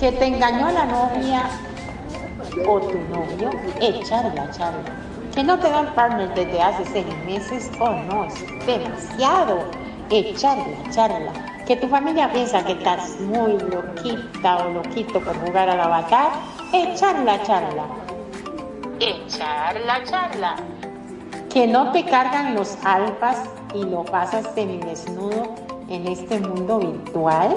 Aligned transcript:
que 0.00 0.10
te 0.12 0.24
engañó 0.24 0.70
la 0.70 0.86
novia 0.86 1.42
o 2.66 2.80
tu 2.80 2.98
novio, 3.10 3.50
echarla, 3.82 4.50
charla. 4.50 4.80
Que 5.34 5.44
no 5.44 5.58
te 5.58 5.68
dan 5.68 5.94
partner 5.94 6.32
desde 6.34 6.60
hace 6.60 6.86
seis 6.86 7.06
meses, 7.26 7.70
oh 7.80 7.90
no, 7.90 8.24
es 8.24 8.34
demasiado. 8.66 9.58
Echarla, 10.08 10.90
charla. 10.90 11.32
Que 11.66 11.76
tu 11.76 11.86
familia 11.86 12.32
piensa 12.32 12.64
que 12.64 12.72
estás 12.72 13.20
muy 13.20 13.58
loquita 13.58 14.56
o 14.64 14.70
loquito 14.70 15.20
por 15.20 15.38
jugar 15.46 15.68
al 15.68 15.80
avatar, 15.80 16.30
echarla, 16.72 17.40
charla. 17.42 17.84
Echarla, 19.00 20.02
charla. 20.04 20.56
Que 21.52 21.66
no 21.66 21.92
te 21.92 22.06
cargan 22.06 22.54
los 22.54 22.78
alfas 22.84 23.42
y 23.74 23.84
lo 23.84 24.04
pasas 24.04 24.54
desnudo 24.54 25.54
en 25.88 26.06
este 26.06 26.40
mundo 26.40 26.78
virtual, 26.78 27.56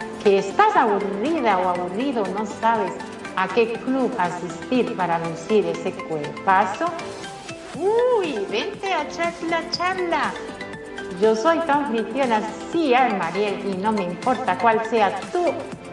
que 0.23 0.39
estás 0.39 0.75
aburrida 0.75 1.57
o 1.59 1.69
aburrido, 1.69 2.23
no 2.27 2.45
sabes 2.45 2.93
a 3.35 3.47
qué 3.47 3.73
club 3.73 4.11
asistir 4.17 4.95
para 4.95 5.19
lucir 5.19 5.65
ese 5.65 5.91
cuerpazo, 5.93 6.85
uy, 7.75 8.45
vente 8.49 8.93
a 8.93 9.03
echar 9.03 9.33
la 9.49 9.69
charla. 9.71 10.33
Yo 11.21 11.35
soy 11.35 11.59
tu 11.59 11.71
anfitriona, 11.71 12.41
sí, 12.71 12.93
Mariel, 13.17 13.61
y 13.65 13.77
no 13.77 13.91
me 13.91 14.03
importa 14.03 14.57
cuál 14.57 14.83
sea 14.85 15.19
tu 15.31 15.45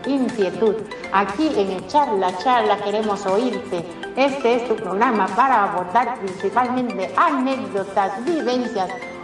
inquietud. 0.08 0.74
Aquí 1.12 1.50
en 1.56 1.72
Echar 1.72 2.08
la 2.14 2.36
Charla 2.38 2.76
queremos 2.78 3.26
oírte. 3.26 3.84
Este 4.16 4.56
es 4.56 4.68
tu 4.68 4.76
programa 4.76 5.26
para 5.28 5.64
abordar 5.64 6.18
principalmente 6.18 7.12
anécdotas, 7.16 8.24
vivencias, 8.24 8.90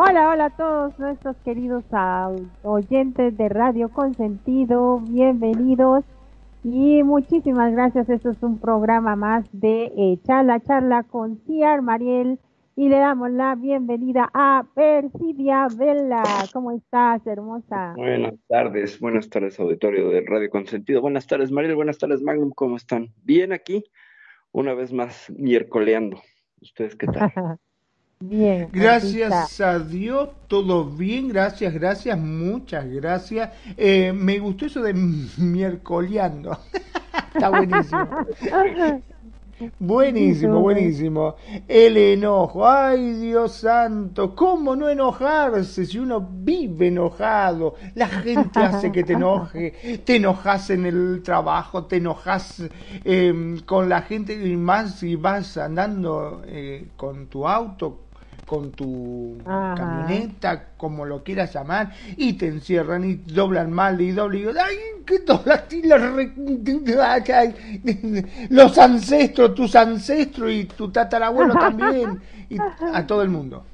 Hola, 0.00 0.30
hola 0.30 0.44
a 0.46 0.50
todos 0.50 0.98
nuestros 0.98 1.36
queridos 1.44 1.84
oyentes 2.62 3.36
de 3.36 3.48
Radio 3.48 3.88
Consentido, 3.90 5.00
bienvenidos 5.00 6.04
y 6.64 7.02
muchísimas 7.02 7.72
gracias. 7.72 8.08
Esto 8.08 8.30
es 8.30 8.42
un 8.42 8.58
programa 8.58 9.16
más 9.16 9.44
de 9.52 9.92
eh, 9.96 10.18
Charla, 10.24 10.60
Charla 10.60 11.02
con 11.04 11.38
Ciar 11.46 11.82
Mariel 11.82 12.38
y 12.76 12.88
le 12.88 12.98
damos 12.98 13.30
la 13.30 13.54
bienvenida 13.56 14.30
a 14.32 14.64
Persidia 14.74 15.66
Vela. 15.76 16.22
¿Cómo 16.52 16.70
estás, 16.72 17.26
hermosa? 17.26 17.94
Buenas 17.96 18.34
tardes, 18.48 19.00
buenas 19.00 19.28
tardes, 19.28 19.58
auditorio 19.58 20.10
de 20.10 20.20
Radio 20.20 20.48
Consentido. 20.48 21.00
Buenas 21.00 21.26
tardes, 21.26 21.50
Mariel, 21.50 21.74
buenas 21.74 21.98
tardes, 21.98 22.22
Magnum, 22.22 22.50
¿cómo 22.50 22.76
están? 22.76 23.08
Bien 23.24 23.52
aquí, 23.52 23.84
una 24.52 24.74
vez 24.74 24.92
más, 24.92 25.28
miércoleando. 25.36 26.20
¿Ustedes 26.60 26.94
qué 26.94 27.06
tal? 27.08 27.32
Bien. 28.20 28.68
Gracias 28.72 29.60
a 29.60 29.78
Dios, 29.78 30.30
todo 30.48 30.84
bien, 30.84 31.28
gracias, 31.28 31.72
gracias, 31.72 32.18
muchas 32.18 32.84
gracias. 32.88 33.50
Eh, 33.76 34.12
me 34.12 34.40
gustó 34.40 34.66
eso 34.66 34.82
de 34.82 34.92
miércoleando. 35.38 36.58
Está 37.32 37.50
buenísimo. 37.50 38.08
Buenísimo, 39.80 40.60
buenísimo. 40.60 41.34
El 41.66 41.96
enojo, 41.96 42.68
ay 42.68 43.14
Dios 43.14 43.54
santo, 43.54 44.34
¿cómo 44.36 44.76
no 44.76 44.88
enojarse 44.88 45.84
si 45.84 45.98
uno 45.98 46.20
vive 46.20 46.88
enojado? 46.88 47.74
La 47.96 48.06
gente 48.06 48.60
hace 48.60 48.92
que 48.92 49.02
te 49.02 49.14
enoje, 49.14 50.00
te 50.04 50.16
enojas 50.16 50.70
en 50.70 50.86
el 50.86 51.22
trabajo, 51.24 51.86
te 51.86 51.96
enojas 51.96 52.62
em, 53.04 53.58
con 53.60 53.88
la 53.88 54.02
gente 54.02 54.34
y 54.34 54.56
más 54.56 55.00
si 55.00 55.16
vas 55.16 55.56
andando 55.56 56.42
eh, 56.46 56.90
con 56.96 57.26
tu 57.26 57.48
auto, 57.48 58.07
con 58.48 58.72
tu 58.72 59.36
camioneta, 59.44 60.70
como 60.78 61.04
lo 61.04 61.22
quieras 61.22 61.52
llamar, 61.52 61.92
y 62.16 62.32
te 62.32 62.48
encierran 62.48 63.04
y 63.04 63.14
doblan 63.16 63.70
mal 63.70 64.00
y 64.00 64.10
doblan 64.10 64.36
y 64.36 64.38
digo, 64.38 64.52
¡ay, 64.58 64.76
qué 65.04 65.18
doblaste 65.18 65.82
los 68.48 68.78
ancestros, 68.78 69.54
tus 69.54 69.76
ancestros 69.76 70.50
y 70.50 70.64
tu 70.64 70.90
tatarabuelo 70.90 71.54
también, 71.60 72.22
y 72.48 72.56
a 72.94 73.06
todo 73.06 73.20
el 73.22 73.28
mundo. 73.28 73.64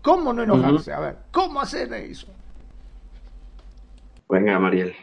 ¿Cómo 0.00 0.32
no 0.32 0.44
enojarse? 0.44 0.94
A 0.94 1.00
ver, 1.00 1.16
¿cómo 1.30 1.60
hacer 1.60 1.92
eso? 1.92 2.28
Venga, 4.30 4.58
Mariel. 4.58 4.94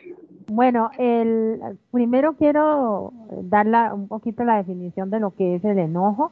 Bueno, 0.48 0.90
el, 0.98 1.60
primero 1.92 2.34
quiero 2.34 3.14
dar 3.44 3.94
un 3.94 4.08
poquito 4.08 4.44
la 4.44 4.58
definición 4.58 5.12
de 5.12 5.20
lo 5.20 5.36
que 5.36 5.56
es 5.56 5.64
el 5.66 5.78
enojo. 5.78 6.32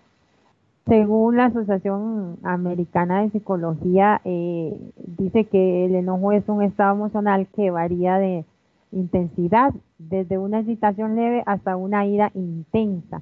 Según 0.88 1.38
la 1.38 1.46
Asociación 1.46 2.38
Americana 2.44 3.22
de 3.22 3.30
Psicología, 3.30 4.20
eh, 4.26 4.76
dice 5.18 5.46
que 5.46 5.86
el 5.86 5.96
enojo 5.96 6.32
es 6.32 6.48
un 6.50 6.64
estado 6.64 6.96
emocional 6.96 7.48
que 7.56 7.70
varía 7.70 8.18
de 8.18 8.46
intensidad, 8.92 9.74
desde 10.00 10.40
una 10.40 10.60
excitación 10.60 11.16
leve 11.16 11.44
hasta 11.46 11.78
una 11.78 12.06
ira 12.06 12.32
intensa. 12.34 13.22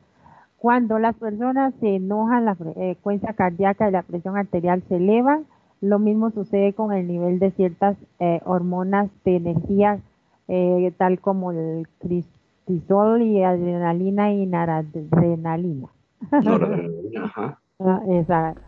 Cuando 0.58 1.00
las 1.00 1.16
personas 1.16 1.74
se 1.80 1.96
enojan, 1.96 2.46
la 2.46 2.56
frecuencia 2.56 3.34
cardíaca 3.34 3.88
y 3.88 3.92
la 3.92 4.04
presión 4.04 4.38
arterial 4.38 4.82
se 4.88 4.96
elevan. 4.96 5.46
Lo 5.82 6.00
mismo 6.00 6.32
sucede 6.32 6.74
con 6.74 6.92
el 6.94 7.08
nivel 7.08 7.40
de 7.40 7.52
ciertas 7.52 7.98
eh, 8.20 8.42
hormonas 8.46 9.10
de 9.26 9.36
energía, 9.36 10.00
eh, 10.48 10.94
tal 10.98 11.20
como 11.20 11.52
el 11.52 11.88
cortisol 12.00 13.22
y 13.22 13.44
adrenalina 13.44 14.34
y 14.34 14.46
noradrenalina. 14.46 15.90
Ah, 17.82 18.02
exacto. 18.10 18.62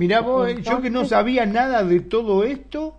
Mirá 0.00 0.20
vos, 0.20 0.48
eh, 0.48 0.60
yo 0.62 0.82
que 0.82 0.90
no 0.90 1.04
sabía 1.04 1.46
nada 1.46 1.84
de 1.84 2.00
todo 2.00 2.42
esto, 2.42 2.94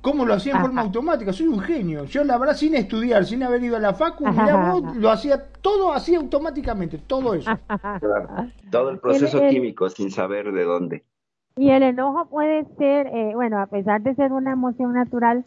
¿cómo 0.00 0.24
lo 0.24 0.32
hacía 0.32 0.54
en 0.54 0.62
forma 0.62 0.80
automática? 0.80 1.32
Soy 1.32 1.46
un 1.46 1.60
genio. 1.60 2.04
Yo 2.04 2.24
la 2.24 2.38
verdad, 2.38 2.54
sin 2.54 2.74
estudiar, 2.74 3.26
sin 3.26 3.42
haber 3.42 3.62
ido 3.62 3.76
a 3.76 3.80
la 3.80 3.92
facu, 3.92 4.26
mirá 4.26 4.72
vos, 4.72 4.96
lo 4.96 5.10
hacía 5.10 5.44
todo 5.60 5.92
así 5.92 6.14
automáticamente, 6.14 6.96
todo 6.98 7.34
eso. 7.34 7.50
Todo 8.70 8.90
el 8.90 8.98
proceso 8.98 9.40
químico 9.48 9.88
sin 9.90 10.10
saber 10.10 10.52
de 10.52 10.64
dónde. 10.64 11.04
Y 11.56 11.70
el 11.70 11.82
enojo 11.82 12.26
puede 12.26 12.64
ser, 12.76 13.08
eh, 13.08 13.32
bueno, 13.34 13.60
a 13.60 13.66
pesar 13.66 14.00
de 14.02 14.14
ser 14.14 14.32
una 14.32 14.52
emoción 14.52 14.94
natural, 14.94 15.44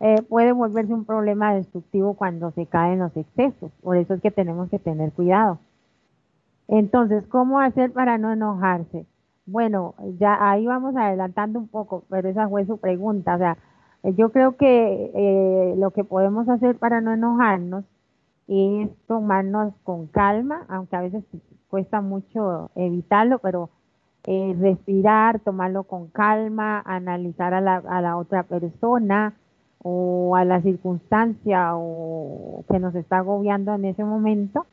eh, 0.00 0.20
puede 0.28 0.52
volverse 0.52 0.92
un 0.92 1.04
problema 1.04 1.54
destructivo 1.54 2.14
cuando 2.14 2.50
se 2.50 2.66
caen 2.66 2.98
los 2.98 3.16
excesos. 3.16 3.72
Por 3.82 3.96
eso 3.96 4.14
es 4.14 4.20
que 4.20 4.30
tenemos 4.30 4.68
que 4.68 4.78
tener 4.78 5.12
cuidado. 5.12 5.58
Entonces, 6.68 7.24
¿cómo 7.28 7.60
hacer 7.60 7.92
para 7.92 8.18
no 8.18 8.32
enojarse? 8.32 9.06
Bueno, 9.46 9.94
ya 10.18 10.36
ahí 10.50 10.66
vamos 10.66 10.96
adelantando 10.96 11.58
un 11.58 11.68
poco, 11.68 12.04
pero 12.10 12.28
esa 12.28 12.48
fue 12.48 12.66
su 12.66 12.78
pregunta. 12.78 13.36
O 13.36 13.38
sea, 13.38 13.56
yo 14.02 14.30
creo 14.30 14.56
que 14.56 15.12
eh, 15.14 15.74
lo 15.76 15.92
que 15.92 16.04
podemos 16.04 16.48
hacer 16.48 16.76
para 16.78 17.00
no 17.00 17.12
enojarnos 17.12 17.84
es 18.48 18.90
tomarnos 19.06 19.74
con 19.84 20.06
calma, 20.06 20.64
aunque 20.68 20.96
a 20.96 21.02
veces 21.02 21.24
cuesta 21.68 22.00
mucho 22.00 22.70
evitarlo, 22.74 23.38
pero 23.38 23.70
eh, 24.24 24.56
respirar, 24.60 25.40
tomarlo 25.40 25.84
con 25.84 26.08
calma, 26.08 26.82
analizar 26.84 27.54
a 27.54 27.60
la, 27.60 27.76
a 27.76 28.00
la 28.00 28.16
otra 28.16 28.42
persona, 28.44 29.34
o 29.88 30.34
a 30.34 30.44
la 30.44 30.60
circunstancia 30.62 31.76
o 31.76 32.64
que 32.68 32.80
nos 32.80 32.92
está 32.96 33.18
agobiando 33.18 33.72
en 33.74 33.84
ese 33.84 34.02
momento 34.02 34.66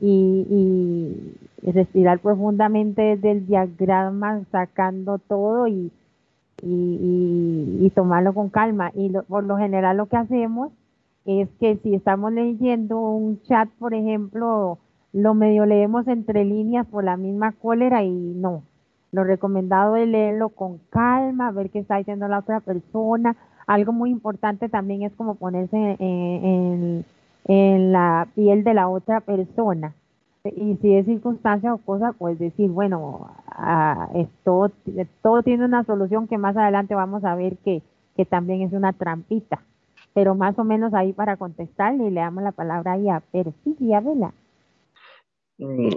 y, 0.00 1.34
respirar 1.62 2.20
profundamente 2.20 3.02
desde 3.02 3.32
el 3.32 3.46
diagrama 3.46 4.42
sacando 4.50 5.18
todo 5.18 5.66
y, 5.66 5.92
y, 6.62 7.92
tomarlo 7.94 8.32
con 8.32 8.48
calma. 8.48 8.90
Y 8.94 9.10
por 9.28 9.44
lo 9.44 9.56
general 9.56 9.96
lo 9.96 10.06
que 10.06 10.16
hacemos 10.16 10.72
es 11.24 11.48
que 11.60 11.76
si 11.82 11.94
estamos 11.94 12.32
leyendo 12.32 12.98
un 12.98 13.42
chat, 13.42 13.68
por 13.78 13.92
ejemplo, 13.92 14.78
lo 15.12 15.34
medio 15.34 15.66
leemos 15.66 16.06
entre 16.06 16.44
líneas 16.44 16.86
por 16.86 17.04
la 17.04 17.16
misma 17.16 17.52
cólera 17.52 18.02
y 18.02 18.10
no. 18.10 18.62
Lo 19.10 19.24
recomendado 19.24 19.96
es 19.96 20.06
leerlo 20.06 20.50
con 20.50 20.78
calma, 20.90 21.50
ver 21.50 21.70
qué 21.70 21.78
está 21.78 21.96
diciendo 21.96 22.28
la 22.28 22.40
otra 22.40 22.60
persona. 22.60 23.36
Algo 23.66 23.92
muy 23.92 24.10
importante 24.10 24.68
también 24.68 25.02
es 25.02 25.12
como 25.14 25.34
ponerse 25.34 25.76
en, 25.76 26.44
en, 26.44 27.04
la 27.46 28.28
piel 28.34 28.64
de 28.64 28.74
la 28.74 28.88
otra 28.88 29.20
persona. 29.20 29.94
Y 30.44 30.76
si 30.80 30.94
es 30.94 31.06
circunstancia 31.06 31.74
o 31.74 31.78
cosa, 31.78 32.12
pues 32.12 32.38
decir, 32.38 32.70
bueno, 32.70 33.30
esto, 34.14 34.70
todo 35.22 35.42
tiene 35.42 35.64
una 35.64 35.84
solución 35.84 36.26
que 36.26 36.38
más 36.38 36.56
adelante 36.56 36.94
vamos 36.94 37.24
a 37.24 37.34
ver 37.34 37.56
que, 37.58 37.82
que 38.16 38.24
también 38.24 38.62
es 38.62 38.72
una 38.72 38.92
trampita. 38.92 39.62
Pero 40.14 40.34
más 40.34 40.58
o 40.58 40.64
menos 40.64 40.94
ahí 40.94 41.12
para 41.12 41.36
contestarle, 41.36 42.10
le 42.10 42.20
damos 42.20 42.42
la 42.42 42.52
palabra 42.52 42.92
ahí 42.92 43.08
a 43.08 43.20
Perfidia 43.20 44.00
Vela. 44.00 44.32
Mm, 45.58 45.96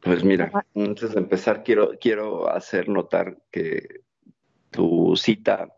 pues 0.00 0.24
mira, 0.24 0.50
antes 0.74 1.12
de 1.12 1.20
empezar, 1.20 1.62
quiero, 1.62 1.90
quiero 2.00 2.48
hacer 2.48 2.88
notar 2.88 3.38
que 3.50 4.02
tu 4.70 5.16
cita 5.16 5.68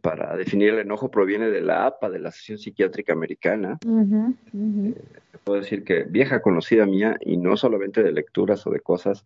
para 0.00 0.36
definir 0.36 0.70
el 0.70 0.80
enojo 0.80 1.10
proviene 1.10 1.50
de 1.50 1.60
la 1.60 1.86
APA, 1.86 2.10
de 2.10 2.18
la 2.18 2.28
Asociación 2.30 2.58
Psiquiátrica 2.58 3.12
Americana. 3.12 3.78
Eh, 3.84 4.94
puedo 5.44 5.60
decir 5.60 5.84
que 5.84 6.04
vieja 6.04 6.42
conocida 6.42 6.86
mía, 6.86 7.16
y 7.20 7.36
no 7.36 7.56
solamente 7.56 8.02
de 8.02 8.12
lecturas 8.12 8.66
o 8.66 8.70
de 8.70 8.80
cosas, 8.80 9.24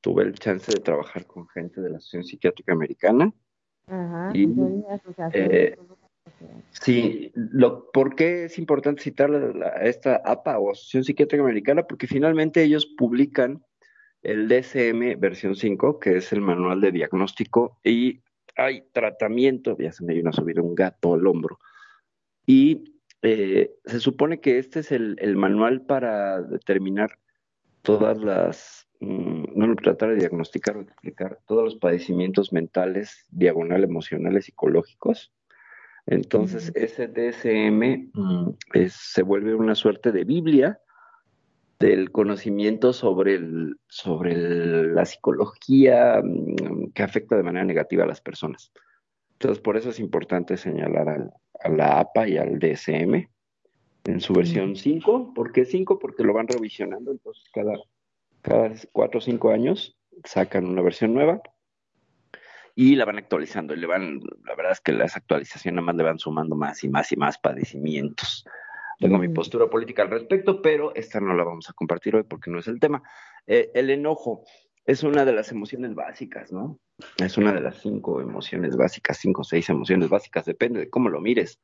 tuve 0.00 0.24
el 0.24 0.34
chance 0.34 0.72
de 0.72 0.80
trabajar 0.80 1.26
con 1.26 1.48
gente 1.48 1.80
de 1.80 1.90
la 1.90 1.96
Asociación 1.96 2.24
Psiquiátrica 2.24 2.72
Americana. 2.72 3.32
Y, 4.34 4.48
eh, 5.32 5.76
Sí, 6.70 7.32
lo, 7.34 7.90
¿por 7.90 8.14
qué 8.14 8.44
es 8.44 8.58
importante 8.58 9.02
citar 9.02 9.30
a 9.32 9.86
esta 9.86 10.16
APA 10.24 10.58
o 10.58 10.72
Asociación 10.72 11.04
Psiquiátrica 11.04 11.42
Americana? 11.42 11.84
Porque 11.84 12.06
finalmente 12.06 12.62
ellos 12.62 12.86
publican 12.86 13.62
el 14.22 14.48
DSM 14.48 15.18
versión 15.18 15.54
5, 15.54 15.98
que 15.98 16.16
es 16.16 16.32
el 16.32 16.40
manual 16.40 16.80
de 16.80 16.92
diagnóstico, 16.92 17.78
y 17.82 18.20
hay 18.56 18.82
tratamiento, 18.92 19.76
ya 19.78 19.92
se 19.92 20.04
me 20.04 20.14
vino 20.14 20.30
a 20.30 20.32
subir 20.32 20.60
un 20.60 20.74
gato 20.74 21.14
al 21.14 21.26
hombro, 21.26 21.58
y 22.46 22.96
eh, 23.22 23.74
se 23.84 24.00
supone 24.00 24.40
que 24.40 24.58
este 24.58 24.80
es 24.80 24.92
el, 24.92 25.36
manual 25.36 25.82
para 25.82 26.42
determinar 26.42 27.18
todas 27.82 28.18
las, 28.18 28.88
mm, 29.00 29.44
no 29.54 29.74
tratar 29.76 30.10
de 30.10 30.16
diagnosticar 30.16 30.76
o 30.76 30.82
explicar 30.82 31.40
todos 31.46 31.64
los 31.64 31.76
padecimientos 31.76 32.52
mentales, 32.52 33.26
diagonal 33.30 33.84
emocionales, 33.84 34.46
psicológicos, 34.46 35.32
entonces, 36.06 36.70
ese 36.76 37.08
DSM 37.08 38.10
mm, 38.14 38.54
se 38.88 39.22
vuelve 39.22 39.56
una 39.56 39.74
suerte 39.74 40.12
de 40.12 40.24
Biblia 40.24 40.78
del 41.80 42.12
conocimiento 42.12 42.92
sobre, 42.92 43.34
el, 43.34 43.76
sobre 43.88 44.84
la 44.84 45.04
psicología 45.04 46.22
mm, 46.22 46.75
que 46.96 47.02
afecta 47.02 47.36
de 47.36 47.42
manera 47.42 47.64
negativa 47.64 48.04
a 48.04 48.06
las 48.06 48.22
personas. 48.22 48.72
Entonces, 49.32 49.62
por 49.62 49.76
eso 49.76 49.90
es 49.90 50.00
importante 50.00 50.56
señalar 50.56 51.30
a 51.60 51.68
la 51.68 52.00
APA 52.00 52.26
y 52.26 52.38
al 52.38 52.58
DSM 52.58 53.28
en 54.04 54.20
su 54.20 54.32
versión 54.32 54.76
5. 54.76 55.34
¿Por 55.34 55.52
qué 55.52 55.66
5? 55.66 55.98
Porque 55.98 56.24
lo 56.24 56.32
van 56.32 56.48
revisionando, 56.48 57.10
entonces 57.10 57.44
cada, 57.52 57.74
cada 58.40 58.72
4 58.92 59.18
o 59.18 59.20
5 59.20 59.50
años 59.50 59.98
sacan 60.24 60.64
una 60.64 60.80
versión 60.80 61.12
nueva 61.12 61.42
y 62.74 62.96
la 62.96 63.04
van 63.04 63.18
actualizando 63.18 63.74
y 63.74 63.76
le 63.76 63.86
van, 63.86 64.20
la 64.46 64.54
verdad 64.54 64.72
es 64.72 64.80
que 64.80 64.92
las 64.92 65.16
actualizaciones 65.16 65.76
nada 65.76 65.84
más 65.84 65.96
le 65.96 66.02
van 66.02 66.18
sumando 66.18 66.56
más 66.56 66.82
y 66.82 66.88
más 66.88 67.12
y 67.12 67.16
más 67.16 67.36
padecimientos. 67.36 68.46
Tengo 68.98 69.18
mi 69.18 69.28
postura 69.28 69.68
política 69.68 70.02
al 70.02 70.08
respecto, 70.08 70.62
pero 70.62 70.94
esta 70.94 71.20
no 71.20 71.34
la 71.34 71.44
vamos 71.44 71.68
a 71.68 71.74
compartir 71.74 72.16
hoy 72.16 72.22
porque 72.22 72.50
no 72.50 72.58
es 72.58 72.68
el 72.68 72.80
tema. 72.80 73.02
Eh, 73.46 73.70
el 73.74 73.90
enojo 73.90 74.44
es 74.86 75.02
una 75.02 75.24
de 75.24 75.32
las 75.32 75.50
emociones 75.50 75.94
básicas, 75.94 76.52
¿no? 76.52 76.78
Es 77.18 77.36
una 77.36 77.52
de 77.52 77.60
las 77.60 77.80
cinco 77.80 78.20
emociones 78.20 78.76
básicas, 78.76 79.18
cinco 79.18 79.42
o 79.42 79.44
seis 79.44 79.68
emociones 79.68 80.08
básicas, 80.08 80.44
depende 80.44 80.80
de 80.80 80.88
cómo 80.88 81.08
lo 81.08 81.20
mires. 81.20 81.58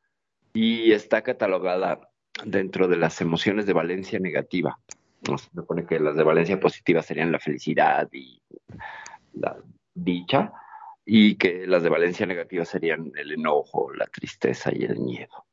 Y 0.52 0.92
está 0.92 1.22
catalogada 1.22 2.10
dentro 2.44 2.88
de 2.88 2.96
las 2.96 3.20
emociones 3.20 3.64
de 3.64 3.72
valencia 3.72 4.18
negativa. 4.18 4.78
Se 5.22 5.48
supone 5.54 5.86
que 5.86 6.00
las 6.00 6.16
de 6.16 6.24
valencia 6.24 6.58
positiva 6.58 7.00
serían 7.00 7.30
la 7.30 7.38
felicidad 7.38 8.08
y 8.12 8.42
la 9.34 9.56
dicha, 9.94 10.52
y 11.04 11.36
que 11.36 11.66
las 11.66 11.84
de 11.84 11.90
valencia 11.90 12.26
negativa 12.26 12.64
serían 12.64 13.12
el 13.16 13.32
enojo, 13.32 13.92
la 13.94 14.06
tristeza 14.06 14.70
y 14.74 14.84
el 14.84 14.98
miedo. 14.98 15.46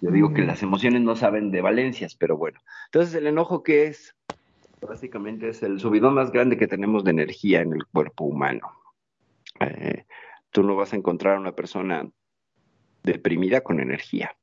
Yo 0.00 0.10
digo 0.10 0.32
que 0.32 0.42
mm. 0.42 0.46
las 0.46 0.62
emociones 0.62 1.02
no 1.02 1.14
saben 1.14 1.50
de 1.50 1.60
valencias, 1.60 2.14
pero 2.14 2.38
bueno. 2.38 2.58
Entonces, 2.86 3.14
¿el 3.14 3.26
enojo 3.26 3.62
qué 3.62 3.84
es? 3.84 4.16
Básicamente 4.80 5.48
es 5.48 5.62
el 5.62 5.78
subidón 5.78 6.14
más 6.14 6.32
grande 6.32 6.56
que 6.56 6.66
tenemos 6.66 7.04
de 7.04 7.10
energía 7.10 7.60
en 7.60 7.72
el 7.72 7.86
cuerpo 7.86 8.24
humano. 8.24 8.72
Eh, 9.60 10.06
tú 10.50 10.62
no 10.62 10.76
vas 10.76 10.92
a 10.92 10.96
encontrar 10.96 11.36
a 11.36 11.40
una 11.40 11.52
persona 11.52 12.08
deprimida 13.02 13.62
con 13.62 13.80
energía. 13.80 14.36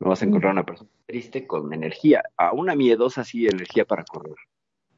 No 0.00 0.10
vas 0.10 0.22
a 0.22 0.26
encontrar 0.26 0.50
a 0.50 0.54
una 0.54 0.66
persona 0.66 0.90
triste 1.06 1.46
con 1.46 1.72
energía. 1.72 2.22
A 2.36 2.52
una 2.52 2.74
miedosa 2.74 3.24
sí 3.24 3.46
energía 3.46 3.84
para 3.84 4.04
correr. 4.04 4.36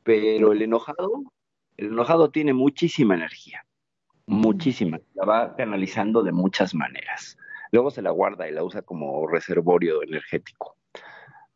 Pero 0.02 0.52
el 0.52 0.62
enojado, 0.62 1.24
el 1.76 1.86
enojado 1.88 2.30
tiene 2.30 2.52
muchísima 2.52 3.14
energía 3.14 3.64
muchísima, 4.30 5.00
la 5.14 5.24
va 5.24 5.56
canalizando 5.56 6.22
de 6.22 6.32
muchas 6.32 6.74
maneras. 6.74 7.36
Luego 7.72 7.90
se 7.90 8.00
la 8.00 8.10
guarda 8.10 8.48
y 8.48 8.52
la 8.52 8.62
usa 8.62 8.82
como 8.82 9.26
reservorio 9.26 10.02
energético. 10.02 10.76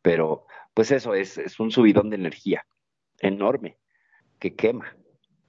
Pero, 0.02 0.46
pues 0.74 0.90
eso 0.90 1.14
es, 1.14 1.38
es 1.38 1.60
un 1.60 1.70
subidón 1.70 2.10
de 2.10 2.16
energía 2.16 2.66
enorme 3.28 3.76
que 4.38 4.54
quema, 4.54 4.86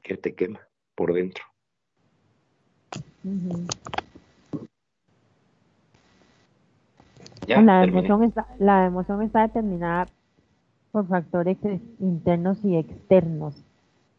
que 0.01 0.17
te 0.17 0.33
quema 0.33 0.59
por 0.95 1.13
dentro. 1.13 1.43
la, 7.47 7.83
emoción 7.83 8.23
está, 8.23 8.47
la 8.59 8.85
emoción 8.85 9.21
está 9.21 9.41
determinada 9.41 10.07
por 10.91 11.07
factores 11.07 11.57
internos 11.99 12.63
y 12.63 12.77
externos. 12.77 13.55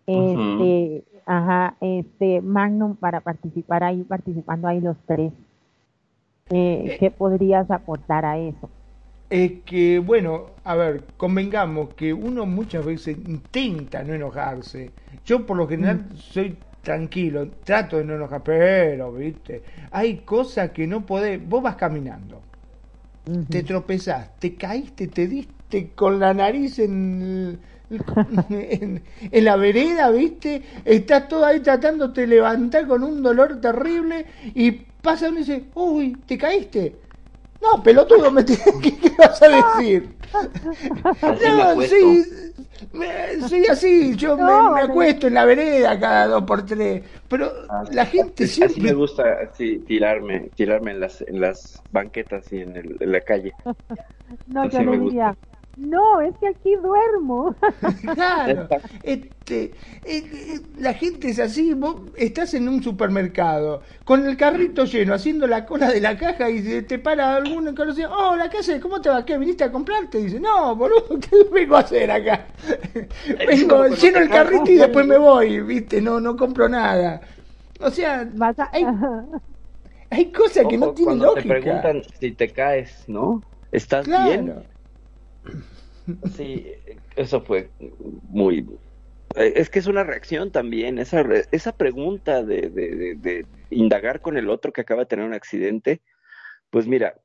Este, 0.07 1.05
ajá, 1.25 1.77
este 1.81 2.41
Magnum 2.41 2.97
para 2.97 3.21
participar 3.21 3.83
ahí, 3.83 4.03
participando 4.05 4.69
ahí 4.69 4.81
los 4.81 4.97
tres. 5.07 5.33
Eh, 6.51 6.85
eh, 6.87 6.97
¿Qué 7.01 7.11
podrías 7.11 7.71
aportar 7.71 8.25
a 8.25 8.39
eso? 8.39 8.71
Es 9.29 9.53
que, 9.65 9.99
bueno, 9.99 10.51
a 10.65 10.77
ver, 10.77 11.05
convengamos 11.17 11.95
que 11.95 12.13
uno 12.13 12.47
muchas 12.47 12.85
veces 12.85 13.17
intenta 13.27 14.05
no 14.05 14.15
enojarse. 14.15 14.91
Yo 15.25 15.45
por 15.45 15.57
lo 15.57 15.67
general 15.67 16.07
mm. 16.13 16.17
soy 16.17 16.57
tranquilo, 16.83 17.49
trato 17.65 17.97
de 17.97 18.05
no 18.05 18.15
enojar, 18.15 18.43
pero, 18.45 19.13
viste, 19.13 19.63
hay 19.91 20.19
cosas 20.19 20.71
que 20.71 20.87
no 20.87 21.05
podés, 21.05 21.41
vos 21.45 21.61
vas 21.61 21.75
caminando, 21.75 22.41
te 23.49 23.65
tropezás, 23.65 24.39
te 24.39 24.55
caíste, 24.55 25.09
te 25.09 25.27
diste 25.27 25.91
con 25.97 26.21
la 26.21 26.33
nariz 26.33 26.79
en 26.79 27.59
en, 28.51 29.45
la 29.45 29.57
vereda, 29.57 30.11
¿viste? 30.11 30.63
Estás 30.85 31.29
todo 31.29 31.45
ahí 31.45 31.61
tratándote 31.61 32.23
de 32.23 32.27
levantar 32.27 32.87
con 32.87 33.05
un 33.05 33.23
dolor 33.23 33.61
terrible 33.61 34.27
y 34.55 34.73
pasa 34.73 35.29
uno 35.29 35.39
y 35.39 35.41
dice, 35.41 35.65
uy, 35.75 36.17
¿te 36.27 36.37
caíste? 36.37 36.97
No, 37.63 37.83
pelotudo, 37.83 38.31
me 38.31 38.45
¿qué, 38.45 38.57
¿qué, 38.83 39.11
vas 39.19 39.43
a 39.43 39.49
decir? 39.49 40.09
no, 41.13 41.81
sí, 41.83 42.25
sí, 43.49 43.67
así, 43.71 44.17
yo 44.17 44.37
me, 44.37 44.81
acuesto 44.81 45.27
en 45.27 45.35
la 45.35 45.45
vereda 45.45 45.99
cada 45.99 46.27
dos 46.27 46.43
por 46.45 46.65
tres, 46.65 47.03
pero 47.29 47.53
la 47.91 48.07
gente 48.07 48.47
siempre... 48.47 48.83
me 48.83 48.93
gusta 48.93 49.51
tirarme, 49.87 50.51
tirarme 50.55 50.93
en 50.93 51.01
las, 51.01 51.23
en 51.23 51.41
las 51.41 51.83
banquetas 51.91 52.53
y 52.53 52.61
en, 52.61 52.77
el, 52.77 52.97
en 53.01 53.13
la 53.13 53.21
calle. 53.21 53.53
No, 54.49 54.69
yo 54.69 54.83
le 54.83 54.99
diría, 54.99 55.37
no, 55.77 56.23
es 56.23 56.35
que 56.39 56.49
aquí 56.49 56.75
duermo. 56.77 57.55
claro, 58.15 58.67
este, 59.03 59.65
eh, 59.65 59.73
eh, 60.05 60.61
la 60.79 60.95
gente 60.95 61.29
es 61.29 61.39
así, 61.39 61.75
vos 61.75 61.97
estás 62.17 62.55
en 62.55 62.67
un 62.67 62.83
supermercado 62.83 63.83
con 64.05 64.27
el 64.27 64.39
carrito 64.39 64.85
lleno, 64.87 65.13
haciendo 65.13 65.47
la 65.47 65.67
cola 65.67 65.91
de 65.91 66.01
la 66.01 66.17
caja 66.17 66.49
y 66.49 66.83
te 66.83 66.99
para 66.99 67.37
alguno 67.37 67.75
conocido, 67.75 68.11
oh, 68.11 68.37
la 68.37 68.49
casa, 68.49 68.81
¿cómo 68.81 69.03
te 69.03 69.11
va? 69.11 69.23
¿Qué? 69.25 69.37
¿Viniste 69.37 69.65
a 69.65 69.73
comprarte? 69.73 70.19
dice, 70.19 70.41
no, 70.41 70.75
boludo, 70.75 71.09
¿qué 71.21 71.37
vengo 71.53 71.77
a 71.77 71.81
hacer 71.81 72.11
acá? 72.11 72.47
vengo, 73.47 73.89
lleno 73.89 74.19
el 74.19 74.29
carrito 74.31 74.71
y 74.71 74.77
después 74.77 75.07
me 75.07 75.19
voy, 75.19 75.61
viste, 75.61 76.01
no, 76.01 76.21
no 76.21 76.37
compro 76.37 76.71
nada. 76.71 77.21
O 77.81 77.91
sea, 77.91 78.27
Hay 80.09 80.33
cosas 80.33 80.65
que 80.67 80.79
no 80.79 80.93
tienen 80.93 81.19
lógica. 81.19 81.43
Te 81.43 81.61
preguntan 81.61 82.03
si 82.19 82.31
te 82.33 82.49
caes, 82.49 83.05
¿no? 83.09 83.43
¿Estás 83.71 84.07
bien? 84.07 84.55
Sí, 86.37 86.67
eso 87.17 87.41
fue 87.41 87.71
muy... 88.29 88.67
Eh, 89.35 89.55
es 89.57 89.71
que 89.71 89.79
es 89.79 89.87
una 89.87 90.05
reacción 90.05 90.51
también, 90.51 90.99
esa, 90.99 91.25
esa 91.51 91.77
pregunta 91.77 92.43
de, 92.43 92.71
de 92.71 93.47
indagar 93.71 94.21
con 94.21 94.37
el 94.37 94.49
otro 94.49 94.73
que 94.73 94.83
acaba 94.83 95.03
de 95.03 95.07
tener 95.07 95.27
un 95.27 95.35
accidente. 95.35 96.01
Pues 96.71 96.87
mira, 96.87 97.21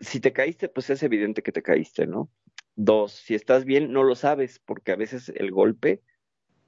si 0.00 0.20
te 0.20 0.32
caíste, 0.32 0.68
pues 0.68 0.90
es 0.90 1.02
evidente 1.02 1.42
que 1.42 1.52
te 1.52 1.62
caíste, 1.62 2.06
¿no? 2.06 2.30
Dos, 2.76 3.12
si 3.12 3.34
estás 3.34 3.64
bien, 3.64 3.92
no 3.92 4.02
lo 4.02 4.14
sabes, 4.14 4.58
porque 4.58 4.92
a 4.92 4.96
veces 4.96 5.32
el 5.34 5.50
golpe 5.50 6.02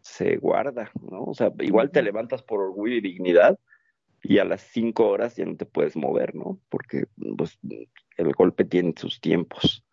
se 0.01 0.37
guarda, 0.37 0.91
¿no? 1.11 1.25
O 1.25 1.35
sea, 1.35 1.53
igual 1.61 1.91
te 1.91 2.03
levantas 2.03 2.43
por 2.43 2.61
orgullo 2.61 2.95
y 2.95 3.01
dignidad 3.01 3.59
y 4.23 4.39
a 4.39 4.45
las 4.45 4.63
cinco 4.63 5.09
horas 5.09 5.37
ya 5.37 5.45
no 5.45 5.57
te 5.57 5.67
puedes 5.67 5.97
mover, 5.97 6.35
¿no? 6.35 6.61
Porque 6.69 7.07
pues, 7.37 7.59
el 8.17 8.33
golpe 8.33 8.65
tiene 8.65 8.95
sus 8.97 9.21
tiempos. 9.21 9.85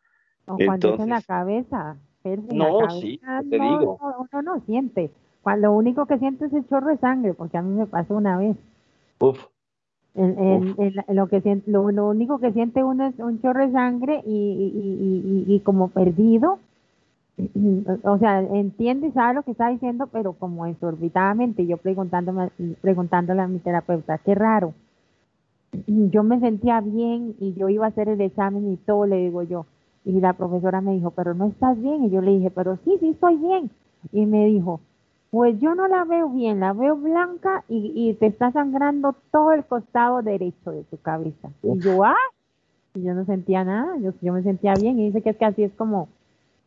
O 0.47 0.57
cuando 0.57 0.95
es 0.95 0.99
en 0.99 1.09
la 1.09 1.21
cabeza. 1.21 1.97
no, 2.23 2.89
sí, 2.89 3.19
te 3.49 3.59
digo. 3.59 3.99
Uno 4.31 4.41
no 4.41 4.59
siente. 4.61 5.11
Cuando 5.41 5.67
lo 5.67 5.73
único 5.73 6.05
que 6.05 6.19
siente 6.19 6.45
es 6.45 6.53
el 6.53 6.67
chorro 6.67 6.87
de 6.87 6.97
sangre, 6.97 7.33
porque 7.33 7.57
a 7.57 7.61
mí 7.61 7.75
me 7.75 7.85
pasó 7.85 8.15
una 8.15 8.37
vez. 8.37 8.55
Uf. 9.19 9.39
lo, 10.15 11.27
que 11.27 11.41
siente, 11.41 11.69
lo, 11.71 11.83
único 11.83 12.39
que 12.39 12.51
siente 12.51 12.83
uno 12.83 13.07
es 13.07 13.19
un 13.19 13.41
chorro 13.41 13.65
de 13.65 13.71
sangre 13.71 14.21
y, 14.25 14.31
y, 14.31 15.45
y, 15.49 15.55
y 15.55 15.59
como 15.61 15.89
perdido 15.89 16.59
o 18.03 18.17
sea, 18.19 18.41
entiende 18.41 19.07
y 19.07 19.11
sabe 19.11 19.35
lo 19.35 19.43
que 19.43 19.51
está 19.51 19.69
diciendo, 19.69 20.07
pero 20.07 20.33
como 20.33 20.65
exorbitadamente, 20.65 21.65
yo 21.65 21.77
preguntándome, 21.77 22.49
preguntándole 22.81 23.41
a 23.41 23.47
mi 23.47 23.59
terapeuta, 23.59 24.19
qué 24.19 24.35
raro. 24.35 24.73
Yo 25.87 26.23
me 26.23 26.39
sentía 26.39 26.81
bien 26.81 27.35
y 27.39 27.53
yo 27.55 27.67
iba 27.67 27.85
a 27.85 27.89
hacer 27.89 28.07
el 28.07 28.21
examen 28.21 28.71
y 28.71 28.77
todo, 28.77 29.07
le 29.07 29.17
digo 29.17 29.41
yo. 29.41 29.65
Y 30.05 30.19
la 30.19 30.33
profesora 30.33 30.81
me 30.81 30.93
dijo, 30.93 31.11
pero 31.11 31.33
no 31.33 31.47
estás 31.47 31.81
bien. 31.81 32.05
Y 32.05 32.09
yo 32.09 32.21
le 32.21 32.31
dije, 32.31 32.51
pero 32.51 32.77
sí, 32.83 32.97
sí 32.99 33.09
estoy 33.09 33.37
bien. 33.37 33.69
Y 34.11 34.25
me 34.25 34.45
dijo, 34.45 34.81
pues 35.31 35.59
yo 35.59 35.73
no 35.75 35.87
la 35.87 36.03
veo 36.03 36.29
bien, 36.29 36.59
la 36.59 36.73
veo 36.73 36.95
blanca 36.95 37.63
y, 37.67 37.91
y 37.95 38.13
te 38.13 38.27
está 38.27 38.51
sangrando 38.51 39.15
todo 39.31 39.53
el 39.53 39.63
costado 39.65 40.21
derecho 40.21 40.71
de 40.71 40.83
tu 40.83 40.97
cabeza. 40.97 41.49
Y 41.63 41.79
yo, 41.79 42.03
ah, 42.03 42.15
y 42.93 43.03
yo 43.03 43.13
no 43.13 43.25
sentía 43.25 43.63
nada, 43.63 43.97
yo, 43.97 44.13
yo 44.21 44.33
me 44.33 44.43
sentía 44.43 44.73
bien. 44.75 44.99
Y 44.99 45.07
dice 45.07 45.21
que 45.21 45.31
es 45.31 45.37
que 45.37 45.45
así 45.45 45.63
es 45.63 45.71
como 45.73 46.09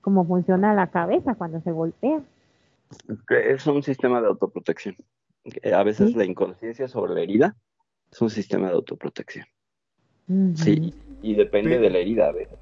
cómo 0.00 0.24
funciona 0.24 0.74
la 0.74 0.88
cabeza 0.88 1.34
cuando 1.34 1.60
se 1.60 1.72
golpea. 1.72 2.20
Es 3.28 3.66
un 3.66 3.82
sistema 3.82 4.20
de 4.20 4.28
autoprotección. 4.28 4.96
A 5.72 5.82
veces 5.82 6.14
la 6.16 6.24
inconsciencia 6.24 6.88
sobre 6.88 7.14
la 7.14 7.20
herida 7.20 7.56
es 8.10 8.20
un 8.20 8.30
sistema 8.30 8.68
de 8.68 8.74
autoprotección. 8.74 9.46
Sí, 10.54 10.92
y 11.22 11.34
depende 11.34 11.78
de 11.78 11.90
la 11.90 11.98
herida 11.98 12.28
a 12.28 12.32
veces. 12.32 12.58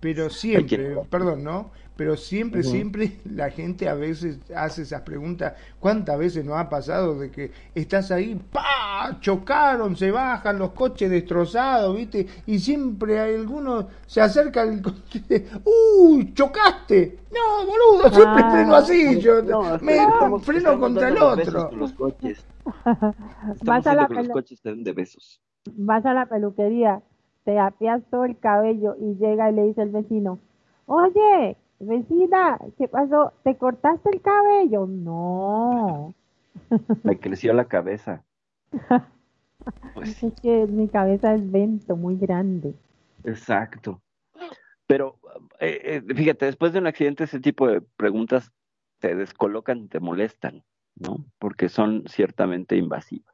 Pero 0.00 0.30
siempre, 0.30 0.96
perdón, 1.08 1.44
¿no? 1.44 1.70
Pero 1.96 2.16
siempre, 2.16 2.62
siempre 2.62 3.18
la 3.24 3.50
gente 3.50 3.88
a 3.88 3.94
veces 3.94 4.38
hace 4.56 4.82
esas 4.82 5.02
preguntas. 5.02 5.54
¿Cuántas 5.78 6.18
veces 6.18 6.44
nos 6.44 6.58
ha 6.58 6.68
pasado 6.68 7.18
de 7.18 7.30
que 7.30 7.52
estás 7.74 8.10
ahí, 8.10 8.40
pa, 8.50 9.18
chocaron, 9.20 9.94
se 9.96 10.10
bajan 10.10 10.58
los 10.58 10.70
coches 10.72 11.10
destrozados, 11.10 11.96
¿viste? 11.96 12.26
Y 12.46 12.58
siempre 12.58 13.20
hay 13.20 13.34
alguno 13.34 13.88
se 14.06 14.20
acerca 14.20 14.62
al 14.62 14.80
coche, 14.80 15.22
¡uy, 15.64 16.32
chocaste! 16.34 17.18
No, 17.30 17.66
boludo, 17.66 18.10
siempre 18.10 18.42
ah, 18.44 18.50
freno 18.50 18.74
así, 18.74 19.20
yo 19.20 19.42
me 19.80 20.40
freno 20.40 20.80
contra 20.80 21.08
el 21.08 21.18
otro. 21.18 21.70
Los 21.72 21.92
coches. 21.92 22.44
Vas 23.64 23.86
a 23.86 23.94
la 23.94 24.08
los 24.08 24.28
coches 24.28 24.60
de 24.62 24.92
besos. 24.92 25.40
Vas 25.72 26.04
a 26.04 26.12
la 26.12 26.26
peluquería 26.26 27.02
te 27.44 27.58
apias 27.58 28.02
todo 28.10 28.24
el 28.24 28.38
cabello 28.38 28.96
y 29.00 29.16
llega 29.16 29.50
y 29.50 29.54
le 29.54 29.64
dice 29.64 29.82
el 29.82 29.90
vecino, 29.90 30.38
oye, 30.86 31.56
vecina, 31.80 32.58
¿qué 32.78 32.88
pasó? 32.88 33.32
¿Te 33.42 33.56
cortaste 33.56 34.10
el 34.10 34.20
cabello? 34.20 34.86
No. 34.86 36.14
Me 37.02 37.18
creció 37.18 37.52
la 37.52 37.66
cabeza. 37.66 38.22
Pues 39.94 40.20
es 40.22 40.32
que 40.40 40.66
mi 40.66 40.88
cabeza 40.88 41.34
es 41.34 41.52
vento 41.52 41.94
muy 41.94 42.16
grande. 42.16 42.74
Exacto. 43.22 44.00
Pero 44.88 45.18
eh, 45.60 46.02
eh, 46.08 46.14
fíjate, 46.14 46.46
después 46.46 46.72
de 46.72 46.80
un 46.80 46.86
accidente 46.88 47.24
ese 47.24 47.40
tipo 47.40 47.68
de 47.68 47.80
preguntas 47.80 48.50
te 48.98 49.14
descolocan, 49.14 49.88
te 49.88 50.00
molestan, 50.00 50.64
¿no? 50.96 51.24
Porque 51.38 51.68
son 51.68 52.04
ciertamente 52.08 52.76
invasivas. 52.76 53.31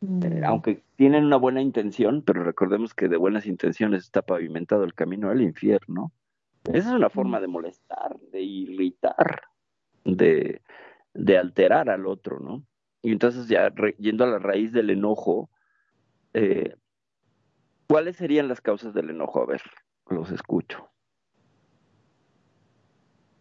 Eh, 0.00 0.42
aunque 0.44 0.82
tienen 0.96 1.24
una 1.24 1.36
buena 1.36 1.60
intención, 1.60 2.22
pero 2.22 2.44
recordemos 2.44 2.94
que 2.94 3.08
de 3.08 3.16
buenas 3.16 3.46
intenciones 3.46 4.04
está 4.04 4.22
pavimentado 4.22 4.84
el 4.84 4.94
camino 4.94 5.30
al 5.30 5.42
infierno. 5.42 6.12
Esa 6.64 6.90
es 6.90 6.94
una 6.94 7.10
forma 7.10 7.40
de 7.40 7.48
molestar, 7.48 8.18
de 8.32 8.42
irritar, 8.42 9.42
de, 10.04 10.62
de 11.14 11.38
alterar 11.38 11.90
al 11.90 12.06
otro, 12.06 12.38
¿no? 12.40 12.62
Y 13.02 13.12
entonces 13.12 13.48
ya 13.48 13.72
yendo 13.98 14.24
a 14.24 14.28
la 14.28 14.38
raíz 14.38 14.72
del 14.72 14.90
enojo, 14.90 15.48
eh, 16.34 16.76
¿cuáles 17.88 18.16
serían 18.16 18.48
las 18.48 18.60
causas 18.60 18.92
del 18.92 19.10
enojo? 19.10 19.42
A 19.42 19.46
ver, 19.46 19.62
los 20.08 20.30
escucho. 20.30 20.88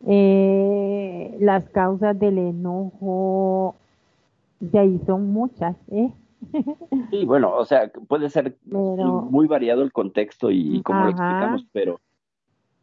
Eh, 0.05 1.37
las 1.39 1.67
causas 1.69 2.17
del 2.17 2.37
enojo, 2.37 3.75
de 4.59 4.79
ahí 4.79 5.01
son 5.05 5.31
muchas, 5.31 5.75
¿eh? 5.91 6.11
Sí, 7.11 7.25
bueno, 7.25 7.53
o 7.53 7.65
sea, 7.65 7.91
puede 8.07 8.29
ser 8.29 8.57
muy 8.65 9.47
variado 9.47 9.81
el 9.81 9.91
contexto 9.91 10.51
y, 10.51 10.81
como 10.83 11.03
lo 11.03 11.09
explicamos, 11.09 11.65
pero 11.71 11.99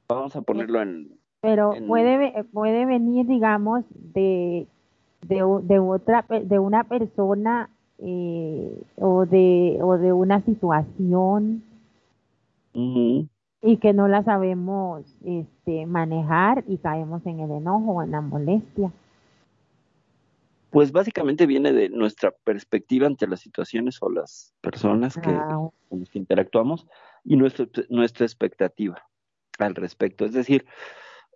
vamos 0.09 0.35
a 0.37 0.43
ponerlo 0.43 0.83
en... 0.83 1.19
Pero 1.41 1.75
puede 1.87 2.45
puede 2.53 2.87
venir, 2.87 3.27
digamos, 3.27 3.85
de, 3.91 4.67
de, 5.29 5.43
otra, 5.79 6.25
de 6.29 6.59
una 6.59 6.85
persona 6.85 7.69
eh, 7.99 8.83
o, 8.97 9.27
de, 9.27 9.79
o 9.83 9.99
de 9.99 10.13
una 10.13 10.41
situación 10.41 11.63
y 12.73 13.77
que 13.79 13.93
no 13.93 14.09
la 14.09 14.23
sabemos 14.25 15.05
este, 15.25 15.87
manejar 15.87 16.65
y 16.67 16.79
caemos 16.79 17.25
en 17.27 17.41
el 17.41 17.51
enojo 17.51 17.93
o 17.93 18.03
en 18.03 18.11
la 18.11 18.21
molestia. 18.21 18.91
Pues 20.75 20.91
básicamente 20.91 21.47
viene 21.47 21.73
de 21.73 21.89
nuestra 21.89 22.33
perspectiva 22.33 23.07
ante 23.07 23.29
las 23.29 23.39
situaciones 23.39 23.99
o 24.01 24.11
las 24.11 24.57
personas 24.61 25.15
que, 25.15 25.33
con 25.89 26.01
las 26.01 26.11
que 26.11 26.19
interactuamos 26.19 26.89
y 27.23 27.37
nuestra, 27.37 27.69
nuestra 27.91 28.27
expectativa 28.27 29.01
al 29.61 29.77
respecto. 29.77 30.25
Es 30.25 30.33
decir, 30.33 30.67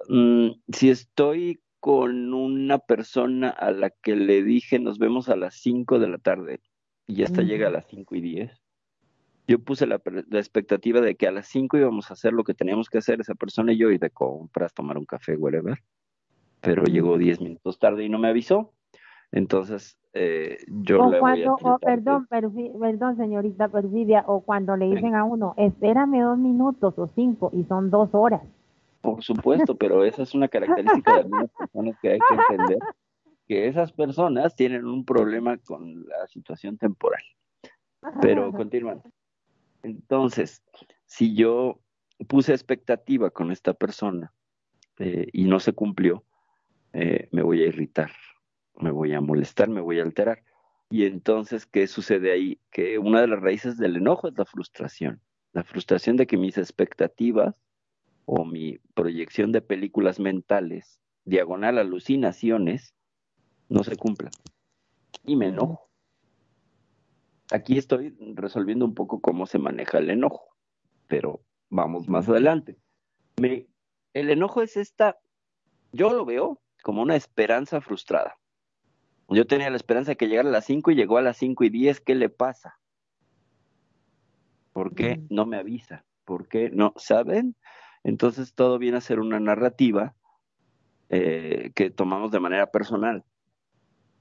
mm, 0.08 0.48
si 0.72 0.90
estoy 0.90 1.60
con 1.78 2.34
una 2.34 2.80
persona 2.80 3.50
a 3.50 3.70
la 3.70 3.90
que 3.90 4.16
le 4.16 4.42
dije 4.42 4.80
nos 4.80 4.98
vemos 4.98 5.28
a 5.28 5.36
las 5.36 5.54
5 5.54 6.00
de 6.00 6.08
la 6.08 6.18
tarde 6.18 6.60
y 7.06 7.22
esta 7.22 7.42
llega 7.42 7.68
a 7.68 7.70
las 7.70 7.86
5 7.86 8.16
y 8.16 8.20
10, 8.20 8.50
yo 9.46 9.60
puse 9.60 9.86
la, 9.86 10.02
la, 10.04 10.40
expectativa 10.40 11.00
de 11.00 11.14
que 11.14 11.28
a 11.28 11.30
las 11.30 11.46
5 11.46 11.78
íbamos 11.78 12.10
a 12.10 12.14
hacer 12.14 12.32
lo 12.32 12.42
que 12.42 12.54
teníamos 12.54 12.90
que 12.90 12.98
hacer 12.98 13.20
esa 13.20 13.36
persona 13.36 13.72
y 13.72 13.78
yo 13.78 13.92
y 13.92 13.98
de 13.98 14.10
compras, 14.10 14.74
tomar 14.74 14.98
un 14.98 15.04
café, 15.04 15.36
whatever. 15.36 15.78
Pero 16.60 16.82
llegó 16.82 17.16
10 17.16 17.40
minutos 17.40 17.78
tarde 17.78 18.04
y 18.04 18.08
no 18.08 18.18
me 18.18 18.26
avisó. 18.26 18.74
Entonces, 19.32 19.98
eh, 20.14 20.58
yo 20.68 21.10
le 21.10 21.20
voy 21.20 21.42
a 21.44 21.52
oh, 21.52 21.78
perdón, 21.78 22.26
perdón, 22.28 23.16
señorita 23.16 23.68
Perfidia, 23.68 24.24
o 24.26 24.40
cuando 24.40 24.76
le 24.76 24.86
dicen 24.86 25.14
a 25.14 25.24
uno, 25.24 25.54
espérame 25.56 26.22
dos 26.22 26.38
minutos 26.38 26.94
o 26.98 27.06
cinco 27.08 27.50
y 27.52 27.64
son 27.64 27.90
dos 27.90 28.08
horas. 28.12 28.42
Por 29.02 29.22
supuesto, 29.22 29.76
pero 29.76 30.04
esa 30.04 30.22
es 30.22 30.34
una 30.34 30.48
característica 30.48 31.12
de 31.12 31.20
algunas 31.20 31.50
personas 31.50 31.96
que 32.00 32.08
hay 32.10 32.18
que 32.18 32.54
entender, 32.54 32.78
que 33.46 33.68
esas 33.68 33.92
personas 33.92 34.56
tienen 34.56 34.86
un 34.86 35.04
problema 35.04 35.56
con 35.58 36.06
la 36.06 36.26
situación 36.26 36.78
temporal. 36.78 37.22
Pero 38.20 38.50
continúan. 38.52 39.02
Entonces, 39.82 40.62
si 41.06 41.34
yo 41.34 41.78
puse 42.26 42.52
expectativa 42.52 43.30
con 43.30 43.52
esta 43.52 43.74
persona 43.74 44.32
eh, 44.98 45.28
y 45.32 45.44
no 45.44 45.60
se 45.60 45.74
cumplió, 45.74 46.24
eh, 46.92 47.28
me 47.30 47.42
voy 47.42 47.62
a 47.62 47.66
irritar 47.66 48.10
me 48.80 48.90
voy 48.90 49.12
a 49.14 49.20
molestar, 49.20 49.68
me 49.68 49.80
voy 49.80 49.98
a 50.00 50.02
alterar. 50.02 50.42
Y 50.90 51.04
entonces, 51.04 51.66
¿qué 51.66 51.86
sucede 51.86 52.32
ahí? 52.32 52.60
Que 52.70 52.98
una 52.98 53.20
de 53.20 53.28
las 53.28 53.40
raíces 53.40 53.76
del 53.76 53.96
enojo 53.96 54.28
es 54.28 54.38
la 54.38 54.44
frustración. 54.44 55.20
La 55.52 55.64
frustración 55.64 56.16
de 56.16 56.26
que 56.26 56.36
mis 56.36 56.56
expectativas 56.56 57.60
o 58.24 58.44
mi 58.44 58.78
proyección 58.94 59.52
de 59.52 59.60
películas 59.60 60.20
mentales, 60.20 61.00
diagonal 61.24 61.78
alucinaciones, 61.78 62.94
no 63.68 63.84
se 63.84 63.96
cumplan. 63.96 64.32
Y 65.24 65.36
me 65.36 65.48
enojo. 65.48 65.88
Aquí 67.50 67.78
estoy 67.78 68.14
resolviendo 68.34 68.84
un 68.84 68.94
poco 68.94 69.20
cómo 69.20 69.46
se 69.46 69.58
maneja 69.58 69.98
el 69.98 70.10
enojo, 70.10 70.54
pero 71.06 71.40
vamos 71.70 72.08
más 72.08 72.28
adelante. 72.28 72.76
Me, 73.40 73.66
el 74.12 74.30
enojo 74.30 74.62
es 74.62 74.76
esta, 74.76 75.18
yo 75.92 76.12
lo 76.12 76.26
veo 76.26 76.60
como 76.82 77.02
una 77.02 77.16
esperanza 77.16 77.80
frustrada. 77.80 78.38
Yo 79.28 79.46
tenía 79.46 79.70
la 79.70 79.76
esperanza 79.76 80.12
de 80.12 80.16
que 80.16 80.28
llegara 80.28 80.48
a 80.48 80.52
las 80.52 80.64
5 80.64 80.90
y 80.90 80.94
llegó 80.94 81.18
a 81.18 81.22
las 81.22 81.36
5 81.36 81.64
y 81.64 81.68
10, 81.68 82.00
¿qué 82.00 82.14
le 82.14 82.30
pasa? 82.30 82.78
¿Por 84.72 84.94
qué 84.94 85.20
no 85.28 85.44
me 85.44 85.58
avisa? 85.58 86.04
¿Por 86.24 86.48
qué 86.48 86.70
no? 86.70 86.94
¿Saben? 86.96 87.54
Entonces 88.04 88.54
todo 88.54 88.78
viene 88.78 88.98
a 88.98 89.02
ser 89.02 89.20
una 89.20 89.38
narrativa 89.40 90.14
eh, 91.10 91.72
que 91.74 91.90
tomamos 91.90 92.30
de 92.30 92.40
manera 92.40 92.70
personal. 92.70 93.24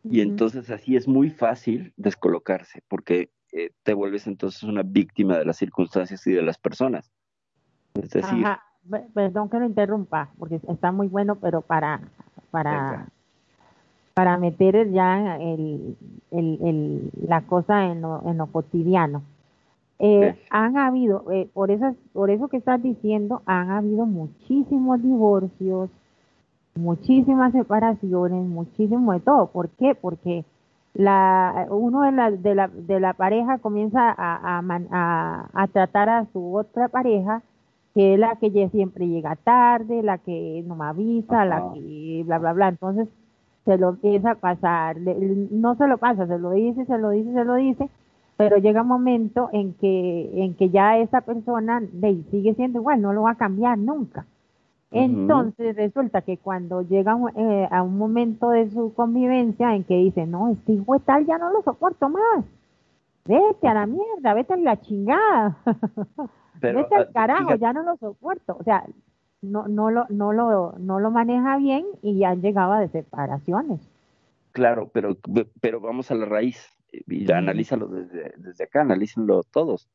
Y 0.03 0.21
entonces 0.21 0.69
así 0.69 0.95
es 0.95 1.07
muy 1.07 1.29
fácil 1.29 1.93
descolocarse, 1.97 2.81
porque 2.87 3.29
eh, 3.51 3.71
te 3.83 3.93
vuelves 3.93 4.27
entonces 4.27 4.63
una 4.63 4.83
víctima 4.83 5.37
de 5.37 5.45
las 5.45 5.57
circunstancias 5.57 6.25
y 6.27 6.31
de 6.31 6.41
las 6.41 6.57
personas. 6.57 7.11
Es 7.93 8.09
decir... 8.09 8.45
Perdón 9.13 9.49
que 9.49 9.59
lo 9.59 9.65
interrumpa, 9.65 10.31
porque 10.39 10.61
está 10.69 10.93
muy 10.93 11.07
bueno, 11.07 11.35
pero 11.41 11.61
para, 11.61 11.99
para, 12.51 13.09
para 14.17 14.35
meter 14.39 14.89
ya 14.89 15.37
el, 15.37 15.95
el, 16.31 17.11
la 17.27 17.41
cosa 17.41 17.91
en 17.91 18.01
lo, 18.01 18.23
en 18.27 18.39
lo 18.39 18.47
cotidiano. 18.47 19.21
Eh, 19.99 20.35
han 20.49 20.75
habido, 20.75 21.31
eh, 21.31 21.47
por, 21.53 21.69
esas, 21.69 21.95
por 22.13 22.31
eso 22.31 22.47
que 22.47 22.57
estás 22.57 22.81
diciendo, 22.81 23.43
han 23.45 23.69
habido 23.69 24.07
muchísimos 24.07 25.03
divorcios, 25.03 25.91
muchísimas 26.73 27.51
separaciones, 27.51 28.43
muchísimo 28.43 29.13
de 29.13 29.19
todo. 29.19 29.51
¿Por 29.51 29.69
qué? 29.69 29.93
Porque 29.93 30.45
la, 30.95 31.67
uno 31.69 32.01
de 32.01 32.11
la, 32.11 32.31
de 32.31 32.55
la, 32.55 32.69
de 32.69 32.99
la 32.99 33.13
pareja 33.13 33.59
comienza 33.59 33.99
a, 34.09 34.57
a, 34.57 35.49
a, 35.53 35.67
tratar 35.67 36.09
a 36.09 36.25
su 36.33 36.55
otra 36.55 36.87
pareja, 36.87 37.43
que 37.93 38.15
es 38.15 38.19
la 38.19 38.35
que 38.37 38.49
siempre 38.69 39.07
llega 39.07 39.35
tarde, 39.35 40.01
la 40.01 40.17
que 40.17 40.63
no 40.65 40.75
me 40.75 40.85
avisa, 40.85 41.45
la 41.45 41.71
que 41.75 42.23
bla, 42.25 42.39
bla, 42.39 42.53
bla. 42.53 42.69
Entonces 42.69 43.07
se 43.67 43.77
lo 43.77 43.89
empieza 43.89 44.31
a 44.31 44.35
pasar, 44.35 44.95
no 44.97 45.75
se 45.75 45.87
lo 45.87 45.97
pasa, 45.97 46.25
se 46.25 46.39
lo 46.39 46.51
dice, 46.51 46.85
se 46.85 46.97
lo 46.97 47.09
dice, 47.09 47.33
se 47.33 47.43
lo 47.43 47.55
dice, 47.55 47.89
pero 48.37 48.57
llega 48.57 48.83
un 48.83 48.87
momento 48.87 49.49
en 49.51 49.73
que, 49.73 50.31
en 50.41 50.53
que 50.55 50.69
ya 50.69 50.97
esa 50.97 51.19
persona 51.19 51.81
sigue 52.31 52.55
siendo 52.55 52.79
igual, 52.79 53.01
no 53.01 53.11
lo 53.11 53.23
va 53.23 53.31
a 53.31 53.35
cambiar 53.35 53.77
nunca. 53.77 54.25
Entonces 54.89 55.75
resulta 55.75 56.21
que 56.21 56.37
cuando 56.37 56.81
llega 56.81 57.17
eh, 57.35 57.67
a 57.69 57.83
un 57.83 57.97
momento 57.97 58.51
de 58.51 58.71
su 58.71 58.93
convivencia 58.93 59.75
en 59.75 59.83
que 59.83 59.97
dice, 59.97 60.25
no, 60.25 60.49
este 60.49 60.71
hijo 60.71 60.99
tal 60.99 61.25
ya 61.25 61.37
no 61.37 61.51
lo 61.51 61.61
soporto 61.61 62.07
más, 62.07 62.45
vete 63.25 63.67
a 63.67 63.73
la 63.73 63.85
mierda, 63.85 64.33
vete 64.33 64.53
a 64.53 64.57
la 64.57 64.79
chingada, 64.79 65.57
vete 66.61 66.95
al 66.95 67.03
ah, 67.03 67.09
carajo, 67.13 67.55
ya 67.55 67.73
no 67.73 67.83
lo 67.83 67.97
soporto. 67.97 68.55
O 68.57 68.63
sea, 68.63 68.85
no, 69.47 69.67
no, 69.67 69.89
lo, 69.91 70.05
no, 70.09 70.33
lo, 70.33 70.73
no 70.77 70.99
lo 70.99 71.11
maneja 71.11 71.57
bien 71.57 71.85
y 72.01 72.19
ya 72.19 72.31
han 72.31 72.41
llegado 72.41 72.73
a 72.73 72.79
de 72.79 72.89
separaciones. 72.89 73.81
Claro, 74.51 74.89
pero, 74.93 75.17
pero 75.61 75.79
vamos 75.79 76.11
a 76.11 76.15
la 76.15 76.25
raíz 76.25 76.67
y 76.91 77.31
analízalo 77.31 77.87
desde, 77.87 78.33
desde 78.37 78.63
acá, 78.63 78.81
analícenlo 78.81 79.43
todos 79.43 79.89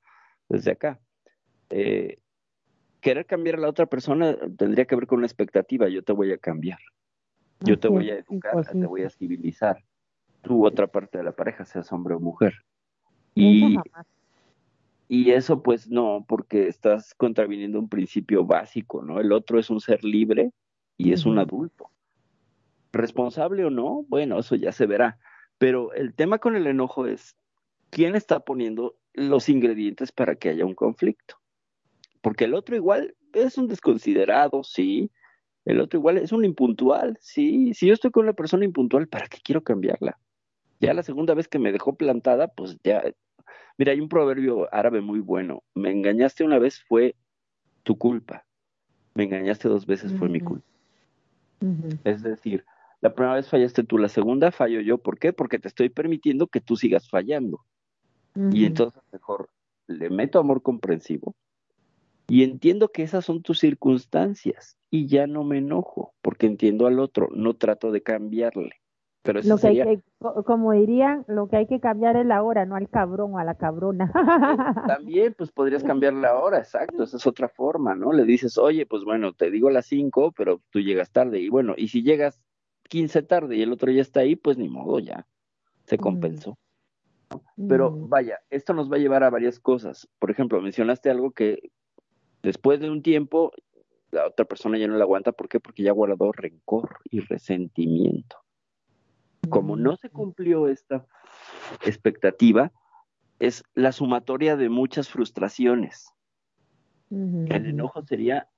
desde 0.48 0.72
acá. 0.72 1.00
Eh, 1.70 2.18
querer 3.00 3.26
cambiar 3.26 3.56
a 3.56 3.60
la 3.60 3.68
otra 3.68 3.86
persona 3.86 4.36
tendría 4.56 4.84
que 4.84 4.94
ver 4.94 5.06
con 5.06 5.18
una 5.18 5.26
expectativa, 5.26 5.88
yo 5.88 6.02
te 6.02 6.12
voy 6.12 6.32
a 6.32 6.38
cambiar, 6.38 6.78
yo 7.60 7.78
te 7.78 7.88
voy 7.88 8.10
a 8.10 8.18
educar, 8.18 8.64
te 8.64 8.86
voy 8.86 9.02
a 9.02 9.10
civilizar, 9.10 9.82
tú 10.42 10.64
otra 10.66 10.86
parte 10.86 11.18
de 11.18 11.24
la 11.24 11.32
pareja, 11.32 11.64
seas 11.64 11.92
hombre 11.92 12.14
o 12.14 12.20
mujer. 12.20 12.54
Y, 13.34 13.76
y 15.12 15.32
eso 15.32 15.62
pues 15.62 15.90
no, 15.90 16.24
porque 16.26 16.68
estás 16.68 17.14
contraviniendo 17.14 17.78
un 17.78 17.88
principio 17.88 18.44
básico, 18.44 19.02
¿no? 19.02 19.20
El 19.20 19.32
otro 19.32 19.58
es 19.58 19.68
un 19.68 19.80
ser 19.80 20.04
libre 20.04 20.52
y 20.96 21.12
es 21.12 21.26
un 21.26 21.38
adulto. 21.38 21.90
Responsable 22.92 23.64
o 23.64 23.70
no, 23.70 24.04
bueno, 24.08 24.38
eso 24.38 24.54
ya 24.54 24.72
se 24.72 24.86
verá 24.86 25.18
pero 25.62 25.92
el 25.92 26.12
tema 26.12 26.38
con 26.38 26.56
el 26.56 26.66
enojo 26.66 27.06
es 27.06 27.36
quién 27.90 28.16
está 28.16 28.40
poniendo 28.40 28.96
los 29.14 29.48
ingredientes 29.48 30.10
para 30.10 30.34
que 30.34 30.48
haya 30.48 30.66
un 30.66 30.74
conflicto. 30.74 31.36
Porque 32.20 32.46
el 32.46 32.54
otro 32.54 32.74
igual 32.74 33.14
es 33.32 33.58
un 33.58 33.68
desconsiderado, 33.68 34.64
sí. 34.64 35.12
El 35.64 35.80
otro 35.80 36.00
igual 36.00 36.18
es 36.18 36.32
un 36.32 36.44
impuntual, 36.44 37.16
sí. 37.20 37.74
Si 37.74 37.86
yo 37.86 37.94
estoy 37.94 38.10
con 38.10 38.24
una 38.24 38.32
persona 38.32 38.64
impuntual, 38.64 39.06
¿para 39.06 39.28
qué 39.28 39.38
quiero 39.40 39.62
cambiarla? 39.62 40.18
Ya 40.80 40.94
la 40.94 41.04
segunda 41.04 41.32
vez 41.34 41.46
que 41.46 41.60
me 41.60 41.70
dejó 41.70 41.94
plantada, 41.94 42.48
pues 42.48 42.76
ya. 42.82 43.00
Mira, 43.78 43.92
hay 43.92 44.00
un 44.00 44.08
proverbio 44.08 44.72
árabe 44.72 45.00
muy 45.00 45.20
bueno. 45.20 45.62
Me 45.74 45.90
engañaste 45.90 46.44
una 46.44 46.58
vez 46.58 46.82
fue 46.84 47.14
tu 47.82 47.96
culpa. 47.96 48.44
Me 49.14 49.24
engañaste 49.24 49.68
dos 49.68 49.86
veces 49.86 50.12
fue 50.14 50.28
mi 50.28 50.40
culpa. 50.40 50.66
Es 52.04 52.22
decir, 52.22 52.64
la 53.00 53.14
primera 53.14 53.36
vez 53.36 53.48
fallaste 53.48 53.84
tú, 53.84 53.98
la 53.98 54.08
segunda 54.08 54.50
fallo 54.52 54.80
yo. 54.80 54.98
¿Por 54.98 55.18
qué? 55.18 55.32
Porque 55.32 55.58
te 55.58 55.68
estoy 55.68 55.88
permitiendo 55.88 56.46
que 56.46 56.60
tú 56.60 56.76
sigas 56.76 57.08
fallando. 57.08 57.60
Y 58.50 58.64
entonces 58.64 59.02
mejor 59.12 59.50
le 59.86 60.10
meto 60.10 60.38
amor 60.38 60.62
comprensivo 60.62 61.34
y 62.28 62.44
entiendo 62.44 62.88
que 62.88 63.02
esas 63.02 63.24
son 63.24 63.42
tus 63.42 63.58
circunstancias 63.58 64.78
y 64.90 65.06
ya 65.06 65.26
no 65.26 65.44
me 65.44 65.58
enojo 65.58 66.14
porque 66.22 66.46
entiendo 66.46 66.86
al 66.86 66.98
otro, 66.98 67.28
no 67.34 67.54
trato 67.54 67.92
de 67.92 68.02
cambiarle. 68.02 68.81
Pero 69.22 69.40
lo 69.44 69.56
que 69.56 70.00
como 70.44 70.72
dirían, 70.72 71.24
lo 71.28 71.48
que 71.48 71.56
hay 71.56 71.66
que 71.66 71.78
cambiar 71.78 72.16
es 72.16 72.26
la 72.26 72.42
hora, 72.42 72.66
no 72.66 72.74
al 72.74 72.88
cabrón 72.88 73.34
o 73.34 73.38
a 73.38 73.44
la 73.44 73.54
cabrona. 73.54 74.10
También, 74.88 75.34
pues 75.38 75.52
podrías 75.52 75.84
cambiar 75.84 76.14
la 76.14 76.34
hora, 76.38 76.58
exacto, 76.58 77.04
esa 77.04 77.16
es 77.16 77.26
otra 77.26 77.48
forma, 77.48 77.94
¿no? 77.94 78.12
Le 78.12 78.24
dices, 78.24 78.58
oye, 78.58 78.84
pues 78.84 79.04
bueno, 79.04 79.32
te 79.32 79.50
digo 79.50 79.70
las 79.70 79.86
cinco, 79.86 80.32
pero 80.32 80.60
tú 80.70 80.80
llegas 80.80 81.12
tarde. 81.12 81.38
Y 81.38 81.48
bueno, 81.48 81.74
y 81.76 81.88
si 81.88 82.02
llegas 82.02 82.40
15 82.88 83.22
tarde 83.22 83.56
y 83.56 83.62
el 83.62 83.72
otro 83.72 83.92
ya 83.92 84.02
está 84.02 84.20
ahí, 84.20 84.34
pues 84.34 84.58
ni 84.58 84.68
modo, 84.68 84.98
ya 84.98 85.26
se 85.84 85.98
compensó. 85.98 86.58
Pero 87.68 87.90
mm. 87.90 88.08
vaya, 88.08 88.40
esto 88.50 88.74
nos 88.74 88.90
va 88.90 88.96
a 88.96 89.00
llevar 89.00 89.22
a 89.24 89.30
varias 89.30 89.60
cosas. 89.60 90.08
Por 90.18 90.30
ejemplo, 90.30 90.60
mencionaste 90.60 91.10
algo 91.10 91.30
que 91.30 91.70
después 92.42 92.80
de 92.80 92.90
un 92.90 93.02
tiempo 93.02 93.52
la 94.10 94.26
otra 94.26 94.44
persona 94.44 94.78
ya 94.78 94.88
no 94.88 94.96
la 94.96 95.04
aguanta. 95.04 95.32
¿Por 95.32 95.48
qué? 95.48 95.58
Porque 95.58 95.82
ya 95.82 95.92
guardó 95.92 96.32
rencor 96.32 96.98
y 97.04 97.20
resentimiento. 97.20 98.41
Como 99.48 99.76
no 99.76 99.96
se 99.96 100.08
cumplió 100.08 100.68
esta 100.68 101.06
expectativa, 101.84 102.72
es 103.38 103.64
la 103.74 103.92
sumatoria 103.92 104.56
de 104.56 104.68
muchas 104.68 105.08
frustraciones. 105.08 106.12
El 107.10 107.66
enojo 107.66 108.02
sería 108.06 108.48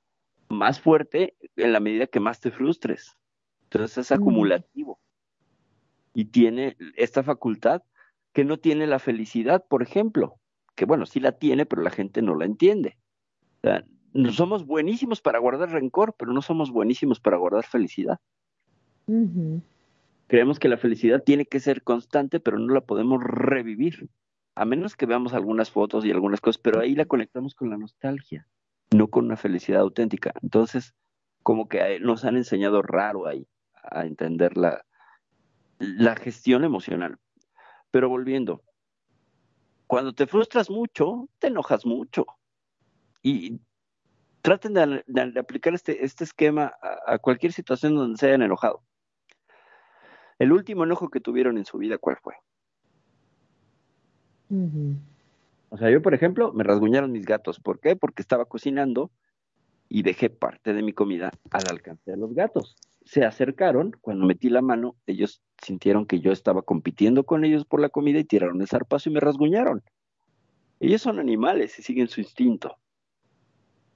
más 0.48 0.80
fuerte 0.80 1.34
en 1.56 1.72
la 1.72 1.80
medida 1.80 2.06
que 2.06 2.20
más 2.20 2.40
te 2.40 2.50
frustres. 2.50 3.16
Entonces 3.64 3.98
es 3.98 4.12
acumulativo. 4.12 5.00
Y 6.12 6.26
tiene 6.26 6.76
esta 6.96 7.22
facultad 7.22 7.82
que 8.32 8.44
no 8.44 8.58
tiene 8.58 8.86
la 8.86 8.98
felicidad, 8.98 9.64
por 9.66 9.82
ejemplo, 9.82 10.36
que 10.76 10.84
bueno, 10.84 11.06
sí 11.06 11.18
la 11.18 11.32
tiene, 11.32 11.66
pero 11.66 11.82
la 11.82 11.90
gente 11.90 12.22
no 12.22 12.34
la 12.36 12.44
entiende. 12.44 12.96
no 14.12 14.32
somos 14.32 14.66
buenísimos 14.66 15.20
para 15.20 15.38
guardar 15.38 15.70
rencor, 15.70 16.14
pero 16.18 16.32
no 16.32 16.42
somos 16.42 16.70
buenísimos 16.70 17.20
para 17.20 17.36
guardar 17.36 17.64
felicidad. 17.64 18.20
Creemos 20.26 20.58
que 20.58 20.68
la 20.68 20.78
felicidad 20.78 21.22
tiene 21.22 21.46
que 21.46 21.60
ser 21.60 21.82
constante, 21.82 22.40
pero 22.40 22.58
no 22.58 22.72
la 22.72 22.80
podemos 22.80 23.22
revivir, 23.22 24.08
a 24.54 24.64
menos 24.64 24.96
que 24.96 25.06
veamos 25.06 25.34
algunas 25.34 25.70
fotos 25.70 26.04
y 26.04 26.10
algunas 26.10 26.40
cosas, 26.40 26.58
pero 26.58 26.80
ahí 26.80 26.94
la 26.94 27.04
conectamos 27.04 27.54
con 27.54 27.70
la 27.70 27.76
nostalgia, 27.76 28.46
no 28.94 29.08
con 29.08 29.26
una 29.26 29.36
felicidad 29.36 29.80
auténtica. 29.80 30.32
Entonces, 30.42 30.94
como 31.42 31.68
que 31.68 32.00
nos 32.00 32.24
han 32.24 32.36
enseñado 32.36 32.80
raro 32.82 33.26
ahí 33.26 33.46
a 33.74 34.06
entender 34.06 34.56
la, 34.56 34.84
la 35.78 36.16
gestión 36.16 36.64
emocional. 36.64 37.18
Pero 37.90 38.08
volviendo, 38.08 38.62
cuando 39.86 40.14
te 40.14 40.26
frustras 40.26 40.70
mucho, 40.70 41.28
te 41.38 41.48
enojas 41.48 41.84
mucho. 41.84 42.26
Y 43.22 43.60
traten 44.42 44.74
de, 44.74 45.40
aplicar 45.40 45.74
este, 45.74 46.04
este 46.04 46.24
esquema 46.24 46.74
a, 47.06 47.18
cualquier 47.18 47.52
situación 47.52 47.94
donde 47.94 48.18
se 48.18 48.26
hayan 48.26 48.42
enojado. 48.42 48.82
El 50.44 50.52
último 50.52 50.84
enojo 50.84 51.08
que 51.08 51.20
tuvieron 51.20 51.58
en 51.58 51.64
su 51.64 51.78
vida, 51.78 51.98
¿cuál 51.98 52.16
fue? 52.22 52.34
O 55.70 55.76
sea, 55.76 55.90
yo, 55.90 56.00
por 56.00 56.14
ejemplo, 56.14 56.52
me 56.52 56.64
rasguñaron 56.64 57.10
mis 57.10 57.24
gatos. 57.24 57.58
¿Por 57.58 57.80
qué? 57.80 57.96
Porque 57.96 58.22
estaba 58.22 58.44
cocinando 58.44 59.10
y 59.88 60.02
dejé 60.02 60.30
parte 60.30 60.72
de 60.72 60.82
mi 60.82 60.92
comida 60.92 61.32
al 61.50 61.64
alcance 61.68 62.10
de 62.10 62.16
los 62.16 62.34
gatos 62.34 62.76
se 63.04 63.24
acercaron, 63.24 63.92
cuando 64.00 64.26
metí 64.26 64.48
la 64.48 64.62
mano, 64.62 64.96
ellos 65.06 65.42
sintieron 65.62 66.06
que 66.06 66.20
yo 66.20 66.32
estaba 66.32 66.62
compitiendo 66.62 67.24
con 67.24 67.44
ellos 67.44 67.64
por 67.64 67.80
la 67.80 67.90
comida 67.90 68.18
y 68.18 68.24
tiraron 68.24 68.60
el 68.60 68.68
zarpazo 68.68 69.10
y 69.10 69.12
me 69.12 69.20
rasguñaron. 69.20 69.82
Ellos 70.80 71.02
son 71.02 71.18
animales 71.18 71.78
y 71.78 71.82
siguen 71.82 72.08
su 72.08 72.20
instinto. 72.20 72.76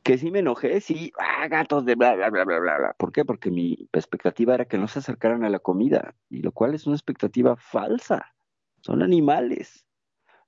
Que 0.08 0.16
sí 0.16 0.30
me 0.30 0.38
enojé, 0.38 0.80
sí, 0.80 1.12
ah, 1.18 1.48
gatos 1.48 1.84
de 1.84 1.94
bla, 1.94 2.14
bla, 2.14 2.30
bla, 2.30 2.42
bla, 2.46 2.58
bla, 2.60 2.78
bla. 2.78 2.94
¿Por 2.96 3.12
qué? 3.12 3.26
Porque 3.26 3.50
mi 3.50 3.90
expectativa 3.92 4.54
era 4.54 4.64
que 4.64 4.78
no 4.78 4.88
se 4.88 5.00
acercaran 5.00 5.44
a 5.44 5.50
la 5.50 5.58
comida, 5.58 6.14
y 6.30 6.40
lo 6.40 6.50
cual 6.50 6.74
es 6.74 6.86
una 6.86 6.96
expectativa 6.96 7.56
falsa. 7.56 8.34
Son 8.80 9.02
animales. 9.02 9.84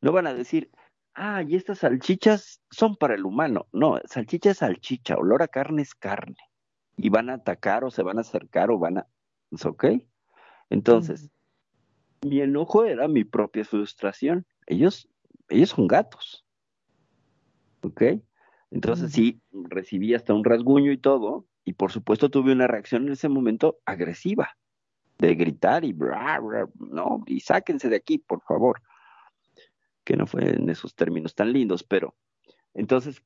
No 0.01 0.13
van 0.13 0.27
a 0.27 0.33
decir, 0.33 0.71
ah, 1.13 1.43
y 1.47 1.57
estas 1.57 1.81
salchichas 1.81 2.63
son 2.71 2.97
para 2.97 3.15
el 3.15 3.27
humano. 3.27 3.67
No, 3.71 4.01
salchicha 4.07 4.53
es 4.53 4.57
salchicha, 4.57 5.19
olor 5.19 5.43
a 5.43 5.49
carne 5.49 5.83
es 5.83 5.95
carne 5.95 6.39
y 6.97 7.11
van 7.11 7.29
a 7.29 7.35
atacar 7.35 7.85
o 7.85 7.91
se 7.91 8.03
van 8.03 8.17
a 8.17 8.23
acercar 8.23 8.71
o 8.71 8.79
van 8.79 8.97
a... 8.97 9.09
¿Es 9.51 9.67
ok? 9.67 9.85
Entonces, 10.71 11.29
mi 12.23 12.41
enojo 12.41 12.87
era 12.87 13.09
mi 13.09 13.25
propia 13.25 13.67
frustración. 13.67 14.47
Ellos, 14.67 15.07
ellos 15.51 15.69
son 15.69 15.87
gatos. 15.87 16.47
¿Ok? 17.83 18.23
Entonces 18.71 19.13
sí, 19.13 19.41
recibí 19.53 20.15
hasta 20.15 20.33
un 20.33 20.45
rasguño 20.45 20.93
y 20.93 20.99
todo, 20.99 21.47
y 21.65 21.73
por 21.73 21.91
supuesto 21.91 22.31
tuve 22.31 22.53
una 22.53 22.67
reacción 22.67 23.07
en 23.07 23.13
ese 23.13 23.29
momento 23.29 23.79
agresiva, 23.85 24.57
de 25.19 25.35
gritar 25.35 25.85
y 25.85 25.93
bra, 25.93 26.41
no, 26.79 27.23
y 27.27 27.41
sáquense 27.41 27.89
de 27.89 27.97
aquí, 27.97 28.19
por 28.19 28.41
favor. 28.43 28.81
Que 30.05 30.17
no 30.17 30.27
fue 30.27 30.49
en 30.49 30.71
esos 30.71 30.95
términos 30.95 31.35
tan 31.35 31.53
lindos, 31.53 31.83
pero 31.83 32.15
entonces, 32.73 33.23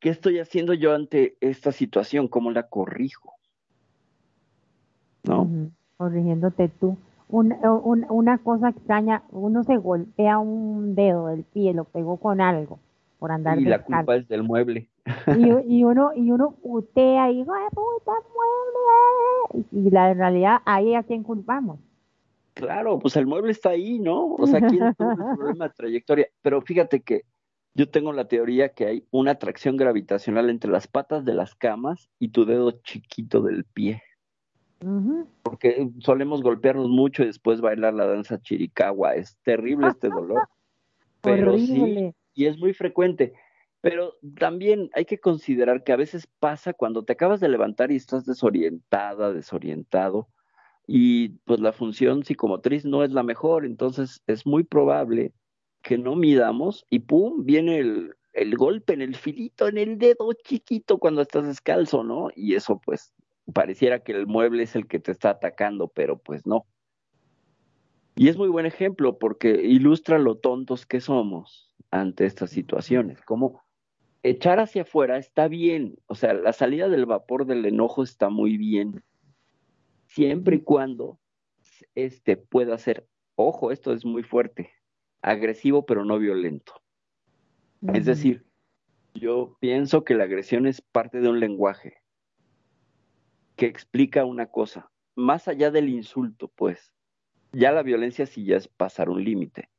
¿qué 0.00 0.10
estoy 0.10 0.40
haciendo 0.40 0.74
yo 0.74 0.94
ante 0.94 1.36
esta 1.40 1.72
situación? 1.72 2.28
¿Cómo 2.28 2.50
la 2.50 2.68
corrijo? 2.68 3.34
¿No? 5.22 5.48
Corrigiéndote 5.96 6.68
tú. 6.68 6.98
una 7.28 8.38
cosa 8.38 8.70
extraña, 8.70 9.22
uno 9.30 9.62
se 9.62 9.76
golpea 9.76 10.38
un 10.38 10.94
dedo 10.94 11.28
del 11.28 11.44
pie, 11.44 11.72
lo 11.72 11.84
pegó 11.84 12.18
con 12.18 12.40
algo 12.40 12.80
por 13.18 13.32
andar 13.32 13.58
y 13.58 13.64
la 13.64 13.82
culpa 13.82 14.16
es 14.16 14.28
del 14.28 14.42
mueble. 14.42 14.88
Y, 15.68 15.84
uno 15.84 16.10
y 16.14 16.30
uno 16.32 16.52
putea 16.62 17.30
y 17.30 17.38
dice 17.38 17.50
puta 17.72 18.12
mueble 18.34 19.66
y 19.70 19.90
la 19.90 20.12
realidad 20.14 20.58
ahí 20.64 20.94
a 20.94 21.02
quién 21.04 21.22
culpamos. 21.22 21.78
Claro 22.54 22.98
pues 22.98 23.16
el 23.16 23.26
mueble 23.26 23.52
está 23.52 23.70
ahí 23.70 23.98
no 23.98 24.34
o 24.34 24.46
sea 24.46 24.60
quién 24.60 24.94
tuvo 24.98 25.10
el 25.12 25.36
problema 25.36 25.68
de 25.68 25.74
trayectoria 25.74 26.26
pero 26.42 26.60
fíjate 26.60 27.02
que 27.02 27.22
yo 27.74 27.88
tengo 27.88 28.12
la 28.12 28.26
teoría 28.26 28.70
que 28.70 28.86
hay 28.86 29.04
una 29.10 29.32
atracción 29.32 29.76
gravitacional 29.76 30.50
entre 30.50 30.70
las 30.70 30.88
patas 30.88 31.24
de 31.24 31.34
las 31.34 31.54
camas 31.54 32.08
y 32.18 32.28
tu 32.28 32.46
dedo 32.46 32.70
chiquito 32.70 33.42
del 33.42 33.64
pie. 33.64 34.02
Porque 35.42 35.90
solemos 35.98 36.42
golpearnos 36.42 36.88
mucho 36.88 37.22
y 37.22 37.26
después 37.26 37.60
bailar 37.60 37.92
la 37.92 38.06
danza 38.06 38.40
chiricahua. 38.40 39.16
Es 39.16 39.36
terrible 39.42 39.88
este 39.88 40.08
dolor. 40.08 40.48
Pero 41.20 41.58
sí 41.58 42.14
y 42.36 42.46
es 42.46 42.58
muy 42.58 42.72
frecuente. 42.72 43.32
Pero 43.80 44.14
también 44.38 44.90
hay 44.94 45.04
que 45.06 45.18
considerar 45.18 45.82
que 45.82 45.92
a 45.92 45.96
veces 45.96 46.28
pasa 46.38 46.72
cuando 46.72 47.04
te 47.04 47.14
acabas 47.14 47.40
de 47.40 47.48
levantar 47.48 47.90
y 47.90 47.96
estás 47.96 48.24
desorientada, 48.26 49.32
desorientado, 49.32 50.28
y 50.86 51.30
pues 51.44 51.58
la 51.58 51.72
función 51.72 52.22
psicomotriz 52.22 52.84
no 52.84 53.02
es 53.02 53.10
la 53.10 53.24
mejor, 53.24 53.64
entonces 53.64 54.22
es 54.28 54.46
muy 54.46 54.62
probable 54.62 55.32
que 55.82 55.98
no 55.98 56.14
midamos 56.14 56.86
y 56.90 57.00
pum, 57.00 57.44
viene 57.44 57.78
el, 57.78 58.14
el 58.34 58.56
golpe 58.56 58.92
en 58.92 59.02
el 59.02 59.16
filito, 59.16 59.66
en 59.66 59.78
el 59.78 59.98
dedo 59.98 60.32
chiquito 60.44 60.98
cuando 60.98 61.22
estás 61.22 61.46
descalzo, 61.46 62.04
¿no? 62.04 62.28
Y 62.36 62.54
eso 62.54 62.80
pues 62.84 63.12
pareciera 63.52 64.00
que 64.00 64.12
el 64.12 64.26
mueble 64.26 64.64
es 64.64 64.76
el 64.76 64.86
que 64.86 65.00
te 65.00 65.12
está 65.12 65.30
atacando, 65.30 65.88
pero 65.88 66.18
pues 66.18 66.46
no. 66.46 66.66
Y 68.14 68.28
es 68.28 68.36
muy 68.36 68.48
buen 68.48 68.66
ejemplo 68.66 69.18
porque 69.18 69.50
ilustra 69.50 70.18
lo 70.18 70.36
tontos 70.36 70.86
que 70.86 71.00
somos 71.00 71.65
ante 72.00 72.26
estas 72.26 72.50
situaciones. 72.50 73.20
Como 73.22 73.62
echar 74.22 74.60
hacia 74.60 74.82
afuera 74.82 75.18
está 75.18 75.48
bien, 75.48 75.98
o 76.06 76.14
sea, 76.14 76.34
la 76.34 76.52
salida 76.52 76.88
del 76.88 77.06
vapor 77.06 77.46
del 77.46 77.64
enojo 77.64 78.02
está 78.02 78.28
muy 78.28 78.56
bien, 78.56 79.02
siempre 80.06 80.56
y 80.56 80.60
cuando 80.60 81.18
este 81.94 82.36
pueda 82.36 82.76
ser, 82.78 83.06
ojo, 83.34 83.70
esto 83.70 83.92
es 83.92 84.04
muy 84.04 84.22
fuerte, 84.22 84.72
agresivo 85.22 85.86
pero 85.86 86.04
no 86.04 86.18
violento. 86.18 86.72
Es 87.92 88.06
decir, 88.06 88.44
yo 89.14 89.56
pienso 89.60 90.04
que 90.04 90.14
la 90.14 90.24
agresión 90.24 90.66
es 90.66 90.80
parte 90.80 91.20
de 91.20 91.28
un 91.28 91.40
lenguaje 91.40 91.98
que 93.56 93.66
explica 93.66 94.24
una 94.24 94.46
cosa, 94.46 94.90
más 95.14 95.48
allá 95.48 95.70
del 95.70 95.88
insulto, 95.88 96.48
pues 96.48 96.92
ya 97.52 97.72
la 97.72 97.82
violencia 97.82 98.26
sí 98.26 98.44
ya 98.44 98.56
es 98.56 98.68
pasar 98.68 99.08
un 99.08 99.24
límite, 99.24 99.70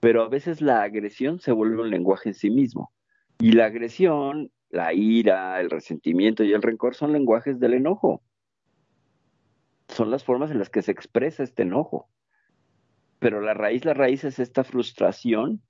pero 0.00 0.22
a 0.22 0.28
veces 0.28 0.60
la 0.60 0.82
agresión 0.82 1.40
se 1.40 1.52
vuelve 1.52 1.82
un 1.82 1.90
lenguaje 1.90 2.30
en 2.30 2.34
sí 2.34 2.50
mismo. 2.50 2.92
Y 3.38 3.52
la 3.52 3.66
agresión, 3.66 4.50
la 4.70 4.92
ira, 4.92 5.60
el 5.60 5.70
resentimiento 5.70 6.42
y 6.42 6.52
el 6.52 6.62
rencor 6.62 6.94
son 6.94 7.12
lenguajes 7.12 7.60
del 7.60 7.74
enojo. 7.74 8.22
Son 9.88 10.10
las 10.10 10.24
formas 10.24 10.50
en 10.50 10.58
las 10.58 10.70
que 10.70 10.82
se 10.82 10.92
expresa 10.92 11.42
este 11.42 11.62
enojo. 11.62 12.08
Pero 13.18 13.40
la 13.40 13.54
raíz, 13.54 13.84
la 13.84 13.94
raíz 13.94 14.24
es 14.24 14.38
esta 14.38 14.64
frustración 14.64 15.62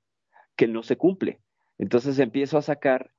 que 0.57 0.69
no 0.69 0.83
se 0.83 0.97
cumple. 0.97 1.41
Entonces 1.79 2.19
empiezo 2.19 2.59
a 2.59 2.63
sacar 2.63 3.11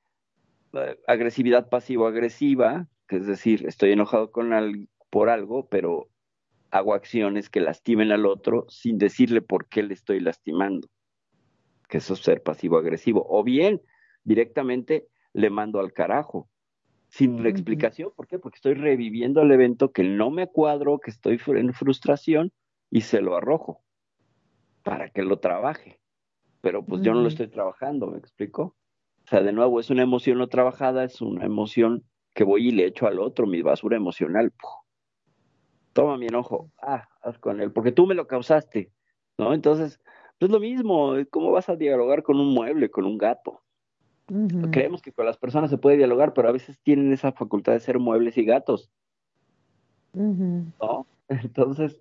eh, 0.74 0.98
agresividad 1.08 1.70
pasivo-agresiva, 1.70 2.88
que 3.08 3.18
es 3.18 3.26
decir, 3.26 3.66
estoy 3.68 3.92
enojado 3.92 4.32
con 4.32 4.52
por 5.10 5.30
algo, 5.30 5.68
pero 5.68 6.08
hago 6.70 6.94
acciones 6.94 7.50
que 7.50 7.60
lastimen 7.60 8.12
al 8.12 8.26
otro 8.26 8.66
sin 8.70 8.98
decirle 8.98 9.42
por 9.42 9.68
qué 9.68 9.84
le 9.84 9.94
estoy 9.94 10.22
lastimando, 10.22 10.88
que 11.92 11.98
eso 11.98 12.14
es 12.14 12.22
ser 12.22 12.42
pasivo-agresivo. 12.42 13.26
O 13.30 13.44
bien, 13.44 13.82
directamente 14.24 15.10
le 15.34 15.50
mando 15.50 15.82
al 15.82 15.92
carajo, 15.92 16.50
sin 17.10 17.44
la 17.44 17.50
explicación. 17.50 18.12
¿Por 18.16 18.28
qué? 18.28 18.40
Porque 18.40 18.56
estoy 18.56 18.76
reviviendo 18.76 19.42
el 19.42 19.52
evento 19.52 19.92
que 19.92 20.04
no 20.04 20.32
me 20.32 20.48
cuadro, 20.48 21.00
que 21.00 21.12
estoy 21.12 21.38
en 21.48 21.74
frustración 21.74 22.54
y 22.90 23.02
se 23.02 23.20
lo 23.20 23.36
arrojo 23.36 23.82
para 24.84 25.10
que 25.10 25.22
lo 25.22 25.40
trabaje. 25.40 26.00
Pero 26.62 26.86
pues 26.86 27.02
yo 27.02 27.14
no 27.14 27.22
lo 27.22 27.28
estoy 27.28 27.50
trabajando, 27.50 28.08
¿me 28.08 28.18
explico? 28.18 28.78
O 29.26 29.28
sea, 29.28 29.42
de 29.42 29.52
nuevo, 29.52 29.82
es 29.82 29.90
una 29.90 30.04
emoción 30.04 30.38
no 30.38 30.48
trabajada, 30.48 31.04
es 31.04 31.22
una 31.22 31.46
emoción 31.46 32.06
que 32.34 32.46
voy 32.46 32.70
y 32.70 32.72
le 32.72 32.86
echo 32.86 33.06
al 33.06 33.20
otro, 33.20 33.46
mi 33.46 33.62
basura 33.62 33.98
emocional 33.98 34.54
toma 35.92 36.18
mi 36.18 36.28
enojo, 36.28 36.72
ah, 36.82 37.10
haz 37.22 37.38
con 37.38 37.60
él, 37.60 37.74
porque 37.74 37.92
tú 37.92 38.08
me 38.08 38.16
lo 38.16 38.28
causaste, 38.28 38.94
¿no? 39.38 39.54
Entonces, 39.54 40.00
es 40.46 40.52
lo 40.52 40.60
mismo, 40.60 41.14
¿cómo 41.30 41.52
vas 41.52 41.70
a 41.70 41.76
dialogar 41.76 42.24
con 42.24 42.40
un 42.40 42.54
mueble, 42.54 42.90
con 42.90 43.06
un 43.06 43.18
gato? 43.18 43.62
Creemos 44.72 45.02
que 45.02 45.12
con 45.12 45.26
las 45.26 45.38
personas 45.38 45.70
se 45.70 45.78
puede 45.78 45.98
dialogar, 45.98 46.34
pero 46.34 46.48
a 46.48 46.54
veces 46.54 46.80
tienen 46.80 47.12
esa 47.12 47.34
facultad 47.34 47.74
de 47.74 47.82
ser 47.82 48.00
muebles 48.00 48.38
y 48.38 48.46
gatos, 48.46 48.90
¿no? 50.14 51.06
Entonces, 51.28 52.00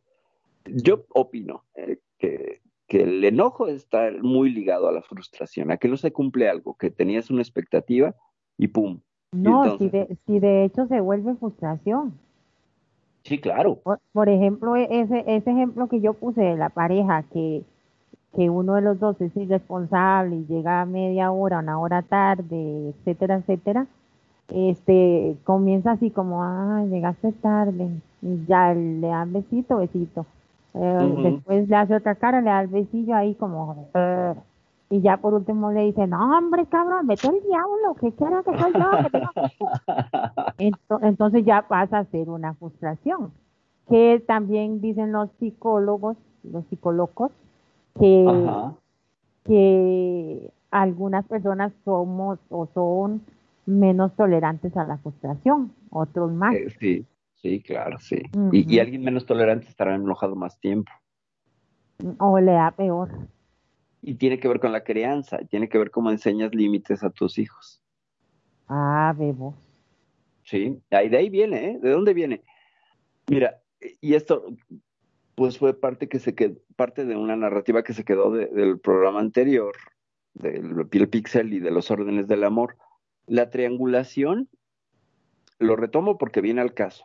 yo 0.64 1.04
opino 1.10 1.64
eh, 1.74 1.98
que, 2.18 2.60
que 2.86 3.02
el 3.02 3.24
enojo 3.24 3.66
está 3.66 4.10
muy 4.22 4.50
ligado 4.50 4.88
a 4.88 4.92
la 4.92 5.02
frustración, 5.02 5.70
a 5.70 5.76
que 5.76 5.88
no 5.88 5.96
se 5.96 6.12
cumple 6.12 6.48
algo, 6.48 6.74
que 6.74 6.90
tenías 6.90 7.30
una 7.30 7.42
expectativa 7.42 8.14
y 8.58 8.68
pum. 8.68 9.00
No, 9.32 9.78
si, 9.78 9.88
de, 9.88 10.16
si 10.26 10.40
de 10.40 10.64
hecho 10.64 10.86
se 10.86 11.00
vuelve 11.00 11.34
frustración. 11.36 12.18
Sí, 13.22 13.38
claro. 13.38 13.80
Por, 14.12 14.28
ejemplo, 14.28 14.76
e, 14.76 14.88
ese, 14.90 15.24
ese 15.26 15.50
ejemplo 15.50 15.88
que 15.88 16.00
yo 16.00 16.14
puse 16.14 16.40
de 16.40 16.56
la 16.56 16.68
pareja, 16.68 17.22
que, 17.32 17.64
que 18.34 18.48
uno 18.48 18.74
de 18.74 18.82
los 18.82 19.00
dos 19.00 19.20
es 19.20 19.36
irresponsable 19.36 20.36
y 20.36 20.46
llega 20.46 20.82
a 20.82 20.86
media 20.86 21.32
hora, 21.32 21.58
una 21.58 21.78
hora 21.80 22.02
tarde, 22.02 22.90
etcétera, 22.90 23.36
etcétera, 23.36 23.86
este, 24.48 25.36
comienza 25.44 25.92
así 25.92 26.10
como, 26.10 26.42
ah, 26.42 26.84
llegaste 26.88 27.32
tarde, 27.32 28.00
y 28.22 28.44
ya 28.46 28.74
le 28.74 29.08
dan 29.08 29.32
besito, 29.32 29.78
besito. 29.78 30.26
Eh, 30.74 31.14
después 31.22 31.68
le 31.68 31.76
hace 31.76 31.96
otra 31.96 32.14
cara, 32.14 32.40
le 32.40 32.50
da 32.50 32.62
el 32.62 32.68
besillo 32.68 33.14
ahí 33.14 33.34
como, 33.34 33.88
y 34.88 35.00
ya 35.00 35.16
por 35.18 35.34
último 35.34 35.70
le 35.72 35.82
dice, 35.82 36.06
no, 36.06 36.36
hombre, 36.36 36.66
cabrón, 36.66 37.06
vete 37.06 37.28
al 37.28 37.40
diablo, 37.42 37.94
¿qué 38.00 38.12
quiero 38.12 38.42
que 38.42 38.58
soy 38.58 38.72
yo? 38.72 38.90
Entonces 41.02 41.44
ya 41.44 41.62
pasa 41.62 41.98
a 41.98 42.04
ser 42.06 42.28
una 42.28 42.54
frustración, 42.54 43.32
que 43.88 44.22
también 44.26 44.80
dicen 44.80 45.12
los 45.12 45.30
psicólogos, 45.38 46.16
los 46.42 46.64
psicólogos, 46.66 47.30
que, 47.98 48.50
que 49.44 50.50
algunas 50.70 51.26
personas 51.26 51.72
somos 51.84 52.38
o 52.48 52.68
son 52.74 53.22
menos 53.66 54.14
tolerantes 54.16 54.76
a 54.76 54.84
la 54.84 54.98
frustración, 54.98 55.72
otros 55.90 56.32
más. 56.32 56.54
Eh, 56.54 56.68
sí, 56.78 57.06
sí, 57.36 57.62
claro, 57.62 57.98
sí. 57.98 58.22
y, 58.52 58.74
y 58.74 58.78
alguien 58.78 59.02
menos 59.02 59.26
tolerante 59.26 59.68
estará 59.68 59.94
enojado 59.94 60.36
más 60.36 60.58
tiempo. 60.60 60.90
O 62.18 62.38
le 62.38 62.52
da 62.52 62.70
peor 62.70 63.10
y 64.02 64.14
tiene 64.14 64.38
que 64.38 64.48
ver 64.48 64.60
con 64.60 64.72
la 64.72 64.84
crianza, 64.84 65.38
tiene 65.50 65.68
que 65.68 65.78
ver 65.78 65.90
cómo 65.90 66.10
enseñas 66.10 66.54
límites 66.54 67.02
a 67.02 67.10
tus 67.10 67.38
hijos. 67.38 67.82
Ah, 68.68 69.14
bebo. 69.16 69.54
Sí, 70.44 70.80
ahí 70.90 71.08
de 71.08 71.18
ahí 71.18 71.28
viene, 71.28 71.70
¿eh? 71.70 71.78
¿De 71.80 71.90
dónde 71.90 72.14
viene? 72.14 72.42
Mira, 73.28 73.60
y 74.00 74.14
esto 74.14 74.44
pues 75.34 75.58
fue 75.58 75.78
parte 75.78 76.08
que 76.08 76.18
se 76.18 76.34
quedó, 76.34 76.56
parte 76.76 77.04
de 77.04 77.16
una 77.16 77.36
narrativa 77.36 77.82
que 77.82 77.94
se 77.94 78.04
quedó 78.04 78.30
del 78.30 78.78
programa 78.78 79.20
anterior, 79.20 79.74
del 80.34 80.86
piel 80.88 81.08
pixel 81.08 81.52
y 81.52 81.60
de 81.60 81.70
los 81.70 81.90
órdenes 81.90 82.28
del 82.28 82.44
amor. 82.44 82.76
La 83.26 83.50
triangulación, 83.50 84.48
lo 85.58 85.76
retomo 85.76 86.18
porque 86.18 86.40
viene 86.40 86.60
al 86.60 86.74
caso. 86.74 87.04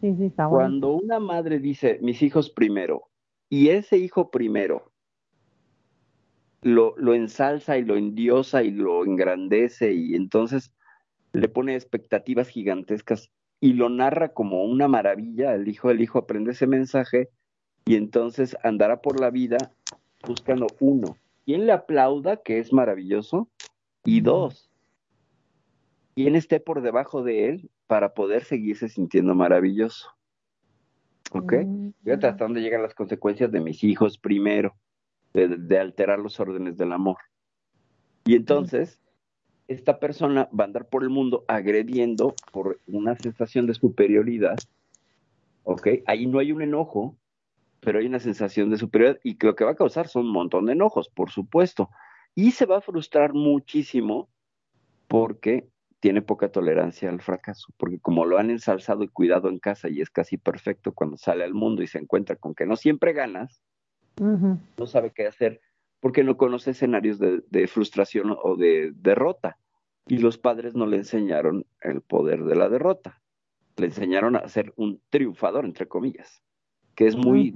Sí, 0.00 0.14
sí, 0.16 0.26
está 0.26 0.46
bueno. 0.46 0.68
Cuando 0.68 0.92
una 0.92 1.18
madre 1.18 1.58
dice, 1.58 1.98
mis 2.02 2.22
hijos 2.22 2.50
primero, 2.50 3.08
y 3.48 3.68
ese 3.68 3.96
hijo 3.98 4.30
primero 4.30 4.92
lo, 6.62 6.94
lo 6.96 7.14
ensalza 7.14 7.78
y 7.78 7.84
lo 7.84 7.96
endiosa 7.96 8.62
y 8.62 8.70
lo 8.70 9.04
engrandece 9.04 9.92
y 9.94 10.14
entonces 10.14 10.72
le 11.32 11.48
pone 11.48 11.74
expectativas 11.74 12.48
gigantescas 12.48 13.30
y 13.60 13.72
lo 13.72 13.88
narra 13.88 14.32
como 14.32 14.64
una 14.64 14.88
maravilla. 14.88 15.54
El 15.54 15.68
hijo 15.68 15.88
del 15.88 16.00
hijo 16.00 16.18
aprende 16.18 16.52
ese 16.52 16.66
mensaje 16.66 17.30
y 17.88 17.94
entonces 17.94 18.54
andará 18.62 19.00
por 19.00 19.18
la 19.18 19.30
vida 19.30 19.56
buscando 20.26 20.66
uno, 20.78 21.16
quien 21.46 21.64
le 21.64 21.72
aplauda, 21.72 22.36
que 22.36 22.58
es 22.58 22.70
maravilloso, 22.70 23.48
y 24.04 24.20
dos, 24.20 24.70
quien 26.14 26.36
esté 26.36 26.60
por 26.60 26.82
debajo 26.82 27.22
de 27.22 27.48
él 27.48 27.70
para 27.86 28.12
poder 28.12 28.44
seguirse 28.44 28.90
sintiendo 28.90 29.34
maravilloso. 29.34 30.10
¿Ok? 31.32 31.54
Fíjate 32.04 32.26
hasta 32.26 32.44
dónde 32.44 32.60
llegan 32.60 32.82
las 32.82 32.94
consecuencias 32.94 33.50
de 33.50 33.60
mis 33.60 33.82
hijos 33.82 34.18
primero, 34.18 34.76
de, 35.32 35.78
alterar 35.78 36.18
los 36.18 36.38
órdenes 36.40 36.76
del 36.76 36.92
amor. 36.92 37.16
Y 38.26 38.34
entonces, 38.34 39.00
esta 39.66 39.98
persona 39.98 40.50
va 40.52 40.64
a 40.64 40.66
andar 40.66 40.90
por 40.90 41.04
el 41.04 41.08
mundo 41.08 41.46
agrediendo 41.48 42.34
por 42.52 42.80
una 42.86 43.16
sensación 43.16 43.66
de 43.66 43.72
superioridad. 43.72 44.58
¿Ok? 45.64 45.88
Ahí 46.04 46.26
no 46.26 46.38
hay 46.38 46.52
un 46.52 46.60
enojo, 46.60 47.16
pero 47.80 47.98
hay 47.98 48.06
una 48.06 48.20
sensación 48.20 48.70
de 48.70 48.78
superioridad 48.78 49.20
y 49.22 49.36
lo 49.44 49.54
que 49.54 49.64
va 49.64 49.72
a 49.72 49.76
causar 49.76 50.08
son 50.08 50.26
un 50.26 50.32
montón 50.32 50.66
de 50.66 50.72
enojos, 50.72 51.08
por 51.08 51.30
supuesto. 51.30 51.90
Y 52.34 52.52
se 52.52 52.66
va 52.66 52.78
a 52.78 52.82
frustrar 52.82 53.32
muchísimo 53.34 54.28
porque 55.06 55.68
tiene 56.00 56.22
poca 56.22 56.50
tolerancia 56.50 57.08
al 57.08 57.20
fracaso, 57.20 57.72
porque 57.76 57.98
como 57.98 58.24
lo 58.24 58.38
han 58.38 58.50
ensalzado 58.50 59.02
y 59.02 59.08
cuidado 59.08 59.48
en 59.48 59.58
casa 59.58 59.88
y 59.88 60.00
es 60.00 60.10
casi 60.10 60.36
perfecto 60.36 60.92
cuando 60.92 61.16
sale 61.16 61.44
al 61.44 61.54
mundo 61.54 61.82
y 61.82 61.88
se 61.88 61.98
encuentra 61.98 62.36
con 62.36 62.54
que 62.54 62.66
no 62.66 62.76
siempre 62.76 63.12
ganas, 63.12 63.62
no 64.20 64.86
sabe 64.86 65.12
qué 65.12 65.26
hacer 65.26 65.60
porque 66.00 66.24
no 66.24 66.36
conoce 66.36 66.70
escenarios 66.70 67.18
de, 67.18 67.66
frustración 67.66 68.36
o 68.42 68.56
de 68.56 68.92
derrota. 68.94 69.58
Y 70.06 70.18
los 70.18 70.38
padres 70.38 70.74
no 70.74 70.86
le 70.86 70.98
enseñaron 70.98 71.66
el 71.82 72.00
poder 72.00 72.44
de 72.44 72.56
la 72.56 72.68
derrota, 72.68 73.20
le 73.76 73.86
enseñaron 73.86 74.36
a 74.36 74.48
ser 74.48 74.72
un 74.76 75.02
triunfador, 75.10 75.66
entre 75.66 75.86
comillas, 75.86 76.42
que 76.98 77.06
es 77.06 77.14
muy 77.14 77.54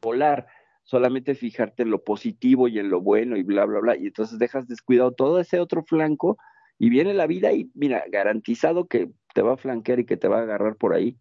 polar, 0.00 0.48
solamente 0.82 1.36
fijarte 1.36 1.84
en 1.84 1.90
lo 1.90 2.02
positivo 2.02 2.66
y 2.66 2.80
en 2.80 2.90
lo 2.90 3.00
bueno 3.00 3.36
y 3.36 3.44
bla, 3.44 3.64
bla, 3.64 3.78
bla, 3.78 3.96
y 3.96 4.08
entonces 4.08 4.40
dejas 4.40 4.66
descuidado 4.66 5.12
todo 5.12 5.38
ese 5.38 5.60
otro 5.60 5.84
flanco 5.84 6.38
y 6.76 6.90
viene 6.90 7.14
la 7.14 7.28
vida 7.28 7.52
y 7.52 7.70
mira, 7.74 8.02
garantizado 8.10 8.88
que 8.88 9.12
te 9.32 9.42
va 9.42 9.52
a 9.52 9.56
flanquear 9.56 10.00
y 10.00 10.06
que 10.06 10.16
te 10.16 10.26
va 10.26 10.40
a 10.40 10.42
agarrar 10.42 10.74
por 10.74 10.92
ahí 10.92 11.16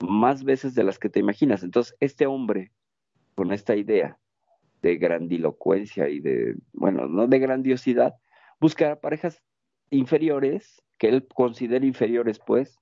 más 0.00 0.42
veces 0.42 0.74
de 0.74 0.82
las 0.82 0.98
que 0.98 1.08
te 1.08 1.20
imaginas. 1.20 1.62
Entonces, 1.62 1.94
este 2.00 2.26
hombre, 2.26 2.72
con 3.36 3.52
esta 3.52 3.76
idea 3.76 4.18
de 4.82 4.96
grandilocuencia 4.96 6.08
y 6.08 6.18
de, 6.18 6.56
bueno, 6.72 7.06
no 7.06 7.28
de 7.28 7.38
grandiosidad, 7.38 8.16
buscará 8.58 8.98
parejas 8.98 9.40
inferiores, 9.90 10.82
que 10.98 11.08
él 11.08 11.24
considere 11.32 11.86
inferiores, 11.86 12.40
pues, 12.44 12.80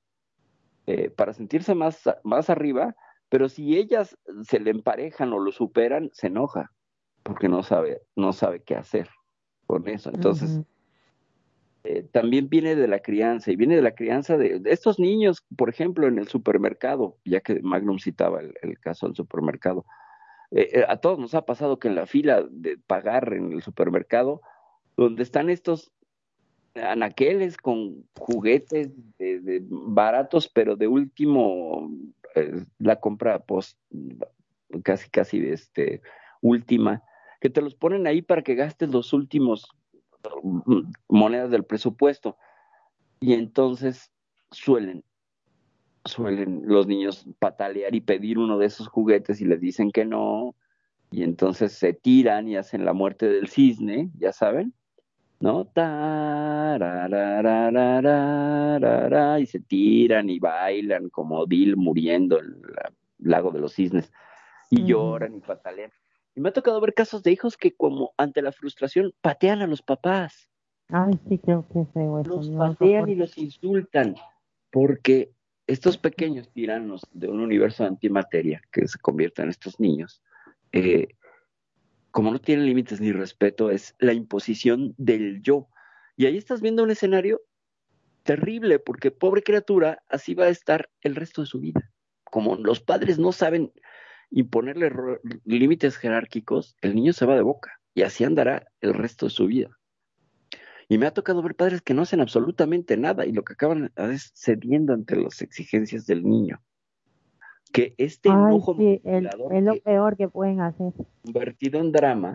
eh, 0.87 1.11
para 1.11 1.35
sentirse 1.35 1.75
más, 1.75 2.09
más 2.23 2.49
arriba, 2.49 2.97
pero 3.29 3.49
si 3.49 3.77
ellas 3.77 4.17
se 4.43 4.61
le 4.61 4.71
emparejan 4.71 5.33
o 5.33 5.39
lo 5.39 5.53
superan, 5.53 6.11
se 6.13 6.29
enoja, 6.29 6.73
porque 7.23 7.49
no 7.49 7.63
sabe, 7.63 8.03
no 8.17 8.33
sabe 8.33 8.63
qué 8.63 8.77
hacer 8.77 9.09
con 9.67 9.89
eso. 9.89 10.11
Entonces, 10.13 10.61
eh, 11.85 12.03
también 12.13 12.49
viene 12.49 12.77
de 12.77 12.89
la 12.89 13.01
crianza 13.01 13.53
y 13.53 13.57
viene 13.57 13.77
de 13.77 13.83
la 13.83 13.95
crianza 13.95 14.39
de, 14.39 14.63
estos 14.65 14.99
niños, 14.99 15.45
por 15.55 15.69
ejemplo, 15.69 16.07
en 16.07 16.19
el 16.19 16.29
supermercado, 16.29 17.19
ya 17.27 17.41
que 17.41 17.61
Magnum 17.61 17.99
citaba 17.99 18.41
el, 18.41 18.79
caso 18.79 19.07
del 19.07 19.15
supermercado. 19.15 19.85
Eh, 20.51 20.71
eh, 20.73 20.85
a 20.89 20.97
todos 20.97 21.19
nos 21.19 21.35
ha 21.35 21.45
pasado 21.45 21.79
que 21.79 21.89
en 21.89 21.95
la 21.95 22.07
fila 22.07 22.43
de 22.51 22.79
pagar 22.79 23.35
en 23.35 23.53
el 23.53 23.63
supermercado, 23.63 24.41
donde 24.97 25.23
están 25.23 25.51
estos 25.51 25.93
anaqueles 26.75 27.57
con 27.57 28.07
juguetes 28.19 28.91
de, 29.19 29.63
baratos, 29.69 30.49
pero 30.49 30.77
de 30.77 30.89
último, 30.89 31.91
la 32.79 33.01
compra 33.01 33.38
post, 33.40 33.79
casi, 34.83 35.11
casi, 35.11 35.38
este, 35.47 36.03
última, 36.40 37.03
que 37.40 37.51
te 37.51 37.62
los 37.62 37.75
ponen 37.75 38.07
ahí 38.07 38.23
para 38.23 38.42
que 38.42 38.55
gastes 38.55 38.90
los 38.90 39.12
últimos 39.12 39.68
monedas 41.09 41.51
del 41.51 41.64
presupuesto. 41.64 42.37
Y 43.20 43.35
entonces 43.35 44.12
suelen, 44.51 45.05
suelen 46.05 46.62
los 46.66 46.87
niños 46.87 47.27
patalear 47.38 47.94
y 47.94 48.01
pedir 48.01 48.38
uno 48.38 48.59
de 48.59 48.66
esos 48.66 48.88
juguetes 48.88 49.40
y 49.40 49.44
les 49.44 49.61
dicen 49.61 49.90
que 49.90 50.05
no, 50.05 50.55
y 51.11 51.23
entonces 51.23 51.73
se 51.73 51.92
tiran 51.92 52.49
y 52.49 52.57
hacen 52.57 52.85
la 52.85 52.92
muerte 52.92 53.29
del 53.29 53.49
cisne, 53.49 54.11
ya 54.18 54.33
saben, 54.33 54.75
¿no? 55.40 55.70
Y 59.38 59.47
se 59.47 59.61
tiran 59.61 60.31
y 60.31 60.38
bailan 60.38 61.09
como 61.11 61.47
Bill 61.47 61.77
muriendo 61.77 62.38
en 62.38 62.47
el 62.47 63.31
lago 63.31 63.51
de 63.51 63.61
los 63.61 63.75
cisnes, 63.75 64.12
y 64.70 64.85
lloran 64.85 65.35
y 65.35 65.40
patalean. 65.40 65.92
Y 66.35 66.40
me 66.40 66.49
ha 66.49 66.53
tocado 66.53 66.81
ver 66.81 66.94
casos 66.94 67.23
de 67.23 67.31
hijos 67.33 67.57
que 67.57 67.75
como 67.75 68.12
ante 68.16 68.42
la 68.42 68.53
frustración 68.53 69.12
patean 69.20 69.62
a 69.62 69.66
los 69.66 69.83
papás. 69.83 70.51
Ay, 70.88 71.18
sí, 71.29 71.38
creo 71.38 71.64
que 71.73 71.85
feo 71.92 72.20
eso. 72.20 72.37
Los 72.37 72.51
patean 72.51 73.09
y 73.09 73.14
los 73.14 73.38
insultan 73.38 74.16
porque 74.70 75.31
estos 75.66 75.97
pequeños 75.97 76.51
tiranos 76.51 77.07
de 77.12 77.29
un 77.29 77.40
universo 77.40 77.85
de 77.85 77.90
antimateria 77.90 78.61
que 78.73 78.87
se 78.88 78.99
convierten 78.99 79.44
en 79.44 79.51
estos 79.51 79.79
niños, 79.81 80.20
eh, 80.73 81.09
como 82.14 82.31
no 82.31 82.40
tienen 82.40 82.66
límites 82.66 83.00
ni 83.00 83.11
respeto, 83.11 83.72
es 83.72 83.96
la 83.98 84.12
imposición 84.12 84.94
del 84.98 85.42
yo. 85.42 85.68
Y 86.16 86.27
ahí 86.27 86.37
estás 86.37 86.61
viendo 86.61 86.85
un 86.85 86.92
escenario 86.92 87.42
terrible, 88.22 88.79
porque 88.79 89.11
pobre 89.11 89.42
criatura, 89.42 90.00
así 90.09 90.33
va 90.33 90.44
a 90.44 90.48
estar 90.50 90.88
el 91.00 91.16
resto 91.16 91.40
de 91.40 91.48
su 91.48 91.59
vida. 91.59 91.90
Como 92.22 92.55
los 92.55 92.79
padres 92.79 93.18
no 93.18 93.33
saben 93.33 93.72
y 94.31 94.44
ponerle 94.44 94.92
límites 95.44 95.96
jerárquicos, 95.96 96.77
el 96.83 96.94
niño 96.94 97.12
se 97.12 97.27
va 97.27 97.35
de 97.35 97.42
boca 97.42 97.81
y 97.94 98.03
así 98.03 98.22
andará 98.22 98.68
el 98.81 98.94
resto 98.94 99.27
de 99.27 99.31
su 99.31 99.46
vida. 99.48 99.77
Y 100.88 100.98
me 100.98 101.07
ha 101.07 101.14
tocado 101.14 101.42
ver 101.42 101.57
padres 101.57 101.83
que 101.83 101.94
no 101.94 102.03
hacen 102.03 102.20
absolutamente 102.20 102.96
nada 102.96 103.27
y 103.27 103.33
lo 103.33 103.42
que 103.42 103.55
acaban 103.55 103.92
es 103.96 104.31
cediendo 104.37 104.92
ante 104.92 105.16
las 105.16 105.42
exigencias 105.42 106.07
del 106.07 106.22
niño. 106.22 106.62
Que 107.75 107.95
este 107.99 108.29
enojo 108.29 108.77
es 108.79 109.63
lo 109.65 109.81
peor 109.81 110.17
que 110.17 110.29
pueden 110.29 110.61
hacer. 110.61 110.93
Convertido 111.25 111.81
en 111.81 111.91
drama, 111.91 112.35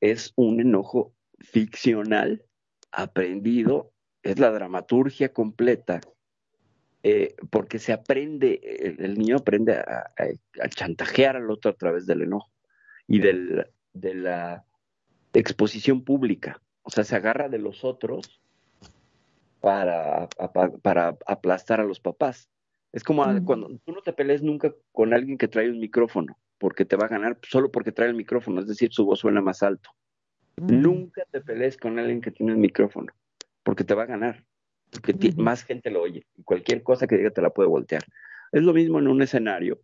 es 0.00 0.32
un 0.34 0.60
enojo 0.60 1.12
ficcional, 1.38 2.42
aprendido, 2.90 3.92
es 4.22 4.38
la 4.38 4.50
dramaturgia 4.50 5.32
completa 5.34 6.00
eh, 7.02 7.34
porque 7.50 7.78
se 7.78 7.92
aprende, 7.92 8.60
el, 8.98 9.18
niño 9.18 9.36
aprende 9.36 9.74
a, 9.74 10.12
chantajear 10.68 11.36
al 11.36 11.50
otro 11.50 11.70
a 11.70 11.74
través 11.74 12.06
del 12.06 12.22
enojo 12.22 12.50
y 13.06 13.20
del, 13.20 13.66
de 13.94 14.14
la 14.14 14.64
exposición 15.32 16.04
pública. 16.04 16.60
O 16.82 16.90
sea, 16.90 17.04
se 17.04 17.16
agarra 17.16 17.48
de 17.48 17.58
los 17.58 17.84
otros 17.84 18.42
para, 19.60 20.28
para 20.82 21.16
aplastar 21.26 21.80
a 21.80 21.84
los 21.84 22.00
papás. 22.00 22.50
Es 22.92 23.04
como 23.04 23.24
cuando 23.44 23.68
tú 23.84 23.92
no 23.92 24.02
te 24.02 24.12
pelees 24.12 24.42
nunca 24.42 24.74
con 24.92 25.14
alguien 25.14 25.38
que 25.38 25.48
trae 25.48 25.70
un 25.70 25.78
micrófono, 25.78 26.36
porque 26.58 26.84
te 26.84 26.96
va 26.96 27.06
a 27.06 27.10
ganar 27.10 27.38
solo 27.42 27.70
porque 27.70 27.92
trae 27.92 28.08
el 28.08 28.16
micrófono, 28.16 28.60
es 28.60 28.66
decir, 28.66 28.92
su 28.92 29.04
voz 29.04 29.20
suena 29.20 29.40
más 29.40 29.62
alto. 29.62 29.90
Nunca 30.56 31.22
te 31.30 31.40
pelees 31.40 31.76
con 31.76 31.98
alguien 31.98 32.20
que 32.20 32.30
tiene 32.30 32.52
el 32.52 32.58
micrófono, 32.58 33.12
porque 33.62 33.84
te 33.84 33.94
va 33.94 34.02
a 34.02 34.06
ganar 34.06 34.44
porque 34.90 35.32
más 35.36 35.62
gente 35.64 35.90
lo 35.90 36.02
oye 36.02 36.26
y 36.36 36.42
cualquier 36.42 36.82
cosa 36.82 37.06
que 37.06 37.16
diga 37.16 37.30
te 37.30 37.42
la 37.42 37.50
puede 37.50 37.68
voltear. 37.68 38.02
Es 38.52 38.62
lo 38.62 38.72
mismo 38.72 38.98
en 38.98 39.08
un 39.08 39.22
escenario, 39.22 39.80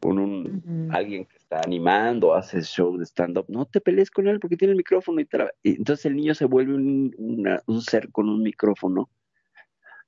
con 0.00 0.18
un 0.18 0.88
alguien 0.92 1.26
que 1.26 1.36
está 1.36 1.60
animando, 1.60 2.34
hace 2.34 2.62
show 2.62 2.96
de 2.96 3.04
stand-up, 3.04 3.46
no 3.48 3.66
te 3.66 3.80
pelees 3.80 4.10
con 4.10 4.28
él 4.28 4.38
porque 4.38 4.56
tiene 4.56 4.72
el 4.72 4.76
micrófono 4.76 5.20
y, 5.20 5.28
entonces 5.64 6.06
el 6.06 6.16
niño 6.16 6.34
se 6.34 6.44
vuelve 6.44 6.74
un, 6.74 7.82
ser 7.82 8.10
con 8.12 8.28
un 8.28 8.42
micrófono 8.42 9.10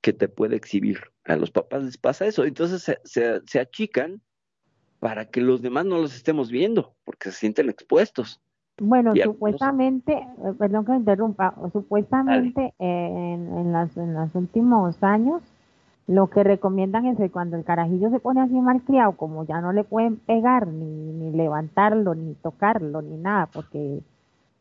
que 0.01 0.13
te 0.13 0.27
puede 0.27 0.55
exhibir. 0.55 0.99
A 1.25 1.35
los 1.35 1.51
papás 1.51 1.83
les 1.83 1.97
pasa 1.97 2.25
eso, 2.25 2.43
entonces 2.43 2.83
se, 2.83 2.99
se, 3.03 3.41
se 3.45 3.59
achican 3.59 4.21
para 4.99 5.25
que 5.25 5.41
los 5.41 5.61
demás 5.61 5.85
no 5.85 5.97
los 5.97 6.15
estemos 6.15 6.51
viendo, 6.51 6.93
porque 7.03 7.31
se 7.31 7.37
sienten 7.37 7.69
expuestos. 7.69 8.41
Bueno, 8.79 9.13
supuestamente, 9.15 10.13
eh, 10.13 10.53
perdón 10.57 10.85
que 10.85 10.91
me 10.93 10.97
interrumpa, 10.99 11.55
supuestamente 11.71 12.73
en, 12.79 13.57
en, 13.57 13.71
las, 13.71 13.95
en 13.97 14.13
los 14.13 14.33
últimos 14.33 15.01
años 15.03 15.41
lo 16.07 16.29
que 16.29 16.43
recomiendan 16.43 17.05
es 17.05 17.17
que 17.17 17.29
cuando 17.29 17.57
el 17.57 17.63
carajillo 17.63 18.09
se 18.09 18.19
pone 18.19 18.41
así 18.41 18.53
mal 18.53 18.81
criado, 18.81 19.13
como 19.13 19.45
ya 19.45 19.61
no 19.61 19.71
le 19.71 19.83
pueden 19.83 20.17
pegar, 20.17 20.67
ni, 20.67 20.85
ni 20.85 21.31
levantarlo, 21.31 22.15
ni 22.15 22.33
tocarlo, 22.35 23.01
ni 23.01 23.17
nada, 23.17 23.47
porque 23.53 24.01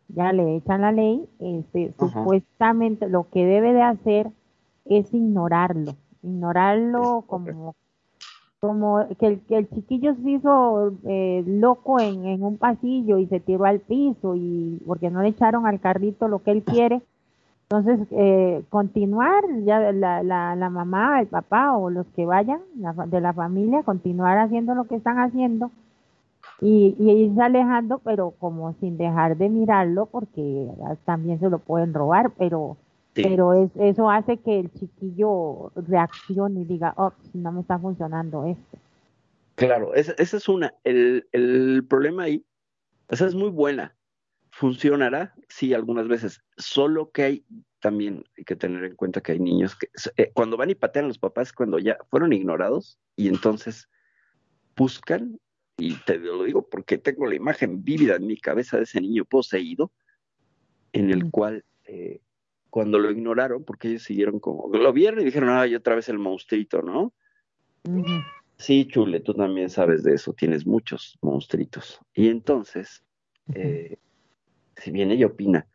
ya 0.09 0.33
le 0.33 0.57
echan 0.57 0.83
la 0.83 0.93
ley, 0.93 1.27
este, 1.39 1.95
supuestamente 1.99 3.09
lo 3.09 3.29
que 3.31 3.45
debe 3.45 3.73
de 3.73 3.83
hacer 3.83 4.31
es 4.85 5.13
ignorarlo, 5.13 5.95
ignorarlo 6.23 7.25
como 7.27 7.75
como 8.61 9.07
que 9.19 9.27
el, 9.27 9.41
que 9.41 9.57
el 9.57 9.71
chiquillo 9.71 10.15
se 10.17 10.31
hizo 10.31 10.93
eh, 11.05 11.43
loco 11.47 11.99
en, 11.99 12.27
en, 12.27 12.43
un 12.43 12.59
pasillo 12.59 13.17
y 13.17 13.27
se 13.27 13.41
tiró 13.41 13.65
al 13.65 13.81
piso 13.81 14.37
y 14.37 14.83
porque 14.87 15.11
no 15.11 15.23
le 15.23 15.29
echaron 15.29 15.67
al 15.67 15.81
carrito 15.81 16.29
lo 16.29 16.41
que 16.41 16.51
él 16.51 16.63
quiere. 16.63 17.01
Entonces, 17.63 18.07
eh, 18.11 18.63
continuar, 18.69 19.45
ya 19.65 19.93
la, 19.93 20.23
la, 20.23 20.57
la, 20.57 20.71
mamá, 20.71 21.21
el 21.21 21.29
papá 21.29 21.77
o 21.77 21.89
los 21.89 22.07
que 22.09 22.27
vayan 22.27 22.61
de 23.07 23.21
la 23.21 23.33
familia, 23.33 23.83
continuar 23.83 24.39
haciendo 24.39 24.75
lo 24.75 24.85
que 24.85 24.97
están 24.97 25.19
haciendo 25.21 25.71
y, 26.61 26.97
y 26.99 27.11
irse 27.13 27.41
alejando, 27.41 27.99
pero 28.01 28.33
como 28.41 28.75
sin 28.75 28.99
dejar 28.99 29.37
de 29.37 29.49
mirarlo 29.49 30.07
porque 30.07 30.69
también 31.05 31.39
se 31.39 31.49
lo 31.49 31.61
pueden 31.61 31.95
robar, 31.95 32.33
pero 32.37 32.77
Pero 33.23 33.55
es, 33.55 33.71
eso 33.77 34.11
hace 34.11 34.39
que 34.39 34.61
el 34.61 34.73
chiquillo 34.73 35.73
reaccione 35.75 36.61
y 36.61 36.65
diga, 36.65 36.95
oh, 36.97 37.13
no 37.35 37.53
me 37.53 37.61
está 37.61 37.79
funcionando 37.79 38.47
esto. 38.47 38.79
Claro, 39.55 39.95
esa, 39.95 40.13
es 40.13 40.49
una. 40.49 40.75
El, 40.85 41.29
el 41.33 41.85
problema 41.89 42.25
ahí, 42.25 42.45
esa 43.09 43.27
es 43.27 43.35
muy 43.35 43.51
buena. 43.51 43.95
¿Funcionará? 44.51 45.35
Sí, 45.49 45.75
algunas 45.75 46.09
veces. 46.09 46.43
Solo 46.57 47.11
que 47.11 47.23
hay 47.23 47.45
también 47.81 48.25
hay 48.37 48.45
que 48.45 48.57
tener 48.57 48.85
en 48.85 48.95
cuenta 48.95 49.21
que 49.21 49.33
hay 49.33 49.41
niños 49.41 49.75
que 49.75 49.89
eh, 50.17 50.31
cuando 50.33 50.57
van 50.57 50.71
y 50.71 50.75
patean 50.75 51.07
a 51.07 51.09
los 51.09 51.19
papás 51.19 51.53
cuando 51.53 51.79
ya 51.79 51.99
fueron 52.11 52.33
ignorados 52.33 52.99
y 53.17 53.29
entonces 53.29 53.89
buscan 54.77 55.41
y 55.79 55.95
te 56.05 56.19
lo 56.19 56.45
digo 56.45 56.69
porque 56.69 56.99
tengo 56.99 57.27
la 57.27 57.35
imagen 57.35 57.83
vívida 57.83 58.17
en 58.17 58.27
mi 58.27 58.37
cabeza 58.37 58.77
de 58.77 58.85
ese 58.85 59.01
niño 59.01 59.25
poseído 59.25 59.93
en 60.93 61.11
el 61.11 61.31
cual 61.31 61.65
eh, 61.85 62.21
cuando 62.71 62.99
lo 62.99 63.11
ignoraron 63.11 63.65
porque 63.65 63.89
ellos 63.89 64.05
siguieron 64.05 64.41
como 64.41 64.69
lo 64.69 64.93
vieron 64.93 65.21
y 65.21 65.25
dijeron 65.25 65.51
ay 65.51 65.75
otra 65.75 65.95
vez 65.95 66.09
el 66.09 66.19
monstruito 66.19 66.83
no 66.83 67.13
sí 68.57 68.87
chule 68.87 69.21
tú 69.21 69.35
también 69.35 69.69
sabes 69.69 70.03
de 70.03 70.15
eso 70.15 70.33
tienes 70.33 70.67
muchos 70.67 71.19
monstruitos. 71.23 72.01
Y 72.15 72.29
entonces 72.29 73.03
eh, 73.55 73.97
si 74.81 74.91
bien 74.91 75.11
ella 75.11 75.27
opina. 75.27 75.67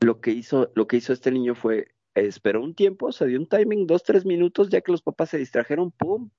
Lo 0.00 0.20
que 0.20 0.32
hizo, 0.32 0.70
lo 0.74 0.86
que 0.86 0.96
hizo 0.96 1.12
este 1.12 1.30
niño 1.30 1.54
fue, 1.54 1.88
esperó 2.14 2.62
un 2.62 2.74
tiempo, 2.74 3.12
se 3.12 3.26
dio 3.26 3.38
un 3.38 3.46
timing, 3.46 3.86
dos, 3.86 4.02
tres 4.02 4.26
minutos, 4.26 4.68
ya 4.68 4.80
que 4.80 4.92
los 4.92 5.02
papás 5.02 5.30
se 5.30 5.38
distrajeron, 5.38 5.92
pum, 5.92 6.30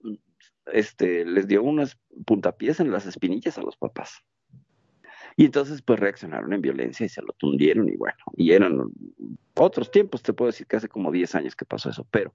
este, 0.65 1.25
les 1.25 1.47
dio 1.47 1.63
unas 1.63 1.97
puntapiés 2.25 2.79
en 2.79 2.91
las 2.91 3.05
espinillas 3.05 3.57
a 3.57 3.61
los 3.61 3.77
papás. 3.77 4.21
Y 5.35 5.45
entonces 5.45 5.81
pues 5.81 5.99
reaccionaron 5.99 6.53
en 6.53 6.61
violencia 6.61 7.05
y 7.05 7.09
se 7.09 7.21
lo 7.21 7.33
tundieron 7.33 7.89
y 7.89 7.97
bueno, 7.97 8.17
y 8.35 8.51
eran 8.51 8.81
otros 9.55 9.91
tiempos, 9.91 10.21
te 10.21 10.33
puedo 10.33 10.51
decir 10.51 10.67
que 10.67 10.77
hace 10.77 10.87
como 10.87 11.11
10 11.11 11.35
años 11.35 11.55
que 11.55 11.65
pasó 11.65 11.89
eso, 11.89 12.07
pero 12.11 12.33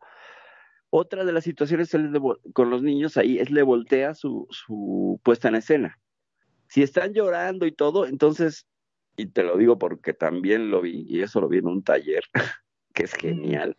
otra 0.90 1.24
de 1.24 1.32
las 1.32 1.44
situaciones 1.44 1.90
con 2.52 2.70
los 2.70 2.82
niños 2.82 3.16
ahí 3.16 3.38
es 3.38 3.50
le 3.50 3.62
voltea 3.62 4.14
su, 4.14 4.46
su 4.50 5.20
puesta 5.22 5.48
en 5.48 5.56
escena. 5.56 5.98
Si 6.68 6.82
están 6.82 7.12
llorando 7.12 7.66
y 7.66 7.72
todo, 7.72 8.06
entonces 8.06 8.66
y 9.18 9.26
te 9.26 9.42
lo 9.42 9.58
digo 9.58 9.78
porque 9.78 10.14
también 10.14 10.70
lo 10.70 10.80
vi, 10.80 11.04
y 11.08 11.22
eso 11.22 11.40
lo 11.40 11.48
vi 11.48 11.58
en 11.58 11.66
un 11.66 11.82
taller, 11.82 12.22
que 12.94 13.02
es 13.02 13.12
genial. 13.12 13.76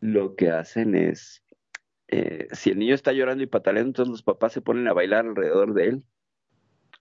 Lo 0.00 0.36
que 0.36 0.50
hacen 0.50 0.94
es, 0.94 1.42
eh, 2.06 2.46
si 2.52 2.70
el 2.70 2.78
niño 2.78 2.94
está 2.94 3.12
llorando 3.12 3.42
y 3.42 3.48
pataleando, 3.48 3.88
entonces 3.88 4.12
los 4.12 4.22
papás 4.22 4.52
se 4.52 4.62
ponen 4.62 4.86
a 4.86 4.92
bailar 4.92 5.26
alrededor 5.26 5.74
de 5.74 5.88
él. 5.88 6.04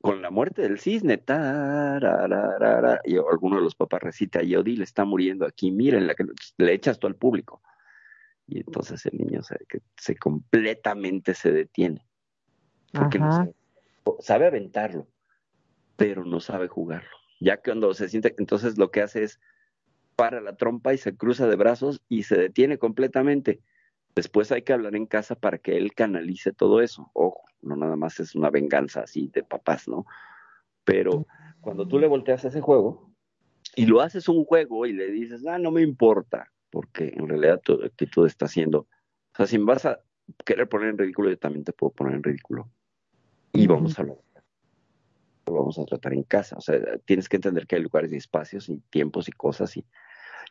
Con 0.01 0.21
la 0.21 0.29
muerte 0.29 0.61
del 0.61 0.79
cisne, 0.79 1.17
tararara, 1.17 3.01
y 3.03 3.17
alguno 3.17 3.57
de 3.57 3.63
los 3.63 3.75
papás 3.75 4.01
recita, 4.01 4.43
y 4.43 4.55
le 4.55 4.83
está 4.83 5.05
muriendo 5.05 5.45
aquí, 5.45 5.71
miren, 5.71 6.07
la 6.07 6.13
que 6.13 6.25
le 6.57 6.73
echas 6.73 6.99
todo 6.99 7.09
al 7.09 7.15
público. 7.15 7.61
Y 8.47 8.59
entonces 8.59 9.05
el 9.05 9.17
niño 9.17 9.41
sabe 9.43 9.65
que 9.67 9.81
se 9.97 10.15
completamente 10.15 11.33
se 11.33 11.51
detiene. 11.51 12.05
Porque 12.93 13.19
no 13.19 13.31
sabe, 13.31 13.53
sabe 14.19 14.47
aventarlo, 14.47 15.07
pero 15.97 16.23
no 16.23 16.39
sabe 16.39 16.67
jugarlo. 16.67 17.09
Ya 17.39 17.57
cuando 17.57 17.93
se 17.93 18.07
siente, 18.07 18.33
entonces 18.37 18.77
lo 18.77 18.91
que 18.91 19.01
hace 19.01 19.23
es 19.23 19.39
para 20.15 20.41
la 20.41 20.55
trompa 20.55 20.93
y 20.93 20.97
se 20.97 21.15
cruza 21.15 21.47
de 21.47 21.55
brazos 21.55 22.01
y 22.07 22.23
se 22.23 22.37
detiene 22.37 22.77
completamente. 22.77 23.61
Después 24.15 24.51
hay 24.51 24.63
que 24.63 24.73
hablar 24.73 24.95
en 24.95 25.05
casa 25.05 25.35
para 25.35 25.57
que 25.57 25.77
él 25.77 25.93
canalice 25.93 26.53
todo 26.53 26.81
eso. 26.81 27.11
Ojo, 27.13 27.43
no 27.61 27.75
nada 27.75 27.95
más 27.95 28.19
es 28.19 28.35
una 28.35 28.49
venganza 28.49 29.01
así 29.01 29.29
de 29.33 29.43
papás, 29.43 29.87
¿no? 29.87 30.05
Pero 30.83 31.25
cuando 31.61 31.87
tú 31.87 31.99
le 31.99 32.07
volteas 32.07 32.45
ese 32.45 32.61
juego 32.61 33.11
y 33.75 33.85
lo 33.85 34.01
haces 34.01 34.29
un 34.29 34.45
juego 34.45 34.85
y 34.85 34.93
le 34.93 35.11
dices, 35.11 35.45
ah, 35.45 35.59
no 35.59 35.71
me 35.71 35.81
importa, 35.81 36.51
porque 36.69 37.13
en 37.15 37.27
realidad 37.27 37.59
tu 37.63 37.73
actitud 37.83 38.25
está 38.25 38.45
haciendo, 38.45 38.79
o 38.79 39.35
sea, 39.35 39.47
si 39.47 39.57
me 39.57 39.65
vas 39.65 39.85
a 39.85 39.99
querer 40.45 40.67
poner 40.67 40.89
en 40.89 40.97
ridículo, 40.97 41.29
yo 41.29 41.37
también 41.37 41.63
te 41.63 41.73
puedo 41.73 41.91
poner 41.91 42.15
en 42.15 42.23
ridículo. 42.23 42.69
Y 43.53 43.65
vamos 43.65 43.97
a 43.97 44.01
hablar 44.01 44.17
lo 45.47 45.59
vamos 45.59 45.79
a 45.79 45.85
tratar 45.85 46.13
en 46.13 46.23
casa. 46.23 46.57
O 46.57 46.61
sea, 46.61 46.79
tienes 47.05 47.29
que 47.29 47.37
entender 47.37 47.67
que 47.67 47.75
hay 47.75 47.81
lugares 47.81 48.11
y 48.11 48.17
espacios 48.17 48.69
y 48.69 48.79
tiempos 48.89 49.27
y 49.27 49.31
cosas 49.31 49.75
y, 49.77 49.85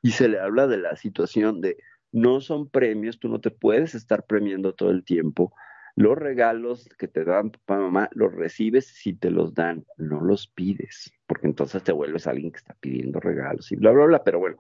y 0.03 0.12
se 0.12 0.29
le 0.29 0.40
habla 0.40 0.66
de 0.66 0.79
la 0.79 0.97
situación 0.97 1.61
de 1.61 1.77
no 2.12 2.40
son 2.40 2.69
premios, 2.69 3.19
tú 3.19 3.29
no 3.29 3.40
te 3.40 3.51
puedes 3.51 3.95
estar 3.95 4.25
premiando 4.25 4.75
todo 4.75 4.90
el 4.90 5.05
tiempo. 5.05 5.53
Los 5.97 6.19
regalos 6.19 6.89
que 6.99 7.09
te 7.09 7.25
dan 7.25 7.51
papá, 7.51 7.79
mamá, 7.79 8.11
los 8.13 8.33
recibes 8.33 8.87
si 8.87 9.15
te 9.15 9.31
los 9.31 9.55
dan, 9.55 9.87
no 9.97 10.21
los 10.21 10.47
pides, 10.47 11.13
porque 11.27 11.47
entonces 11.47 11.83
te 11.83 11.93
vuelves 11.93 12.27
alguien 12.27 12.53
que 12.53 12.59
está 12.59 12.77
pidiendo 12.79 13.19
regalos 13.19 13.73
y 13.73 13.77
bla, 13.77 13.93
bla, 13.93 14.05
bla. 14.05 14.23
Pero 14.23 14.39
bueno, 14.39 14.59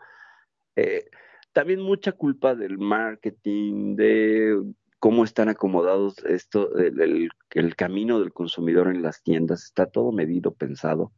eh, 0.76 1.08
también 1.52 1.80
mucha 1.80 2.12
culpa 2.12 2.54
del 2.54 2.78
marketing, 2.78 3.96
de 3.96 4.62
cómo 4.98 5.24
están 5.24 5.48
acomodados 5.48 6.16
esto, 6.24 6.74
el, 6.76 7.30
camino 7.76 8.18
del 8.18 8.32
consumidor 8.32 8.88
en 8.88 9.02
las 9.02 9.22
tiendas, 9.22 9.64
está 9.64 9.86
todo 9.86 10.12
medido, 10.12 10.54
pensado 10.54 11.12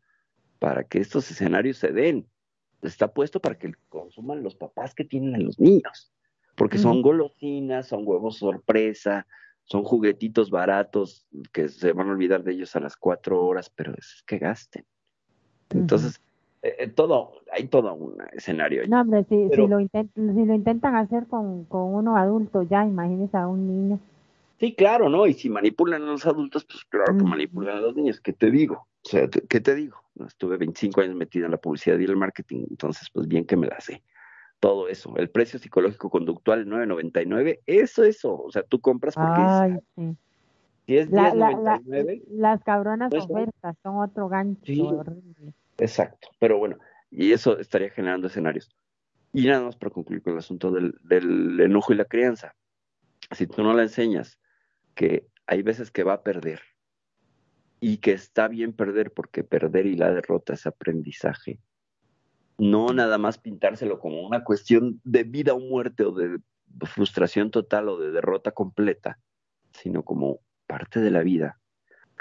para 0.58 0.84
que 0.84 0.98
estos 0.98 1.30
escenarios 1.30 1.78
se 1.78 1.92
den. 1.92 2.26
Está 2.82 3.12
puesto 3.12 3.40
para 3.40 3.56
que 3.56 3.72
consuman 3.88 4.42
los 4.42 4.56
papás 4.56 4.94
que 4.94 5.04
tienen 5.04 5.34
a 5.34 5.38
los 5.38 5.58
niños, 5.58 6.12
porque 6.54 6.78
son 6.78 7.02
golosinas, 7.02 7.88
son 7.88 8.02
huevos 8.04 8.38
sorpresa, 8.38 9.26
son 9.68 9.84
juguetitos 9.84 10.50
baratos 10.50 11.26
que 11.52 11.68
se 11.68 11.92
van 11.92 12.08
a 12.08 12.12
olvidar 12.12 12.42
de 12.42 12.52
ellos 12.52 12.74
a 12.74 12.80
las 12.80 12.96
cuatro 12.96 13.44
horas, 13.44 13.70
pero 13.70 13.92
es 13.92 14.22
que 14.26 14.38
gasten. 14.38 14.84
Entonces, 15.68 16.22
eh, 16.62 16.74
eh, 16.78 16.88
todo, 16.88 17.42
hay 17.52 17.68
todo 17.68 17.92
un 17.94 18.16
escenario. 18.32 18.88
No, 18.88 19.02
hombre, 19.02 19.24
si, 19.28 19.48
si, 19.50 19.66
lo 19.66 19.78
si 19.78 20.44
lo 20.46 20.54
intentan 20.54 20.96
hacer 20.96 21.26
con, 21.26 21.64
con 21.66 21.94
uno 21.94 22.16
adulto, 22.16 22.62
ya 22.62 22.86
imagínese 22.86 23.36
a 23.36 23.46
un 23.46 23.66
niño. 23.66 24.00
Sí, 24.58 24.74
claro, 24.74 25.10
¿no? 25.10 25.26
Y 25.26 25.34
si 25.34 25.50
manipulan 25.50 26.02
a 26.02 26.06
los 26.06 26.24
adultos, 26.24 26.64
pues 26.64 26.84
claro 26.86 27.16
que 27.16 27.24
manipulan 27.24 27.76
a 27.76 27.80
los 27.80 27.94
niños. 27.94 28.20
¿Qué 28.20 28.32
te 28.32 28.50
digo? 28.50 28.88
O 29.04 29.08
sea, 29.08 29.28
¿qué 29.28 29.60
te 29.60 29.74
digo? 29.74 29.98
Estuve 30.26 30.56
25 30.56 31.02
años 31.02 31.14
metido 31.14 31.44
en 31.44 31.52
la 31.52 31.58
publicidad 31.58 31.98
y 31.98 32.04
el 32.04 32.16
marketing, 32.16 32.64
entonces, 32.70 33.08
pues 33.12 33.28
bien 33.28 33.44
que 33.44 33.56
me 33.56 33.66
la 33.66 33.78
sé. 33.80 34.02
Todo 34.60 34.88
eso. 34.88 35.16
El 35.16 35.30
precio 35.30 35.58
psicológico 35.58 36.10
conductual 36.10 36.66
9.99, 36.66 37.60
eso, 37.66 38.04
eso. 38.04 38.42
O 38.42 38.50
sea, 38.50 38.62
tú 38.62 38.80
compras 38.80 39.14
porque 39.14 39.40
Ay, 39.40 39.78
sí. 39.94 40.16
Si 40.88 40.96
es 40.96 41.10
la, 41.10 41.34
las 41.34 42.64
cabronas 42.64 43.12
ofertas 43.12 43.76
son 43.82 43.98
otro 43.98 44.30
gancho 44.30 44.72
horrible. 44.84 45.52
Exacto, 45.76 46.28
pero 46.38 46.56
bueno, 46.56 46.78
y 47.10 47.32
eso 47.32 47.58
estaría 47.58 47.90
generando 47.90 48.26
escenarios. 48.26 48.74
Y 49.34 49.46
nada 49.46 49.64
más 49.64 49.76
para 49.76 49.92
concluir 49.92 50.22
con 50.22 50.32
el 50.32 50.38
asunto 50.38 50.70
del, 50.70 51.60
enojo 51.60 51.92
y 51.92 51.96
la 51.96 52.06
crianza. 52.06 52.54
Si 53.32 53.46
tú 53.46 53.62
no 53.62 53.74
la 53.74 53.82
enseñas 53.82 54.40
que 54.94 55.26
hay 55.46 55.60
veces 55.62 55.90
que 55.90 56.04
va 56.04 56.14
a 56.14 56.22
perder 56.22 56.62
y 57.80 57.98
que 57.98 58.12
está 58.12 58.48
bien 58.48 58.72
perder 58.72 59.12
porque 59.12 59.44
perder 59.44 59.84
y 59.84 59.94
la 59.94 60.10
derrota 60.10 60.54
es 60.54 60.66
aprendizaje, 60.66 61.60
no 62.58 62.92
nada 62.92 63.18
más 63.18 63.38
pintárselo 63.38 63.98
como 63.98 64.26
una 64.26 64.44
cuestión 64.44 65.00
de 65.04 65.24
vida 65.24 65.54
o 65.54 65.60
muerte 65.60 66.04
o 66.04 66.12
de 66.12 66.38
frustración 66.84 67.50
total 67.50 67.88
o 67.88 67.98
de 67.98 68.10
derrota 68.10 68.50
completa, 68.50 69.18
sino 69.72 70.04
como 70.04 70.40
parte 70.66 71.00
de 71.00 71.10
la 71.10 71.22
vida, 71.22 71.60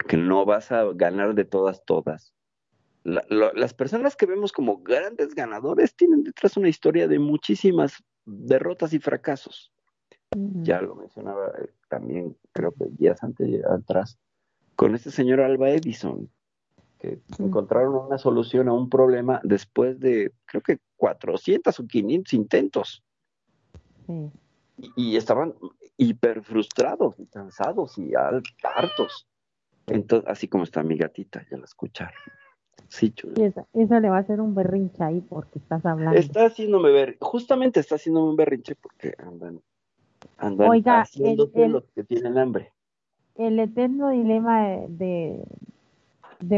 que 0.07 0.17
no 0.17 0.45
vas 0.45 0.71
a 0.71 0.85
ganar 0.93 1.35
de 1.35 1.45
todas, 1.45 1.83
todas, 1.85 2.33
las 3.29 3.73
personas 3.73 4.17
que 4.17 4.25
vemos 4.25 4.51
como 4.51 4.79
grandes 4.79 5.33
ganadores 5.33 5.95
tienen 5.95 6.23
detrás 6.23 6.57
una 6.57 6.67
historia 6.67 7.07
de 7.07 7.19
muchísimas 7.19 8.03
derrotas 8.25 8.93
y 8.93 8.99
fracasos. 8.99 9.71
Ya 10.35 10.81
lo 10.81 10.95
mencionaba 10.95 11.47
eh, 11.57 11.69
también, 11.87 12.35
creo 12.51 12.73
que 12.73 12.85
días 12.89 13.23
antes, 13.23 13.63
atrás, 13.65 14.19
con 14.75 14.93
este 14.93 15.09
señor 15.09 15.39
Alba 15.39 15.69
Edison, 15.69 16.29
que 16.99 17.19
encontraron 17.39 17.95
una 17.95 18.17
solución 18.17 18.67
a 18.69 18.73
un 18.73 18.89
problema 18.89 19.39
después 19.43 19.99
de, 19.99 20.31
creo 20.45 20.61
que 20.61 20.79
400 20.97 21.79
o 21.79 21.87
500 21.87 22.33
intentos. 22.33 23.03
Y, 24.95 25.15
estaban 25.17 25.55
hiper 25.97 26.43
frustrados 26.43 27.19
y 27.19 27.25
cansados 27.27 27.97
y 27.97 28.13
hartos. 28.15 29.27
Entonces, 29.87 30.29
así 30.29 30.47
como 30.47 30.63
está 30.63 30.83
mi 30.83 30.97
gatita, 30.97 31.45
ya 31.49 31.57
la 31.57 31.65
escucharon. 31.65 32.13
Sí, 32.89 33.13
esa, 33.73 33.99
le 33.99 34.09
va 34.09 34.17
a 34.17 34.19
hacer 34.19 34.39
un 34.39 34.55
berrinche 34.55 35.03
ahí 35.03 35.21
porque 35.21 35.59
estás 35.59 35.85
hablando. 35.85 36.17
Está 36.17 36.45
haciéndome 36.45 36.91
ver, 36.91 37.17
justamente 37.19 37.81
está 37.81 37.95
haciéndome 37.95 38.29
un 38.29 38.35
berrinche 38.37 38.75
porque 38.75 39.13
andan, 39.17 39.61
andan 40.37 40.69
haciendo 40.85 41.49
los 41.53 41.83
que 41.93 42.03
tienen 42.03 42.37
hambre. 42.37 42.71
El 43.35 43.59
eterno 43.59 44.09
dilema 44.09 44.67
de, 44.67 44.87
de, 44.89 45.43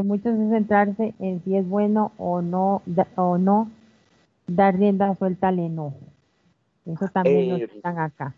muchos 0.03 0.33
es 0.37 0.49
centrarse 0.49 1.13
en 1.19 1.43
si 1.43 1.55
es 1.55 1.67
bueno 1.67 2.11
o 2.17 2.41
no, 2.41 2.81
o 3.15 3.37
no 3.37 3.69
dar 4.47 4.75
rienda 4.75 5.13
suelta 5.15 5.49
al 5.49 5.59
enojo. 5.59 5.99
Eso 6.85 7.07
también 7.07 7.61
eh, 7.61 7.69
están 7.73 7.99
acá. 7.99 8.35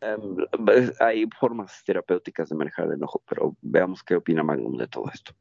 Em, 0.00 0.36
hay 1.00 1.28
formas 1.38 1.82
terapéuticas 1.84 2.48
de 2.48 2.56
manejar 2.56 2.86
el 2.86 2.94
enojo, 2.94 3.22
pero 3.28 3.56
veamos 3.62 4.02
qué 4.02 4.16
opina 4.16 4.42
Magnum 4.42 4.76
de 4.76 4.88
todo 4.88 5.04
esto. 5.12 5.32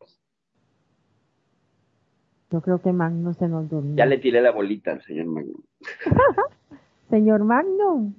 Yo 2.52 2.62
creo 2.62 2.82
que 2.82 2.92
Magnum 2.92 3.34
se 3.34 3.48
nos 3.48 3.70
durmió. 3.70 3.96
Ya 3.96 4.06
le 4.06 4.18
tiré 4.18 4.42
la 4.42 4.52
bolita 4.52 4.92
al 4.92 5.02
señor 5.02 5.26
Magnum. 5.26 5.62
señor 7.10 7.44
Magnum. 7.44 8.14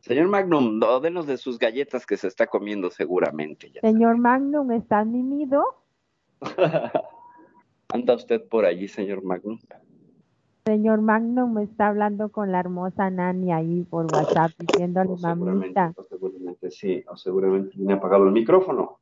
Señor 0.00 0.28
Magnum, 0.28 0.78
no, 0.78 0.98
denos 1.00 1.26
de 1.26 1.36
sus 1.36 1.58
galletas 1.58 2.06
que 2.06 2.16
se 2.16 2.26
está 2.26 2.46
comiendo 2.46 2.90
seguramente. 2.90 3.70
señor 3.82 4.16
Magnum, 4.16 4.72
¿estás 4.72 5.06
mimido? 5.06 5.79
¿Anda 7.88 8.14
usted 8.14 8.46
por 8.48 8.64
allí, 8.64 8.88
señor 8.88 9.22
Magnum? 9.22 9.58
Señor 10.64 11.00
Magnum 11.00 11.54
me 11.54 11.64
está 11.64 11.88
hablando 11.88 12.30
con 12.30 12.52
la 12.52 12.60
hermosa 12.60 13.10
Nani 13.10 13.52
ahí 13.52 13.82
por 13.82 14.06
WhatsApp 14.12 14.52
diciéndole 14.58 15.16
mamita. 15.20 15.92
seguramente 16.08 16.70
sí, 16.70 17.02
o 17.08 17.16
seguramente 17.16 17.70
tiene 17.70 17.94
apagado 17.94 18.24
el 18.24 18.32
micrófono. 18.32 19.00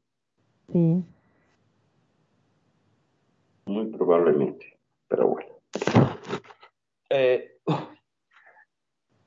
Sí. 0.72 1.04
Muy 3.66 3.86
probablemente, 3.86 4.78
pero 5.08 5.28
bueno. 5.28 5.50
Eh, 7.10 7.58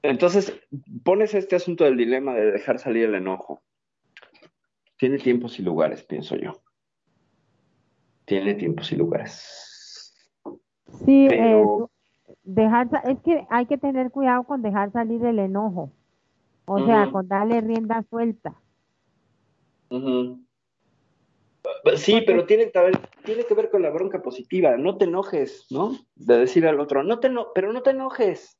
entonces, 0.01 0.59
pones 1.03 1.33
este 1.33 1.55
asunto 1.55 1.83
del 1.83 1.97
dilema 1.97 2.33
de 2.33 2.51
dejar 2.51 2.79
salir 2.79 3.05
el 3.05 3.15
enojo. 3.15 3.61
Tiene 4.97 5.17
tiempos 5.17 5.59
y 5.59 5.63
lugares, 5.63 6.03
pienso 6.03 6.35
yo. 6.35 6.61
Tiene 8.31 8.53
tiempos 8.53 8.89
y 8.93 8.95
lugares. 8.95 10.13
Sí, 11.03 11.27
eh, 11.29 11.65
dejar, 12.43 12.87
es 13.03 13.19
que 13.19 13.45
hay 13.49 13.65
que 13.65 13.77
tener 13.77 14.09
cuidado 14.09 14.45
con 14.45 14.61
dejar 14.61 14.89
salir 14.93 15.25
el 15.25 15.37
enojo. 15.37 15.91
O 16.63 16.85
sea, 16.85 17.11
con 17.11 17.27
darle 17.27 17.59
rienda 17.59 18.01
suelta. 18.09 18.53
Sí, 21.97 22.23
pero 22.25 22.45
tiene 22.45 22.71
que, 22.71 22.79
ver, 22.79 22.97
tiene 23.25 23.43
que 23.43 23.53
ver 23.53 23.69
con 23.69 23.81
la 23.81 23.89
bronca 23.89 24.21
positiva. 24.21 24.77
No 24.77 24.95
te 24.95 25.03
enojes, 25.03 25.67
¿no? 25.69 25.91
De 26.15 26.37
decir 26.37 26.65
al 26.65 26.79
otro, 26.79 27.03
no 27.03 27.19
te 27.19 27.27
no, 27.27 27.47
pero 27.53 27.73
no 27.73 27.81
te 27.81 27.89
enojes. 27.89 28.57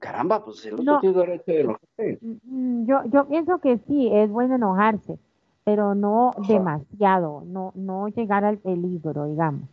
Caramba, 0.00 0.44
pues 0.44 0.66
el 0.66 0.74
otro 0.74 1.00
tiene 1.00 1.16
derecho 1.16 1.44
de 1.46 1.60
enojarse. 1.62 2.18
Mm, 2.20 2.34
mm, 2.42 2.86
yo, 2.86 3.04
yo 3.10 3.26
pienso 3.26 3.58
que 3.60 3.78
sí, 3.78 4.10
es 4.12 4.28
bueno 4.30 4.56
enojarse, 4.56 5.18
pero 5.64 5.94
no 5.94 6.32
demasiado, 6.46 7.42
no, 7.46 7.72
no 7.74 8.08
llegar 8.08 8.44
al 8.44 8.58
peligro, 8.58 9.26
digamos. 9.26 9.68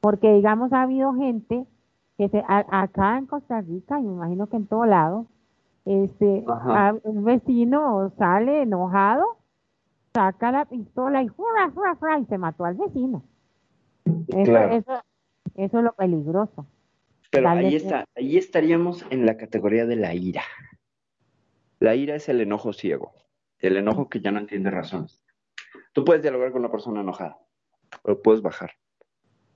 Porque, 0.00 0.32
digamos, 0.32 0.72
ha 0.72 0.82
habido 0.82 1.14
gente 1.14 1.66
que 2.16 2.28
se, 2.28 2.42
acá 2.46 3.18
en 3.18 3.26
Costa 3.26 3.60
Rica, 3.60 4.00
y 4.00 4.02
me 4.02 4.12
imagino 4.14 4.46
que 4.46 4.56
en 4.56 4.66
todo 4.66 4.86
lado, 4.86 5.26
este, 5.84 6.44
un 7.04 7.24
vecino 7.24 8.12
sale 8.18 8.62
enojado 8.62 9.36
saca 10.16 10.50
la 10.50 10.64
pistola 10.64 11.22
y 11.22 11.28
¡fura, 11.28 11.70
fura, 11.70 12.18
y 12.18 12.24
se 12.24 12.38
mató 12.38 12.64
al 12.64 12.74
vecino. 12.74 13.22
Eso, 14.28 14.56
eso, 14.56 15.02
es 15.54 15.72
lo 15.72 15.92
peligroso. 15.92 16.66
Pero 17.30 17.50
ahí 17.50 17.76
está, 17.76 18.06
ahí 18.16 18.38
estaríamos 18.38 19.04
en 19.10 19.26
la 19.26 19.36
categoría 19.36 19.84
de 19.84 19.96
la 19.96 20.14
ira. 20.14 20.42
La 21.80 21.94
ira 21.94 22.14
es 22.14 22.30
el 22.30 22.40
enojo 22.40 22.72
ciego, 22.72 23.12
el 23.58 23.76
enojo 23.76 24.08
que 24.08 24.20
ya 24.20 24.30
no 24.30 24.38
entiende 24.38 24.70
razones. 24.70 25.22
Tú 25.96 26.04
puedes 26.04 26.20
dialogar 26.20 26.52
con 26.52 26.60
la 26.60 26.70
persona 26.70 27.00
enojada, 27.00 27.38
o 28.02 28.20
puedes 28.20 28.42
bajar, 28.42 28.72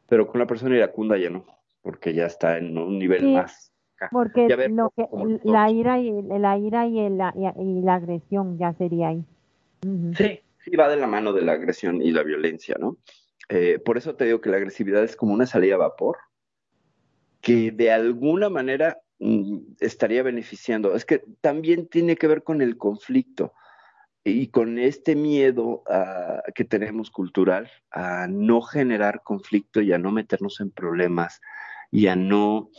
pero 0.09 0.27
con 0.27 0.39
la 0.39 0.47
persona 0.47 0.75
iracunda 0.75 1.19
ya 1.19 1.29
no, 1.29 1.45
porque 1.83 2.15
ya 2.15 2.25
está 2.25 2.57
en 2.57 2.79
un 2.79 2.99
nivel 2.99 3.35
más. 3.35 3.75
Porque 4.11 4.49
lo 4.71 4.91
que, 4.97 5.07
la 5.45 5.71
ira 5.71 5.99
y 5.99 6.23
la 6.23 6.57
ira 6.57 6.87
y, 6.87 7.11
la, 7.11 7.35
y 7.37 7.83
la 7.83 7.95
agresión 7.97 8.57
ya 8.57 8.73
sería 8.73 9.09
ahí. 9.09 9.23
Sí, 10.17 10.41
sí 10.65 10.77
va 10.77 10.89
de 10.89 10.97
la 10.97 11.07
mano 11.07 11.35
de 11.35 11.43
la 11.43 11.53
agresión 11.53 12.01
y 12.01 12.11
la 12.11 12.23
violencia, 12.23 12.75
¿no? 12.81 12.97
Eh, 13.51 13.79
por 13.79 13.99
eso 13.99 14.15
te 14.15 14.25
digo 14.25 14.41
que 14.41 14.49
la 14.49 14.57
agresividad 14.57 15.05
es 15.05 15.17
como 15.17 15.35
una 15.35 15.45
salida 15.45 15.75
a 15.75 15.79
vapor 15.79 16.17
que 17.43 17.71
de 17.71 17.91
alguna 17.91 18.49
manera 18.49 18.97
mm, 19.19 19.59
estaría 19.79 20.23
beneficiando. 20.23 20.97
Es 20.97 21.05
que 21.05 21.23
también 21.43 21.87
tiene 21.87 22.17
que 22.17 22.29
ver 22.29 22.43
con 22.45 22.63
el 22.63 22.79
conflicto 22.79 23.53
y 24.25 24.49
con 24.49 24.79
este 24.79 25.17
miedo 25.17 25.83
que 26.55 26.65
tenemos 26.65 27.11
cultural 27.11 27.71
a 27.91 28.27
no 28.29 28.61
generar 28.61 29.23
conflicto 29.23 29.81
y 29.81 29.93
a 29.93 29.99
no 29.99 30.13
meternos 30.13 30.61
en 30.61 30.71
problemas 30.71 31.41
y 31.91 32.07
a 32.07 32.17
no 32.17 32.71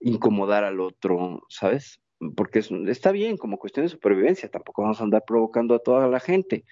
incomodar 0.00 0.64
al 0.64 0.80
otro, 0.80 1.42
¿sabes? 1.48 2.00
Porque 2.36 2.60
está 2.88 3.12
bien 3.12 3.36
como 3.36 3.58
cuestión 3.58 3.86
de 3.86 3.90
supervivencia, 3.90 4.50
tampoco 4.50 4.82
vamos 4.82 5.00
a 5.00 5.04
andar 5.04 5.24
provocando 5.26 5.74
a 5.74 5.78
toda 5.78 6.08
la 6.08 6.20
gente, 6.20 6.64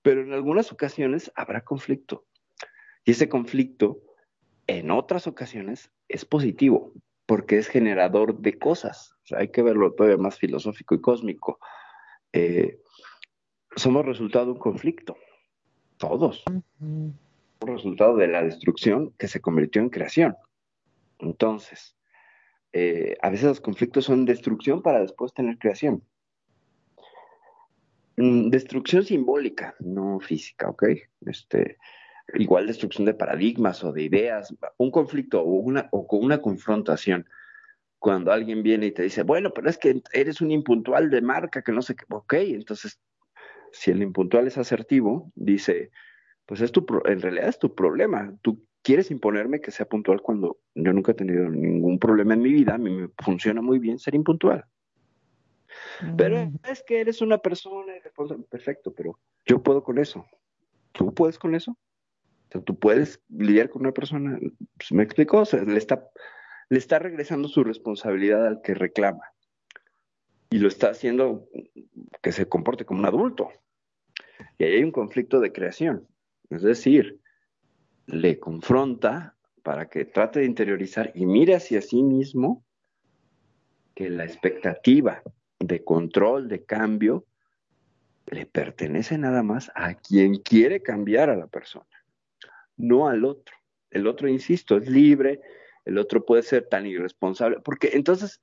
pero 0.00 0.22
en 0.22 0.32
algunas 0.32 0.72
ocasiones 0.72 1.30
habrá 1.34 1.62
conflicto. 1.62 2.24
Y 3.04 3.12
ese 3.12 3.28
conflicto, 3.28 4.00
en 4.66 4.90
otras 4.90 5.26
ocasiones, 5.26 5.90
es 6.08 6.24
positivo, 6.24 6.92
porque 7.26 7.58
es 7.58 7.68
generador 7.68 8.38
de 8.38 8.58
cosas. 8.58 9.14
Hay 9.36 9.48
que 9.48 9.62
verlo 9.62 9.92
todavía 9.92 10.18
más 10.18 10.38
filosófico 10.38 10.94
y 10.94 11.00
cósmico. 11.00 11.58
Eh, 12.32 12.80
somos 13.76 14.04
resultado 14.04 14.46
de 14.46 14.52
un 14.52 14.58
conflicto, 14.58 15.16
todos. 15.96 16.44
Un 16.80 17.18
resultado 17.60 18.16
de 18.16 18.28
la 18.28 18.42
destrucción 18.42 19.12
que 19.18 19.28
se 19.28 19.40
convirtió 19.40 19.82
en 19.82 19.90
creación. 19.90 20.36
Entonces, 21.18 21.96
eh, 22.72 23.16
a 23.20 23.30
veces 23.30 23.46
los 23.46 23.60
conflictos 23.60 24.04
son 24.06 24.24
destrucción 24.24 24.82
para 24.82 25.00
después 25.00 25.32
tener 25.32 25.58
creación. 25.58 26.02
Mm, 28.16 28.50
destrucción 28.50 29.04
simbólica, 29.04 29.74
no 29.80 30.20
física, 30.20 30.68
¿ok? 30.68 30.84
Este, 31.26 31.78
igual 32.34 32.66
destrucción 32.66 33.04
de 33.04 33.14
paradigmas 33.14 33.82
o 33.84 33.92
de 33.92 34.02
ideas, 34.02 34.54
un 34.76 34.90
conflicto 34.90 35.42
o 35.42 35.44
una, 35.44 35.88
o 35.92 36.06
una 36.16 36.40
confrontación. 36.40 37.26
Cuando 37.98 38.32
alguien 38.32 38.62
viene 38.62 38.86
y 38.86 38.92
te 38.92 39.04
dice, 39.04 39.22
bueno, 39.22 39.52
pero 39.54 39.70
es 39.70 39.78
que 39.78 40.02
eres 40.12 40.40
un 40.40 40.50
impuntual 40.50 41.08
de 41.08 41.22
marca, 41.22 41.62
que 41.62 41.72
no 41.72 41.82
sé 41.82 41.94
qué, 41.94 42.04
ok, 42.08 42.34
entonces, 42.34 43.00
si 43.72 43.90
el 43.90 44.02
impuntual 44.02 44.46
es 44.46 44.58
asertivo, 44.58 45.32
dice, 45.34 45.90
pues 46.46 46.60
es 46.60 46.72
tu, 46.72 46.86
en 47.04 47.20
realidad 47.20 47.48
es 47.48 47.58
tu 47.58 47.74
problema. 47.74 48.34
Tú 48.42 48.64
quieres 48.82 49.10
imponerme 49.10 49.60
que 49.60 49.70
sea 49.70 49.86
puntual 49.86 50.20
cuando 50.20 50.58
yo 50.74 50.92
nunca 50.92 51.12
he 51.12 51.14
tenido 51.14 51.48
ningún 51.48 51.98
problema 51.98 52.34
en 52.34 52.42
mi 52.42 52.52
vida, 52.52 52.74
a 52.74 52.78
mí 52.78 52.90
me 52.90 53.08
funciona 53.18 53.62
muy 53.62 53.78
bien 53.78 53.98
ser 53.98 54.14
impuntual. 54.14 54.64
Pero 56.16 56.50
es 56.68 56.82
que 56.82 57.00
eres 57.00 57.22
una 57.22 57.38
persona 57.38 57.92
perfecto, 58.50 58.92
pero 58.92 59.18
yo 59.46 59.62
puedo 59.62 59.82
con 59.82 59.98
eso. 59.98 60.26
¿Tú 60.92 61.14
puedes 61.14 61.38
con 61.38 61.54
eso? 61.54 61.76
tú 62.66 62.78
puedes 62.78 63.22
lidiar 63.30 63.70
con 63.70 63.80
una 63.80 63.92
persona, 63.92 64.38
pues, 64.76 64.92
me 64.92 65.02
explicó, 65.02 65.42
le, 65.66 65.78
está, 65.78 66.06
le 66.68 66.76
está 66.76 66.98
regresando 66.98 67.48
su 67.48 67.64
responsabilidad 67.64 68.46
al 68.46 68.60
que 68.60 68.74
reclama 68.74 69.22
y 70.52 70.58
lo 70.58 70.68
está 70.68 70.90
haciendo 70.90 71.48
que 72.20 72.30
se 72.30 72.46
comporte 72.46 72.84
como 72.84 73.00
un 73.00 73.06
adulto. 73.06 73.50
Y 74.58 74.64
ahí 74.64 74.74
hay 74.74 74.84
un 74.84 74.92
conflicto 74.92 75.40
de 75.40 75.50
creación, 75.50 76.06
es 76.50 76.62
decir, 76.62 77.20
le 78.06 78.38
confronta 78.38 79.34
para 79.62 79.88
que 79.88 80.04
trate 80.04 80.40
de 80.40 80.46
interiorizar 80.46 81.10
y 81.14 81.24
mire 81.24 81.54
hacia 81.54 81.80
sí 81.80 82.02
mismo 82.02 82.64
que 83.94 84.10
la 84.10 84.24
expectativa 84.24 85.22
de 85.58 85.82
control, 85.84 86.48
de 86.48 86.64
cambio, 86.64 87.24
le 88.26 88.44
pertenece 88.44 89.16
nada 89.16 89.42
más 89.42 89.70
a 89.74 89.94
quien 89.94 90.36
quiere 90.36 90.82
cambiar 90.82 91.30
a 91.30 91.36
la 91.36 91.46
persona, 91.46 92.04
no 92.76 93.08
al 93.08 93.24
otro. 93.24 93.56
El 93.90 94.06
otro, 94.06 94.28
insisto, 94.28 94.76
es 94.76 94.88
libre, 94.88 95.40
el 95.86 95.96
otro 95.96 96.26
puede 96.26 96.42
ser 96.42 96.68
tan 96.68 96.86
irresponsable, 96.86 97.60
porque 97.60 97.90
entonces, 97.94 98.40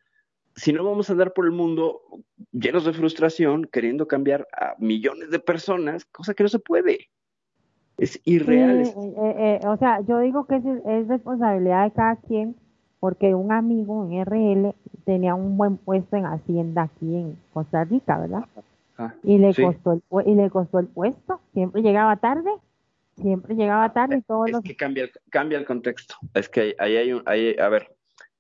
si 0.60 0.74
no 0.74 0.84
vamos 0.84 1.10
a 1.10 1.14
andar 1.14 1.34
por 1.34 1.46
el 1.46 1.52
mundo 1.52 2.02
llenos 2.52 2.84
de 2.84 2.94
frustración, 2.94 3.66
queriendo 3.72 4.08
cambiar 4.08 4.48
a 4.52 4.76
millones 4.78 5.30
de 5.32 5.40
personas, 5.40 6.06
cosa 6.06 6.34
que 6.34 6.44
no 6.44 6.50
se 6.50 6.60
puede. 6.60 7.10
Es 7.98 8.20
irreal. 8.26 8.82
Eh, 8.82 8.92
eh, 9.18 9.60
o 9.66 9.78
sea, 9.78 10.02
yo 10.02 10.20
digo 10.20 10.46
que 10.46 10.58
es 10.58 11.08
responsabilidad 11.08 11.86
de 11.86 11.92
cada 11.92 12.16
quien 12.18 12.56
porque 13.00 13.34
un 13.34 13.52
amigo 13.52 14.06
en 14.06 14.26
RL 14.26 14.76
tenía 15.06 15.34
un 15.34 15.58
buen 15.58 15.78
puesto 15.78 16.18
en 16.18 16.26
Hacienda 16.26 16.84
aquí 16.84 17.16
en 17.16 17.38
Costa 17.54 17.86
Rica, 17.86 18.20
¿verdad? 18.20 18.46
Ah, 18.98 19.14
y 19.24 19.38
le 19.38 19.54
costó 19.56 19.94
el 19.94 20.02
y 20.28 20.36
le 20.36 20.50
costó 20.50 20.80
el 20.80 20.88
puesto, 20.88 21.40
siempre 21.54 21.82
llegaba 21.82 22.18
tarde, 22.18 22.52
siempre 23.16 23.56
llegaba 23.56 23.94
tarde 23.94 24.18
y 24.18 24.22
todos 24.24 24.50
es 24.50 24.60
que 24.62 24.76
cambia 24.76 25.06
el, 25.06 25.12
cambia 25.30 25.58
el 25.58 25.66
contexto. 25.66 26.16
Es 26.34 26.50
que 26.50 26.76
ahí 26.80 26.98
hay 26.98 27.14
un 27.14 27.24
ahí, 27.26 27.56
a 27.58 27.70
ver, 27.70 27.96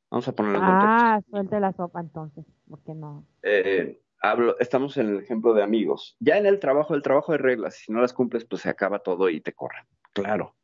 vamos 0.10 0.28
a 0.28 0.32
ponerlo 0.34 0.60
en 0.60 0.66
contexto. 0.66 0.88
Ah, 0.89 1.22
suelte 1.30 1.60
la 1.60 1.74
sopa 1.74 1.99
entonces, 1.99 2.45
porque 2.70 2.93
no. 2.93 3.26
Eh, 3.43 4.01
hablo, 4.22 4.57
estamos 4.60 4.97
en 4.97 5.10
el 5.10 5.20
ejemplo 5.20 5.53
de 5.53 5.64
amigos. 5.64 6.18
Ya 6.20 6.38
en 6.38 6.45
el 6.45 6.60
trabajo, 6.60 6.95
el 6.95 7.01
trabajo 7.01 7.32
de 7.32 7.38
reglas, 7.38 7.76
si 7.76 7.91
no 7.91 8.01
las 8.01 8.14
cumples, 8.14 8.45
pues 8.45 8.62
se 8.64 8.70
acaba 8.70 8.99
todo 8.99 9.30
y 9.30 9.41
te 9.41 9.53
corren. 9.53 9.86
Claro. 10.14 10.55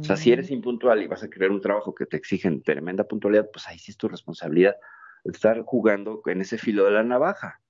O 0.00 0.02
sea, 0.02 0.16
si 0.16 0.32
eres 0.32 0.50
impuntual 0.50 1.02
y 1.02 1.06
vas 1.06 1.22
a 1.22 1.30
crear 1.30 1.52
un 1.52 1.60
trabajo 1.60 1.94
que 1.94 2.06
te 2.06 2.16
exigen 2.16 2.62
tremenda 2.62 3.04
puntualidad, 3.04 3.48
pues 3.52 3.68
ahí 3.68 3.78
sí 3.78 3.92
es 3.92 3.96
tu 3.96 4.08
responsabilidad 4.08 4.76
estar 5.24 5.62
jugando 5.62 6.22
en 6.26 6.40
ese 6.40 6.58
filo 6.58 6.84
de 6.84 6.92
la 6.92 7.04
navaja. 7.04 7.60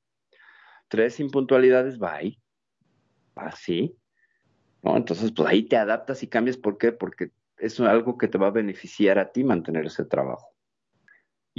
Tres 0.89 1.21
impuntualidades, 1.21 2.01
va 2.01 2.21
así. 3.37 3.97
¿no? 4.83 4.97
Entonces, 4.97 5.33
pues 5.33 5.49
ahí 5.49 5.65
te 5.65 5.77
adaptas 5.77 6.23
y 6.23 6.29
cambias. 6.29 6.57
¿Por 6.57 6.79
qué? 6.79 6.93
Porque 6.93 7.31
es 7.59 7.79
algo 7.81 8.17
que 8.17 8.29
te 8.29 8.39
va 8.39 8.49
a 8.49 8.53
beneficiar 8.53 9.19
a 9.19 9.31
ti 9.31 9.45
mantener 9.45 9.87
ese 9.87 10.05
trabajo. 10.05 10.49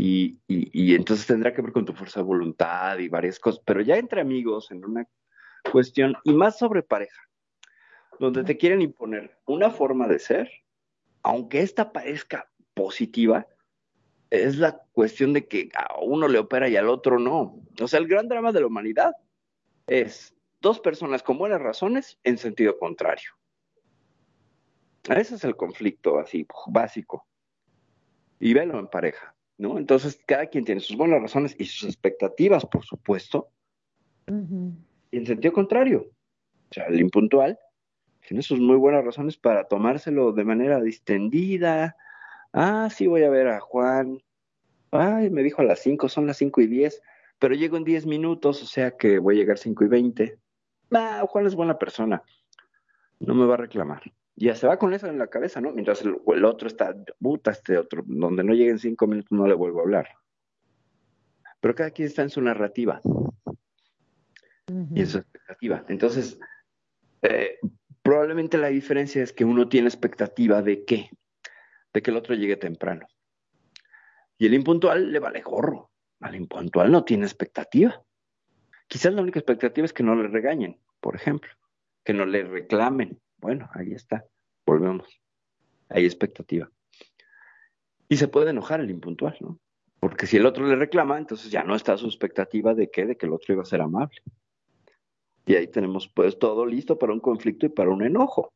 Y, 0.02 0.96
entonces 0.96 1.28
tendrá 1.28 1.54
que 1.54 1.62
ver 1.62 1.74
con 1.74 1.84
tu 1.84 1.92
fuerza 1.92 2.22
de 2.22 2.26
voluntad 2.26 2.98
y 3.00 3.10
varias 3.10 3.38
cosas, 3.38 3.62
pero 3.66 3.82
ya 3.82 3.98
entre 3.98 4.22
amigos 4.22 4.72
en 4.72 4.86
una 4.86 5.06
cuestión, 5.70 6.16
y 6.24 6.32
más 6.32 6.58
sobre 6.58 6.84
pareja, 6.84 7.22
donde 8.18 8.46
te 8.46 8.56
quieren 8.56 8.82
imponer 8.82 9.38
una 9.46 9.72
forma 9.72 10.08
de 10.08 10.20
ser, 10.20 10.50
aunque 11.22 11.62
esta 11.62 11.92
parezca 11.92 12.50
positiva, 12.74 13.46
es 14.30 14.58
la 14.58 14.82
cuestión 14.94 15.34
de 15.34 15.48
que 15.48 15.70
a 15.76 16.00
uno 16.00 16.30
le 16.30 16.40
opera 16.40 16.70
y 16.70 16.78
al 16.78 16.88
otro 16.88 17.20
no. 17.20 17.60
O 17.82 17.88
sea, 17.90 18.00
el 18.00 18.08
gran 18.08 18.30
drama 18.30 18.54
de 18.54 18.62
la 18.62 18.68
humanidad 18.68 19.14
es 19.86 20.34
dos 20.62 20.80
personas 20.80 21.24
con 21.24 21.38
buenas 21.38 21.62
razones 21.62 22.18
en 22.24 22.38
sentido 22.38 22.78
contrario. 22.80 23.32
Ese 25.10 25.36
es 25.36 25.44
el 25.44 25.58
conflicto 25.58 26.20
así 26.20 26.48
básico. 26.68 27.28
Y 28.40 28.54
velo 28.54 28.80
en 28.80 28.88
pareja. 28.88 29.36
¿No? 29.60 29.78
Entonces, 29.78 30.20
cada 30.26 30.48
quien 30.48 30.64
tiene 30.66 30.82
sus 30.82 30.98
buenas 30.98 31.22
razones 31.22 31.56
y 31.60 31.66
sus 31.66 31.88
expectativas, 31.88 32.66
por 32.66 32.84
supuesto. 32.84 33.50
Y 35.12 35.18
en 35.18 35.26
sentido 35.26 35.54
contrario, 35.54 36.08
o 36.70 36.74
sea, 36.74 36.86
el 36.86 37.00
impuntual 37.00 37.60
tiene 38.26 38.42
sus 38.42 38.60
muy 38.60 38.78
buenas 38.78 39.04
razones 39.04 39.38
para 39.38 39.68
tomárselo 39.68 40.32
de 40.32 40.46
manera 40.46 40.80
distendida. 40.82 41.98
Ah, 42.54 42.90
sí, 42.90 43.06
voy 43.08 43.24
a 43.24 43.30
ver 43.30 43.50
a 43.50 43.60
Juan. 43.60 44.24
Ay, 44.92 45.30
me 45.30 45.44
dijo 45.44 45.62
a 45.62 45.66
las 45.66 45.80
5, 45.80 46.08
son 46.08 46.26
las 46.26 46.38
5 46.38 46.62
y 46.62 46.68
10, 46.68 47.02
pero 47.38 47.54
llego 47.54 47.76
en 47.76 47.84
10 47.84 48.06
minutos, 48.06 48.64
o 48.64 48.66
sea 48.66 48.96
que 48.96 49.20
voy 49.20 49.36
a 49.36 49.40
llegar 49.40 49.58
5 49.58 49.84
y 49.84 49.88
20. 49.88 50.40
Ah, 50.92 51.26
Juan 51.28 51.46
es 51.46 51.56
buena 51.56 51.78
persona, 51.78 52.24
no 53.20 53.36
me 53.36 53.46
va 53.46 53.56
a 53.56 53.58
reclamar 53.58 54.02
ya 54.46 54.56
se 54.56 54.68
va 54.68 54.80
con 54.80 54.94
eso 54.94 55.08
en 55.08 55.20
la 55.20 55.28
cabeza, 55.28 55.60
¿no? 55.60 55.72
Mientras 55.72 56.02
el, 56.02 56.46
otro 56.46 56.68
está, 56.68 56.96
puta, 57.20 57.52
este 57.52 57.78
otro, 57.78 58.04
donde 58.06 58.44
no 58.44 58.54
lleguen 58.54 58.80
cinco 58.80 59.06
minutos 59.06 59.32
no 59.32 59.46
le 59.46 59.54
vuelvo 59.54 59.80
a 59.80 59.84
hablar. 59.84 60.08
Pero 61.60 61.76
cada 61.76 61.92
quien 61.92 62.08
está 62.08 62.22
en 62.22 62.30
su 62.30 62.42
narrativa 62.42 63.02
y 64.68 65.02
en 65.02 65.08
su 65.08 65.18
expectativa. 65.18 65.84
Entonces, 65.90 66.40
eh, 67.22 67.58
probablemente 68.02 68.58
la 68.58 68.70
diferencia 68.70 69.22
es 69.22 69.34
que 69.34 69.44
uno 69.44 69.68
tiene 69.68 69.90
expectativa 69.90 70.62
de 70.62 70.86
qué? 70.86 71.10
De 71.94 72.02
que 72.02 72.12
el 72.12 72.18
otro 72.18 72.34
llegue 72.34 72.56
temprano. 72.56 73.08
Y 74.38 74.46
el 74.46 74.54
impuntual 74.54 75.12
le 75.12 75.20
vale 75.20 75.42
gorro. 75.42 75.92
Al 76.22 76.36
impuntual 76.36 76.90
no 76.92 77.04
tiene 77.04 77.26
expectativa. 77.26 78.02
Quizás 78.88 79.14
la 79.14 79.22
única 79.22 79.40
expectativa 79.40 79.84
es 79.84 79.92
que 79.92 80.04
no 80.04 80.16
le 80.16 80.30
regañen, 80.30 80.80
por 81.02 81.16
ejemplo, 81.16 81.52
que 82.06 82.14
no 82.14 82.26
le 82.26 82.44
reclamen, 82.44 83.20
bueno, 83.40 83.70
ahí 83.74 83.94
está, 83.94 84.26
volvemos. 84.66 85.22
Hay 85.90 86.06
expectativa. 86.06 86.70
Y 88.08 88.18
se 88.18 88.28
puede 88.28 88.52
enojar 88.52 88.80
el 88.80 88.90
impuntual, 88.90 89.38
¿no? 89.40 89.60
Porque 90.00 90.28
si 90.28 90.38
el 90.38 90.46
otro 90.46 90.66
le 90.66 90.76
reclama, 90.76 91.18
entonces 91.18 91.52
ya 91.52 91.64
no 91.64 91.76
está 91.76 91.98
su 91.98 92.06
expectativa 92.06 92.74
de 92.74 92.90
qué, 92.90 93.06
de 93.06 93.18
que 93.18 93.26
el 93.26 93.34
otro 93.34 93.54
iba 93.54 93.64
a 93.64 93.66
ser 93.66 93.82
amable. 93.82 94.22
Y 95.46 95.56
ahí 95.56 95.68
tenemos 95.68 96.08
pues 96.08 96.40
todo 96.40 96.66
listo 96.66 96.98
para 96.98 97.14
un 97.14 97.20
conflicto 97.20 97.66
y 97.66 97.70
para 97.70 97.90
un 97.90 98.04
enojo, 98.04 98.54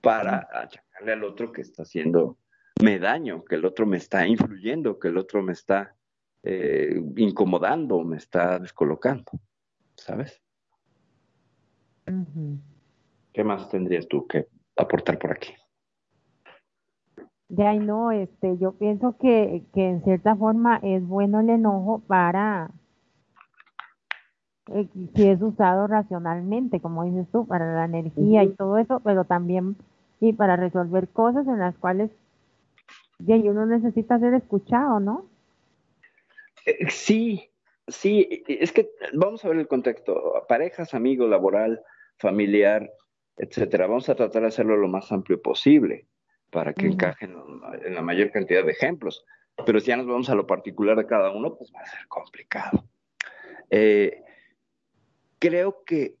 para 0.00 0.48
achacarle 0.52 1.12
al 1.12 1.24
otro 1.24 1.52
que 1.52 1.62
está 1.62 1.82
haciendo 1.82 2.36
me 2.82 2.98
daño, 2.98 3.44
que 3.44 3.56
el 3.56 3.64
otro 3.64 3.86
me 3.86 3.96
está 3.96 4.26
influyendo, 4.26 4.98
que 4.98 5.08
el 5.08 5.18
otro 5.18 5.42
me 5.42 5.52
está 5.52 5.94
eh, 6.42 7.00
incomodando, 7.16 8.02
me 8.04 8.16
está 8.16 8.58
descolocando, 8.58 9.30
¿sabes? 9.96 10.40
¿Qué 13.32 13.44
más 13.44 13.68
tendrías 13.68 14.08
tú 14.08 14.26
que 14.26 14.46
aportar 14.76 15.18
por 15.18 15.32
aquí? 15.32 15.52
De 17.48 17.66
ahí 17.66 17.78
no, 17.78 18.12
este, 18.12 18.58
yo 18.58 18.72
pienso 18.72 19.16
que, 19.18 19.64
que 19.74 19.88
en 19.88 20.04
cierta 20.04 20.36
forma 20.36 20.78
es 20.82 21.06
bueno 21.06 21.40
el 21.40 21.50
enojo 21.50 22.00
para, 22.06 22.70
eh, 24.72 24.86
si 25.16 25.28
es 25.28 25.42
usado 25.42 25.88
racionalmente, 25.88 26.80
como 26.80 27.04
dices 27.04 27.26
tú, 27.32 27.46
para 27.46 27.74
la 27.74 27.84
energía 27.86 28.44
y 28.44 28.50
todo 28.50 28.78
eso, 28.78 29.00
pero 29.00 29.24
también 29.24 29.76
y 30.20 30.32
para 30.32 30.54
resolver 30.56 31.08
cosas 31.08 31.46
en 31.48 31.58
las 31.58 31.76
cuales 31.78 32.10
de 33.18 33.34
uno 33.34 33.66
necesita 33.66 34.18
ser 34.18 34.34
escuchado, 34.34 35.00
¿no? 35.00 35.26
Eh, 36.66 36.88
sí, 36.88 37.50
sí, 37.88 38.44
es 38.46 38.70
que 38.72 38.90
vamos 39.12 39.44
a 39.44 39.48
ver 39.48 39.58
el 39.58 39.68
contexto, 39.68 40.44
parejas, 40.48 40.94
amigo, 40.94 41.26
laboral, 41.26 41.82
familiar, 42.18 42.90
etcétera. 43.40 43.86
Vamos 43.86 44.08
a 44.08 44.14
tratar 44.14 44.42
de 44.42 44.48
hacerlo 44.48 44.76
lo 44.76 44.86
más 44.86 45.10
amplio 45.10 45.40
posible 45.40 46.06
para 46.50 46.74
que 46.74 46.86
encajen 46.86 47.34
en 47.84 47.94
la 47.94 48.02
mayor 48.02 48.30
cantidad 48.30 48.64
de 48.64 48.72
ejemplos. 48.72 49.24
Pero 49.64 49.80
si 49.80 49.86
ya 49.86 49.96
nos 49.96 50.06
vamos 50.06 50.28
a 50.28 50.34
lo 50.34 50.46
particular 50.46 50.96
de 50.96 51.06
cada 51.06 51.30
uno, 51.30 51.56
pues 51.56 51.72
va 51.74 51.80
a 51.80 51.86
ser 51.86 52.06
complicado. 52.08 52.84
Eh, 53.70 54.22
creo 55.38 55.84
que 55.84 56.16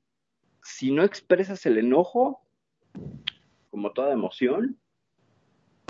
si 0.62 0.92
no 0.92 1.04
expresas 1.04 1.66
el 1.66 1.78
enojo, 1.78 2.40
como 3.70 3.92
toda 3.92 4.12
emoción, 4.12 4.78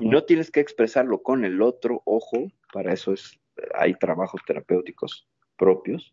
y 0.00 0.08
no 0.08 0.24
tienes 0.24 0.50
que 0.50 0.60
expresarlo 0.60 1.22
con 1.22 1.44
el 1.44 1.62
otro, 1.62 2.02
ojo, 2.06 2.50
para 2.72 2.92
eso 2.92 3.12
es, 3.12 3.38
hay 3.74 3.94
trabajos 3.94 4.40
terapéuticos 4.46 5.28
propios. 5.56 6.12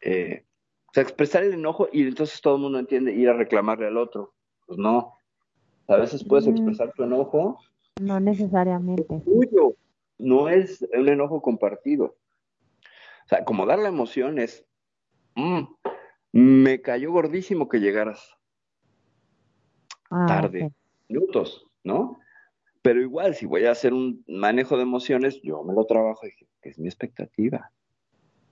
Eh, 0.00 0.44
o 0.86 0.94
sea, 0.94 1.02
expresar 1.02 1.42
el 1.42 1.52
enojo 1.52 1.88
y 1.92 2.02
entonces 2.02 2.40
todo 2.40 2.54
el 2.56 2.62
mundo 2.62 2.78
entiende 2.78 3.12
ir 3.12 3.28
a 3.28 3.34
reclamarle 3.34 3.88
al 3.88 3.98
otro. 3.98 4.34
Pues 4.68 4.78
no. 4.78 5.14
A 5.88 5.96
veces 5.96 6.22
puedes 6.22 6.46
mm. 6.46 6.50
expresar 6.50 6.92
tu 6.92 7.02
enojo. 7.02 7.58
No 8.00 8.20
necesariamente. 8.20 9.20
Tuyo. 9.24 9.74
No 10.18 10.48
es 10.48 10.86
un 10.92 11.08
enojo 11.08 11.40
compartido. 11.40 12.04
O 12.04 13.28
sea, 13.28 13.44
como 13.44 13.64
dar 13.66 13.78
la 13.78 13.88
emoción 13.88 14.38
es, 14.38 14.66
mm, 15.34 15.62
me 16.32 16.82
cayó 16.82 17.12
gordísimo 17.12 17.68
que 17.68 17.80
llegaras 17.80 18.36
ah, 20.10 20.26
tarde, 20.26 20.70
minutos, 21.08 21.66
¿no? 21.82 22.18
Pero 22.82 23.00
igual, 23.00 23.34
si 23.34 23.46
voy 23.46 23.64
a 23.64 23.70
hacer 23.70 23.94
un 23.94 24.24
manejo 24.28 24.76
de 24.76 24.82
emociones, 24.82 25.40
yo 25.42 25.62
me 25.62 25.74
lo 25.74 25.84
trabajo 25.84 26.26
y 26.26 26.32
que 26.60 26.68
es 26.68 26.78
mi 26.78 26.88
expectativa. 26.88 27.70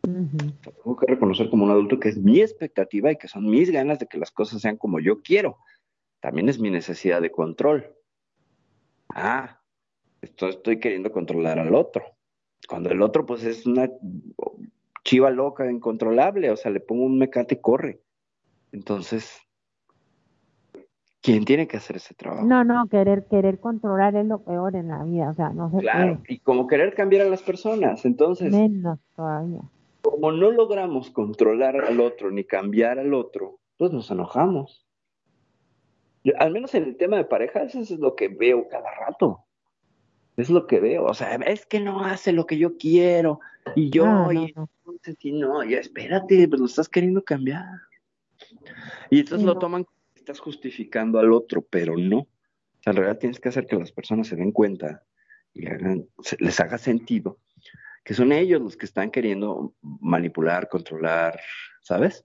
Tengo 0.03 0.97
que 0.97 1.07
reconocer 1.07 1.51
como 1.51 1.65
un 1.65 1.71
adulto 1.71 1.99
que 1.99 2.09
es 2.09 2.17
mi 2.17 2.41
expectativa 2.41 3.11
y 3.11 3.17
que 3.17 3.29
son 3.29 3.45
mis 3.45 3.71
ganas 3.71 3.99
de 3.99 4.07
que 4.07 4.19
las 4.19 4.31
cosas 4.31 4.63
sean 4.63 4.77
como 4.77 5.01
yo 5.01 5.21
quiero 5.21 5.59
también 6.21 6.49
es 6.49 6.59
mi 6.59 6.71
necesidad 6.71 7.21
de 7.21 7.31
control. 7.31 7.95
Ah, 9.15 9.61
esto 10.21 10.49
estoy 10.49 10.81
queriendo 10.81 11.13
controlar 11.13 11.59
al 11.59 11.75
otro. 11.75 12.05
Cuando 12.69 12.91
el 12.91 13.03
otro, 13.03 13.27
pues, 13.27 13.45
es 13.45 13.67
una 13.67 13.91
chiva 15.05 15.31
loca, 15.31 15.71
incontrolable, 15.71 16.51
o 16.51 16.57
sea, 16.57 16.71
le 16.71 16.81
pongo 16.81 17.05
un 17.05 17.19
mecate 17.19 17.55
y 17.55 17.61
corre. 17.61 18.01
Entonces, 18.73 19.41
¿quién 21.21 21.45
tiene 21.45 21.69
que 21.69 21.77
hacer 21.77 21.97
ese 21.97 22.15
trabajo? 22.15 22.45
No, 22.45 22.65
no, 22.65 22.89
querer, 22.89 23.27
querer 23.31 23.61
controlar 23.61 24.17
es 24.17 24.27
lo 24.27 24.43
peor 24.43 24.75
en 24.75 24.89
la 24.89 25.05
vida, 25.05 25.31
o 25.31 25.35
sea, 25.35 25.51
no 25.51 25.71
se 25.71 25.79
Claro, 25.79 26.23
y 26.29 26.41
como 26.41 26.67
querer 26.67 26.95
cambiar 26.95 27.27
a 27.27 27.31
las 27.31 27.43
personas, 27.43 28.05
entonces. 28.05 28.51
Menos 28.51 28.99
todavía. 29.15 29.63
Como 30.03 30.33
no 30.33 30.51
logramos 30.51 31.11
controlar 31.11 31.85
al 31.85 32.01
otro 32.01 32.31
ni 32.31 32.45
cambiar 32.45 32.99
al 32.99 33.15
otro, 33.15 33.59
pues 33.77 33.93
nos 33.93 34.11
enojamos 34.11 34.86
al 36.39 36.53
menos 36.53 36.75
en 36.75 36.85
el 36.85 36.97
tema 36.97 37.17
de 37.17 37.25
pareja, 37.25 37.63
eso 37.63 37.81
es 37.81 37.91
lo 37.91 38.15
que 38.15 38.29
veo 38.29 38.69
cada 38.69 38.91
rato. 38.95 39.45
Es 40.37 40.51
lo 40.51 40.67
que 40.67 40.81
veo. 40.81 41.05
O 41.05 41.15
sea, 41.15 41.35
es 41.35 41.67
que 41.67 41.81
no 41.81 42.05
hace 42.05 42.33
lo 42.33 42.47
que 42.47 42.59
yo 42.59 42.77
quiero. 42.77 43.41
Y 43.75 43.91
yo, 43.91 44.07
no, 44.07 44.33
y 44.33 44.55
entonces, 44.55 45.17
no, 45.25 45.65
ya 45.65 45.79
espérate, 45.79 46.47
pues 46.49 46.61
lo 46.61 46.67
estás 46.67 46.89
queriendo 46.89 47.23
cambiar. 47.23 47.65
Y 49.11 49.21
entonces 49.21 49.47
lo 49.47 49.59
toman, 49.59 49.87
estás 50.15 50.39
justificando 50.41 51.19
al 51.19 51.33
otro, 51.33 51.63
pero 51.63 51.97
no. 51.97 52.19
O 52.19 52.29
sea, 52.83 52.93
en 52.93 52.97
realidad 52.97 53.19
tienes 53.19 53.41
que 53.41 53.49
hacer 53.49 53.67
que 53.67 53.77
las 53.77 53.93
personas 53.93 54.29
se 54.29 54.37
den 54.37 54.53
cuenta 54.53 55.03
y 55.53 55.67
hagan, 55.67 56.07
les 56.39 56.61
haga 56.61 56.79
sentido 56.79 57.39
que 58.07 58.15
son 58.15 58.31
ellos 58.31 58.63
los 58.63 58.77
que 58.77 58.87
están 58.87 59.11
queriendo 59.11 59.75
manipular, 59.83 60.69
controlar, 60.69 61.41
¿sabes? 61.83 62.25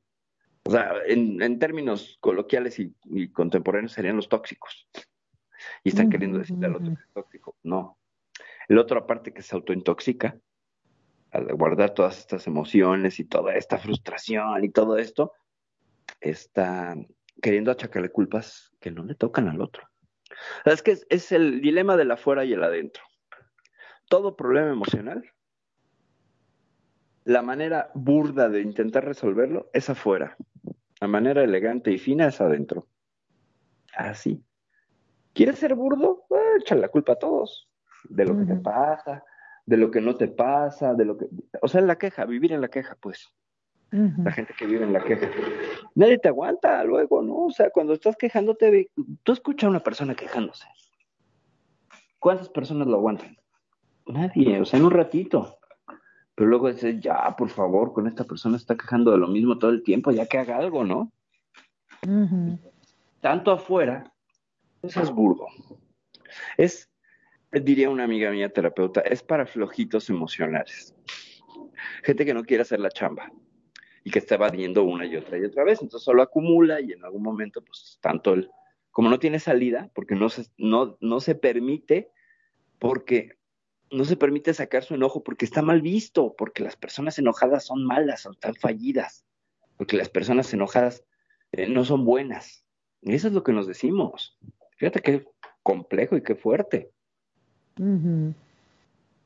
O 0.64 0.72
sea, 0.72 0.94
en, 1.08 1.60
términos 1.60 2.18
coloquiales 2.22 2.80
y, 2.80 2.94
contemporáneos 3.30 3.94
serían 3.94 4.16
los 4.16 4.30
tóxicos. 4.30 4.88
Y 5.84 5.90
están 5.90 6.10
queriendo 6.10 6.40
decirle 6.40 6.68
al 6.68 6.76
otro 6.76 6.88
que 6.88 7.02
es 7.02 7.14
tóxico. 7.14 7.56
No. 7.64 7.98
El 8.68 8.78
otro, 8.78 9.00
aparte 9.00 9.34
que 9.34 9.42
se 9.42 9.56
autointoxica, 9.56 10.38
al 11.32 11.54
guardar 11.56 11.94
todas 11.94 12.20
estas 12.20 12.48
emociones 12.48 13.20
y 13.20 13.26
toda 13.26 13.56
esta 13.56 13.78
frustración 13.78 14.64
y 14.64 14.70
todo 14.70 14.98
esto, 14.98 15.34
está 16.20 16.96
queriendo 17.42 17.72
achacarle 17.72 18.10
culpas 18.10 18.72
que 18.80 18.92
no 18.92 19.04
le 19.04 19.16
tocan 19.16 19.48
al 19.48 19.62
otro. 19.62 19.88
es 20.66 20.82
que 20.84 20.98
es 21.10 21.32
el 21.32 21.62
dilema 21.62 21.98
del 21.98 22.12
afuera 22.12 22.46
y 22.46 22.54
el 22.54 22.64
adentro. 22.64 23.04
Todo 24.08 24.36
problema 24.36 24.72
emocional 24.72 25.24
la 27.24 27.42
manera 27.42 27.92
burda 27.94 28.50
de 28.50 28.62
intentar 28.62 29.06
resolverlo 29.06 29.70
es 29.74 29.90
afuera. 29.90 30.36
La 31.02 31.08
manera 31.08 31.44
elegante 31.44 31.92
y 31.92 31.98
fina 31.98 32.28
es 32.28 32.40
adentro. 32.40 32.88
Así. 33.96 34.42
¿Quieres 35.34 35.58
ser 35.58 35.74
burdo? 35.74 36.26
Echa 36.60 36.76
la 36.76 36.90
culpa 36.90 37.14
a 37.14 37.20
todos, 37.20 37.68
de 38.08 38.26
lo 38.26 38.38
que 38.38 38.46
te 38.46 38.56
pasa, 38.56 39.24
de 39.66 39.78
lo 39.78 39.90
que 39.90 40.00
no 40.00 40.16
te 40.16 40.28
pasa, 40.28 40.94
de 40.94 41.06
lo 41.06 41.18
que... 41.18 41.26
O 41.62 41.68
sea, 41.68 41.82
en 41.82 41.88
la 41.88 41.98
queja, 41.98 42.26
vivir 42.26 42.52
en 42.52 42.62
la 42.62 42.68
queja, 42.68 42.96
pues. 43.02 43.34
La 43.90 44.32
gente 44.32 44.54
que 44.58 44.68
vive 44.68 44.86
en 44.86 44.94
la 44.94 45.04
queja. 45.04 45.28
Nadie 45.96 46.20
te 46.20 46.28
aguanta 46.28 46.84
luego, 46.84 47.24
¿no? 47.24 47.46
O 47.46 47.52
sea, 47.52 47.72
cuando 47.72 47.94
estás 47.94 48.16
quejándote, 48.16 48.92
tú 49.24 49.32
escuchas 49.32 49.68
a 49.68 49.72
una 49.72 49.84
persona 49.84 50.14
quejándose. 50.14 50.68
¿Cuántas 52.20 52.48
personas 52.50 52.88
lo 52.88 52.98
aguantan? 52.98 53.38
Nadie, 54.06 54.62
o 54.62 54.66
sea, 54.66 54.80
en 54.80 54.86
un 54.86 54.92
ratito. 54.92 55.58
Pero 56.42 56.50
luego 56.50 56.74
dices, 56.74 57.00
ya, 57.00 57.36
por 57.38 57.50
favor, 57.50 57.94
con 57.94 58.08
esta 58.08 58.24
persona 58.24 58.58
está 58.58 58.76
quejando 58.76 59.12
de 59.12 59.20
lo 59.20 59.28
mismo 59.28 59.60
todo 59.60 59.70
el 59.70 59.84
tiempo, 59.84 60.10
ya 60.10 60.26
que 60.26 60.40
haga 60.40 60.58
algo, 60.58 60.84
¿no? 60.84 61.12
Tanto 63.20 63.52
afuera, 63.52 64.12
eso 64.82 65.04
es 65.04 65.12
burdo. 65.12 65.46
Es, 66.58 66.90
diría 67.52 67.92
una 67.92 68.06
amiga 68.06 68.32
mía 68.32 68.52
terapeuta, 68.52 69.02
es 69.02 69.22
para 69.22 69.46
flojitos 69.46 70.10
emocionales. 70.10 70.96
Gente 72.02 72.26
que 72.26 72.34
no 72.34 72.44
quiere 72.44 72.64
hacer 72.64 72.80
la 72.80 72.90
chamba 72.90 73.32
y 74.04 74.10
que 74.10 74.18
está 74.18 74.34
evadiendo 74.34 74.84
una 74.84 75.06
y 75.06 75.18
otra 75.18 75.38
y 75.38 75.44
otra 75.44 75.64
vez, 75.64 75.80
entonces 75.84 76.04
solo 76.04 76.24
acumula 76.24 76.82
y 76.82 76.94
en 76.94 77.06
algún 77.06 77.22
momento, 77.22 77.64
pues 77.64 78.00
tanto 78.02 78.34
el, 78.34 78.50
como 78.90 79.10
no 79.10 79.20
tiene 79.20 79.38
salida, 79.38 79.92
porque 79.94 80.16
no 80.16 80.28
se, 80.30 80.48
no, 80.58 80.98
no 81.02 81.20
se 81.20 81.36
permite, 81.36 82.10
porque 82.80 83.38
no 83.92 84.06
se 84.06 84.16
permite 84.16 84.54
sacar 84.54 84.84
su 84.84 84.96
enojo 84.96 85.24
porque 85.24 85.46
está 85.46 85.62
mal 85.62 85.82
visto, 85.82 86.34
porque 86.38 86.64
las 86.64 86.78
personas 86.78 87.20
enojadas 87.20 87.66
son 87.66 87.86
malas 87.86 88.26
o 88.26 88.32
están 88.32 88.56
fallidas, 88.56 89.26
porque 89.78 89.98
las 89.98 90.10
personas 90.10 90.54
enojadas 90.54 91.04
eh, 91.52 91.68
no 91.68 91.84
son 91.84 92.06
buenas. 92.06 92.64
Y 93.02 93.14
eso 93.14 93.28
es 93.28 93.34
lo 93.34 93.44
que 93.44 93.52
nos 93.52 93.68
decimos. 93.68 94.38
Fíjate 94.78 95.02
qué 95.02 95.26
complejo 95.64 96.16
y 96.16 96.24
qué 96.24 96.36
fuerte. 96.36 96.92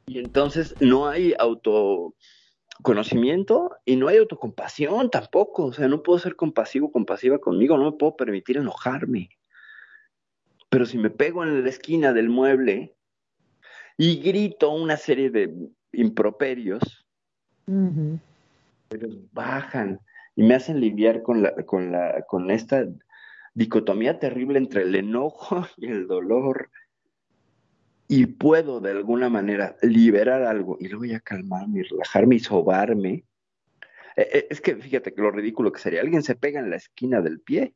Y 0.07 0.19
entonces 0.19 0.75
no 0.79 1.07
hay 1.07 1.33
autoconocimiento 1.37 3.71
y 3.85 3.95
no 3.95 4.07
hay 4.07 4.17
autocompasión 4.17 5.09
tampoco. 5.09 5.65
O 5.65 5.73
sea, 5.73 5.87
no 5.87 6.03
puedo 6.03 6.19
ser 6.19 6.35
compasivo, 6.35 6.91
compasiva 6.91 7.39
conmigo, 7.39 7.77
no 7.77 7.91
me 7.91 7.97
puedo 7.97 8.15
permitir 8.15 8.57
enojarme. 8.57 9.29
Pero 10.69 10.85
si 10.85 10.97
me 10.97 11.09
pego 11.09 11.43
en 11.43 11.63
la 11.63 11.69
esquina 11.69 12.13
del 12.13 12.29
mueble 12.29 12.95
y 13.97 14.17
grito 14.21 14.71
una 14.71 14.97
serie 14.97 15.29
de 15.29 15.53
improperios, 15.93 17.05
pero 18.89 19.07
bajan 19.31 19.99
y 20.35 20.43
me 20.43 20.55
hacen 20.55 20.79
lidiar 20.79 21.23
con, 21.23 21.41
la, 21.41 21.55
con, 21.65 21.91
la, 21.91 22.23
con 22.27 22.51
esta 22.51 22.85
dicotomía 23.53 24.19
terrible 24.19 24.57
entre 24.57 24.83
el 24.83 24.95
enojo 24.95 25.65
y 25.77 25.87
el 25.87 26.07
dolor. 26.07 26.69
Y 28.07 28.27
puedo 28.27 28.81
de 28.81 28.91
alguna 28.91 29.29
manera 29.29 29.77
liberar 29.81 30.43
algo 30.43 30.77
y 30.79 30.89
luego 30.89 31.05
ya 31.05 31.19
calmarme 31.21 31.79
y 31.79 31.83
relajarme 31.83 32.35
y 32.35 32.39
sobarme. 32.39 33.23
E, 34.15 34.21
e, 34.21 34.47
es 34.49 34.61
que 34.61 34.75
fíjate 34.75 35.13
que 35.13 35.21
lo 35.21 35.31
ridículo 35.31 35.71
que 35.71 35.79
sería, 35.79 36.01
alguien 36.01 36.21
se 36.21 36.35
pega 36.35 36.59
en 36.59 36.69
la 36.69 36.75
esquina 36.75 37.21
del 37.21 37.39
pie 37.39 37.73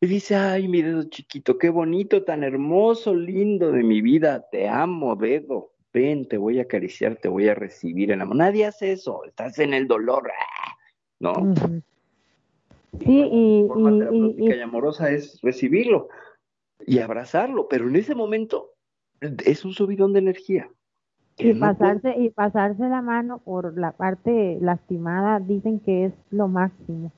y 0.00 0.06
dice, 0.06 0.36
ay, 0.36 0.68
mi 0.68 0.82
dedo 0.82 1.04
chiquito, 1.04 1.58
qué 1.58 1.70
bonito, 1.70 2.22
tan 2.22 2.44
hermoso, 2.44 3.14
lindo 3.14 3.72
de 3.72 3.82
mi 3.82 4.02
vida, 4.02 4.46
te 4.50 4.68
amo, 4.68 5.16
dedo, 5.16 5.72
ven, 5.92 6.28
te 6.28 6.36
voy 6.36 6.58
a 6.58 6.62
acariciar, 6.62 7.16
te 7.16 7.28
voy 7.28 7.48
a 7.48 7.54
recibir 7.54 8.10
en 8.10 8.20
amor. 8.20 8.36
Nadie 8.36 8.66
hace 8.66 8.92
eso, 8.92 9.24
estás 9.24 9.58
en 9.58 9.72
el 9.72 9.86
dolor, 9.86 10.30
¡ah! 10.30 10.76
¿no? 11.18 11.54
Sí, 13.00 13.06
y, 13.08 13.66
y, 13.66 14.48
y, 14.48 14.60
amorosa 14.60 15.10
es 15.10 15.40
recibirlo 15.42 16.08
y 16.86 16.98
abrazarlo, 16.98 17.68
pero 17.68 17.88
en 17.88 17.96
ese 17.96 18.14
momento 18.14 18.72
es 19.20 19.64
un 19.64 19.72
subidón 19.72 20.12
de 20.12 20.20
energía. 20.20 20.68
Y 21.38 21.52
pasarse, 21.54 22.14
y 22.16 22.30
pasarse 22.30 22.88
la 22.88 23.02
mano 23.02 23.38
por 23.38 23.76
la 23.78 23.92
parte 23.92 24.58
lastimada 24.60 25.40
dicen 25.40 25.80
que 25.80 26.06
es 26.06 26.12
lo 26.30 26.48
máximo. 26.48 27.12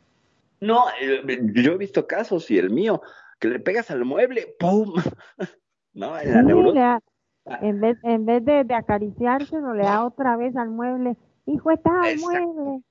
No, 0.61 0.85
eh, 1.01 1.41
yo 1.55 1.73
he 1.73 1.77
visto 1.79 2.07
casos 2.07 2.51
y 2.51 2.59
el 2.59 2.71
mío, 2.71 3.01
que 3.39 3.49
le 3.49 3.61
pegas 3.61 3.91
al 3.91 4.05
mueble, 4.05 4.55
¡pum! 4.59 4.95
no, 5.95 6.19
en 6.19 6.75
la 6.75 7.01
en 7.63 7.81
vez, 7.81 7.99
en 8.03 8.27
vez 8.27 8.45
de, 8.45 8.65
de 8.65 8.75
acariciárselo, 8.75 9.75
le 9.75 9.85
da 9.85 10.05
otra 10.05 10.37
vez 10.37 10.55
al 10.57 10.69
mueble, 10.69 11.17
hijo, 11.47 11.71
está 11.71 12.03
al 12.03 12.19
mueble. 12.19 12.83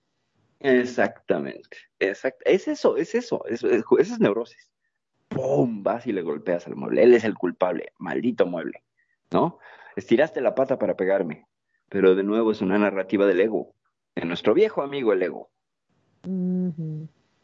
Exactamente, 0.59 1.77
exacto. 1.99 2.43
Es 2.45 2.67
eso, 2.67 2.97
es 2.97 3.13
eso, 3.13 3.45
es, 3.45 3.63
es, 3.63 3.83
es 3.99 4.19
neurosis. 4.19 4.71
¡Pum! 5.27 5.83
Vas 5.83 6.07
y 6.07 6.13
le 6.13 6.21
golpeas 6.21 6.65
al 6.67 6.75
mueble. 6.75 7.03
Él 7.03 7.13
es 7.13 7.23
el 7.23 7.35
culpable, 7.35 7.91
maldito 7.99 8.47
mueble, 8.47 8.83
¿no? 9.31 9.59
Estiraste 9.95 10.41
la 10.41 10.55
pata 10.55 10.79
para 10.79 10.95
pegarme, 10.95 11.45
pero 11.89 12.15
de 12.15 12.23
nuevo 12.23 12.51
es 12.51 12.61
una 12.61 12.77
narrativa 12.79 13.25
del 13.25 13.41
ego, 13.41 13.73
de 14.15 14.25
nuestro 14.25 14.53
viejo 14.53 14.81
amigo 14.81 15.13
el 15.13 15.21
ego. 15.21 15.49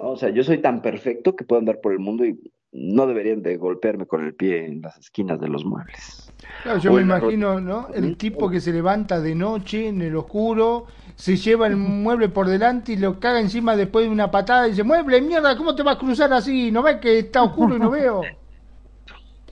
O 0.05 0.17
sea, 0.17 0.29
yo 0.29 0.43
soy 0.43 0.57
tan 0.59 0.81
perfecto 0.81 1.35
que 1.35 1.45
puedo 1.45 1.59
andar 1.59 1.79
por 1.79 1.93
el 1.93 1.99
mundo 1.99 2.25
y 2.25 2.37
no 2.73 3.07
deberían 3.07 3.41
de 3.41 3.55
golpearme 3.55 4.05
con 4.05 4.23
el 4.23 4.33
pie 4.35 4.65
en 4.65 4.81
las 4.81 4.97
esquinas 4.97 5.39
de 5.39 5.47
los 5.47 5.63
muebles. 5.63 6.31
Claro, 6.63 6.79
yo 6.79 6.93
me 6.93 7.01
imagino, 7.01 7.61
¿no? 7.61 7.87
El 7.93 8.17
tipo 8.17 8.49
que 8.49 8.59
se 8.59 8.73
levanta 8.73 9.21
de 9.21 9.33
noche 9.33 9.87
en 9.87 10.01
el 10.01 10.15
oscuro 10.15 10.87
se 11.15 11.37
lleva 11.37 11.67
el 11.67 11.77
mueble 11.77 12.29
por 12.29 12.47
delante 12.47 12.93
y 12.93 12.97
lo 12.97 13.19
caga 13.19 13.39
encima 13.39 13.75
después 13.75 14.05
de 14.05 14.11
una 14.11 14.31
patada 14.31 14.67
y 14.67 14.71
dice, 14.71 14.83
mueble, 14.83 15.21
mierda, 15.21 15.55
¿cómo 15.55 15.75
te 15.75 15.83
vas 15.83 15.95
a 15.95 15.99
cruzar 15.99 16.33
así? 16.33 16.71
¿No 16.71 16.83
ves 16.83 16.97
que 16.97 17.19
está 17.19 17.43
oscuro 17.43 17.75
y 17.75 17.79
no 17.79 17.89
veo? 17.89 18.21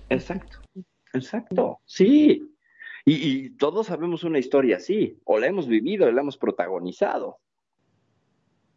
Exacto, 0.09 0.57
exacto, 1.13 1.79
sí. 1.85 2.53
Y, 3.05 3.51
todos 3.51 3.87
sabemos 3.87 4.25
una 4.25 4.39
historia 4.39 4.75
así, 4.75 5.17
o 5.23 5.39
la 5.39 5.47
hemos 5.47 5.67
vivido, 5.67 6.05
o 6.05 6.11
la 6.11 6.19
hemos 6.19 6.37
protagonizado. 6.37 7.37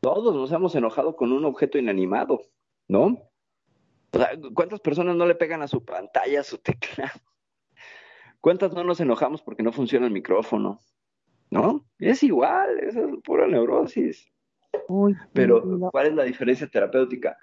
Todos 0.04 0.34
nos 0.34 0.52
hemos 0.52 0.74
enojado 0.74 1.16
con 1.16 1.32
un 1.32 1.44
objeto 1.44 1.78
inanimado, 1.78 2.42
¿no? 2.88 3.30
O 4.12 4.18
sea, 4.18 4.30
¿cuántas 4.54 4.80
personas 4.80 5.16
no 5.16 5.26
le 5.26 5.34
pegan 5.34 5.62
a 5.62 5.68
su 5.68 5.84
pantalla, 5.84 6.40
a 6.40 6.44
su 6.44 6.58
teclado? 6.58 7.20
¿Cuántas 8.40 8.72
no 8.74 8.84
nos 8.84 9.00
enojamos 9.00 9.40
porque 9.42 9.62
no 9.62 9.72
funciona 9.72 10.06
el 10.06 10.12
micrófono? 10.12 10.80
¿no? 11.54 11.86
Es 12.00 12.22
igual, 12.22 12.80
es 12.80 12.96
pura 13.24 13.46
neurosis. 13.46 14.28
Pero, 15.32 15.62
¿cuál 15.92 16.08
es 16.08 16.14
la 16.14 16.24
diferencia 16.24 16.66
terapéutica? 16.66 17.38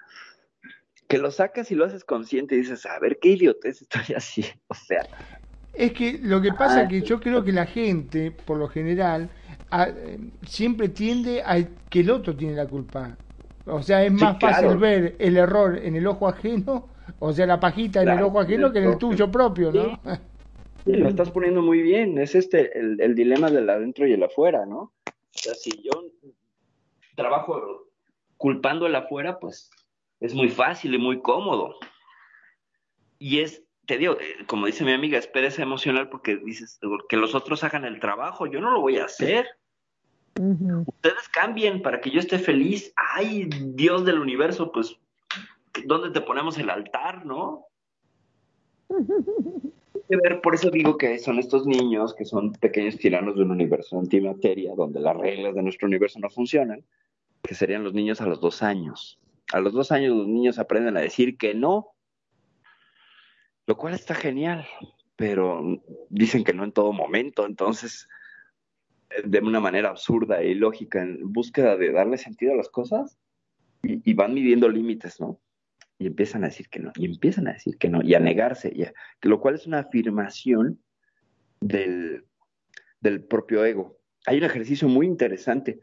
Que 1.08 1.18
lo 1.18 1.30
sacas 1.30 1.70
y 1.70 1.74
lo 1.74 1.86
haces 1.86 2.04
consciente 2.04 2.54
y 2.54 2.58
dices, 2.58 2.84
a 2.86 2.98
ver, 2.98 3.18
qué 3.18 3.30
idiotez 3.30 3.82
estoy 3.82 4.14
así. 4.16 4.44
O 4.68 4.74
sea. 4.74 5.06
Es 5.72 5.92
que 5.92 6.18
lo 6.22 6.42
que 6.42 6.52
pasa 6.52 6.82
es 6.82 6.88
que 6.90 7.00
yo 7.00 7.18
creo 7.20 7.42
que 7.42 7.52
la 7.52 7.64
gente, 7.64 8.30
por 8.30 8.58
lo 8.58 8.68
general, 8.68 9.30
siempre 10.46 10.88
tiende 10.88 11.42
a 11.42 11.62
que 11.88 12.00
el 12.00 12.10
otro 12.10 12.36
tiene 12.36 12.54
la 12.54 12.66
culpa. 12.66 13.16
O 13.66 13.82
sea, 13.82 14.04
es 14.04 14.12
más 14.12 14.38
fácil 14.40 14.76
ver 14.76 15.16
el 15.18 15.36
error 15.36 15.78
en 15.78 15.96
el 15.96 16.06
ojo 16.06 16.28
ajeno, 16.28 16.88
o 17.18 17.32
sea, 17.32 17.46
la 17.46 17.60
pajita 17.60 18.02
en 18.02 18.08
el 18.08 18.22
ojo 18.22 18.40
ajeno 18.40 18.72
que 18.72 18.80
en 18.80 18.90
el 18.90 18.98
tuyo 18.98 19.30
propio, 19.30 19.72
¿no? 19.72 20.00
Sí, 20.84 20.92
lo 20.94 21.08
estás 21.08 21.30
poniendo 21.30 21.62
muy 21.62 21.80
bien. 21.80 22.18
Es 22.18 22.34
este 22.34 22.76
el, 22.76 23.14
dilema 23.14 23.50
del 23.50 23.70
adentro 23.70 24.06
y 24.06 24.12
el 24.12 24.22
afuera, 24.22 24.66
¿no? 24.66 24.92
O 25.06 25.38
sea, 25.38 25.54
si 25.54 25.70
yo 25.82 25.92
trabajo 27.14 27.88
culpando 28.36 28.86
el 28.86 28.94
afuera, 28.96 29.38
pues 29.38 29.70
es 30.20 30.34
muy 30.34 30.48
fácil 30.48 30.94
y 30.94 30.98
muy 30.98 31.20
cómodo. 31.20 31.76
Y 33.18 33.40
es, 33.40 33.62
te 33.86 33.98
digo, 33.98 34.14
eh, 34.14 34.44
como 34.46 34.66
dice 34.66 34.84
mi 34.84 34.92
amiga, 34.92 35.18
es 35.18 35.28
pereza 35.28 35.62
emocional 35.62 36.08
porque 36.08 36.36
dices 36.36 36.80
que 37.08 37.16
los 37.16 37.36
otros 37.36 37.62
hagan 37.62 37.84
el 37.84 38.00
trabajo. 38.00 38.46
Yo 38.46 38.60
no 38.60 38.72
lo 38.72 38.80
voy 38.80 38.98
a 38.98 39.04
hacer. 39.04 39.46
Ustedes 40.34 41.28
cambien 41.30 41.82
para 41.82 42.00
que 42.00 42.10
yo 42.10 42.18
esté 42.20 42.38
feliz. 42.38 42.92
Ay, 42.96 43.48
Dios 43.74 44.04
del 44.04 44.18
universo, 44.18 44.72
pues, 44.72 44.96
¿dónde 45.84 46.10
te 46.10 46.20
ponemos 46.20 46.58
el 46.58 46.70
altar, 46.70 47.26
no? 47.26 47.66
ver, 50.16 50.40
por 50.40 50.54
eso 50.54 50.70
digo 50.70 50.96
que 50.96 51.18
son 51.18 51.38
estos 51.38 51.66
niños 51.66 52.14
que 52.14 52.24
son 52.24 52.52
pequeños 52.52 52.96
tiranos 52.96 53.36
de 53.36 53.42
un 53.42 53.50
universo 53.50 53.98
antimateria, 53.98 54.74
donde 54.74 55.00
las 55.00 55.16
reglas 55.16 55.54
de 55.54 55.62
nuestro 55.62 55.86
universo 55.88 56.18
no 56.18 56.30
funcionan, 56.30 56.84
que 57.42 57.54
serían 57.54 57.84
los 57.84 57.94
niños 57.94 58.20
a 58.20 58.26
los 58.26 58.40
dos 58.40 58.62
años. 58.62 59.18
A 59.52 59.60
los 59.60 59.72
dos 59.72 59.92
años 59.92 60.16
los 60.16 60.28
niños 60.28 60.58
aprenden 60.58 60.96
a 60.96 61.00
decir 61.00 61.36
que 61.36 61.54
no, 61.54 61.88
lo 63.66 63.76
cual 63.76 63.94
está 63.94 64.14
genial, 64.14 64.66
pero 65.16 65.62
dicen 66.08 66.44
que 66.44 66.54
no 66.54 66.64
en 66.64 66.72
todo 66.72 66.92
momento, 66.92 67.46
entonces, 67.46 68.08
de 69.24 69.38
una 69.40 69.60
manera 69.60 69.90
absurda 69.90 70.40
e 70.40 70.50
ilógica, 70.50 71.02
en 71.02 71.32
búsqueda 71.32 71.76
de 71.76 71.92
darle 71.92 72.18
sentido 72.18 72.52
a 72.52 72.56
las 72.56 72.68
cosas, 72.68 73.18
y 73.82 74.14
van 74.14 74.32
midiendo 74.32 74.68
límites, 74.68 75.20
¿no? 75.20 75.40
y 76.02 76.06
empiezan 76.08 76.42
a 76.42 76.48
decir 76.48 76.68
que 76.68 76.80
no, 76.80 76.90
y 76.96 77.06
empiezan 77.06 77.46
a 77.46 77.52
decir 77.52 77.78
que 77.78 77.88
no, 77.88 78.02
y 78.02 78.14
a 78.14 78.20
negarse, 78.20 78.72
y 78.74 78.84
lo 79.28 79.40
cual 79.40 79.54
es 79.54 79.68
una 79.68 79.78
afirmación 79.78 80.82
del, 81.60 82.26
del 83.00 83.22
propio 83.22 83.64
ego. 83.64 84.00
Hay 84.26 84.38
un 84.38 84.44
ejercicio 84.44 84.88
muy 84.88 85.06
interesante. 85.06 85.78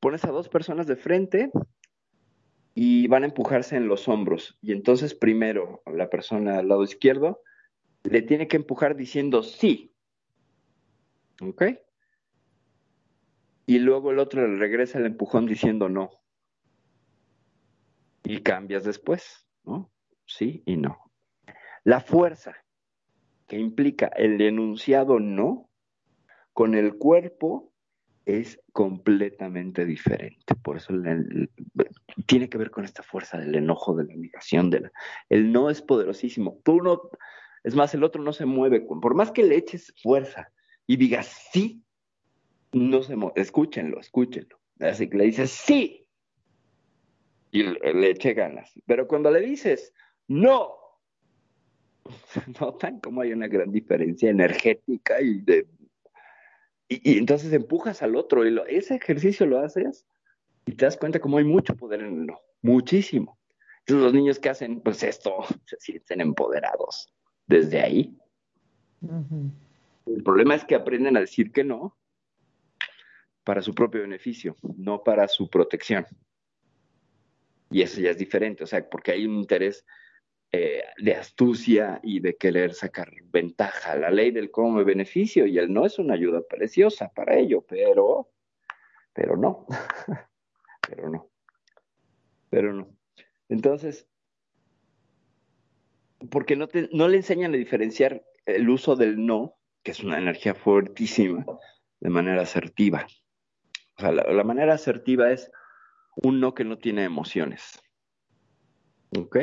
Pones 0.00 0.24
a 0.24 0.30
dos 0.30 0.48
personas 0.48 0.86
de 0.86 0.96
frente 0.96 1.50
y 2.74 3.06
van 3.08 3.22
a 3.22 3.26
empujarse 3.26 3.76
en 3.76 3.86
los 3.86 4.08
hombros. 4.08 4.58
Y 4.62 4.72
entonces 4.72 5.14
primero 5.14 5.82
la 5.86 6.08
persona 6.08 6.58
al 6.58 6.68
lado 6.68 6.82
izquierdo 6.82 7.42
le 8.02 8.22
tiene 8.22 8.48
que 8.48 8.56
empujar 8.56 8.96
diciendo 8.96 9.42
sí. 9.42 9.92
¿Ok? 11.42 11.64
Y 13.70 13.78
luego 13.78 14.10
el 14.10 14.18
otro 14.18 14.44
le 14.48 14.58
regresa 14.58 14.98
el 14.98 15.06
empujón 15.06 15.46
diciendo 15.46 15.88
no. 15.88 16.10
Y 18.24 18.42
cambias 18.42 18.82
después, 18.82 19.46
¿no? 19.62 19.92
Sí 20.26 20.64
y 20.66 20.76
no. 20.76 20.98
La 21.84 22.00
fuerza 22.00 22.56
que 23.46 23.60
implica 23.60 24.08
el 24.08 24.40
enunciado 24.40 25.20
no 25.20 25.70
con 26.52 26.74
el 26.74 26.96
cuerpo 26.96 27.72
es 28.24 28.60
completamente 28.72 29.86
diferente. 29.86 30.56
Por 30.56 30.78
eso 30.78 30.92
tiene 32.26 32.48
que 32.48 32.58
ver 32.58 32.72
con 32.72 32.84
esta 32.84 33.04
fuerza 33.04 33.38
del 33.38 33.54
enojo, 33.54 33.94
de 33.94 34.02
la 34.02 34.16
negación. 34.16 34.70
De 34.70 34.80
la, 34.80 34.92
el 35.28 35.52
no 35.52 35.70
es 35.70 35.80
poderosísimo. 35.80 36.58
Tú 36.64 36.82
no, 36.82 37.02
es 37.62 37.76
más, 37.76 37.94
el 37.94 38.02
otro 38.02 38.20
no 38.20 38.32
se 38.32 38.46
mueve. 38.46 38.80
Por 38.80 39.14
más 39.14 39.30
que 39.30 39.44
le 39.44 39.54
eches 39.54 39.94
fuerza 40.02 40.50
y 40.88 40.96
digas 40.96 41.48
sí, 41.52 41.84
no 42.72 43.02
se. 43.02 43.16
Escúchenlo, 43.36 44.00
escúchenlo. 44.00 44.58
Así 44.80 45.08
que 45.08 45.18
le 45.18 45.24
dices 45.24 45.50
sí 45.50 46.06
y 47.50 47.62
le, 47.62 48.10
eche 48.10 48.34
ganas. 48.34 48.72
Pero 48.86 49.06
cuando 49.06 49.30
le 49.30 49.40
dices 49.40 49.92
no, 50.28 50.74
notan 52.60 53.00
cómo 53.00 53.20
hay 53.20 53.32
una 53.32 53.48
gran 53.48 53.72
diferencia 53.72 54.30
energética 54.30 55.20
y 55.20 55.40
de 55.40 55.66
y, 56.88 57.18
entonces 57.18 57.52
empujas 57.52 58.02
al 58.02 58.16
otro 58.16 58.46
y 58.46 58.60
ese 58.68 58.96
ejercicio 58.96 59.46
lo 59.46 59.60
haces 59.60 60.06
y 60.66 60.72
te 60.72 60.84
das 60.84 60.96
cuenta 60.96 61.20
cómo 61.20 61.38
hay 61.38 61.44
mucho 61.44 61.76
poder 61.76 62.00
en 62.00 62.20
el 62.20 62.26
no, 62.26 62.40
muchísimo. 62.62 63.38
Entonces 63.80 64.04
los 64.04 64.12
niños 64.12 64.38
que 64.38 64.48
hacen 64.48 64.80
pues 64.80 65.02
esto 65.02 65.32
se 65.66 65.76
sienten 65.78 66.20
empoderados 66.20 67.12
desde 67.46 67.80
ahí. 67.80 68.16
El 70.06 70.22
problema 70.22 70.54
es 70.54 70.64
que 70.64 70.74
aprenden 70.74 71.16
a 71.16 71.20
decir 71.20 71.52
que 71.52 71.64
no 71.64 71.96
para 73.44 73.62
su 73.62 73.74
propio 73.74 74.02
beneficio, 74.02 74.56
no 74.76 75.02
para 75.02 75.28
su 75.28 75.48
protección. 75.48 76.06
Y 77.70 77.82
eso 77.82 78.00
ya 78.00 78.10
es 78.10 78.18
diferente, 78.18 78.64
o 78.64 78.66
sea, 78.66 78.88
porque 78.88 79.12
hay 79.12 79.26
un 79.26 79.36
interés 79.36 79.84
eh, 80.52 80.82
de 80.98 81.14
astucia 81.14 82.00
y 82.02 82.18
de 82.18 82.36
querer 82.36 82.74
sacar 82.74 83.12
ventaja. 83.26 83.94
La 83.94 84.10
ley 84.10 84.32
del 84.32 84.50
cómo 84.50 84.72
me 84.72 84.84
beneficio 84.84 85.46
y 85.46 85.58
el 85.58 85.72
no 85.72 85.86
es 85.86 86.00
una 86.00 86.14
ayuda 86.14 86.42
preciosa 86.42 87.12
para 87.14 87.36
ello, 87.36 87.64
pero, 87.68 88.32
pero 89.12 89.36
no, 89.36 89.66
pero 90.88 91.08
no, 91.08 91.30
pero 92.50 92.72
no. 92.72 92.96
Entonces, 93.48 94.08
porque 96.30 96.56
no, 96.56 96.66
te, 96.66 96.88
no 96.92 97.06
le 97.06 97.18
enseñan 97.18 97.54
a 97.54 97.56
diferenciar 97.56 98.24
el 98.44 98.68
uso 98.68 98.96
del 98.96 99.24
no, 99.24 99.56
que 99.84 99.92
es 99.92 100.00
una 100.02 100.18
energía 100.18 100.54
fuertísima, 100.54 101.46
de 102.00 102.10
manera 102.10 102.42
asertiva. 102.42 103.06
O 104.00 104.02
sea, 104.02 104.12
la, 104.12 104.44
manera 104.44 104.72
asertiva 104.72 105.30
es 105.30 105.52
un 106.22 106.40
no 106.40 106.54
que 106.54 106.64
no 106.64 106.78
tiene 106.78 107.04
emociones. 107.04 107.78
¿Ok? 109.18 109.36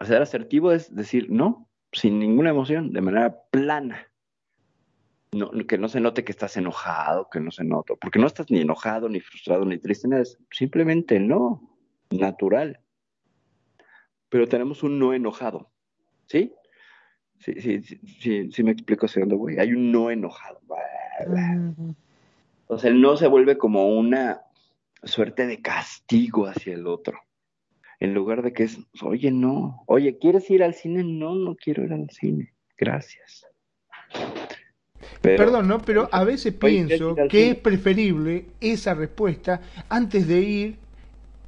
Ser 0.00 0.20
asertivo 0.20 0.72
es 0.72 0.92
decir 0.92 1.30
no, 1.30 1.68
sin 1.92 2.18
ninguna 2.18 2.50
emoción, 2.50 2.92
de 2.92 3.02
manera 3.02 3.40
plana. 3.52 4.08
No, 5.30 5.52
que 5.52 5.78
no 5.78 5.88
se 5.88 6.00
note 6.00 6.24
que 6.24 6.32
estás 6.32 6.56
enojado, 6.56 7.28
que 7.30 7.38
no 7.38 7.52
se 7.52 7.62
note, 7.62 7.94
porque 8.00 8.18
no 8.18 8.26
estás 8.26 8.50
ni 8.50 8.62
enojado, 8.62 9.08
ni 9.08 9.20
frustrado, 9.20 9.64
ni 9.64 9.78
triste, 9.78 10.08
nada, 10.08 10.24
simplemente 10.50 11.20
no, 11.20 11.78
natural. 12.10 12.80
Pero 14.28 14.48
tenemos 14.48 14.82
un 14.82 14.98
no 14.98 15.14
enojado, 15.14 15.70
¿sí? 16.26 16.52
Sí, 17.38 17.54
sí, 17.60 17.80
sí, 17.80 18.50
sí, 18.50 18.64
me 18.64 18.72
explico 18.72 19.06
hacia 19.06 19.20
dónde 19.20 19.36
voy. 19.36 19.58
Hay 19.58 19.72
un 19.72 19.92
no 19.92 20.10
enojado. 20.10 20.60
Entonces 22.70 22.92
el 22.92 23.00
no 23.00 23.16
se 23.16 23.26
vuelve 23.26 23.58
como 23.58 23.88
una 23.88 24.42
suerte 25.02 25.48
de 25.48 25.60
castigo 25.60 26.46
hacia 26.46 26.74
el 26.74 26.86
otro 26.86 27.18
en 27.98 28.14
lugar 28.14 28.42
de 28.42 28.52
que 28.52 28.62
es, 28.62 28.78
oye, 29.02 29.32
no, 29.32 29.82
oye, 29.86 30.18
¿quieres 30.18 30.48
ir 30.52 30.62
al 30.62 30.74
cine? 30.74 31.02
No, 31.02 31.34
no 31.34 31.56
quiero 31.56 31.82
ir 31.82 31.92
al 31.92 32.08
cine, 32.10 32.54
gracias. 32.78 33.44
Perdón, 35.20 35.66
¿no? 35.66 35.80
Pero 35.80 36.08
a 36.12 36.22
veces 36.22 36.54
pienso 36.54 37.16
que 37.28 37.50
es 37.50 37.56
preferible 37.56 38.46
esa 38.60 38.94
respuesta 38.94 39.60
antes 39.88 40.28
de 40.28 40.40
ir 40.40 40.76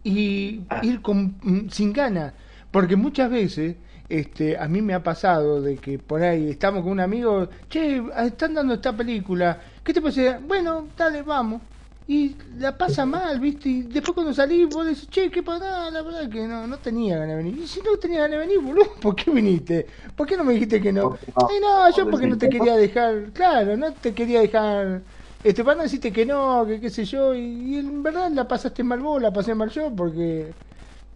y 0.02 0.62
ah. 0.70 0.80
ir 0.82 1.02
con, 1.02 1.36
mm, 1.40 1.68
sin 1.68 1.92
ganas. 1.92 2.34
Porque 2.72 2.96
muchas 2.96 3.30
veces 3.30 3.76
este, 4.08 4.58
a 4.58 4.66
mí 4.66 4.82
me 4.82 4.92
ha 4.92 5.02
pasado 5.04 5.62
de 5.62 5.76
que 5.76 5.98
por 5.98 6.22
ahí 6.22 6.50
estamos 6.50 6.82
con 6.82 6.92
un 6.92 7.00
amigo, 7.00 7.48
che, 7.70 8.02
están 8.26 8.54
dando 8.54 8.74
esta 8.74 8.94
película, 8.94 9.58
¿qué 9.84 9.92
te 9.92 10.00
parece? 10.00 10.38
Bueno, 10.38 10.88
dale, 10.96 11.22
vamos 11.22 11.62
y 12.06 12.36
la 12.58 12.76
pasa 12.76 13.06
mal, 13.06 13.38
¿viste? 13.38 13.68
Y 13.68 13.82
después 13.82 14.14
cuando 14.14 14.34
salís 14.34 14.68
vos 14.68 14.86
decís, 14.86 15.08
che, 15.08 15.30
¿qué 15.30 15.42
pasa? 15.42 15.90
La 15.90 16.02
verdad 16.02 16.28
que 16.28 16.46
no, 16.46 16.66
no 16.66 16.76
tenía 16.78 17.16
ganas 17.16 17.36
de 17.36 17.36
venir. 17.36 17.58
Y 17.58 17.66
si 17.66 17.80
no 17.80 17.96
tenía 17.96 18.22
ganas 18.22 18.32
de 18.32 18.46
venir, 18.46 18.60
boludo, 18.60 18.90
¿por 19.00 19.14
qué 19.14 19.30
viniste? 19.30 19.86
¿Por 20.16 20.26
qué 20.26 20.36
no 20.36 20.44
me 20.44 20.52
dijiste 20.54 20.80
que 20.80 20.92
no? 20.92 21.16
Ay, 21.36 21.56
no, 21.60 21.96
yo 21.96 22.10
porque 22.10 22.26
no 22.26 22.36
te 22.36 22.48
quería 22.48 22.76
dejar, 22.76 23.30
claro, 23.32 23.76
no 23.76 23.92
te 23.92 24.12
quería 24.12 24.40
dejar, 24.40 25.02
este, 25.44 25.62
para 25.64 25.76
no 25.76 25.82
decirte 25.84 26.12
que 26.12 26.26
no, 26.26 26.66
que 26.66 26.80
qué 26.80 26.90
sé 26.90 27.04
yo, 27.04 27.34
y, 27.34 27.76
en 27.76 28.02
verdad 28.02 28.30
la 28.32 28.48
pasaste 28.48 28.82
mal 28.82 29.00
vos, 29.00 29.22
la 29.22 29.32
pasé 29.32 29.54
mal 29.54 29.70
yo, 29.70 29.90
porque, 29.94 30.52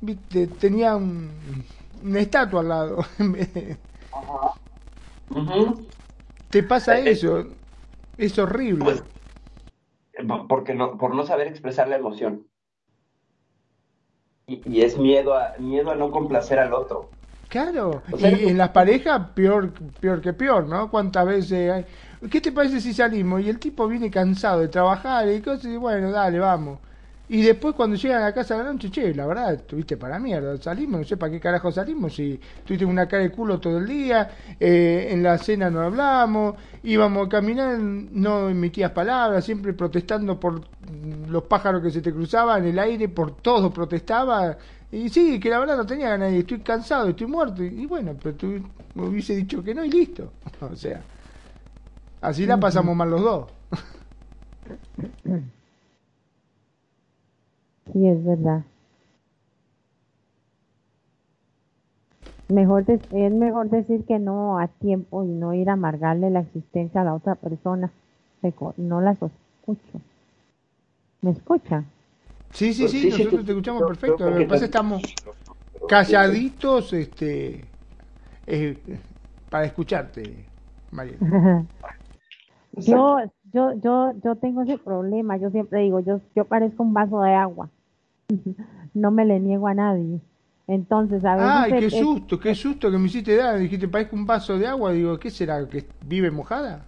viste, 0.01 0.47
tenía 0.47 0.97
un, 0.97 1.31
una 2.05 2.21
estatua 2.21 2.61
al 2.61 2.69
lado. 2.69 3.05
Te 6.51 6.63
pasa 6.63 6.99
eh, 6.99 7.09
eh, 7.09 7.11
eso, 7.11 7.45
es 8.19 8.39
horrible. 8.39 8.85
Pues, 8.85 9.03
porque 10.49 10.75
no, 10.75 10.97
por 10.97 11.15
no 11.15 11.27
saber 11.27 11.47
expresar 11.47 11.89
la 11.89 11.97
emoción. 11.97 12.47
Y, 14.47 14.81
es 14.83 14.97
miedo 14.97 15.35
a, 15.35 15.55
miedo 15.59 15.91
a 15.91 15.97
no 15.97 16.11
complacer 16.11 16.59
al 16.59 16.73
otro. 16.73 17.11
Claro, 17.49 18.03
y 18.19 18.49
en 18.49 18.59
las 18.59 18.71
parejas 18.71 19.31
peor, 19.35 19.73
peor 20.01 20.21
que 20.21 20.33
peor, 20.33 20.67
¿no? 20.67 20.91
¿Cuántas 20.91 21.27
veces 21.27 21.71
hay? 21.71 21.85
¿Qué 22.29 22.41
te 22.41 22.53
parece 22.53 22.81
si 22.81 22.93
salimos? 22.93 23.41
Y 23.41 23.49
el 23.49 23.59
tipo 23.59 23.87
viene 23.87 24.11
cansado 24.11 24.61
de 24.61 24.69
trabajar 24.69 25.29
y 25.29 25.41
cosas, 25.41 25.67
y 25.67 25.77
bueno, 25.77 26.11
dale, 26.11 26.39
vamos. 26.39 26.79
Y 27.29 27.43
después 27.43 27.75
cuando 27.75 27.97
llegan 27.97 28.23
a 28.23 28.33
casa 28.33 28.57
de 28.57 28.63
la 28.63 28.73
noche, 28.73 28.89
che, 28.89 29.13
la 29.13 29.27
verdad, 29.27 29.55
estuviste 29.55 29.97
para 29.97 30.19
mierda, 30.21 30.57
salimos, 30.59 31.01
no 31.01 31.07
sé 31.07 31.17
para 31.17 31.33
qué 31.33 31.41
carajo 31.41 31.73
salimos, 31.73 32.15
si 32.15 32.39
tuviste 32.65 32.85
una 32.85 33.09
cara 33.09 33.25
de 33.25 33.33
culo 33.33 33.59
todo 33.59 33.79
el 33.79 33.87
día, 33.87 34.31
eh, 34.61 35.09
en 35.11 35.25
la 35.25 35.37
cena 35.37 35.69
no 35.69 35.81
hablamos, 35.81 36.55
íbamos 36.85 37.27
a 37.27 37.29
caminar, 37.29 37.79
no 37.81 38.49
emitías 38.49 38.93
palabras, 38.93 39.45
siempre 39.45 39.73
protestando 39.73 40.39
por 40.39 40.61
los 41.29 41.43
pájaros 41.45 41.83
que 41.83 41.91
se 41.91 42.01
te 42.01 42.13
cruzaban 42.13 42.63
en 42.63 42.71
el 42.71 42.79
aire, 42.79 43.09
por 43.09 43.37
todo 43.39 43.73
protestaba, 43.73 44.57
y 44.93 45.09
sí, 45.09 45.41
que 45.41 45.51
la 45.51 45.59
verdad 45.59 45.77
no 45.79 45.87
tenía 45.87 46.11
ganas, 46.11 46.33
y 46.33 46.39
estoy 46.39 46.61
cansado, 46.61 47.09
estoy 47.09 47.27
muerto, 47.27 47.65
y, 47.65 47.87
bueno, 47.87 48.15
pero 48.23 48.37
tú 48.37 48.63
me 48.95 49.09
hubiese 49.09 49.35
dicho 49.35 49.65
que 49.65 49.75
no 49.75 49.85
y 49.85 49.91
listo, 49.91 50.33
o 50.61 50.77
sea, 50.77 51.03
así 52.21 52.47
la 52.47 52.61
pasamos 52.61 52.95
mal 52.95 53.11
los 53.11 53.23
dos. 53.23 53.47
Sí, 57.93 58.09
es 58.09 58.25
verdad. 58.25 58.63
Mejor 62.49 62.85
es 62.89 63.33
mejor 63.33 63.71
decir 63.71 64.05
que 64.05 64.19
no 64.19 64.59
a 64.59 64.69
tiempo 64.69 65.25
y 65.25 65.27
no 65.27 65.53
ir 65.53 65.69
a 65.69 65.73
amargarle 65.73 66.31
la 66.31 66.41
existencia 66.41 67.01
a 67.01 67.05
la 67.05 67.15
otra 67.15 67.35
persona. 67.35 67.91
No 68.77 69.01
las 69.01 69.17
escucho. 69.17 70.01
¿Me 71.23 71.33
escucha? 71.33 71.83
Sí, 72.53 72.73
sí, 72.73 72.83
pues 72.83 72.93
sí, 72.93 73.11
nosotros 73.11 73.45
te 73.45 73.53
escuchamos 73.53 73.83
perfecto. 73.83 74.31
Lo 74.31 74.39
que 74.39 74.45
pasa 74.45 74.65
estamos 74.67 75.03
calladitos 75.89 76.93
este, 76.93 77.65
eh, 78.47 78.77
para 79.51 79.65
escucharte, 79.65 80.23
María. 80.93 81.17
yo, 82.77 83.19
yo, 83.53 83.73
yo, 83.81 84.13
yo 84.23 84.37
tengo 84.37 84.63
ese 84.63 84.79
problema. 84.79 85.37
Yo 85.39 85.51
siempre 85.51 85.81
digo, 85.81 86.01
yo, 86.01 86.21
yo 86.37 86.45
parezco 86.45 86.83
un 86.85 86.95
vaso 86.95 87.21
de 87.23 87.35
agua. 87.35 87.69
no 88.95 89.11
me 89.11 89.25
le 89.25 89.41
niego 89.41 89.69
a 89.69 89.75
nadie. 89.75 90.21
Entonces, 90.69 91.25
a 91.25 91.37
veces. 91.37 91.51
¡Ay, 91.53 91.73
qué 91.79 91.91
susto! 91.91 92.41
¡Qué 92.41 92.55
susto 92.55 92.91
que 92.91 92.99
me 92.99 93.07
hiciste 93.07 93.37
dar! 93.37 93.59
Dijiste, 93.59 93.87
parezco 93.87 94.17
un 94.17 94.27
vaso 94.27 94.59
de 94.59 94.67
agua. 94.67 94.93
Digo, 94.93 95.19
¿qué 95.19 95.31
será? 95.31 95.69
¿Que 95.69 95.85
vive 96.03 96.31
mojada? 96.31 96.85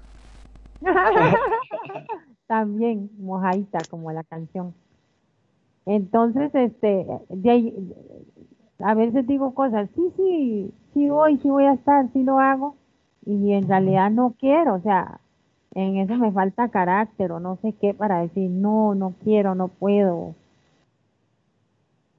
También, 2.47 3.11
mojadita, 3.19 3.79
como 3.91 4.11
la 4.11 4.25
canción. 4.25 4.75
Entonces, 5.87 6.55
este, 6.55 7.07
de 7.29 7.73
a 8.81 8.95
veces 8.95 9.27
digo 9.27 9.55
cosas, 9.55 9.89
sí, 9.95 10.13
sí, 10.17 10.71
sí 10.95 11.09
voy, 11.09 11.39
sí 11.39 11.49
voy 11.49 11.65
a 11.65 11.73
estar, 11.73 12.09
sí 12.13 12.23
lo 12.23 12.39
hago, 12.39 12.77
y 13.27 13.53
en 13.53 13.69
realidad 13.69 14.11
no 14.11 14.35
quiero, 14.39 14.75
o 14.75 14.81
sea, 14.81 15.21
en 15.75 15.97
eso 15.99 16.15
me 16.15 16.33
falta 16.33 16.69
carácter 16.69 17.33
o 17.33 17.41
no 17.41 17.59
sé 17.63 17.75
qué 17.81 17.95
para 17.95 18.21
decir, 18.21 18.51
no, 18.51 18.95
no 18.95 19.15
quiero, 19.25 19.55
no 19.55 19.69
puedo, 19.69 20.35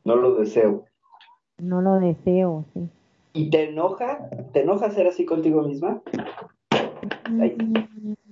no 0.06 0.16
lo 0.16 0.36
deseo. 0.36 0.86
No 1.58 1.82
lo 1.82 2.00
deseo, 2.00 2.66
sí. 2.74 2.88
¿Y 3.34 3.50
te 3.50 3.70
enoja? 3.70 4.30
¿Te 4.54 4.62
enoja 4.62 4.89
ser 4.91 5.08
así 5.08 5.26
contigo 5.26 5.62
misma? 5.62 6.02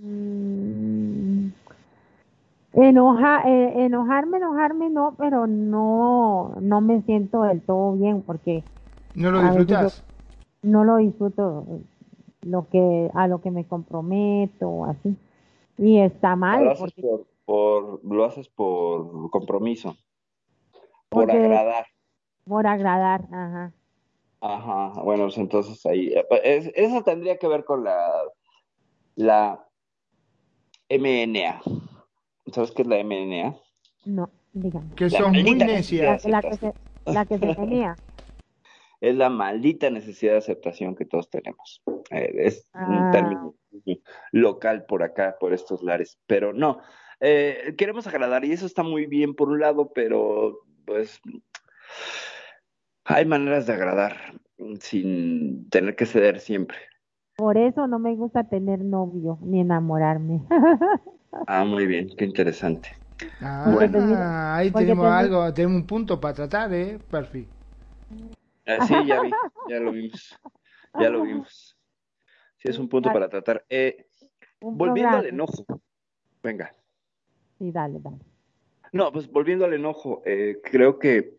Mm, 0.01 1.49
enoja, 2.73 3.43
eh, 3.47 3.85
enojarme, 3.85 4.37
enojarme 4.37 4.89
no, 4.89 5.15
pero 5.17 5.47
no, 5.47 6.55
no 6.61 6.81
me 6.81 7.01
siento 7.03 7.43
del 7.43 7.61
todo 7.61 7.93
bien 7.93 8.21
porque 8.21 8.63
¿No 9.13 9.31
lo 9.31 9.41
disfrutas? 9.41 10.03
no 10.63 10.83
lo 10.83 10.97
disfruto 10.97 11.65
lo 12.43 12.67
que 12.69 13.09
a 13.13 13.27
lo 13.27 13.41
que 13.41 13.51
me 13.51 13.65
comprometo 13.65 14.85
así 14.85 15.15
y 15.77 15.99
está 15.99 16.35
mal 16.35 16.63
Lo 16.65 16.71
haces 16.71 16.93
porque, 16.95 17.01
por, 17.01 17.25
por- 17.45 18.05
lo 18.05 18.25
haces 18.25 18.47
por 18.49 19.29
compromiso, 19.31 19.95
por 21.09 21.31
agradar. 21.31 21.85
por 22.45 22.67
agradar, 22.67 23.21
ajá. 23.31 23.73
Ajá, 24.39 25.01
bueno, 25.01 25.23
pues 25.25 25.37
entonces 25.37 25.83
ahí, 25.85 26.09
eh, 26.13 26.25
es- 26.43 26.71
eso 26.75 27.03
tendría 27.03 27.37
que 27.37 27.47
ver 27.47 27.65
con 27.65 27.83
la, 27.83 28.11
la 29.15 29.67
MNA. 30.89 31.61
¿Sabes 32.53 32.71
qué 32.71 32.83
es 32.83 32.87
la 32.87 32.97
MNA? 32.99 33.55
No, 34.05 34.29
dígame. 34.53 34.93
Que 34.95 35.05
La 35.05 35.09
sos 35.17 35.29
muy 35.31 35.43
maldita 35.43 35.65
necia. 35.65 36.19
La, 36.23 36.29
la 36.29 36.41
que 36.41 36.57
se, 36.57 36.73
la 37.05 37.25
que 37.25 37.37
se 37.39 37.55
tenía. 37.55 37.97
Es 38.99 39.15
la 39.15 39.29
maldita 39.29 39.91
necesidad 39.91 40.31
de 40.31 40.37
aceptación 40.39 40.95
que 40.95 41.05
todos 41.05 41.29
tenemos. 41.29 41.83
Eh, 42.09 42.31
es 42.37 42.67
un 42.73 42.97
Ah. 43.05 43.11
término 43.11 43.53
local 44.31 44.85
por 44.87 45.03
acá, 45.03 45.37
por 45.39 45.53
estos 45.53 45.83
lares, 45.83 46.17
pero 46.25 46.51
no. 46.51 46.79
Eh, 47.19 47.75
queremos 47.77 48.07
agradar 48.07 48.43
y 48.43 48.53
eso 48.53 48.65
está 48.65 48.81
muy 48.81 49.05
bien 49.05 49.35
por 49.35 49.49
un 49.49 49.59
lado, 49.59 49.91
pero 49.93 50.61
pues 50.87 51.21
hay 53.03 53.25
maneras 53.25 53.67
de 53.67 53.73
agradar 53.73 54.33
sin 54.79 55.69
tener 55.69 55.95
que 55.95 56.05
ceder 56.07 56.39
siempre. 56.39 56.77
Por 57.35 57.57
eso 57.57 57.85
no 57.85 57.99
me 57.99 58.15
gusta 58.15 58.43
tener 58.45 58.79
novio 58.79 59.37
ni 59.43 59.59
enamorarme. 59.61 60.41
Ah, 61.49 61.63
muy 61.63 61.85
bien, 61.87 62.09
qué 62.17 62.25
interesante. 62.25 62.89
Ah, 63.41 63.75
te- 63.79 63.97
ahí 63.97 64.71
porque 64.71 64.85
tenemos 64.85 65.05
te- 65.05 65.11
algo, 65.11 65.53
tenemos 65.53 65.81
un 65.81 65.87
punto 65.87 66.19
para 66.19 66.33
tratar, 66.33 66.73
¿eh? 66.73 66.99
Perfil. 67.09 67.47
Ah, 68.65 68.81
sí, 68.81 69.05
ya 69.05 69.21
vi, 69.21 69.31
ya 69.69 69.79
lo 69.79 69.91
vimos, 69.91 70.37
ya 70.99 71.09
lo 71.09 71.21
vimos. 71.21 71.77
Sí, 72.57 72.69
es 72.69 72.79
un 72.79 72.89
punto 72.89 73.09
para 73.13 73.29
tratar. 73.29 73.65
Eh, 73.69 74.07
volviendo 74.61 75.17
al 75.17 75.27
enojo, 75.27 75.65
venga. 76.43 76.73
Sí, 77.59 77.71
dale, 77.71 77.99
dale. 77.99 78.17
No, 78.91 79.11
pues 79.11 79.29
volviendo 79.29 79.65
al 79.65 79.73
enojo, 79.73 80.21
eh, 80.25 80.59
creo 80.63 80.99
que 80.99 81.37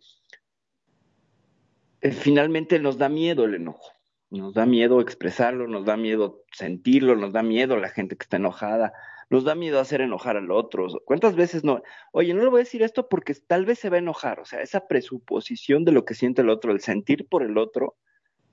eh, 2.01 2.13
finalmente 2.13 2.79
nos 2.79 2.99
da 2.99 3.09
miedo 3.09 3.45
el 3.45 3.55
enojo. 3.55 3.93
Nos 4.31 4.55
da 4.55 4.67
miedo 4.67 5.01
expresarlo, 5.01 5.67
nos 5.67 5.87
da 5.87 5.97
miedo 5.97 6.45
sentirlo, 6.53 7.17
nos 7.17 7.33
da 7.33 7.43
miedo 7.43 7.77
la 7.79 7.89
gente 7.89 8.17
que 8.17 8.25
está 8.25 8.37
enojada, 8.37 8.93
nos 9.31 9.45
da 9.45 9.55
miedo 9.55 9.81
hacer 9.81 10.03
enojar 10.03 10.37
al 10.37 10.51
otro. 10.51 10.87
¿Cuántas 11.05 11.35
veces 11.35 11.65
no? 11.65 11.83
Oye, 12.13 12.35
no 12.35 12.43
le 12.43 12.49
voy 12.49 12.61
a 12.61 12.65
decir 12.65 12.83
esto 12.83 13.09
porque 13.09 13.35
tal 13.35 13.65
vez 13.65 13.79
se 13.79 13.89
va 13.89 13.97
a 13.97 14.01
enojar. 14.01 14.41
O 14.41 14.45
sea, 14.45 14.61
esa 14.61 14.87
presuposición 14.87 15.85
de 15.85 15.93
lo 15.93 16.05
que 16.05 16.15
siente 16.15 16.43
el 16.43 16.51
otro, 16.51 16.73
el 16.73 16.81
sentir 16.81 17.27
por 17.27 17.43
el 17.43 17.57
otro, 17.57 17.97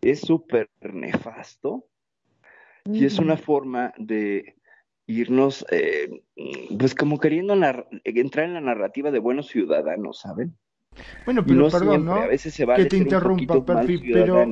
es 0.01 0.21
súper 0.21 0.69
nefasto 0.81 1.87
y 2.85 3.05
es 3.05 3.17
una 3.17 3.37
forma 3.37 3.93
de 3.97 4.55
irnos, 5.07 5.65
eh, 5.71 6.23
pues 6.79 6.95
como 6.95 7.19
queriendo 7.19 7.53
entrar 8.03 8.45
en 8.45 8.53
la 8.53 8.61
narrativa 8.61 9.11
de 9.11 9.19
buenos 9.19 9.47
ciudadanos, 9.47 10.19
¿saben? 10.19 10.55
Bueno, 11.25 11.43
pero 11.45 11.55
no 11.55 11.69
perdón, 11.69 11.87
siempre, 11.89 12.05
¿no? 12.05 12.21
a 12.21 12.27
veces 12.27 12.53
se 12.53 12.65
vale 12.65 12.83
que 12.83 12.89
te 12.89 12.97
interrumpa, 12.97 13.65
Perfi, 13.65 13.97
pero 14.11 14.45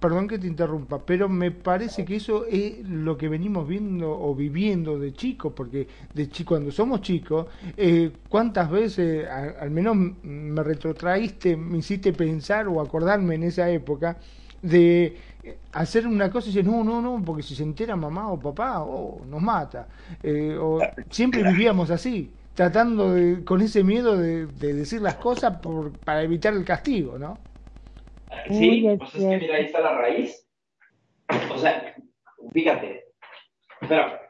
perdón 0.00 0.26
que 0.26 0.38
te 0.38 0.48
interrumpa, 0.48 1.06
pero 1.06 1.28
me 1.28 1.52
parece 1.52 2.04
que 2.04 2.16
eso 2.16 2.44
es 2.46 2.80
lo 2.88 3.16
que 3.16 3.28
venimos 3.28 3.68
viendo 3.68 4.10
o 4.10 4.34
viviendo 4.34 4.98
de 4.98 5.12
chicos, 5.12 5.52
porque 5.54 5.86
de 6.12 6.28
chi 6.28 6.44
cuando 6.44 6.72
somos 6.72 7.02
chicos, 7.02 7.46
eh, 7.76 8.10
¿cuántas 8.28 8.68
veces, 8.70 9.26
a- 9.28 9.60
al 9.60 9.70
menos 9.70 9.96
me 9.96 10.62
retrotraíste, 10.62 11.56
me 11.56 11.78
hiciste 11.78 12.12
pensar 12.12 12.66
o 12.68 12.80
acordarme 12.80 13.36
en 13.36 13.44
esa 13.44 13.70
época 13.70 14.18
de 14.60 15.16
hacer 15.72 16.06
una 16.06 16.30
cosa 16.30 16.48
y 16.48 16.52
decir, 16.52 16.70
no, 16.70 16.84
no, 16.84 17.00
no, 17.00 17.22
porque 17.24 17.42
si 17.42 17.54
se 17.54 17.62
entera 17.62 17.96
mamá 17.96 18.30
o 18.30 18.38
papá, 18.38 18.82
oh, 18.82 19.24
nos 19.26 19.40
mata. 19.40 19.88
Eh, 20.22 20.56
o 20.58 20.80
siempre 21.10 21.42
vivíamos 21.42 21.90
así, 21.90 22.30
tratando 22.54 23.12
de, 23.12 23.44
con 23.44 23.60
ese 23.60 23.82
miedo 23.82 24.16
de, 24.16 24.46
de 24.46 24.74
decir 24.74 25.00
las 25.00 25.16
cosas 25.16 25.58
por, 25.58 25.92
para 25.98 26.22
evitar 26.22 26.52
el 26.54 26.64
castigo, 26.64 27.18
¿no? 27.18 27.38
Uy, 28.48 28.86
es 28.88 28.98
pues 28.98 29.14
es 29.14 29.20
que 29.20 29.38
mira, 29.38 29.56
ahí 29.56 29.64
está 29.64 29.80
la 29.80 29.96
raíz. 29.96 30.46
O 31.50 31.58
sea, 31.58 31.94
fíjate, 32.52 33.04
espera, 33.80 34.20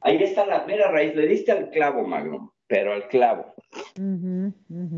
ahí 0.00 0.22
está 0.22 0.46
la 0.46 0.64
mera 0.66 0.90
raíz, 0.90 1.14
le 1.14 1.26
diste 1.26 1.52
al 1.52 1.70
clavo, 1.70 2.06
Magno, 2.06 2.54
pero 2.66 2.92
al 2.92 3.08
clavo. 3.08 3.54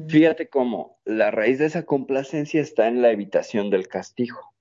Fíjate 0.09 0.49
cómo 0.49 0.99
la 1.05 1.30
raíz 1.30 1.59
de 1.59 1.66
esa 1.66 1.84
complacencia 1.84 2.61
está 2.61 2.88
en 2.88 3.03
la 3.03 3.11
evitación 3.11 3.70
del 3.70 3.88
castigo. 3.88 4.51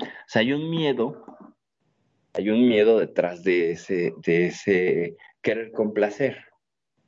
O 0.00 0.04
sea, 0.26 0.40
hay 0.40 0.52
un 0.52 0.70
miedo, 0.70 1.24
hay 2.32 2.50
un 2.50 2.68
miedo 2.68 2.98
detrás 2.98 3.44
de 3.44 3.72
ese, 3.72 4.12
de 4.24 4.46
ese 4.46 5.16
querer 5.42 5.72
complacer. 5.72 6.38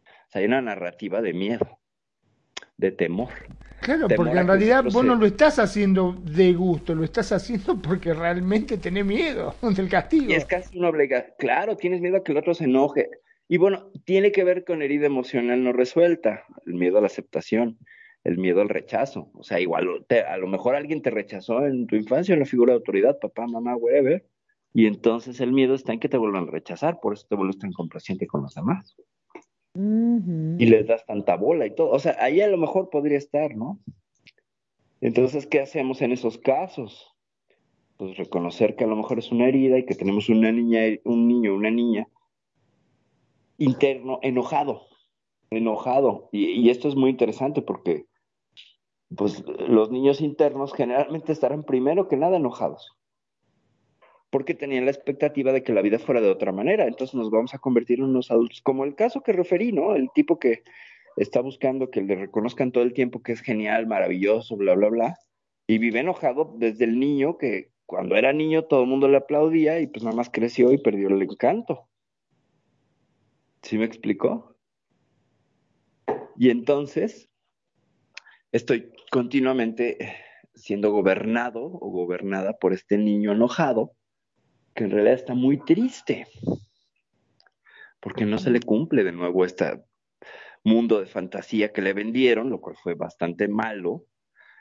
O 0.05 0.31
sea, 0.31 0.41
hay 0.41 0.47
una 0.47 0.63
narrativa 0.63 1.21
de 1.21 1.33
miedo, 1.33 1.79
de 2.77 2.93
temor. 2.93 3.31
Claro, 3.81 4.09
Temor 4.09 4.27
porque 4.27 4.41
en 4.41 4.47
realidad 4.49 4.85
vos 4.85 5.05
no 5.05 5.15
lo 5.15 5.27
estás 5.27 5.59
haciendo 5.59 6.17
de 6.25 6.55
gusto, 6.55 6.95
lo 6.95 7.05
estás 7.05 7.31
haciendo 7.33 7.77
porque 7.83 8.15
realmente 8.15 8.79
tenés 8.79 9.05
miedo 9.05 9.55
del 9.63 9.89
castigo. 9.89 10.31
Y 10.31 10.35
es 10.35 10.45
casi 10.45 10.79
una 10.79 10.89
obligación. 10.89 11.35
Claro, 11.39 11.77
tienes 11.77 12.01
miedo 12.01 12.17
a 12.17 12.25
que 12.25 12.33
el 12.33 12.39
otro 12.39 12.55
se 12.55 12.65
enoje. 12.65 13.11
Y 13.49 13.59
bueno, 13.59 13.91
tiene 14.05 14.33
que 14.33 14.43
ver 14.43 14.65
con 14.65 14.83
herida 14.83 15.07
emocional 15.07 15.63
no 15.63 15.73
resuelta, 15.73 16.45
el 16.67 16.75
miedo 16.75 16.99
a 16.99 17.01
la 17.01 17.07
aceptación, 17.07 17.79
el 18.27 18.39
miedo 18.39 18.61
al 18.61 18.69
rechazo. 18.69 19.31
O 19.35 19.45
sea, 19.45 19.61
igual 19.61 20.05
te- 20.09 20.23
a 20.23 20.37
lo 20.37 20.49
mejor 20.49 20.75
alguien 20.75 21.01
te 21.01 21.11
rechazó 21.11 21.65
en 21.65 21.87
tu 21.87 21.95
infancia 21.95 22.33
en 22.33 22.41
la 22.41 22.47
figura 22.47 22.73
de 22.73 22.79
autoridad, 22.79 23.19
papá, 23.21 23.47
mamá, 23.47 23.77
whatever. 23.77 24.27
Y 24.75 24.87
entonces 24.87 25.41
el 25.41 25.53
miedo 25.53 25.75
está 25.75 25.93
en 25.93 26.01
que 26.01 26.09
te 26.09 26.19
vuelvan 26.19 26.49
a 26.49 26.51
rechazar, 26.51 26.99
por 27.01 27.15
eso 27.15 27.25
te 27.29 27.37
vuelves 27.37 27.59
tan 27.59 27.73
complaciente 27.73 28.27
con 28.27 28.43
los 28.43 28.55
demás. 28.55 28.97
Y 30.59 30.67
les 30.67 30.87
das 30.87 31.07
tanta 31.07 31.37
bola 31.37 31.67
y 31.67 31.75
todo. 31.75 31.91
O 31.91 31.99
sea, 31.99 32.17
ahí 32.19 32.41
a 32.41 32.49
lo 32.49 32.59
mejor 32.59 32.91
podría 32.91 33.17
estar, 33.19 33.55
¿no? 33.55 33.79
Entonces, 35.01 35.47
¿qué 35.47 35.61
hacemos 35.61 36.03
en 36.03 36.13
esos 36.13 36.37
casos? 36.39 37.15
Pues 37.97 38.17
reconocer 38.17 38.75
que 38.75 38.85
a 38.85 38.89
lo 38.89 38.97
mejor 38.97 39.19
es 39.19 39.31
una 39.31 39.47
herida 39.47 39.79
y 39.79 39.85
que 39.87 39.95
tenemos 39.95 40.29
una 40.29 40.51
niña, 40.51 40.81
un 41.05 41.29
niño, 41.29 41.55
una 41.55 41.71
niña 41.71 42.09
interno 43.59 44.19
enojado, 44.23 44.83
enojado. 45.51 46.29
Y, 46.33 46.47
y 46.51 46.71
esto 46.71 46.89
es 46.89 46.97
muy 46.97 47.11
interesante 47.11 47.63
porque 47.63 48.07
pues 49.15 49.45
los 49.47 49.91
niños 49.91 50.21
internos 50.21 50.73
generalmente 50.75 51.33
estarán 51.33 51.63
primero 51.63 52.09
que 52.09 52.17
nada 52.17 52.37
enojados. 52.37 52.97
Porque 54.31 54.55
tenían 54.55 54.85
la 54.85 54.91
expectativa 54.91 55.53
de 55.53 55.63
que 55.63 55.73
la 55.73 55.83
vida 55.83 55.99
fuera 55.99 56.21
de 56.21 56.31
otra 56.31 56.51
manera. 56.51 56.87
Entonces 56.87 57.15
nos 57.15 57.31
vamos 57.31 57.55
a 57.55 57.59
convertir 57.59 58.01
en 58.01 58.07
unos 58.07 58.31
adultos, 58.31 58.61
como 58.63 58.85
el 58.85 58.97
caso 58.97 59.23
que 59.23 59.33
referí, 59.33 59.73
¿no? 59.73 59.95
El 59.95 60.11
tipo 60.13 60.39
que 60.39 60.65
está 61.17 61.41
buscando 61.41 61.91
que 61.91 62.03
le 62.03 62.17
reconozcan 62.17 62.73
todo 62.73 62.83
el 62.83 62.93
tiempo 62.93 63.23
que 63.23 63.33
es 63.33 63.41
genial, 63.41 63.87
maravilloso, 63.87 64.57
bla, 64.57 64.75
bla, 64.75 64.89
bla. 64.89 65.19
Y 65.69 65.79
vive 65.79 66.01
enojado 66.01 66.55
desde 66.59 66.85
el 66.85 66.99
niño 66.99 67.39
que 67.39 67.71
cuando 67.87 68.17
era 68.17 68.33
niño 68.33 68.65
todo 68.65 68.83
el 68.83 68.89
mundo 68.89 69.09
le 69.09 69.17
aplaudía 69.17 69.81
y 69.81 69.87
pues 69.87 70.05
nada 70.05 70.17
más 70.17 70.29
creció 70.31 70.73
y 70.73 70.79
perdió 70.79 71.09
el 71.09 71.23
encanto. 71.23 71.89
¿Sí 73.63 73.79
me 73.79 73.85
explicó? 73.85 74.57
Y 76.37 76.51
entonces 76.51 77.31
estoy 78.53 78.93
continuamente 79.11 80.17
siendo 80.55 80.91
gobernado 80.91 81.65
o 81.65 81.91
gobernada 81.91 82.59
por 82.59 82.73
este 82.73 82.99
niño 82.99 83.33
enojado 83.33 83.93
que 84.75 84.85
en 84.85 84.91
realidad 84.91 85.15
está 85.15 85.35
muy 85.35 85.59
triste 85.59 86.27
porque 88.07 88.25
no 88.25 88.39
se 88.39 88.51
le 88.51 88.61
cumple 88.61 89.03
de 89.03 89.11
nuevo 89.11 89.45
este 89.45 89.83
mundo 90.63 91.01
de 91.01 91.07
fantasía 91.07 91.73
que 91.73 91.83
le 91.83 91.93
vendieron, 91.93 92.51
lo 92.51 92.61
cual 92.61 92.77
fue 92.77 92.95
bastante 92.95 93.49
malo, 93.49 94.05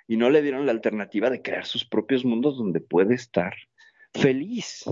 y 0.08 0.18
no 0.18 0.32
le 0.32 0.41
dieron 0.41 0.66
la 0.66 0.72
alternativa 0.72 1.30
de 1.30 1.41
crear 1.41 1.66
sus 1.66 1.86
propios 1.86 2.26
mundos 2.26 2.58
donde 2.58 2.80
puede 2.80 3.14
estar 3.14 3.54
feliz. 4.14 4.86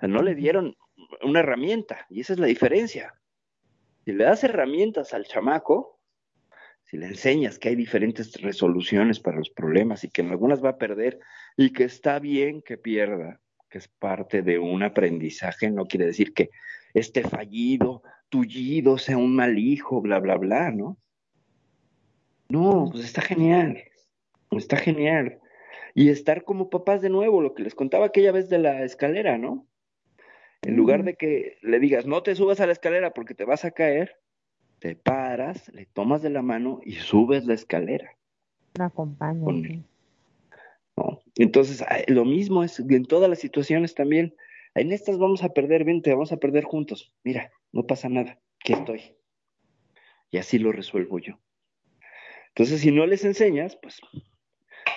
No 0.00 0.22
le 0.22 0.34
dieron 0.34 0.76
una 1.22 1.38
herramienta, 1.38 2.06
y 2.08 2.20
esa 2.20 2.32
es 2.32 2.38
la 2.38 2.46
diferencia. 2.46 3.14
Si 4.04 4.12
le 4.12 4.24
das 4.24 4.42
herramientas 4.42 5.14
al 5.14 5.24
chamaco, 5.24 5.95
si 6.86 6.96
le 6.96 7.06
enseñas 7.06 7.58
que 7.58 7.70
hay 7.70 7.76
diferentes 7.76 8.40
resoluciones 8.40 9.18
para 9.18 9.38
los 9.38 9.50
problemas 9.50 10.04
y 10.04 10.08
que 10.08 10.22
en 10.22 10.30
algunas 10.30 10.64
va 10.64 10.70
a 10.70 10.78
perder 10.78 11.18
y 11.56 11.72
que 11.72 11.84
está 11.84 12.20
bien 12.20 12.62
que 12.62 12.78
pierda, 12.78 13.40
que 13.68 13.78
es 13.78 13.88
parte 13.88 14.42
de 14.42 14.58
un 14.60 14.84
aprendizaje, 14.84 15.70
no 15.70 15.86
quiere 15.86 16.06
decir 16.06 16.32
que 16.32 16.50
esté 16.94 17.22
fallido, 17.22 18.02
tullido, 18.28 18.98
sea 18.98 19.18
un 19.18 19.34
mal 19.34 19.58
hijo, 19.58 20.00
bla, 20.00 20.20
bla, 20.20 20.36
bla, 20.36 20.70
¿no? 20.70 20.96
No, 22.48 22.88
pues 22.92 23.04
está 23.04 23.20
genial, 23.20 23.82
está 24.52 24.76
genial. 24.76 25.40
y 25.94 26.10
estar 26.10 26.44
como 26.44 26.70
papás 26.70 27.00
de 27.00 27.08
nuevo, 27.08 27.40
lo 27.40 27.54
que 27.54 27.62
les 27.62 27.74
contaba 27.74 28.06
aquella 28.06 28.30
vez 28.30 28.48
de 28.48 28.58
la 28.58 28.84
escalera, 28.84 29.38
¿no? 29.38 29.66
En 30.62 30.76
lugar 30.76 31.04
de 31.04 31.16
que 31.16 31.58
le 31.62 31.80
digas, 31.80 32.06
no 32.06 32.22
te 32.22 32.34
subas 32.34 32.60
a 32.60 32.66
la 32.66 32.72
escalera 32.72 33.12
porque 33.12 33.34
te 33.34 33.44
vas 33.44 33.64
a 33.64 33.70
caer, 33.70 34.16
te 34.78 34.94
paras, 34.94 35.72
le 35.74 35.86
tomas 35.86 36.22
de 36.22 36.30
la 36.30 36.42
mano 36.42 36.80
y 36.84 36.92
subes 36.92 37.46
la 37.46 37.54
escalera. 37.54 38.16
La 38.74 38.86
acompaña. 38.86 39.82
¿no? 40.96 41.20
Entonces, 41.36 41.84
lo 42.08 42.24
mismo 42.24 42.62
es 42.62 42.78
en 42.80 43.04
todas 43.04 43.28
las 43.28 43.38
situaciones 43.38 43.94
también. 43.94 44.34
En 44.74 44.92
estas 44.92 45.18
vamos 45.18 45.42
a 45.42 45.50
perder, 45.50 45.84
bien, 45.84 46.02
te 46.02 46.12
vamos 46.12 46.32
a 46.32 46.36
perder 46.36 46.64
juntos. 46.64 47.14
Mira, 47.24 47.50
no 47.72 47.86
pasa 47.86 48.08
nada, 48.08 48.38
aquí 48.60 48.74
estoy. 48.74 49.16
Y 50.30 50.38
así 50.38 50.58
lo 50.58 50.72
resuelvo 50.72 51.18
yo. 51.18 51.38
Entonces, 52.48 52.80
si 52.80 52.90
no 52.90 53.06
les 53.06 53.24
enseñas, 53.24 53.76
pues, 53.76 54.00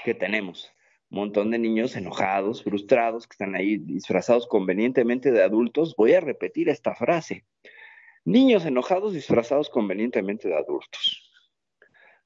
¿qué 0.04 0.14
tenemos? 0.14 0.72
Un 1.10 1.20
montón 1.20 1.52
de 1.52 1.60
niños 1.60 1.96
enojados, 1.96 2.64
frustrados, 2.64 3.28
que 3.28 3.34
están 3.34 3.56
ahí 3.56 3.78
disfrazados 3.78 4.48
convenientemente 4.48 5.32
de 5.32 5.44
adultos. 5.44 5.96
Voy 5.98 6.14
a 6.14 6.22
repetir 6.22 6.70
esta 6.70 6.96
frase. 6.96 7.46
Niños 8.26 8.66
enojados 8.66 9.14
disfrazados 9.14 9.70
convenientemente 9.70 10.48
de 10.48 10.58
adultos. 10.58 11.32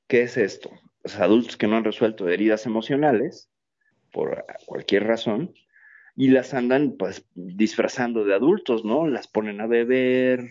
¿Qué 0.08 0.24
es 0.24 0.38
esto? 0.38 0.72
Los 1.04 1.20
adultos 1.20 1.58
que 1.58 1.68
no 1.68 1.78
han 1.78 1.84
resuelto 1.84 2.28
heridas 2.30 2.66
emocionales, 2.66 3.50
por 4.12 4.46
cualquier 4.66 5.06
razón, 5.06 5.54
y 6.16 6.28
las 6.30 6.54
andan 6.54 6.96
pues 6.98 7.26
disfrazando 7.34 8.24
de 8.24 8.36
adultos, 8.36 8.86
¿no? 8.86 9.08
Las 9.08 9.28
ponen 9.28 9.62
a 9.62 9.68
beber, 9.68 10.42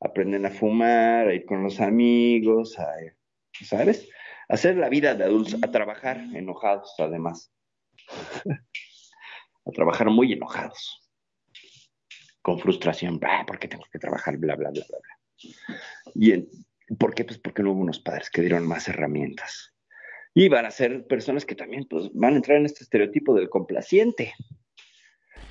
aprenden 0.00 0.46
a 0.46 0.50
fumar, 0.50 1.28
a 1.28 1.34
ir 1.34 1.44
con 1.44 1.62
los 1.62 1.80
amigos, 1.80 2.78
a 2.78 2.86
¿sabes? 3.64 4.08
Hacer 4.48 4.76
la 4.76 4.88
vida 4.88 5.14
de 5.14 5.24
adultos, 5.24 5.58
a 5.62 5.70
trabajar 5.70 6.18
enojados 6.34 6.94
además. 6.98 7.52
a 9.64 9.70
trabajar 9.70 10.10
muy 10.10 10.32
enojados. 10.32 11.01
Con 12.42 12.58
frustración, 12.58 13.20
¿por 13.46 13.58
qué 13.58 13.68
tengo 13.68 13.84
que 13.90 13.98
trabajar? 13.98 14.36
Bla, 14.36 14.56
bla, 14.56 14.70
bla, 14.70 14.82
bla, 14.88 14.98
bla. 14.98 15.76
¿Y 16.14 16.48
por 16.98 17.14
qué? 17.14 17.24
Pues 17.24 17.38
porque 17.38 17.62
no 17.62 17.72
hubo 17.72 17.80
unos 17.80 18.00
padres 18.00 18.30
que 18.30 18.40
dieron 18.42 18.66
más 18.66 18.88
herramientas. 18.88 19.74
Y 20.34 20.48
van 20.48 20.66
a 20.66 20.70
ser 20.70 21.06
personas 21.06 21.44
que 21.44 21.54
también 21.54 21.86
pues, 21.88 22.10
van 22.14 22.34
a 22.34 22.36
entrar 22.36 22.58
en 22.58 22.66
este 22.66 22.84
estereotipo 22.84 23.34
del 23.34 23.48
complaciente. 23.48 24.32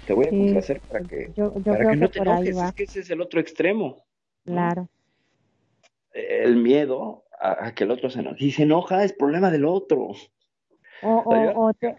Te 0.05 0.13
voy 0.13 0.25
a 0.25 0.29
complacer 0.29 0.81
para 0.81 1.05
que, 1.05 1.31
para 1.63 1.89
que 1.91 1.95
no 1.95 2.09
te 2.09 2.19
enojes, 2.19 2.57
es 2.57 2.73
que 2.73 2.83
ese 2.83 2.99
es 3.01 3.09
el 3.11 3.21
otro 3.21 3.39
extremo. 3.39 4.03
Claro. 4.43 4.89
El 6.11 6.57
miedo 6.57 7.23
a, 7.39 7.73
que 7.73 7.83
el 7.83 7.91
otro 7.91 8.09
se 8.09 8.19
enoje. 8.19 8.39
Si 8.39 8.51
se 8.51 8.63
enoja, 8.63 9.03
es 9.03 9.13
problema 9.13 9.51
del 9.51 9.65
otro. 9.65 10.11
O, 11.03 11.73
te, 11.73 11.93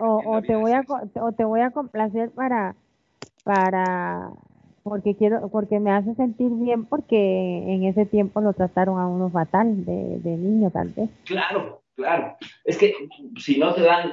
voy 0.54 0.72
a, 0.72 0.84
o 1.14 1.32
te 1.32 1.44
voy 1.44 1.60
a 1.60 1.70
complacer 1.70 2.30
para, 2.30 2.76
para, 3.42 4.30
porque 4.82 5.14
quiero, 5.16 5.48
porque 5.48 5.80
me 5.80 5.90
hace 5.90 6.14
sentir 6.14 6.50
bien 6.50 6.84
porque 6.84 7.74
en 7.74 7.84
ese 7.84 8.06
tiempo 8.06 8.40
lo 8.40 8.52
trataron 8.52 8.98
a 8.98 9.06
uno 9.06 9.30
fatal 9.30 9.84
de, 9.84 10.18
de 10.18 10.36
niño 10.36 10.70
tal 10.70 10.88
vez. 10.88 11.10
Claro, 11.24 11.82
claro. 11.94 12.36
Es 12.64 12.78
que 12.78 12.94
si 13.38 13.58
no 13.58 13.74
te 13.74 13.82
dan, 13.82 14.12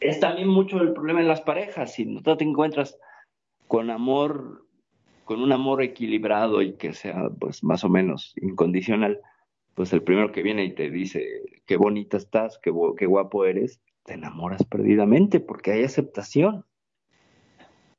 es 0.00 0.20
también 0.20 0.48
mucho 0.48 0.78
el 0.78 0.92
problema 0.92 1.20
en 1.20 1.28
las 1.28 1.40
parejas. 1.40 1.94
Si 1.94 2.04
no 2.04 2.36
te 2.36 2.44
encuentras 2.44 2.98
con 3.68 3.90
amor, 3.90 4.66
con 5.24 5.42
un 5.42 5.52
amor 5.52 5.82
equilibrado 5.82 6.62
y 6.62 6.74
que 6.74 6.92
sea 6.92 7.28
pues 7.38 7.64
más 7.64 7.84
o 7.84 7.88
menos 7.88 8.34
incondicional, 8.40 9.20
pues 9.74 9.92
el 9.92 10.02
primero 10.02 10.32
que 10.32 10.42
viene 10.42 10.64
y 10.64 10.74
te 10.74 10.90
dice 10.90 11.42
qué 11.66 11.76
bonita 11.76 12.16
estás, 12.16 12.58
qué, 12.62 12.72
qué 12.96 13.06
guapo 13.06 13.44
eres, 13.44 13.80
te 14.04 14.14
enamoras 14.14 14.64
perdidamente 14.64 15.40
porque 15.40 15.72
hay 15.72 15.84
aceptación. 15.84 16.64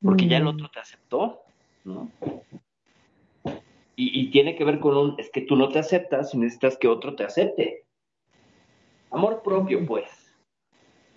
Porque 0.02 0.26
ya 0.26 0.38
el 0.38 0.44
mm. 0.44 0.48
otro 0.48 0.70
te 0.70 0.80
aceptó, 0.80 1.42
¿no? 1.88 2.10
Y, 3.96 4.30
tiene 4.30 4.54
que 4.54 4.64
ver 4.64 4.78
con 4.78 4.96
un, 4.96 5.14
es 5.18 5.28
que 5.30 5.40
tú 5.40 5.56
no 5.56 5.70
te 5.70 5.80
aceptas 5.80 6.32
y 6.32 6.38
necesitas 6.38 6.76
que 6.76 6.86
otro 6.86 7.16
te 7.16 7.24
acepte. 7.24 7.84
Amor 9.10 9.42
propio, 9.42 9.84
pues. 9.84 10.08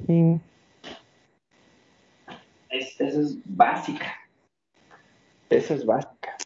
Sí. 0.08 0.40
esa 2.70 3.08
es 3.08 3.38
básica. 3.46 4.16
Esa 5.52 5.76
es 5.76 5.86
básica. 5.86 6.38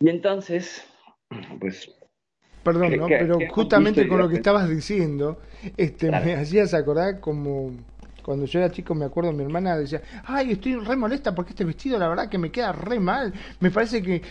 Y 0.00 0.08
entonces, 0.08 0.84
pues 1.60 1.88
Perdón, 2.62 2.96
¿no? 2.96 3.06
pero 3.06 3.38
justamente 3.50 4.06
con 4.06 4.18
lo 4.18 4.28
que 4.28 4.36
estabas 4.36 4.68
diciendo, 4.68 5.40
este, 5.76 6.10
me 6.10 6.34
hacías 6.34 6.74
acordar 6.74 7.20
como 7.20 7.72
cuando 8.22 8.46
yo 8.46 8.58
era 8.58 8.70
chico, 8.70 8.94
me 8.94 9.04
acuerdo, 9.04 9.32
mi 9.32 9.42
hermana 9.42 9.76
decía, 9.76 10.02
ay, 10.24 10.52
estoy 10.52 10.76
re 10.76 10.96
molesta 10.96 11.34
porque 11.34 11.50
este 11.50 11.64
vestido, 11.64 11.98
la 11.98 12.08
verdad, 12.08 12.28
que 12.28 12.38
me 12.38 12.50
queda 12.50 12.72
re 12.72 13.00
mal. 13.00 13.32
Me 13.60 13.70
parece 13.70 14.02
que, 14.02 14.22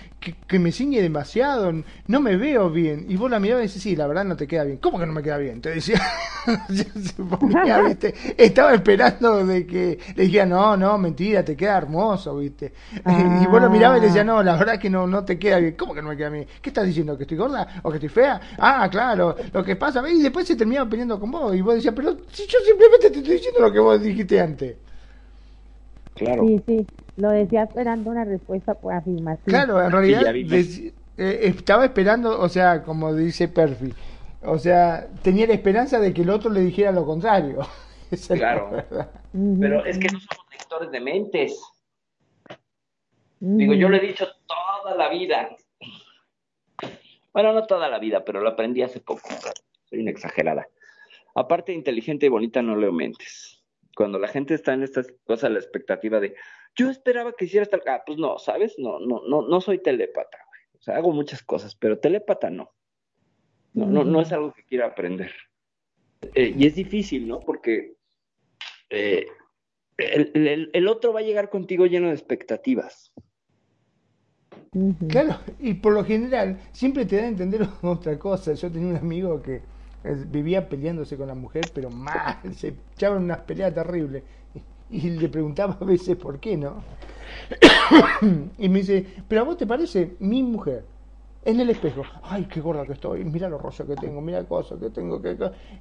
que, 0.48 0.60
me 0.60 0.72
ciñe 0.72 1.02
demasiado, 1.02 1.72
no 2.08 2.20
me 2.20 2.36
veo 2.38 2.70
bien. 2.70 3.06
Y 3.10 3.16
vos 3.16 3.30
la 3.30 3.40
mirabas 3.40 3.66
y 3.66 3.68
decís, 3.68 3.84
sí, 3.84 3.96
la 3.96 4.08
verdad 4.08 4.26
no 4.26 4.36
te 4.36 4.48
queda 4.48 4.64
bien. 4.64 4.78
¿Cómo 4.78 5.00
que 5.00 5.06
no 5.06 5.14
me 5.14 5.22
queda 5.22 5.38
bien? 5.38 5.62
Te 5.62 5.70
decía, 5.72 6.02
¿viste? 6.70 8.14
Estaba 8.38 8.74
esperando 8.74 9.46
de 9.46 9.66
que 9.66 10.00
le 10.16 10.24
dijera, 10.24 10.46
no, 10.46 10.78
no, 10.78 10.98
mentira, 10.98 11.44
te 11.44 11.56
queda 11.56 11.78
hermoso, 11.78 12.38
¿viste? 12.38 12.74
Y 13.42 13.46
vos 13.48 13.62
lo 13.62 13.70
mirabas 13.70 13.98
y 13.98 14.02
le 14.02 14.08
decías, 14.08 14.26
no, 14.26 14.42
la 14.44 14.56
verdad 14.56 14.80
que 14.80 14.90
no, 14.90 15.08
no 15.08 15.24
te 15.24 15.38
queda 15.38 15.58
bien. 15.58 15.76
¿Cómo 15.78 15.94
que 15.94 16.02
no 16.02 16.10
me 16.10 16.18
queda 16.18 16.30
bien? 16.30 16.48
¿Qué 16.62 16.70
estás 16.70 16.86
diciendo? 16.86 17.18
¿Que 17.18 17.24
estoy 17.24 17.38
gorda 17.38 17.82
o 17.84 17.90
que 17.90 17.98
estoy 17.98 18.10
fea? 18.10 18.40
Ah, 18.58 18.88
claro, 18.90 19.36
lo 19.52 19.64
que 19.64 19.76
pasa, 19.76 20.04
y 20.10 20.22
después 20.22 20.48
se 20.48 20.56
terminaba 20.56 20.90
peleando 20.90 21.20
con 21.20 21.32
vos. 21.32 21.56
Y 21.56 21.62
vos 21.62 21.76
decías, 21.76 21.94
pero 21.96 22.18
si 22.32 22.46
yo 22.48 22.60
simplemente 22.66 23.10
te 23.10 23.20
estoy 23.20 23.36
diciendo 23.36 23.60
lo 23.62 23.72
que 23.72 23.80
vos 23.84 24.02
dijiste 24.02 24.40
antes. 24.40 24.76
Claro. 26.16 26.46
Sí, 26.46 26.62
sí, 26.68 26.88
lo 27.18 27.30
decía 27.30 27.64
esperando 27.64 28.10
una 28.10 28.26
respuesta 28.26 28.74
por 28.74 28.94
afirmación. 28.94 29.44
Claro, 29.46 29.82
en 29.82 29.92
realidad 29.92 30.36
eh, 30.36 31.40
estaba 31.44 31.86
esperando, 31.86 32.40
o 32.40 32.50
sea, 32.50 32.84
como 32.84 33.14
dice 33.14 33.48
Perfi, 33.48 33.94
o 34.44 34.58
sea, 34.58 35.08
tenía 35.22 35.48
la 35.48 35.54
esperanza 35.54 36.00
de 36.00 36.14
que 36.14 36.22
el 36.22 36.30
otro 36.30 36.50
le 36.50 36.62
dijera 36.62 36.92
lo 36.92 37.06
contrario. 37.06 37.60
claro. 38.28 38.84
Pero 39.60 39.86
es 39.86 39.98
que 39.98 40.08
no 40.10 40.20
somos 40.20 40.46
lectores 40.52 40.92
de 40.92 41.00
mentes. 41.00 41.62
Digo, 43.40 43.74
yo 43.74 43.90
lo 43.90 43.98
he 43.98 44.02
dicho 44.02 44.28
toda 44.46 44.96
la 44.96 45.10
vida. 45.10 45.50
Bueno, 47.34 47.54
no 47.54 47.66
toda 47.66 47.90
la 47.90 47.98
vida, 47.98 48.24
pero 48.24 48.42
lo 48.42 48.50
aprendí 48.50 48.84
hace 48.84 49.00
poco. 49.00 49.30
Soy 49.90 50.00
una 50.00 50.12
exagerada. 50.12 50.68
Aparte, 51.34 51.72
inteligente 51.72 52.26
y 52.26 52.30
bonita, 52.30 52.62
no 52.62 52.76
leo 52.76 52.92
mentes 52.92 53.61
cuando 53.96 54.20
la 54.20 54.28
gente 54.28 54.54
está 54.54 54.74
en 54.74 54.84
estas 54.84 55.14
cosas, 55.26 55.52
la 55.52 55.60
expectativa 55.60 56.20
de, 56.20 56.36
yo 56.76 56.90
esperaba 56.90 57.34
que 57.34 57.46
hiciera 57.46 57.66
tal, 57.66 57.82
ah, 57.88 58.04
pues 58.06 58.18
no, 58.18 58.38
¿sabes? 58.38 58.76
No, 58.78 59.00
no, 59.00 59.22
no, 59.28 59.42
no 59.48 59.62
soy 59.62 59.80
telépata, 59.80 60.38
güey. 60.48 60.62
O 60.80 60.82
sea, 60.82 60.96
hago 60.98 61.12
muchas 61.12 61.44
cosas, 61.44 61.76
pero 61.76 62.00
telépata 62.00 62.50
no. 62.50 62.74
No, 63.74 63.86
no, 63.86 64.04
no 64.04 64.22
es 64.22 64.32
algo 64.32 64.54
que 64.54 64.64
quiera 64.64 64.88
aprender. 64.88 65.32
Eh, 66.36 66.54
y 66.58 66.68
es 66.68 66.76
difícil, 66.76 67.28
¿no? 67.28 67.40
Porque 67.40 67.96
eh, 68.90 69.26
el, 69.98 70.88
otro 70.88 71.14
va 71.14 71.20
a 71.20 71.24
llegar 71.24 71.50
contigo 71.50 71.86
lleno 71.86 72.08
de 72.08 72.14
expectativas. 72.14 73.14
Claro, 75.10 75.40
y 75.60 75.74
por 75.76 75.94
lo 75.94 76.04
general 76.04 76.58
siempre 76.72 77.06
te 77.06 77.18
da 77.18 77.24
a 77.24 77.28
entender 77.28 77.62
otra 77.82 78.18
cosa. 78.18 78.54
Yo 78.54 78.72
tenía 78.72 78.90
un 78.90 78.98
amigo 78.98 79.42
que 79.42 79.62
vivía 80.04 80.68
peleándose 80.68 81.18
con 81.18 81.28
la 81.28 81.36
mujer, 81.36 81.72
pero 81.74 81.90
mal, 81.90 82.40
se 82.56 82.76
echaban 82.96 83.24
unas 83.24 83.40
peleas 83.40 83.74
terribles. 83.74 84.24
Y, 84.90 85.10
le 85.12 85.30
preguntaba 85.30 85.78
a 85.80 85.86
veces 85.86 86.18
por 86.18 86.40
qué, 86.40 86.58
¿no? 86.58 86.84
y 88.58 88.68
me 88.68 88.80
dice, 88.80 89.06
pero 89.28 89.42
a 89.42 89.44
vos 89.46 89.58
te 89.58 89.66
parece 89.66 90.16
mi 90.20 90.44
mujer 90.44 90.84
en 91.44 91.60
el 91.60 91.70
espejo, 91.70 92.04
ay, 92.24 92.46
qué 92.46 92.62
gorda 92.62 92.86
que 92.86 92.94
estoy, 92.94 93.24
mira 93.24 93.50
lo 93.50 93.58
rosa 93.58 93.86
que 93.86 93.96
tengo, 93.96 94.22
mira 94.22 94.44
cosas 94.44 94.80
que 94.80 94.90
tengo, 94.90 95.20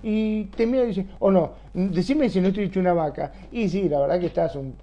y 0.02 0.44
te 0.44 0.66
mira 0.66 0.84
y 0.84 0.88
dice, 0.88 1.06
o 1.18 1.26
oh, 1.26 1.30
no, 1.30 1.52
decime 1.74 2.30
si 2.30 2.40
no 2.40 2.48
estoy 2.48 2.64
hecho 2.64 2.80
una 2.80 2.94
vaca, 2.94 3.32
y 3.52 3.68
sí, 3.68 3.88
la 3.88 4.00
verdad 4.00 4.20
que 4.20 4.26
estás 4.26 4.56
un, 4.56 4.74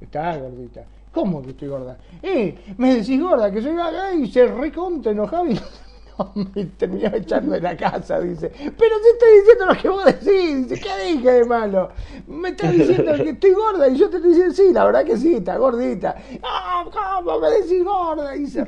estás 0.00 0.40
gordita, 0.40 0.84
¿cómo 1.10 1.42
que 1.42 1.50
estoy 1.50 1.68
gorda? 1.68 1.98
Eh, 2.22 2.74
me 2.76 2.94
decís 2.94 3.20
gorda, 3.20 3.50
que 3.50 3.60
soy 3.60 3.74
vaca, 3.74 4.14
y 4.14 4.30
se 4.30 4.46
recontra 4.46 5.10
enojaba 5.10 5.50
y 5.50 5.58
me 6.54 6.64
terminaba 6.64 7.16
echando 7.16 7.52
de 7.52 7.60
la 7.60 7.76
casa, 7.76 8.20
dice. 8.20 8.50
Pero 8.50 8.96
si 9.02 9.08
estoy 9.12 9.38
diciendo 9.40 9.66
lo 9.66 9.74
que 9.74 9.88
vos 9.88 10.04
decís, 10.04 10.68
dice, 10.68 10.82
¿qué 10.82 11.12
dije 11.12 11.30
de 11.30 11.44
malo? 11.44 11.90
Me 12.26 12.50
estás 12.50 12.72
diciendo 12.72 13.12
que 13.16 13.30
estoy 13.30 13.52
gorda 13.52 13.88
y 13.88 13.96
yo 13.96 14.10
te 14.10 14.16
estoy 14.16 14.30
diciendo, 14.30 14.54
sí, 14.54 14.72
la 14.72 14.84
verdad 14.84 15.04
que 15.04 15.16
sí, 15.16 15.36
está 15.36 15.56
gordita. 15.56 16.16
Ah, 16.42 16.84
¿cómo 16.92 17.40
me 17.40 17.50
decís 17.50 17.84
gorda? 17.84 18.36
Y 18.36 18.46
se 18.46 18.66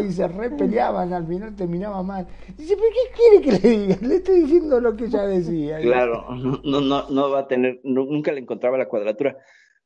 y 0.00 0.12
se 0.12 0.28
re 0.28 0.50
peleaban, 0.50 1.12
al 1.12 1.26
final 1.26 1.54
terminaba 1.56 2.02
mal. 2.02 2.26
Dice, 2.56 2.76
¿pero 2.76 2.88
qué 2.90 3.16
quiere 3.16 3.44
que 3.44 3.68
le 3.68 3.76
diga? 3.76 4.08
Le 4.08 4.14
estoy 4.16 4.40
diciendo 4.42 4.80
lo 4.80 4.96
que 4.96 5.06
ella 5.06 5.26
decía. 5.26 5.80
Claro, 5.80 6.26
no, 6.34 6.80
no, 6.80 7.08
no 7.08 7.30
va 7.30 7.40
a 7.40 7.48
tener, 7.48 7.80
nunca 7.84 8.32
le 8.32 8.40
encontraba 8.40 8.78
la 8.78 8.88
cuadratura. 8.88 9.36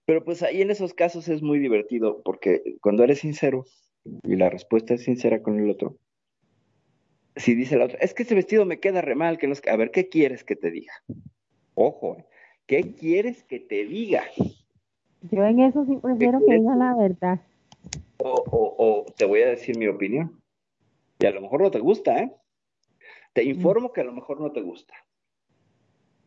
Pero 0.04 0.24
pues 0.24 0.42
ahí 0.42 0.62
en 0.62 0.70
esos 0.70 0.94
casos 0.94 1.28
es 1.28 1.42
muy 1.42 1.58
divertido 1.58 2.22
porque 2.24 2.76
cuando 2.80 3.04
eres 3.04 3.20
sincero 3.20 3.64
y 4.24 4.36
la 4.36 4.50
respuesta 4.50 4.94
es 4.94 5.04
sincera 5.04 5.42
con 5.42 5.60
el 5.60 5.70
otro, 5.70 5.96
si 7.36 7.54
dice 7.54 7.76
la 7.76 7.86
otra, 7.86 7.98
es 7.98 8.14
que 8.14 8.22
ese 8.22 8.34
vestido 8.34 8.64
me 8.64 8.80
queda 8.80 9.00
re 9.00 9.14
mal, 9.14 9.38
que 9.38 9.46
no 9.46 9.54
a 9.70 9.76
ver, 9.76 9.90
¿qué 9.90 10.08
quieres 10.08 10.44
que 10.44 10.56
te 10.56 10.70
diga? 10.70 10.92
Ojo, 11.74 12.16
¿qué 12.66 12.94
quieres 12.94 13.42
que 13.44 13.60
te 13.60 13.84
diga? 13.84 14.24
Yo 15.30 15.44
en 15.44 15.60
eso 15.60 15.84
sí 15.86 15.96
prefiero 15.96 16.40
que 16.46 16.54
diga 16.54 16.76
la 16.76 16.94
verdad. 16.96 17.40
O, 18.18 18.44
o, 18.50 19.12
te 19.16 19.24
voy 19.24 19.42
a 19.42 19.48
decir 19.48 19.78
mi 19.78 19.86
opinión. 19.86 20.40
Y 21.18 21.26
a 21.26 21.30
lo 21.30 21.40
mejor 21.40 21.62
no 21.62 21.70
te 21.70 21.78
gusta, 21.78 22.18
¿eh? 22.18 22.32
Te 23.32 23.44
informo 23.44 23.92
que 23.92 24.00
a 24.00 24.04
lo 24.04 24.12
mejor 24.12 24.40
no 24.40 24.52
te 24.52 24.60
gusta. 24.60 24.94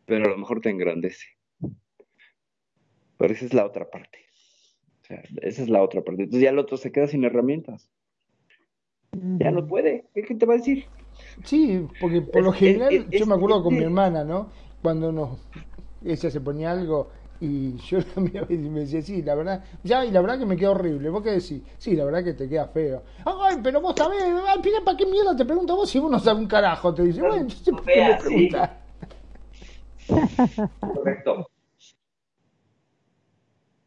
Pero 0.06 0.24
a 0.24 0.28
lo 0.28 0.36
mejor 0.36 0.60
te 0.60 0.70
engrandece. 0.70 1.26
Pero 3.18 3.32
esa 3.32 3.44
es 3.44 3.54
la 3.54 3.64
otra 3.64 3.90
parte. 3.90 4.18
O 5.02 5.04
sea, 5.04 5.22
esa 5.42 5.62
es 5.62 5.68
la 5.68 5.82
otra 5.82 6.02
parte. 6.02 6.24
Entonces 6.24 6.42
ya 6.42 6.50
el 6.50 6.58
otro 6.58 6.76
se 6.76 6.90
queda 6.92 7.06
sin 7.06 7.24
herramientas. 7.24 7.90
Ya 9.12 9.50
no 9.50 9.66
puede. 9.66 10.04
¿Qué, 10.14 10.22
te 10.22 10.46
va 10.46 10.54
a 10.54 10.56
decir? 10.58 10.86
Sí, 11.44 11.86
porque 12.00 12.22
por 12.22 12.42
lo 12.42 12.52
general, 12.52 13.08
yo 13.10 13.26
me 13.26 13.34
acuerdo 13.34 13.62
con 13.62 13.74
mi 13.74 13.82
hermana, 13.82 14.24
¿no? 14.24 14.50
Cuando 14.82 15.12
nos, 15.12 15.38
ella 16.04 16.30
se 16.30 16.40
ponía 16.40 16.72
algo 16.72 17.10
y 17.40 17.76
yo 17.76 17.98
la 18.16 18.22
miraba 18.22 18.46
y 18.50 18.56
me 18.56 18.80
decía, 18.80 19.02
sí, 19.02 19.22
la 19.22 19.34
verdad, 19.34 19.64
ya, 19.82 20.04
y 20.04 20.10
la 20.10 20.20
verdad 20.20 20.38
que 20.38 20.46
me 20.46 20.56
queda 20.56 20.70
horrible. 20.70 21.10
¿Vos 21.10 21.22
qué 21.22 21.30
decís? 21.30 21.62
Sí, 21.78 21.96
la 21.96 22.04
verdad 22.04 22.24
que 22.24 22.34
te 22.34 22.48
queda 22.48 22.66
feo. 22.68 23.02
Ay, 23.24 23.56
pero 23.62 23.80
vos 23.80 23.94
sabés, 23.96 24.22
ay, 24.22 24.60
¿para 24.84 24.96
qué 24.96 25.06
mierda 25.06 25.36
te 25.36 25.44
pregunto 25.44 25.76
vos 25.76 25.88
si 25.90 25.98
vos 25.98 26.10
no 26.10 26.18
sabes 26.18 26.40
un 26.40 26.48
carajo? 26.48 26.94
Te 26.94 27.02
dice, 27.02 27.20
bueno, 27.20 27.36
entonces, 27.36 27.72
¿por 27.72 27.84
qué 27.84 28.02
me 28.02 28.16
preguntas? 28.16 28.70
Correcto. 30.80 31.48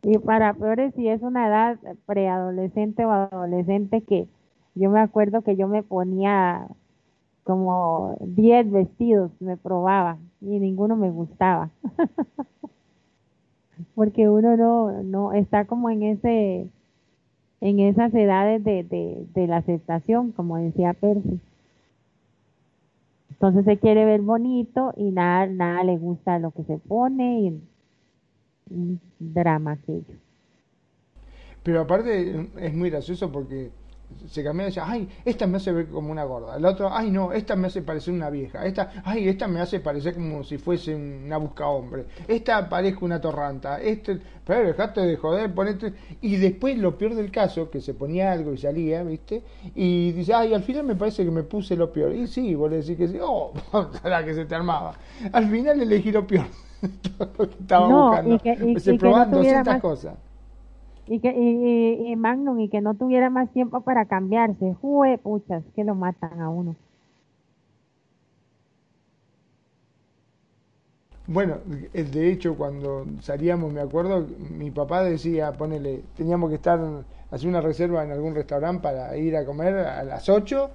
Y 0.02 0.18
para 0.18 0.54
peores, 0.54 0.94
si 0.96 1.10
es 1.10 1.22
una 1.22 1.48
edad 1.48 1.78
preadolescente 2.06 3.04
o 3.06 3.12
adolescente 3.12 4.02
que 4.02 4.28
yo 4.76 4.90
me 4.90 5.00
acuerdo 5.00 5.42
que 5.42 5.56
yo 5.56 5.68
me 5.68 5.84
ponía 5.84 6.68
como 7.44 8.18
10 8.22 8.72
vestidos, 8.72 9.32
me 9.40 9.58
probaba 9.58 10.18
y 10.42 10.60
ninguno 10.60 10.96
me 10.96 11.10
gustaba. 11.10 11.70
Porque 13.96 14.30
uno 14.30 14.58
no, 14.58 15.04
no 15.04 15.34
está 15.34 15.66
como 15.66 15.90
en 15.90 16.04
ese 16.04 16.70
en 17.62 17.80
esas 17.80 18.14
edades 18.14 18.64
de, 18.64 18.84
de, 18.84 19.26
de 19.34 19.48
la 19.48 19.58
aceptación, 19.58 20.32
como 20.32 20.58
decía 20.58 20.94
Percy. 20.94 21.40
Entonces 23.32 23.66
se 23.66 23.78
quiere 23.78 24.06
ver 24.06 24.22
bonito 24.22 24.94
y 24.98 25.12
nada, 25.12 25.48
nada 25.48 25.84
le 25.84 25.98
gusta 25.98 26.40
lo 26.40 26.52
que 26.52 26.64
se 26.64 26.78
pone 26.78 27.42
y 27.42 27.62
un 28.70 29.00
drama 29.18 29.72
aquello. 29.72 30.16
Pero 31.64 31.82
aparte 31.82 32.48
es 32.60 32.74
muy 32.74 32.90
gracioso 32.90 33.32
porque 33.32 33.72
se 34.28 34.43
cambió 34.43 34.64
y 34.64 34.70
decía, 34.70 34.84
ay, 34.86 35.07
esta 35.26 35.47
me 35.47 35.57
hace 35.57 35.72
ver 35.72 35.88
como 35.88 36.12
una 36.12 36.24
gorda. 36.24 36.57
El 36.57 36.66
otro, 36.66 36.89
ay, 36.91 37.10
no, 37.10 37.32
esta 37.32 37.55
me 37.55 37.68
hace 37.68 37.82
parecer 37.82 38.14
una 38.14 38.30
vieja. 38.30 38.66
Esta, 38.66 38.91
ay, 39.03 39.28
esta 39.28 39.47
me 39.47 39.60
hace 39.60 39.80
parecer 39.80 40.16
como 40.16 40.43
si 40.43 40.57
fuese 40.57 40.95
una 40.95 41.38
busca 41.38 41.68
hombre. 41.68 42.05
Esta 42.28 42.68
parezca 42.68 43.05
una 43.05 43.22
torranta. 43.22 43.82
Este, 43.82 44.20
pero 44.45 44.68
dejate 44.68 45.01
de 45.01 45.16
joder, 45.16 45.53
ponete. 45.53 45.93
Y 46.22 46.38
después 46.38 46.78
lo 46.78 46.97
peor 46.97 47.16
del 47.16 47.32
caso, 47.32 47.70
que 47.70 47.82
se 47.82 47.93
ponía 47.93 48.32
algo 48.32 48.53
y 48.53 48.57
salía, 48.57 49.03
¿viste? 49.03 49.43
Y 49.76 50.12
dice, 50.12 50.34
ay, 50.34 50.53
al 50.53 50.64
final 50.64 50.84
me 50.86 50.95
parece 50.95 51.24
que 51.24 51.32
me 51.32 51.43
puse 51.43 51.76
lo 51.76 51.91
peor. 51.91 52.14
Y 52.14 52.28
sí, 52.28 52.55
vos 52.55 52.70
le 52.70 52.78
decís 52.78 52.97
que 52.97 53.07
sí, 53.07 53.18
oh, 53.22 53.53
la 54.03 54.24
que 54.24 54.34
se 54.34 54.45
te 54.45 54.55
armaba. 54.55 54.95
Al 55.32 55.49
final 55.49 55.82
elegí 55.82 56.12
lo 56.12 56.26
peor. 56.26 56.45
Todo 57.18 57.32
lo 57.38 57.49
que 57.49 57.55
estaba 57.60 57.88
buscando. 57.88 58.36
Y 58.36 58.76
que, 58.76 58.93
probando 58.95 59.43
ciertas 59.43 59.82
cosas 59.82 60.16
y 61.10 61.20
que 61.20 61.30
y, 61.36 62.12
y, 62.12 62.16
Magnum 62.16 62.60
y 62.60 62.70
que 62.70 62.82
no 62.82 62.93
tuviera 62.93 63.30
más 63.32 63.51
tiempo 63.51 63.82
para 63.82 64.05
cambiarse. 64.05 64.76
Jue, 64.80 65.18
puchas, 65.18 65.64
que 65.76 65.84
lo 65.84 65.95
matan 65.95 66.39
a 66.39 66.49
uno. 66.49 66.76
Bueno, 71.26 71.57
de 71.66 72.32
hecho, 72.32 72.55
cuando 72.55 73.05
salíamos, 73.22 73.72
me 73.72 73.82
acuerdo, 73.82 74.26
mi 74.49 74.72
papá 74.72 75.03
decía, 75.03 75.51
ponele, 75.51 76.03
teníamos 76.16 76.49
que 76.49 76.55
estar, 76.55 76.80
hacer 77.30 77.47
una 77.47 77.62
reserva 77.62 78.03
en 78.03 78.12
algún 78.12 78.34
restaurante 78.34 78.82
para 78.82 79.16
ir 79.16 79.36
a 79.36 79.45
comer 79.45 79.76
a 79.76 80.03
las 80.03 80.28
8, 80.28 80.70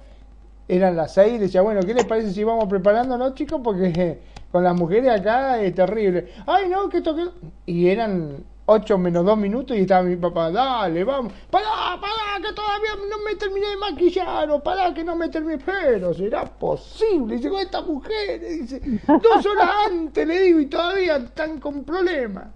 eran 0.67 0.95
las 0.95 1.13
6, 1.13 1.41
decía, 1.41 1.61
bueno, 1.61 1.81
¿qué 1.81 1.93
les 1.93 2.05
parece 2.05 2.31
si 2.31 2.43
vamos 2.43 2.65
preparando, 2.69 3.17
no, 3.17 3.33
chicos? 3.33 3.59
Porque 3.61 4.19
con 4.51 4.63
las 4.63 4.75
mujeres 4.75 5.19
acá 5.19 5.61
es 5.61 5.75
terrible. 5.75 6.27
Ay, 6.45 6.69
no, 6.69 6.87
que 6.87 7.01
toque. 7.01 7.25
Y 7.65 7.87
eran 7.87 8.45
8 8.67 8.97
menos 8.97 9.23
2 9.25 9.37
minutos 9.37 9.77
y 9.77 9.81
estaba 9.81 10.03
mi 10.03 10.15
papá, 10.15 10.51
dale, 10.51 11.03
vamos, 11.03 11.33
pará, 11.51 11.99
pará, 12.01 12.41
que 12.41 12.53
todavía 12.53 12.95
no 13.09 13.23
me 13.23 13.35
terminé 13.35 13.67
de 13.67 13.77
maquillar, 13.77 14.49
o 14.49 14.63
pará, 14.63 14.93
que 14.93 15.03
no 15.03 15.15
me 15.15 15.29
terminé, 15.29 15.59
pero 15.63 16.13
será 16.13 16.45
posible, 16.45 17.37
llegó 17.37 17.59
esta 17.59 17.81
mujer, 17.81 18.39
dice, 18.41 18.81
dos 19.05 19.45
horas 19.45 19.69
antes 19.87 20.27
le 20.27 20.41
digo 20.41 20.59
y 20.59 20.65
todavía 20.65 21.17
están 21.17 21.59
con 21.59 21.83
problemas. 21.83 22.47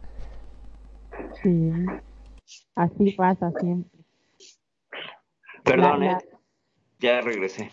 Sí, 1.44 1.72
así 2.76 3.12
pasa 3.12 3.52
siempre. 3.60 4.00
Perdón, 5.64 6.04
¿eh? 6.04 6.18
ya 7.00 7.22
regresé. 7.22 7.72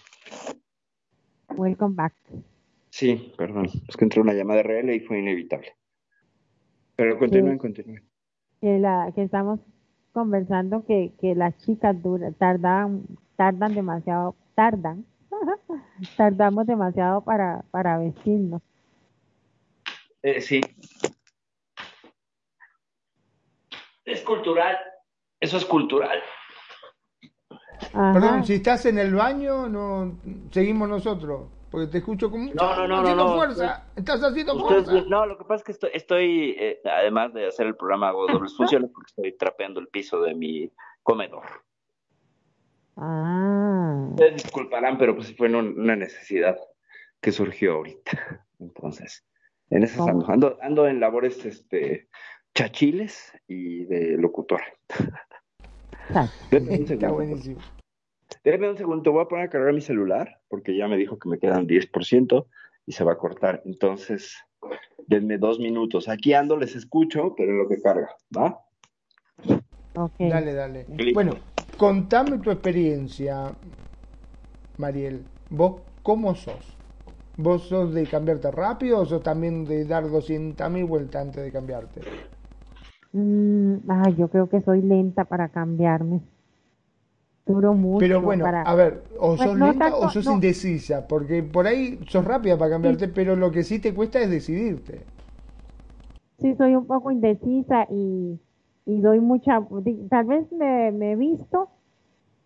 Welcome 1.56 1.94
back. 1.94 2.14
Sí, 2.90 3.32
perdón, 3.38 3.70
es 3.88 3.96
que 3.96 4.04
entró 4.04 4.20
una 4.20 4.34
llamada 4.34 4.62
real 4.62 4.90
y 4.90 5.00
fue 5.00 5.20
inevitable. 5.20 5.74
Pero 6.96 7.18
continúen, 7.18 7.56
continúen 7.56 8.05
que, 8.60 8.78
la, 8.78 9.12
que 9.14 9.22
estamos 9.22 9.60
conversando 10.12 10.84
que, 10.86 11.12
que 11.20 11.34
las 11.34 11.56
chicas 11.58 11.96
tardan, 12.38 13.04
tardan 13.36 13.74
demasiado, 13.74 14.34
tardan, 14.54 15.04
tardamos 16.16 16.66
demasiado 16.66 17.22
para, 17.22 17.64
para 17.70 17.98
vestirnos. 17.98 18.62
Eh, 20.22 20.40
sí. 20.40 20.60
Es 24.04 24.22
cultural. 24.22 24.76
Eso 25.40 25.58
es 25.58 25.64
cultural. 25.64 26.18
Perdón, 27.92 28.44
si 28.44 28.54
estás 28.54 28.86
en 28.86 28.98
el 28.98 29.14
baño, 29.14 29.68
no 29.68 30.18
seguimos 30.50 30.88
nosotros. 30.88 31.50
Porque 31.70 31.88
te 31.88 31.98
escucho 31.98 32.30
con 32.30 32.44
mucha 32.44 32.54
no, 32.54 32.86
no, 32.86 33.14
no, 33.14 33.34
fuerza. 33.34 33.84
Estás 33.96 34.22
haciendo 34.22 34.58
fuerza. 34.58 34.92
No, 35.08 35.26
lo 35.26 35.36
que 35.36 35.44
pasa 35.44 35.56
es 35.56 35.64
que 35.64 35.72
estoy, 35.72 35.90
estoy 35.92 36.56
eh, 36.58 36.80
además 36.84 37.34
de 37.34 37.46
hacer 37.48 37.66
el 37.66 37.76
programa, 37.76 38.08
hago 38.08 38.26
dobles 38.26 38.54
funciones 38.56 38.90
porque 38.92 39.08
estoy 39.08 39.36
trapeando 39.36 39.80
el 39.80 39.88
piso 39.88 40.20
de 40.22 40.34
mi 40.34 40.70
comedor. 41.02 41.44
Ah. 42.96 44.06
Ustedes 44.10 44.44
disculparán, 44.44 44.96
pero 44.96 45.14
pues 45.14 45.36
fue 45.36 45.48
una 45.48 45.96
necesidad 45.96 46.56
que 47.20 47.32
surgió 47.32 47.74
ahorita. 47.74 48.46
Entonces, 48.60 49.26
en 49.70 49.82
esas 49.82 50.06
ando, 50.06 50.30
ando, 50.30 50.58
ando, 50.62 50.86
en 50.86 51.00
labores 51.00 51.44
este 51.44 52.08
chachiles 52.54 53.32
y 53.48 53.84
de 53.84 54.16
locutor. 54.16 54.62
Está 56.50 57.10
buenísimo. 57.10 57.60
Déjame 58.46 58.70
un 58.70 58.76
segundo, 58.76 59.10
voy 59.10 59.22
a 59.22 59.28
poner 59.28 59.46
a 59.46 59.50
cargar 59.50 59.72
mi 59.72 59.80
celular 59.80 60.38
porque 60.48 60.76
ya 60.76 60.86
me 60.86 60.96
dijo 60.96 61.18
que 61.18 61.28
me 61.28 61.36
quedan 61.36 61.66
10% 61.66 62.46
y 62.86 62.92
se 62.92 63.02
va 63.02 63.14
a 63.14 63.18
cortar. 63.18 63.60
Entonces, 63.64 64.36
denme 65.08 65.36
dos 65.36 65.58
minutos. 65.58 66.08
Aquí 66.08 66.32
ando, 66.32 66.56
les 66.56 66.76
escucho, 66.76 67.34
pero 67.36 67.50
en 67.50 67.58
lo 67.58 67.68
que 67.68 67.82
carga, 67.82 68.08
¿va? 68.36 68.56
Okay. 69.96 70.30
Dale, 70.30 70.54
dale. 70.54 70.86
Bueno, 71.12 71.32
contame 71.76 72.38
tu 72.38 72.52
experiencia, 72.52 73.52
Mariel. 74.76 75.24
¿Vos 75.50 75.82
cómo 76.04 76.32
sos? 76.36 76.78
¿Vos 77.36 77.62
sos 77.62 77.92
de 77.94 78.04
cambiarte 78.04 78.52
rápido 78.52 79.00
o 79.00 79.06
sos 79.06 79.24
también 79.24 79.64
de 79.64 79.84
dar 79.86 80.08
200.000 80.08 80.86
vueltas 80.86 81.22
antes 81.22 81.42
de 81.42 81.50
cambiarte? 81.50 82.00
Mm, 83.10 83.78
ay, 83.88 84.14
yo 84.16 84.28
creo 84.28 84.48
que 84.48 84.60
soy 84.60 84.82
lenta 84.82 85.24
para 85.24 85.48
cambiarme. 85.48 86.20
Pero 87.98 88.20
bueno, 88.20 88.44
a 88.62 88.74
ver, 88.74 88.92
o 89.18 89.38
sos 89.38 89.56
lenta 89.58 89.88
o 89.96 90.04
sos 90.14 90.28
indecisa, 90.28 90.96
porque 91.08 91.42
por 91.42 91.66
ahí 91.66 91.98
sos 92.12 92.24
rápida 92.26 92.58
para 92.58 92.72
cambiarte, 92.72 93.08
pero 93.08 93.36
lo 93.36 93.50
que 93.50 93.64
sí 93.64 93.78
te 93.78 93.94
cuesta 93.94 94.20
es 94.20 94.28
decidirte. 94.30 95.06
Sí, 96.38 96.54
soy 96.56 96.74
un 96.74 96.86
poco 96.86 97.10
indecisa 97.10 97.86
y, 97.90 98.38
y 98.86 99.00
doy 99.00 99.20
mucha, 99.20 99.60
tal 100.10 100.26
vez 100.26 100.50
me, 100.52 100.92
me 100.92 101.12
he 101.12 101.16
visto 101.16 101.68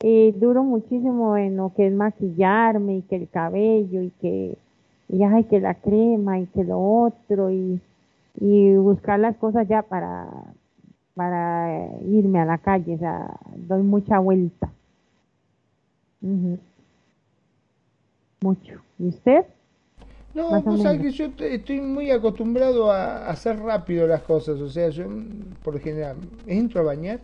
y 0.02 0.32
duro 0.32 0.64
muchísimo 0.64 1.36
en 1.36 1.56
lo 1.56 1.74
que 1.74 1.88
es 1.88 1.94
maquillarme 1.94 2.98
y 2.98 3.02
que 3.02 3.16
el 3.16 3.28
cabello 3.30 4.02
y 4.02 4.10
que, 4.20 4.58
y 5.08 5.22
ay, 5.24 5.44
que 5.44 5.60
la 5.60 5.74
crema 5.74 6.40
y 6.40 6.46
que 6.48 6.64
lo 6.64 6.80
otro 6.80 7.50
y, 7.50 7.80
y 8.40 8.74
buscar 8.76 9.20
las 9.20 9.36
cosas 9.38 9.68
ya 9.68 9.82
para, 9.82 10.28
para 11.14 11.88
irme 12.06 12.40
a 12.40 12.44
la 12.46 12.58
calle, 12.58 12.96
o 12.96 12.98
sea, 12.98 13.38
doy 13.56 13.82
mucha 13.82 14.18
vuelta. 14.20 14.70
Mucho. 18.42 18.82
¿Y 18.98 19.08
usted? 19.08 19.44
No, 20.34 20.60
vos 20.62 20.82
sabés 20.82 21.00
que 21.00 21.10
yo 21.10 21.26
estoy 21.40 21.80
muy 21.80 22.10
acostumbrado 22.10 22.90
a 22.90 23.28
hacer 23.28 23.58
rápido 23.58 24.06
las 24.06 24.22
cosas. 24.22 24.60
O 24.60 24.68
sea, 24.68 24.88
yo, 24.90 25.04
por 25.62 25.80
general, 25.80 26.16
entro 26.46 26.80
a 26.80 26.84
bañar 26.84 27.20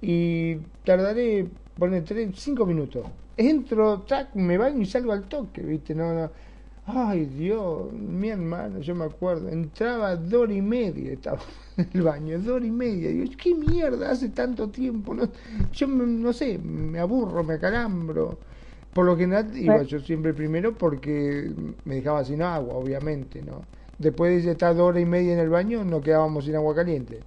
y 0.00 0.56
tardaré, 0.84 1.46
poner 1.78 2.04
tres, 2.04 2.30
cinco 2.36 2.64
minutos. 2.64 3.06
Entro, 3.36 4.02
tac, 4.02 4.34
me 4.34 4.56
baño 4.56 4.80
y 4.80 4.86
salgo 4.86 5.12
al 5.12 5.24
toque, 5.28 5.60
¿viste? 5.60 5.94
No, 5.94 6.14
no. 6.14 6.30
Ay 6.88 7.26
Dios, 7.26 7.92
mi 7.92 8.28
hermano, 8.28 8.78
yo 8.80 8.94
me 8.94 9.04
acuerdo, 9.06 9.48
entraba 9.48 10.14
dos 10.16 10.42
horas 10.42 10.56
y 10.56 10.62
media, 10.62 11.12
estaba 11.12 11.40
en 11.76 11.88
el 11.92 12.02
baño, 12.02 12.38
dos 12.38 12.62
y 12.64 12.70
media. 12.70 13.10
Digo, 13.10 13.32
¿qué 13.36 13.54
mierda 13.54 14.10
hace 14.12 14.28
tanto 14.30 14.70
tiempo? 14.70 15.12
No, 15.14 15.28
yo 15.72 15.86
no 15.88 16.32
sé, 16.32 16.58
me 16.58 17.00
aburro, 17.00 17.42
me 17.42 17.54
acalambro. 17.54 18.38
Por 18.92 19.04
lo 19.06 19.16
general 19.16 19.56
iba 19.56 19.82
yo 19.82 19.98
siempre 20.00 20.32
primero 20.34 20.78
porque 20.78 21.52
me 21.84 21.96
dejaba 21.96 22.24
sin 22.24 22.40
agua, 22.42 22.74
obviamente, 22.76 23.42
¿no? 23.42 23.66
Después 23.98 24.44
de 24.44 24.52
estar 24.52 24.74
dos 24.76 24.88
horas 24.88 25.02
y 25.02 25.06
media 25.06 25.32
en 25.34 25.40
el 25.40 25.48
baño, 25.50 25.84
no 25.84 26.02
quedábamos 26.02 26.44
sin 26.44 26.54
agua 26.56 26.74
caliente. 26.74 27.24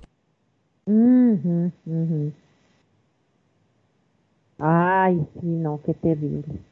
Ay, 4.59 5.27
sí, 5.39 5.47
no, 5.47 5.81
qué 5.83 5.93
terrible. 5.95 6.63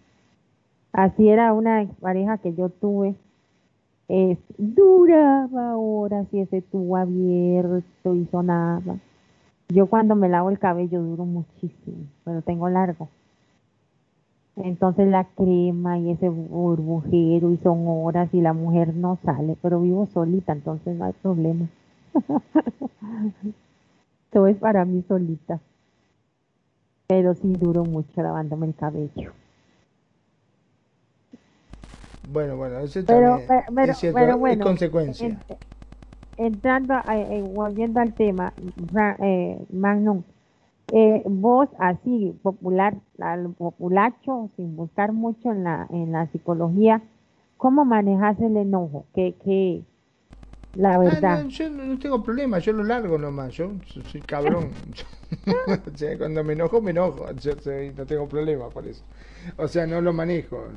Así 0.98 1.30
era 1.30 1.54
una 1.54 1.88
pareja 2.02 2.40
que 2.40 2.56
yo 2.56 2.70
tuve. 2.70 3.14
Es, 4.08 4.40
duraba 4.58 5.78
horas 5.78 6.26
y 6.32 6.40
ese 6.40 6.64
tubo 6.64 6.98
abierto 6.98 8.16
y 8.16 8.26
sonaba. 8.32 8.98
Yo 9.70 9.86
cuando 9.86 10.16
me 10.16 10.28
lavo 10.28 10.50
el 10.50 10.58
cabello 10.58 11.04
duro 11.04 11.24
muchísimo, 11.24 12.08
pero 12.24 12.42
tengo 12.42 12.68
largo. 12.68 13.10
Entonces 14.56 15.08
la 15.08 15.26
crema 15.26 16.00
y 16.00 16.10
ese 16.10 16.30
burbujero 16.30 17.52
y 17.52 17.58
son 17.58 17.84
horas 17.86 18.34
y 18.34 18.42
la 18.42 18.54
mujer 18.54 18.96
no 18.96 19.20
sale, 19.24 19.56
pero 19.62 19.80
vivo 19.80 20.08
solita, 20.08 20.54
entonces 20.54 20.98
no 20.98 21.06
hay 21.06 21.14
problema. 21.14 21.68
Todo 24.32 24.48
es 24.48 24.58
para 24.58 24.84
mí 24.84 25.04
solita. 25.08 25.60
Pero 27.06 27.36
sí 27.36 27.54
duro 27.54 27.86
mucho 27.86 28.24
lavándome 28.24 28.66
el 28.66 28.74
cabello. 28.74 29.32
Bueno, 32.30 32.58
bueno, 32.58 32.80
eso 32.80 33.00
pero, 33.06 33.40
también 33.48 33.90
es 33.90 33.98
cierto, 33.98 34.38
bueno, 34.38 34.64
es 34.64 34.68
consecuencia. 34.68 35.44
entrando, 36.36 36.96
eh, 37.10 37.42
volviendo 37.42 38.02
al 38.02 38.14
tema, 38.16 38.54
eh, 39.20 39.66
Magnum, 39.72 40.24
eh, 40.90 41.24
vos 41.26 41.70
así, 41.80 42.38
popular, 42.44 42.96
al 43.20 43.50
populacho, 43.54 44.50
sin 44.58 44.76
buscar 44.76 45.14
mucho 45.14 45.52
en 45.52 45.64
la, 45.64 45.88
en 45.90 46.12
la 46.12 46.28
psicología, 46.28 47.02
¿cómo 47.56 47.86
manejas 47.86 48.40
el 48.42 48.58
enojo? 48.58 49.06
¿Qué, 49.14 49.36
qué, 49.44 49.84
la 50.74 50.96
ah, 50.96 50.98
verdad? 50.98 51.46
yo 51.48 51.70
no 51.70 51.98
tengo 51.98 52.22
problema, 52.22 52.60
yo 52.60 52.74
lo 52.74 52.84
largo 52.84 53.18
nomás, 53.18 53.54
yo 53.54 53.72
soy 53.86 54.22
cabrón. 54.22 54.72
o 55.94 55.98
sea, 55.98 56.18
cuando 56.18 56.44
me 56.44 56.54
enojo, 56.54 56.82
me 56.82 56.92
enojo, 56.92 57.32
yo 57.34 57.54
no 57.96 58.06
tengo 58.06 58.28
problema 58.28 58.70
por 58.70 58.86
eso. 58.86 59.04
O 59.58 59.68
sea, 59.68 59.88
no 59.88 60.02
lo 60.02 60.14
manejo. 60.14 60.68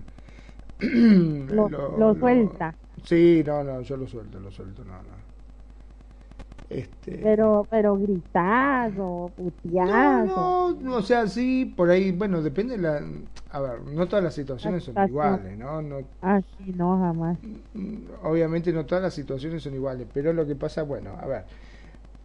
Lo, 0.80 2.14
suelta. 2.14 2.74
Sí, 3.04 3.42
no, 3.46 3.64
no, 3.64 3.80
yo 3.82 3.96
lo 3.96 4.06
suelto, 4.06 4.40
lo 4.40 4.50
suelto, 4.50 4.84
no, 4.84 4.92
no. 4.92 5.30
Este... 6.68 7.18
Pero, 7.20 7.66
pero 7.68 7.96
gritado, 7.96 9.32
puteado. 9.36 10.26
No, 10.26 10.72
no, 10.80 10.96
o 10.96 11.02
sea, 11.02 11.26
sí, 11.26 11.64
por 11.64 11.90
ahí, 11.90 12.12
bueno, 12.12 12.42
depende 12.42 12.76
de 12.76 12.82
la... 12.82 13.02
A 13.50 13.60
ver, 13.60 13.80
no 13.82 14.06
todas 14.06 14.22
las 14.22 14.34
situaciones 14.34 14.84
son 14.84 15.08
iguales, 15.08 15.58
¿no? 15.58 15.82
no 15.82 16.02
ah, 16.22 16.40
sí, 16.40 16.72
no, 16.76 16.96
jamás. 16.98 17.38
Obviamente 18.22 18.72
no 18.72 18.86
todas 18.86 19.02
las 19.02 19.14
situaciones 19.14 19.64
son 19.64 19.74
iguales, 19.74 20.06
pero 20.14 20.32
lo 20.32 20.46
que 20.46 20.54
pasa, 20.54 20.84
bueno, 20.84 21.16
a 21.20 21.26
ver, 21.26 21.44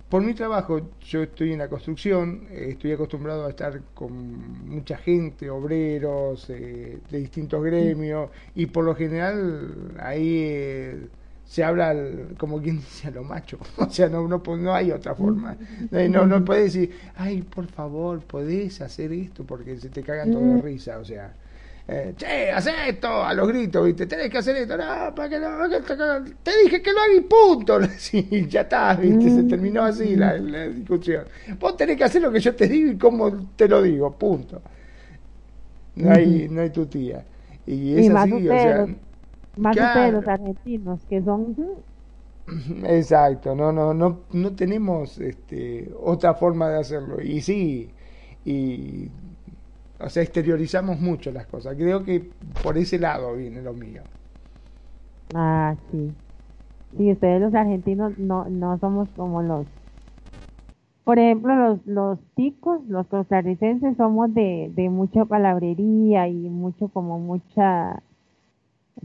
por 0.10 0.22
mi 0.22 0.34
trabajo, 0.34 0.92
yo 1.02 1.24
estoy 1.24 1.54
en 1.54 1.60
la 1.60 1.68
construcción, 1.68 2.48
eh, 2.52 2.68
estoy 2.72 2.92
acostumbrado 2.92 3.46
a 3.46 3.50
estar 3.50 3.82
con 3.94 4.70
mucha 4.70 4.98
gente, 4.98 5.50
obreros 5.50 6.50
eh, 6.50 7.00
de 7.10 7.20
distintos 7.20 7.64
gremios, 7.64 8.30
y 8.54 8.68
por 8.68 8.86
lo 8.86 8.96
general 8.96 9.94
ahí 10.00 10.42
eh, 10.44 11.08
se 11.44 11.64
habla 11.64 11.96
como 12.38 12.62
quien 12.62 12.78
dice 12.82 13.08
a 13.08 13.12
lo 13.12 13.24
macho, 13.24 13.58
o 13.78 13.90
sea, 13.90 14.08
no, 14.08 14.28
no, 14.28 14.42
no 14.58 14.74
hay 14.74 14.92
otra 14.92 15.16
forma. 15.16 15.58
No, 15.92 16.26
no 16.26 16.46
puedes 16.46 16.74
decir, 16.74 16.92
ay, 17.16 17.42
por 17.42 17.66
favor, 17.68 18.20
podés 18.20 18.82
hacer 18.82 19.12
esto 19.12 19.44
porque 19.44 19.78
se 19.78 19.90
te 19.90 20.04
cagan 20.04 20.32
todo 20.32 20.56
de 20.56 20.62
risa, 20.62 21.00
o 21.00 21.06
sea 21.06 21.34
eh, 21.88 22.14
che, 22.18 22.52
haz 22.52 22.68
esto, 22.88 23.24
a 23.24 23.34
los 23.36 23.48
gritos, 23.48 23.86
¿viste? 23.86 24.08
Tenés 24.08 24.30
que 24.30 24.40
hacer 24.40 24.56
esto, 24.56 24.76
no, 24.76 25.14
para 25.14 25.30
que 25.30 25.40
no, 25.40 25.70
te 26.42 26.52
dije 26.64 26.82
que 26.82 26.92
lo 26.92 27.00
hagas 27.00 27.18
y 27.18 27.22
punto. 27.22 27.80
Sí, 27.98 28.48
ya 28.50 28.62
está, 28.62 28.96
¿viste? 28.96 29.30
Se 29.30 29.44
terminó 29.44 29.84
así 29.84 30.16
la, 30.16 30.34
discusión. 30.36 31.26
Vos 31.60 31.78
tenés 31.78 31.98
que 31.98 32.04
hacer 32.04 32.24
lo 32.24 32.32
que 32.32 32.40
yo 32.40 32.56
te 32.56 32.68
digo 32.68 32.92
y 32.92 32.98
cómo 32.98 33.50
te 33.56 33.68
lo 33.68 33.84
digo, 33.84 34.12
punto. 34.12 34.62
No 35.96 36.12
hay, 36.12 36.48
no 36.50 36.62
hay 36.62 36.72
tu 36.72 36.88
tía. 36.88 37.24
Y 37.68 38.00
es 38.00 38.10
así, 38.10 38.50
o 38.50 38.52
sea. 38.52 38.88
Más 39.58 39.76
claro. 39.76 40.20
los 40.20 40.28
argentinos, 40.28 41.02
que 41.08 41.22
son. 41.22 41.56
Exacto, 42.84 43.56
no, 43.56 43.72
no, 43.72 43.94
no, 43.94 44.22
no 44.32 44.56
tenemos 44.56 45.20
este, 45.20 45.92
otra 46.00 46.34
forma 46.34 46.70
de 46.70 46.80
hacerlo. 46.80 47.22
Y 47.22 47.42
sí, 47.42 47.90
y 48.44 49.10
o 50.00 50.10
sea, 50.10 50.24
exteriorizamos 50.24 51.00
mucho 51.00 51.32
las 51.32 51.48
cosas. 51.48 51.76
Creo 51.76 52.04
que 52.04 52.30
por 52.64 52.78
ese 52.78 53.00
lado 53.00 53.36
viene 53.36 53.62
lo 53.62 53.74
mío. 53.74 54.02
Ah, 55.34 55.76
sí. 55.92 56.12
Sí, 56.98 57.12
ustedes 57.12 57.42
los 57.42 57.54
argentinos 57.54 58.18
no, 58.18 58.46
no 58.46 58.78
somos 58.80 59.10
como 59.16 59.42
los... 59.42 59.66
Por 61.04 61.20
ejemplo, 61.20 61.56
los, 61.56 61.86
los 61.86 62.20
ticos, 62.36 62.82
los 62.88 63.06
costarricenses, 63.08 63.96
somos 63.98 64.34
de, 64.34 64.72
de 64.76 64.90
mucha 64.90 65.26
palabrería 65.26 66.28
y 66.28 66.34
mucho 66.34 66.88
como 66.88 67.20
mucha 67.20 68.02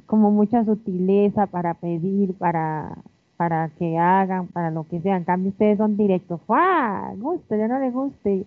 como 0.06 0.30
mucha 0.30 0.64
sutileza 0.64 1.46
para 1.46 1.74
pedir, 1.74 2.34
para 2.34 2.96
para 3.36 3.70
que 3.78 3.96
hagan, 3.96 4.48
para 4.48 4.70
lo 4.70 4.86
que 4.86 5.00
sea. 5.00 5.16
En 5.16 5.24
cambio, 5.24 5.50
ustedes 5.50 5.78
son 5.78 5.96
directos. 5.96 6.40
¡Ah! 6.48 7.12
Guste, 7.16 7.56
ya 7.56 7.68
no 7.68 7.78
le 7.80 7.90
guste 7.90 8.44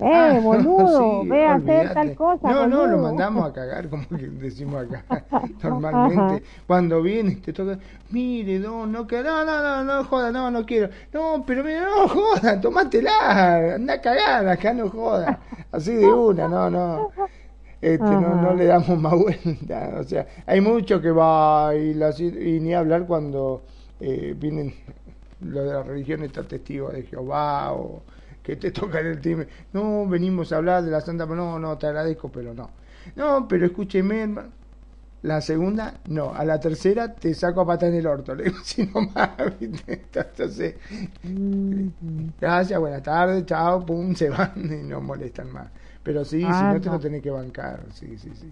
¡Eh, 0.00 0.12
ah, 0.12 0.38
boludo! 0.42 1.24
ve 1.24 1.44
a 1.44 1.54
hacer 1.54 1.92
tal 1.92 2.14
cosa. 2.14 2.50
No, 2.50 2.66
no, 2.66 2.86
lo 2.86 2.98
mandamos 2.98 3.48
a 3.48 3.52
cagar, 3.52 3.88
como 3.88 4.06
que 4.08 4.28
decimos 4.28 4.86
acá, 4.86 5.04
normalmente. 5.62 6.44
Cuando 6.66 7.02
viene 7.02 7.36
te 7.36 7.52
toca, 7.52 7.78
mire, 8.10 8.58
no, 8.60 8.86
no, 8.86 9.06
no, 9.10 9.44
no, 9.44 9.44
no, 9.44 9.84
no, 9.84 10.04
joda, 10.04 10.30
no, 10.30 10.50
no 10.50 10.64
quiero. 10.64 10.88
No, 11.12 11.42
pero 11.46 11.64
mira, 11.64 11.84
no, 11.84 12.08
joda, 12.08 12.60
tomátela, 12.60 13.74
anda 13.74 13.94
a 13.94 14.00
cagar, 14.00 14.48
acá 14.48 14.72
no 14.72 14.88
joda. 14.88 15.40
Así 15.72 15.94
de 15.94 16.06
una, 16.06 16.46
no, 16.46 16.70
no. 16.70 17.10
Este, 17.80 18.04
no, 18.04 18.42
no 18.42 18.54
le 18.54 18.66
damos 18.66 18.98
más 18.98 19.14
vuelta. 19.14 19.94
O 19.98 20.04
sea, 20.04 20.26
hay 20.46 20.60
mucho 20.60 21.00
que 21.00 21.10
va 21.10 21.74
y, 21.74 21.90
y 21.92 22.60
ni 22.60 22.74
hablar 22.74 23.06
cuando 23.06 23.62
eh, 24.00 24.34
vienen 24.36 24.74
los 25.40 25.64
de 25.64 25.72
la 25.72 25.82
religión 25.82 26.22
está 26.24 26.42
testigo 26.42 26.88
de 26.90 27.02
Jehová 27.04 27.72
o 27.72 28.02
que 28.48 28.56
te 28.56 28.70
toca 28.70 29.00
en 29.00 29.08
el 29.08 29.20
timbre. 29.20 29.46
No, 29.74 30.08
venimos 30.08 30.52
a 30.52 30.56
hablar 30.56 30.82
de 30.82 30.90
la 30.90 31.02
Santa, 31.02 31.26
no, 31.26 31.58
no, 31.58 31.76
te 31.76 31.86
agradezco, 31.86 32.30
pero 32.30 32.54
no. 32.54 32.70
No, 33.14 33.46
pero 33.46 33.66
escúcheme, 33.66 34.26
La 35.20 35.42
segunda, 35.42 36.00
no. 36.08 36.32
A 36.32 36.46
la 36.46 36.58
tercera 36.58 37.14
te 37.14 37.34
saco 37.34 37.60
a 37.60 37.66
patar 37.66 37.90
en 37.90 37.96
el 37.96 38.06
orto. 38.06 38.34
Le 38.34 38.44
digo, 38.44 38.56
si 38.64 38.86
no 38.86 39.02
más, 39.02 39.32
Entonces, 39.60 40.76
gracias, 42.40 42.80
buenas 42.80 43.02
tardes, 43.02 43.44
chao, 43.44 43.84
pum, 43.84 44.14
se 44.14 44.30
van 44.30 44.52
y 44.56 44.88
no 44.88 45.02
molestan 45.02 45.52
más. 45.52 45.68
Pero 46.02 46.24
sí, 46.24 46.38
si 46.38 46.46
ah, 46.48 46.72
no, 46.72 46.80
te 46.80 46.88
lo 46.88 46.98
tenés 46.98 47.22
que 47.22 47.30
bancar, 47.30 47.80
sí, 47.92 48.16
sí, 48.16 48.30
sí. 48.34 48.50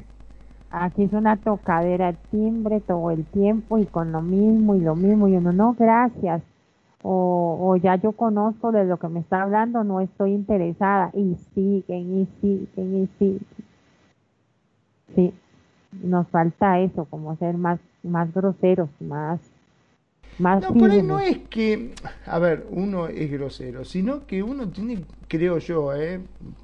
Aquí 0.71 1.05
es 1.05 1.13
una 1.15 1.39
tocadera 1.39 2.13
de 2.13 2.19
timbre 2.31 2.83
todo 2.83 3.11
el 3.13 3.25
tiempo 3.25 3.79
y 3.79 3.87
con 3.87 4.13
lo 4.13 4.21
mismo 4.21 4.75
y 4.75 4.81
lo 4.81 4.95
mismo. 4.95 5.27
Y 5.27 5.37
uno, 5.37 5.55
no, 5.55 5.73
gracias 5.73 6.43
o, 7.09 7.77
ya 7.77 7.97
yo 7.97 8.13
conozco 8.13 8.73
de 8.73 8.85
lo 8.85 8.99
que 8.99 9.09
me 9.09 9.21
está 9.21 9.43
hablando, 9.43 9.85
no 9.85 10.01
estoy 10.01 10.33
interesada. 10.33 11.11
Y 11.15 11.37
siguen, 11.55 12.21
y 12.21 12.27
siguen, 12.41 13.03
y 13.03 13.09
siguen. 13.19 13.47
Sí, 15.15 15.33
nos 16.03 16.27
falta 16.29 16.81
eso, 16.81 17.05
como 17.05 17.37
ser 17.37 17.57
más, 17.57 17.79
más 18.03 18.33
groseros, 18.35 18.89
más, 19.01 19.41
más. 20.39 20.63
No, 20.63 20.75
por 20.75 20.91
ahí 20.91 21.03
no 21.03 21.21
es 21.21 21.39
que, 21.49 21.95
a 22.27 22.39
ver, 22.39 22.67
uno 22.71 23.07
es 23.07 23.31
grosero, 23.31 23.85
sino 23.85 24.27
que 24.27 24.43
uno 24.43 24.69
tiene, 24.69 25.05
creo 25.29 25.59
yo, 25.59 25.95
eh, 25.95 26.21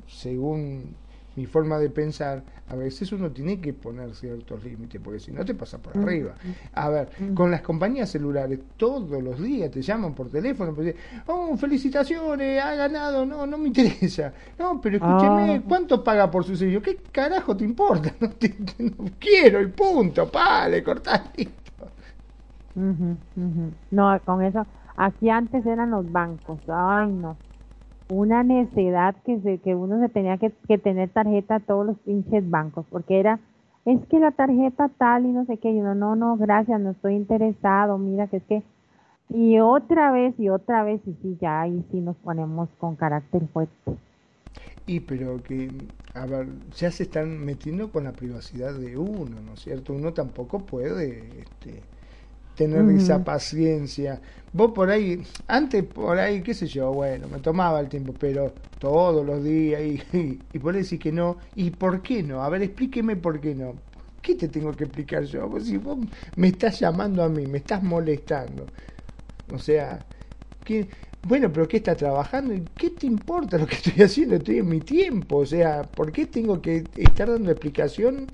según 0.09 0.97
mi 1.37 1.47
forma 1.47 1.79
de 1.79 1.89
pensar, 1.89 2.43
a 2.69 2.75
veces 2.75 3.11
uno 3.13 3.31
tiene 3.31 3.61
que 3.61 3.73
poner 3.73 4.15
ciertos 4.15 4.63
límites, 4.65 5.01
porque 5.03 5.21
si 5.21 5.33
no 5.33 5.45
te 5.45 5.55
pasa 5.55 5.79
por 5.79 5.97
mm. 5.97 6.03
arriba. 6.03 6.35
A 6.75 6.89
ver, 6.91 7.09
mm. 7.19 7.35
con 7.35 7.51
las 7.51 7.63
compañías 7.63 8.11
celulares, 8.11 8.59
todos 8.77 9.23
los 9.23 9.41
días 9.41 9.71
te 9.71 9.83
llaman 9.83 10.15
por 10.15 10.31
teléfono, 10.31 10.75
pues, 10.75 10.95
oh, 11.27 11.57
felicitaciones, 11.57 12.63
ha 12.63 12.75
ganado, 12.75 13.25
no, 13.25 13.47
no 13.47 13.59
me 13.59 13.69
interesa. 13.69 14.33
No, 14.59 14.81
pero 14.81 14.97
escúcheme, 14.97 15.57
ah. 15.57 15.63
¿cuánto 15.67 16.05
paga 16.05 16.31
por 16.31 16.45
su 16.45 16.57
servicio? 16.57 16.83
¿Qué 16.83 16.97
carajo 17.11 17.57
te 17.57 17.65
importa? 17.65 18.13
No, 18.23 18.31
te, 18.31 18.55
quiero 19.19 19.61
y 19.61 19.67
punto, 19.67 20.31
pa, 20.31 20.69
le 20.69 20.85
cortás 20.85 21.23
listo. 21.37 21.89
No, 23.91 24.21
con 24.25 24.43
eso, 24.43 24.65
aquí 24.97 25.29
antes 25.29 25.67
eran 25.67 25.91
los 25.91 26.11
bancos, 26.11 26.61
ay 26.69 27.11
no 27.11 27.37
una 28.13 28.43
necedad 28.43 29.17
que, 29.25 29.41
se, 29.41 29.59
que 29.59 29.75
uno 29.75 29.99
se 30.01 30.09
tenía 30.09 30.39
que, 30.39 30.51
tener 30.79 31.09
tarjeta 31.11 31.57
a 31.57 31.61
todos 31.61 31.87
los 31.87 31.99
pinches 32.01 32.49
bancos, 32.49 32.85
porque 32.91 33.19
era 33.19 33.41
es 33.85 33.99
que 34.07 34.21
la 34.21 34.31
tarjeta 34.31 34.91
tal 34.97 35.27
y 35.27 35.33
no 35.33 35.45
sé 35.47 35.57
qué, 35.57 35.73
y 35.73 35.81
uno, 35.81 35.95
no, 35.95 36.15
no, 36.15 36.37
gracias, 36.37 36.81
no 36.81 36.91
estoy 36.91 37.15
interesado, 37.15 37.99
mira 37.99 38.29
que 38.29 38.37
es 38.37 38.43
que, 38.45 38.63
y 39.29 39.59
otra 39.59 40.13
vez 40.13 40.39
y 40.39 40.51
otra 40.51 40.85
vez, 40.85 41.01
y 41.07 41.15
sí, 41.23 41.37
ya 41.41 41.63
ahí 41.63 41.85
sí 41.91 42.01
nos 42.01 42.17
ponemos 42.17 42.69
con 42.79 42.95
carácter 42.95 43.43
fuerte. 43.49 43.97
Y 44.87 45.01
pero 45.01 45.43
que, 45.43 45.71
a 46.15 46.27
ver, 46.27 46.49
ya 46.77 46.91
se 46.91 47.05
están 47.05 47.45
metiendo 47.45 47.91
con 47.91 48.05
la 48.05 48.13
privacidad 48.13 48.75
de 48.75 48.99
uno, 48.99 49.41
¿no 49.45 49.55
es 49.55 49.61
cierto? 49.61 49.95
Uno 49.95 50.13
tampoco 50.13 50.61
puede 50.61 51.41
este, 51.41 51.83
tener 52.55 52.89
esa 52.91 53.25
paciencia. 53.25 54.21
Vos 54.53 54.73
por 54.73 54.91
ahí, 54.91 55.23
antes 55.47 55.85
por 55.85 56.19
ahí, 56.19 56.43
qué 56.43 56.53
sé 56.53 56.67
yo, 56.67 56.93
bueno, 56.93 57.27
me 57.29 57.39
tomaba 57.39 57.81
el 57.81 57.89
tiempo, 57.89 58.13
pero 58.19 58.53
todos 58.79 59.25
los 59.25 59.43
días 59.43 59.81
y, 59.83 60.03
y, 60.53 60.59
por 60.59 60.75
decir 60.75 60.99
que 60.99 61.13
no. 61.13 61.39
¿Y 61.55 61.71
por 61.71 62.03
qué 62.03 62.23
no? 62.23 62.43
A 62.43 62.49
ver, 62.49 62.63
explíqueme 62.63 63.17
por 63.17 63.41
qué 63.41 63.55
no. 63.55 63.75
¿Qué 64.21 64.35
te 64.35 64.49
tengo 64.49 64.73
que 64.73 64.85
explicar 64.85 65.25
yo? 65.25 65.49
Pues 65.49 65.65
si 65.65 65.79
vos 65.79 65.99
me 66.37 66.49
estás 66.49 66.79
llamando 66.79 67.23
a 67.23 67.29
mí, 67.29 67.47
me 67.47 67.59
estás 67.59 67.83
molestando. 67.83 68.67
O 69.53 69.59
sea, 69.59 70.05
que 70.65 70.89
bueno, 71.27 71.53
pero 71.53 71.69
¿qué 71.69 71.77
está 71.77 71.95
trabajando? 71.95 72.53
¿Y 72.53 72.65
qué 72.77 72.91
te 72.91 73.07
importa 73.07 73.57
lo 73.57 73.67
que 73.67 73.77
estoy 73.77 73.95
haciendo? 74.03 74.37
Estoy 74.37 74.59
en 74.59 74.69
mi 74.69 74.81
tiempo. 74.81 75.39
O 75.39 75.47
sea, 75.47 75.83
¿por 75.83 76.11
qué 76.13 76.27
tengo 76.27 76.61
que 76.61 76.85
estar 76.97 77.31
dando 77.31 77.51
explicación 77.51 78.27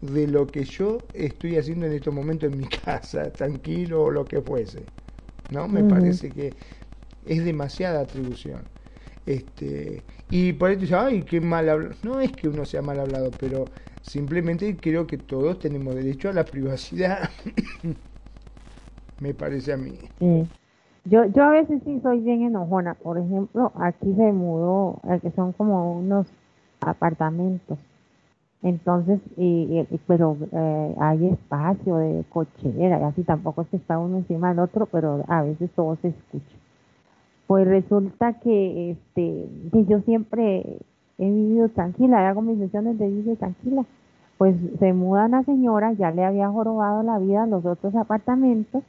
de 0.00 0.26
lo 0.26 0.50
que 0.50 0.64
yo 0.64 1.08
estoy 1.12 1.56
haciendo 1.56 1.86
en 1.86 1.92
estos 1.92 2.14
momentos 2.14 2.50
en 2.50 2.56
mi 2.58 2.66
casa, 2.84 3.34
tranquilo 3.34 4.04
o 4.04 4.10
lo 4.10 4.28
que 4.28 4.40
fuese? 4.42 4.88
¿No? 5.50 5.68
Me 5.68 5.84
parece 5.84 6.32
que 6.32 6.56
es 7.24 7.44
demasiada 7.44 8.00
atribución. 8.00 8.68
Este, 9.26 10.06
y 10.30 10.54
por 10.54 10.70
eso 10.70 10.80
dice, 10.80 10.94
ay, 10.96 11.24
qué 11.24 11.40
mal 11.40 11.68
hablado. 11.68 11.94
No 12.02 12.20
es 12.20 12.32
que 12.34 12.48
uno 12.48 12.64
sea 12.66 12.82
mal 12.82 13.00
hablado, 13.00 13.36
pero 13.36 13.70
simplemente 14.02 14.80
creo 14.80 15.06
que 15.06 15.18
todos 15.18 15.58
tenemos 15.60 15.94
derecho 15.96 16.28
a 16.30 16.32
la 16.32 16.50
privacidad. 16.50 17.30
Me 19.20 19.34
parece 19.34 19.72
a 19.72 19.76
mí. 19.76 20.10
Yo, 21.04 21.24
yo 21.26 21.44
a 21.44 21.50
veces 21.50 21.82
sí 21.84 22.00
soy 22.00 22.20
bien 22.20 22.42
enojona. 22.42 22.94
Por 22.94 23.18
ejemplo, 23.18 23.72
aquí 23.76 24.14
se 24.14 24.32
mudó, 24.32 25.00
eh, 25.10 25.20
que 25.20 25.30
son 25.32 25.52
como 25.52 25.98
unos 25.98 26.26
apartamentos. 26.80 27.78
Entonces, 28.62 29.20
y, 29.38 29.86
pero 30.06 30.36
eh, 30.52 30.94
hay 31.00 31.28
espacio 31.28 31.96
de 31.96 32.24
cochera 32.28 33.00
y 33.00 33.02
así 33.04 33.22
tampoco 33.22 33.62
es 33.62 33.68
que 33.68 33.78
está 33.78 33.98
uno 33.98 34.18
encima 34.18 34.50
del 34.50 34.58
otro, 34.58 34.86
pero 34.86 35.24
a 35.28 35.42
veces 35.42 35.70
todo 35.74 35.96
se 36.02 36.08
escucha. 36.08 36.56
Pues 37.46 37.66
resulta 37.66 38.34
que 38.34 38.90
este 38.92 39.48
que 39.72 39.84
yo 39.86 40.00
siempre 40.00 40.78
he 41.18 41.30
vivido 41.30 41.70
tranquila, 41.70 42.28
hago 42.28 42.42
mis 42.42 42.58
sesiones 42.58 42.98
de 42.98 43.08
vida 43.08 43.34
tranquila. 43.36 43.84
Pues 44.36 44.56
se 44.78 44.92
muda 44.92 45.26
una 45.26 45.42
señora, 45.44 45.92
ya 45.92 46.10
le 46.10 46.24
había 46.24 46.48
jorobado 46.50 47.02
la 47.02 47.18
vida 47.18 47.44
a 47.44 47.46
los 47.46 47.64
otros 47.64 47.94
apartamentos 47.94 48.82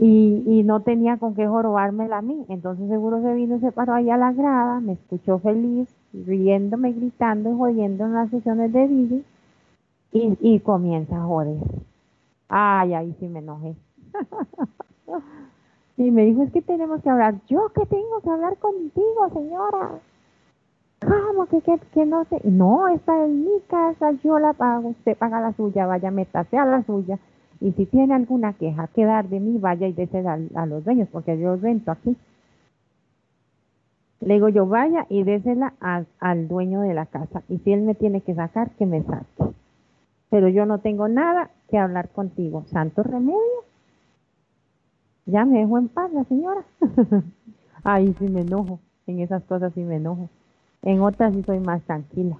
y, 0.00 0.42
y 0.46 0.62
no 0.64 0.80
tenía 0.80 1.16
con 1.16 1.34
qué 1.34 1.46
jorobármela 1.46 2.18
a 2.18 2.22
mí. 2.22 2.44
Entonces 2.48 2.88
seguro 2.88 3.22
se 3.22 3.34
vino 3.34 3.60
se 3.60 3.72
paró 3.72 3.94
ahí 3.94 4.10
a 4.10 4.16
la 4.16 4.32
grada, 4.32 4.80
me 4.80 4.92
escuchó 4.94 5.38
feliz, 5.38 5.88
riéndome, 6.12 6.92
gritando 6.92 7.50
y 7.50 7.56
jodiendo 7.56 8.04
en 8.04 8.14
las 8.14 8.30
sesiones 8.30 8.72
de 8.72 8.88
DJ 8.88 9.24
y, 10.12 10.38
y 10.40 10.60
comienza 10.60 11.16
a 11.16 11.26
joder. 11.26 11.58
Ay, 12.48 12.94
ahí 12.94 13.16
sí 13.20 13.28
me 13.28 13.38
enojé. 13.38 13.76
y 15.96 16.10
me 16.10 16.24
dijo, 16.24 16.42
es 16.42 16.52
que 16.52 16.62
tenemos 16.62 17.02
que 17.02 17.10
hablar. 17.10 17.34
¿Yo 17.48 17.70
qué 17.74 17.86
tengo 17.86 18.20
que 18.22 18.30
hablar 18.30 18.56
contigo, 18.58 19.28
señora? 19.32 20.00
¿Cómo 21.00 21.46
que, 21.46 21.60
que, 21.62 21.78
que 21.94 22.04
no 22.04 22.24
sé? 22.26 22.40
No, 22.44 22.88
esta 22.88 23.24
es 23.24 23.30
mi 23.30 23.60
casa, 23.68 24.12
yo 24.22 24.38
la 24.38 24.52
pago, 24.52 24.88
usted 24.88 25.16
paga 25.16 25.40
la 25.40 25.52
suya, 25.54 25.86
vaya, 25.86 26.10
métase 26.10 26.58
a 26.58 26.66
la 26.66 26.84
suya 26.84 27.18
y 27.60 27.72
si 27.72 27.86
tiene 27.86 28.14
alguna 28.14 28.54
queja 28.54 28.88
que 28.88 29.04
dar 29.04 29.28
de 29.28 29.38
mí, 29.38 29.58
vaya 29.58 29.86
y 29.86 29.92
désela 29.92 30.38
a, 30.54 30.66
los 30.66 30.84
dueños, 30.84 31.08
porque 31.12 31.38
yo 31.38 31.56
rento 31.56 31.90
aquí. 31.90 32.16
Le 34.20 34.34
digo 34.34 34.48
yo, 34.50 34.66
vaya 34.66 35.06
y 35.08 35.22
désela 35.22 35.72
al 36.20 36.48
dueño 36.48 36.82
de 36.82 36.92
la 36.94 37.06
casa. 37.06 37.42
Y 37.48 37.58
si 37.58 37.72
él 37.72 37.82
me 37.82 37.94
tiene 37.94 38.20
que 38.20 38.34
sacar, 38.34 38.70
que 38.72 38.84
me 38.84 39.02
saque. 39.02 39.54
Pero 40.28 40.48
yo 40.48 40.66
no 40.66 40.78
tengo 40.78 41.08
nada 41.08 41.50
que 41.68 41.78
hablar 41.78 42.10
contigo. 42.10 42.64
Santo 42.70 43.02
remedio. 43.02 43.64
Ya 45.26 45.44
me 45.44 45.60
dejo 45.60 45.78
en 45.78 45.88
paz 45.88 46.12
la 46.12 46.24
señora. 46.24 46.64
Ahí 47.84 48.14
sí 48.18 48.28
me 48.28 48.42
enojo. 48.42 48.78
En 49.06 49.20
esas 49.20 49.42
cosas 49.44 49.72
sí 49.74 49.80
me 49.80 49.96
enojo. 49.96 50.28
En 50.82 51.00
otras 51.00 51.34
sí 51.34 51.42
soy 51.42 51.60
más 51.60 51.82
tranquila. 51.82 52.36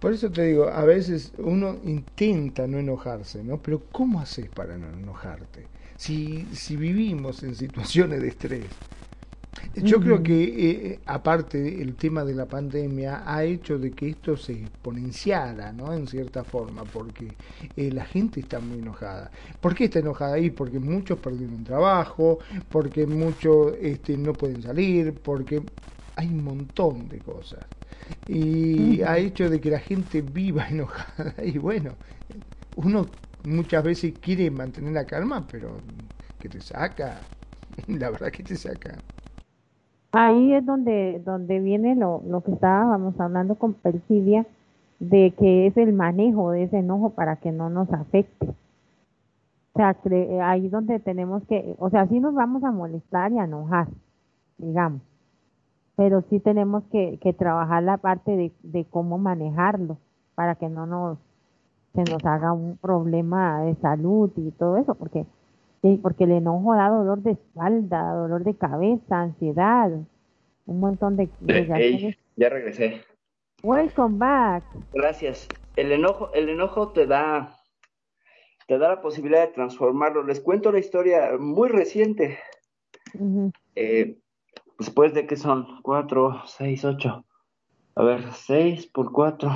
Por 0.00 0.12
eso 0.12 0.30
te 0.30 0.42
digo, 0.42 0.68
a 0.68 0.84
veces 0.84 1.32
uno 1.38 1.76
intenta 1.84 2.66
no 2.66 2.78
enojarse, 2.78 3.42
¿no? 3.42 3.58
Pero 3.58 3.80
¿cómo 3.90 4.20
haces 4.20 4.48
para 4.48 4.76
no 4.76 4.88
enojarte? 4.88 5.66
Si, 5.96 6.44
si 6.52 6.76
vivimos 6.76 7.42
en 7.42 7.54
situaciones 7.54 8.20
de 8.20 8.28
estrés. 8.28 8.66
Yo 9.74 10.00
creo 10.00 10.22
que, 10.22 10.92
eh, 10.92 11.02
aparte, 11.06 11.80
el 11.82 11.96
tema 11.96 12.24
de 12.24 12.34
la 12.34 12.48
pandemia 12.48 13.22
ha 13.24 13.44
hecho 13.44 13.78
de 13.78 13.94
que 13.94 14.08
esto 14.10 14.36
se 14.36 14.52
exponenciara, 14.64 15.72
¿no? 15.72 15.92
En 15.92 16.06
cierta 16.08 16.44
forma, 16.44 16.90
porque 16.90 17.38
eh, 17.76 17.90
la 17.92 18.04
gente 18.04 18.40
está 18.40 18.60
muy 18.60 18.78
enojada. 18.80 19.30
¿Por 19.60 19.74
qué 19.74 19.84
está 19.84 20.00
enojada 20.00 20.34
ahí? 20.34 20.50
Porque 20.50 20.78
muchos 20.80 21.18
perdieron 21.18 21.62
trabajo, 21.64 22.40
porque 22.68 23.06
muchos 23.06 23.74
este, 23.80 24.16
no 24.16 24.36
pueden 24.36 24.62
salir, 24.62 25.20
porque 25.22 25.62
hay 26.16 26.28
un 26.28 26.42
montón 26.44 27.08
de 27.08 27.20
cosas 27.22 27.68
y 28.26 29.02
ha 29.02 29.18
hecho 29.18 29.50
de 29.50 29.60
que 29.60 29.70
la 29.70 29.80
gente 29.80 30.22
viva 30.22 30.68
enojada 30.70 31.34
y 31.44 31.58
bueno, 31.58 31.98
uno 32.74 33.16
muchas 33.42 33.84
veces 33.84 34.14
quiere 34.20 34.50
mantener 34.50 34.92
la 34.94 35.06
calma, 35.06 35.46
pero 35.46 35.82
que 36.38 36.48
te 36.48 36.60
saca, 36.60 37.30
la 37.88 38.10
verdad 38.10 38.30
que 38.32 38.42
te 38.44 38.56
saca. 38.56 39.02
Ahí 40.16 40.54
es 40.54 40.64
donde, 40.64 41.20
donde 41.24 41.58
viene 41.58 41.96
lo, 41.96 42.22
lo 42.24 42.40
que 42.42 42.52
estábamos 42.52 43.18
hablando 43.18 43.56
con 43.56 43.74
Perfidia, 43.74 44.46
de 45.00 45.32
que 45.36 45.66
es 45.66 45.76
el 45.76 45.92
manejo 45.92 46.52
de 46.52 46.62
ese 46.62 46.78
enojo 46.78 47.10
para 47.10 47.34
que 47.34 47.50
no 47.50 47.68
nos 47.68 47.92
afecte. 47.92 48.46
O 49.72 49.76
sea, 49.76 49.96
ahí 50.48 50.68
donde 50.68 51.00
tenemos 51.00 51.42
que, 51.48 51.74
o 51.80 51.90
sea, 51.90 52.06
sí 52.06 52.20
nos 52.20 52.32
vamos 52.32 52.62
a 52.62 52.70
molestar 52.70 53.32
y 53.32 53.40
a 53.40 53.44
enojar, 53.44 53.88
digamos, 54.56 55.02
pero 55.96 56.22
sí 56.30 56.38
tenemos 56.38 56.84
que, 56.92 57.18
que 57.20 57.32
trabajar 57.32 57.82
la 57.82 57.96
parte 57.96 58.36
de, 58.36 58.52
de, 58.62 58.84
cómo 58.84 59.18
manejarlo 59.18 59.98
para 60.36 60.54
que 60.54 60.68
no 60.68 60.86
nos 60.86 61.18
se 61.92 62.02
nos 62.04 62.24
haga 62.24 62.52
un 62.52 62.76
problema 62.76 63.62
de 63.62 63.74
salud 63.76 64.30
y 64.36 64.52
todo 64.52 64.76
eso, 64.76 64.94
porque 64.94 65.26
porque 66.02 66.24
el 66.24 66.32
enojo 66.32 66.74
da 66.74 66.88
dolor 66.88 67.22
de 67.22 67.32
espalda, 67.32 68.14
dolor 68.14 68.44
de 68.44 68.56
cabeza, 68.56 69.20
ansiedad, 69.20 69.90
un 70.66 70.80
montón 70.80 71.16
de, 71.16 71.28
ya 72.36 72.48
regresé. 72.48 73.02
Welcome 73.62 74.18
back. 74.18 74.64
Gracias. 74.92 75.48
El 75.76 75.92
enojo, 75.92 76.32
el 76.32 76.48
enojo 76.48 76.92
te 76.92 77.06
da 77.06 77.56
te 78.66 78.78
da 78.78 78.88
la 78.88 79.02
posibilidad 79.02 79.46
de 79.46 79.52
transformarlo. 79.52 80.22
Les 80.22 80.40
cuento 80.40 80.70
una 80.70 80.78
historia 80.78 81.32
muy 81.38 81.68
reciente. 81.68 82.38
eh, 83.74 84.18
Después 84.78 85.14
de 85.14 85.26
que 85.26 85.36
son 85.36 85.80
4, 85.82 86.42
6, 86.46 86.84
8. 86.84 87.24
A 87.96 88.02
ver, 88.02 88.32
6 88.32 88.86
por 88.86 89.12
4. 89.12 89.50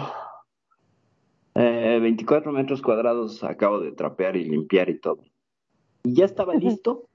Eh, 1.55 1.99
24 2.01 2.53
metros 2.53 2.83
cuadrados 2.83 3.43
acabo 3.43 3.81
de 3.81 3.93
trapear 3.93 4.37
y 4.37 4.45
limpiar 4.45 4.89
y 4.91 5.01
todo. 5.01 5.23
Y 6.05 6.15
ya 6.15 6.25
estaba 6.25 6.55
listo. 6.55 7.09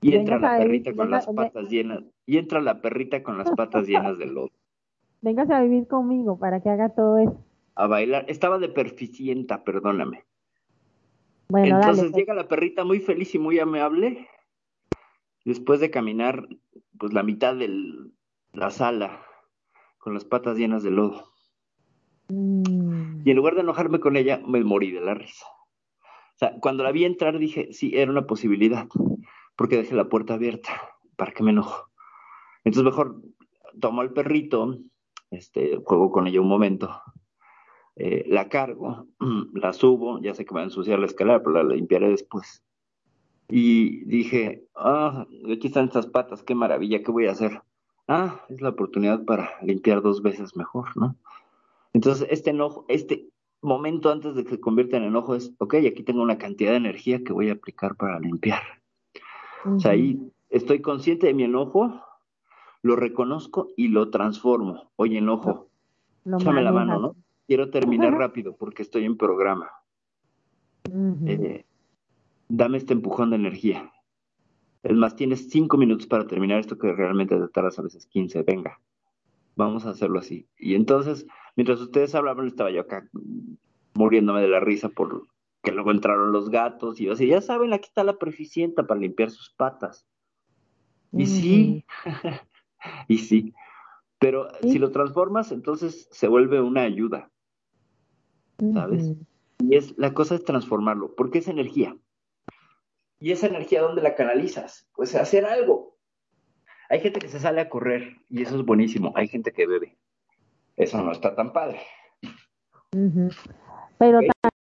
Y 0.00 0.14
entra 0.14 0.38
la 0.38 0.58
perrita 0.58 0.94
con 0.94 1.10
las 1.10 1.26
patas 1.26 1.68
llenas. 1.68 2.04
Y 2.26 2.38
entra 2.38 2.60
la 2.60 2.80
perrita 2.80 3.22
con 3.22 3.38
las 3.38 3.50
patas 3.52 3.86
llenas 3.86 4.18
de 4.18 4.26
lodo. 4.26 4.50
Vengas 5.22 5.48
a 5.50 5.62
vivir 5.62 5.86
conmigo 5.86 6.38
para 6.38 6.60
que 6.60 6.68
haga 6.68 6.90
todo 6.90 7.18
eso. 7.18 7.42
A 7.74 7.86
bailar. 7.86 8.26
Estaba 8.28 8.58
de 8.58 8.68
perficienta, 8.68 9.64
perdóname. 9.64 10.24
Bueno, 11.48 11.76
Entonces 11.76 12.10
pues. 12.10 12.16
llega 12.16 12.34
la 12.34 12.48
perrita 12.48 12.84
muy 12.84 13.00
feliz 13.00 13.34
y 13.34 13.38
muy 13.38 13.58
amable. 13.58 14.28
Después 15.44 15.80
de 15.80 15.90
caminar 15.90 16.46
pues 16.98 17.12
la 17.12 17.22
mitad 17.22 17.54
de 17.56 17.70
la 18.52 18.70
sala 18.70 19.22
con 19.98 20.14
las 20.14 20.24
patas 20.24 20.56
llenas 20.58 20.82
de 20.82 20.90
lodo. 20.90 21.24
Mm. 22.28 23.22
Y 23.24 23.30
en 23.30 23.36
lugar 23.36 23.54
de 23.54 23.62
enojarme 23.62 24.00
con 24.00 24.16
ella, 24.16 24.40
me 24.46 24.62
morí 24.62 24.90
de 24.90 25.00
la 25.00 25.14
risa. 25.14 25.46
Cuando 26.60 26.82
la 26.82 26.92
vi 26.92 27.04
entrar 27.04 27.38
dije, 27.38 27.72
sí, 27.72 27.92
era 27.94 28.10
una 28.10 28.26
posibilidad, 28.26 28.88
porque 29.56 29.76
dejé 29.76 29.94
la 29.94 30.08
puerta 30.08 30.34
abierta. 30.34 30.70
¿Para 31.16 31.32
qué 31.32 31.42
me 31.42 31.52
enojo? 31.52 31.90
Entonces 32.64 32.84
mejor 32.84 33.22
tomo 33.80 34.00
al 34.00 34.12
perrito, 34.12 34.78
este, 35.30 35.76
juego 35.76 36.10
con 36.10 36.26
ella 36.26 36.40
un 36.40 36.48
momento, 36.48 36.90
eh, 37.96 38.24
la 38.26 38.48
cargo, 38.48 39.06
la 39.54 39.72
subo, 39.72 40.20
ya 40.20 40.34
sé 40.34 40.44
que 40.44 40.54
me 40.54 40.60
va 40.60 40.62
a 40.62 40.64
ensuciar 40.64 40.98
la 40.98 41.06
escalera, 41.06 41.42
pero 41.42 41.62
la 41.62 41.74
limpiaré 41.74 42.10
después. 42.10 42.64
Y 43.48 44.04
dije, 44.06 44.66
ah, 44.74 45.26
aquí 45.52 45.66
están 45.68 45.84
estas 45.86 46.06
patas, 46.06 46.42
qué 46.42 46.54
maravilla, 46.54 47.02
¿qué 47.02 47.12
voy 47.12 47.26
a 47.26 47.32
hacer? 47.32 47.62
Ah, 48.08 48.40
es 48.48 48.60
la 48.60 48.70
oportunidad 48.70 49.24
para 49.24 49.50
limpiar 49.62 50.02
dos 50.02 50.22
veces 50.22 50.56
mejor, 50.56 50.96
¿no? 50.96 51.16
Entonces, 51.92 52.26
este 52.30 52.50
enojo, 52.50 52.84
este 52.88 53.28
momento 53.64 54.10
antes 54.10 54.34
de 54.34 54.44
que 54.44 54.50
se 54.50 54.60
convierta 54.60 54.96
en 54.96 55.04
enojo 55.04 55.34
es, 55.34 55.54
ok, 55.58 55.74
aquí 55.88 56.02
tengo 56.02 56.22
una 56.22 56.38
cantidad 56.38 56.70
de 56.70 56.76
energía 56.76 57.24
que 57.24 57.32
voy 57.32 57.48
a 57.48 57.54
aplicar 57.54 57.96
para 57.96 58.20
limpiar. 58.20 58.62
O 59.64 59.80
sea, 59.80 59.92
ahí 59.92 60.30
estoy 60.50 60.80
consciente 60.80 61.26
de 61.26 61.34
mi 61.34 61.44
enojo, 61.44 62.02
lo 62.82 62.96
reconozco 62.96 63.68
y 63.76 63.88
lo 63.88 64.10
transformo. 64.10 64.90
Oye, 64.96 65.18
enojo, 65.18 65.68
échame 66.24 66.62
la 66.62 66.72
mano, 66.72 66.98
¿no? 66.98 67.16
Quiero 67.46 67.70
terminar 67.70 68.12
rápido 68.12 68.56
porque 68.56 68.82
estoy 68.82 69.04
en 69.04 69.16
programa. 69.16 69.70
Eh, 71.26 71.64
dame 72.48 72.78
este 72.78 72.92
empujón 72.92 73.30
de 73.30 73.36
energía. 73.36 73.92
Es 74.82 74.94
más, 74.94 75.16
tienes 75.16 75.48
cinco 75.48 75.78
minutos 75.78 76.06
para 76.06 76.26
terminar 76.26 76.60
esto 76.60 76.76
que 76.76 76.92
realmente 76.92 77.36
te 77.38 77.48
tardas 77.48 77.78
a 77.78 77.82
veces 77.82 78.06
15. 78.06 78.42
Venga, 78.42 78.80
vamos 79.56 79.86
a 79.86 79.90
hacerlo 79.90 80.18
así. 80.18 80.48
Y 80.58 80.74
entonces, 80.74 81.26
mientras 81.56 81.80
ustedes 81.80 82.14
hablaban, 82.14 82.46
estaba 82.46 82.70
yo 82.70 82.82
acá 82.82 83.08
muriéndome 83.94 84.40
de 84.40 84.48
la 84.48 84.60
risa 84.60 84.88
por 84.88 85.26
que 85.62 85.72
luego 85.72 85.90
entraron 85.90 86.30
los 86.30 86.50
gatos 86.50 87.00
y 87.00 87.04
yo 87.04 87.14
así, 87.14 87.26
ya 87.26 87.40
saben, 87.40 87.72
aquí 87.72 87.88
está 87.88 88.04
la 88.04 88.18
preficienta 88.18 88.86
para 88.86 89.00
limpiar 89.00 89.30
sus 89.30 89.50
patas. 89.50 90.06
Y 91.10 91.26
sí, 91.26 91.84
y 93.08 93.18
sí, 93.18 93.54
pero 94.18 94.48
si 94.62 94.78
lo 94.78 94.90
transformas, 94.90 95.52
entonces 95.52 96.08
se 96.10 96.28
vuelve 96.28 96.60
una 96.60 96.82
ayuda, 96.82 97.30
¿sabes? 98.72 99.12
Y 99.60 99.76
es, 99.76 99.96
la 99.96 100.12
cosa 100.12 100.34
es 100.34 100.44
transformarlo, 100.44 101.14
porque 101.14 101.38
es 101.38 101.48
energía. 101.48 101.96
¿Y 103.20 103.30
esa 103.30 103.46
energía 103.46 103.80
dónde 103.80 104.02
la 104.02 104.16
canalizas? 104.16 104.88
Pues 104.94 105.14
hacer 105.14 105.46
algo. 105.46 105.93
Hay 106.94 107.00
gente 107.00 107.18
que 107.18 107.26
se 107.26 107.40
sale 107.40 107.60
a 107.60 107.68
correr 107.68 108.18
y 108.30 108.42
eso 108.42 108.54
es 108.54 108.64
buenísimo. 108.64 109.12
Hay 109.16 109.26
gente 109.26 109.50
que 109.50 109.66
bebe. 109.66 109.96
Eso 110.76 111.02
no 111.02 111.10
está 111.10 111.34
tan 111.34 111.52
padre. 111.52 111.80
Pero 113.98 114.20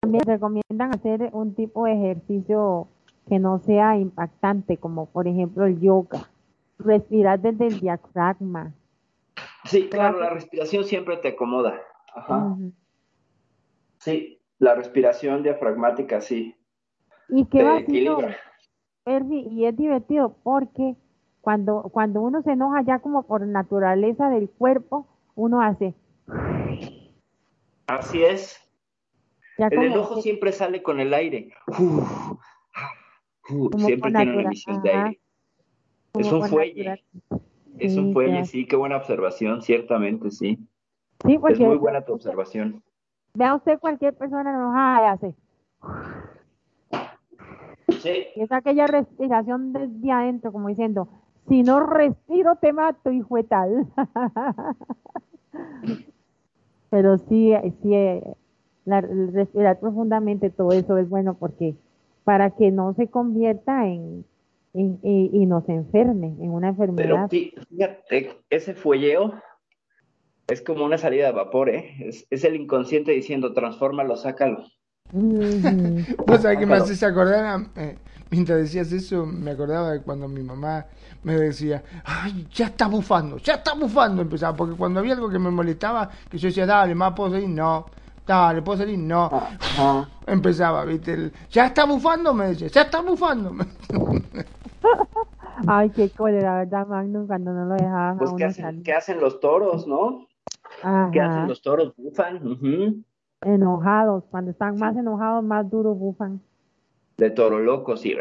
también 0.01 0.23
recomiendan 0.25 0.95
hacer 0.95 1.29
un 1.33 1.53
tipo 1.55 1.83
de 1.83 1.91
ejercicio 1.91 2.87
que 3.27 3.37
no 3.37 3.59
sea 3.59 3.97
impactante, 3.97 4.77
como 4.77 5.07
por 5.07 5.27
ejemplo 5.27 5.65
el 5.65 5.81
yoga. 5.81 6.29
Respirar 6.79 7.41
desde 7.41 7.67
el 7.67 7.81
diafragma. 7.81 8.73
Sí, 9.65 9.89
claro, 9.89 10.17
la 10.21 10.29
respiración 10.29 10.85
siempre 10.85 11.17
te 11.17 11.27
acomoda. 11.27 11.81
Ajá. 12.13 12.55
Sí, 13.97 14.39
la 14.57 14.73
respiración 14.73 15.43
diafragmática, 15.43 16.21
sí. 16.21 16.55
Y 17.27 17.43
qué 17.47 17.85
y 19.05 19.65
es 19.65 19.75
divertido 19.75 20.37
porque 20.43 20.95
cuando, 21.45 21.83
cuando 21.91 22.23
uno 22.23 22.41
se 22.41 22.53
enoja 22.53 22.81
ya 22.81 22.97
como 22.97 23.27
por 23.27 23.45
naturaleza 23.45 24.31
del 24.31 24.49
cuerpo, 24.49 25.05
uno 25.35 25.61
hace. 25.61 25.93
Así 27.85 28.23
es. 28.23 28.59
el 29.59 29.83
enojo 29.83 30.23
siempre 30.23 30.51
sale 30.51 30.81
con 30.81 30.99
el 30.99 31.13
aire. 31.13 31.53
siempre 33.77 34.11
tiene 34.11 34.33
una 34.33 34.41
emisión 34.41 34.81
de 34.81 34.89
aire. 34.89 35.19
Es 36.17 36.31
un 36.31 36.47
fuelle. 36.47 37.03
Es 37.77 37.95
un 37.95 38.11
fuelle, 38.11 38.43
sí, 38.45 38.65
qué 38.65 38.75
buena 38.75 38.97
observación, 38.97 39.61
ciertamente, 39.61 40.31
sí. 40.31 40.57
Sí, 41.27 41.37
porque 41.37 41.53
es 41.53 41.59
muy 41.59 41.77
buena 41.77 42.03
tu 42.03 42.13
observación. 42.13 42.81
Vea 43.35 43.53
usted 43.53 43.77
cualquier 43.77 44.15
persona 44.15 44.49
enojada 44.49 44.99
y 44.99 45.09
hace. 45.13 45.35
Es 48.35 48.51
aquella 48.51 48.87
respiración 48.87 49.73
desde 49.73 50.11
adentro, 50.11 50.51
como 50.51 50.69
diciendo, 50.69 51.07
si 51.47 51.63
no 51.63 51.79
respiro 51.79 52.55
te 52.55 52.73
mato, 52.73 53.11
hijo 53.11 53.35
de 53.35 53.43
tal. 53.43 53.87
Pero 56.89 57.17
sí, 57.17 57.53
sí, 57.81 57.91
la, 58.85 59.01
respirar 59.01 59.79
profundamente 59.79 60.49
todo 60.49 60.71
eso 60.71 60.97
es 60.97 61.09
bueno 61.09 61.35
porque 61.35 61.75
para 62.23 62.51
que 62.51 62.71
no 62.71 62.93
se 62.93 63.07
convierta 63.07 63.87
en, 63.87 64.25
y, 64.73 65.45
no 65.45 65.61
se 65.61 65.73
enferme 65.73 66.35
en 66.39 66.51
una 66.51 66.69
enfermedad. 66.69 67.27
Pero 67.29 67.65
fíjate, 67.69 68.37
ese 68.49 68.73
fuelleo 68.73 69.33
es 70.47 70.61
como 70.61 70.85
una 70.85 70.97
salida 70.97 71.27
de 71.27 71.31
vapor, 71.33 71.69
¿eh? 71.69 71.95
Es, 71.99 72.27
es 72.29 72.43
el 72.43 72.55
inconsciente 72.55 73.11
diciendo, 73.11 73.53
transfórmalo, 73.53 74.15
sácalo. 74.15 74.65
Vos 75.11 76.41
sabés 76.41 76.57
que 76.59 76.65
me 76.65 76.75
haces 76.75 77.01
acordar, 77.03 77.61
eh, 77.75 77.97
mientras 78.31 78.59
decías 78.59 78.91
eso, 78.91 79.25
me 79.25 79.51
acordaba 79.51 79.91
de 79.91 80.01
cuando 80.01 80.27
mi 80.27 80.41
mamá 80.41 80.85
me 81.23 81.35
decía, 81.37 81.83
ay, 82.03 82.47
ya 82.51 82.67
está 82.67 82.87
bufando, 82.87 83.37
ya 83.37 83.55
está 83.55 83.73
bufando, 83.73 84.21
empezaba, 84.21 84.55
porque 84.55 84.75
cuando 84.75 84.99
había 84.99 85.13
algo 85.13 85.29
que 85.29 85.39
me 85.39 85.51
molestaba, 85.51 86.09
que 86.29 86.37
yo 86.37 86.47
decía, 86.47 86.65
dale, 86.65 86.95
más 86.95 87.13
puedo 87.13 87.31
salir, 87.31 87.49
no, 87.49 87.85
dale, 88.25 88.61
puedo 88.61 88.79
salir, 88.79 88.97
no, 88.97 89.29
empezaba, 90.27 90.83
viste, 90.85 91.31
ya 91.49 91.67
está 91.67 91.85
bufando, 91.85 92.33
me 92.33 92.47
decía, 92.47 92.67
ya 92.67 92.81
está 92.81 93.01
bufando. 93.01 93.55
ay, 95.67 95.89
qué 95.91 96.09
cólera, 96.09 96.57
¿verdad, 96.57 96.87
Magnus? 96.87 97.27
Cuando 97.27 97.53
no 97.53 97.65
lo 97.65 97.75
dejaban 97.75 98.17
pues, 98.17 98.33
¿qué, 98.37 98.45
hacen, 98.45 98.83
¿qué 98.83 98.93
hacen 98.93 99.19
los 99.19 99.39
toros, 99.39 99.87
no? 99.87 100.27
¿Qué 101.11 101.21
hacen 101.21 101.47
los 101.47 101.61
toros? 101.61 101.93
Bufan. 101.95 103.03
Enojados, 103.45 104.23
cuando 104.31 104.51
están 104.51 104.77
más 104.77 104.97
enojados, 104.97 105.43
más 105.43 105.69
duro 105.69 105.93
bufan. 105.93 106.41
De 107.17 107.29
toro 107.29 107.59
loco, 107.59 107.95
sí. 107.95 108.15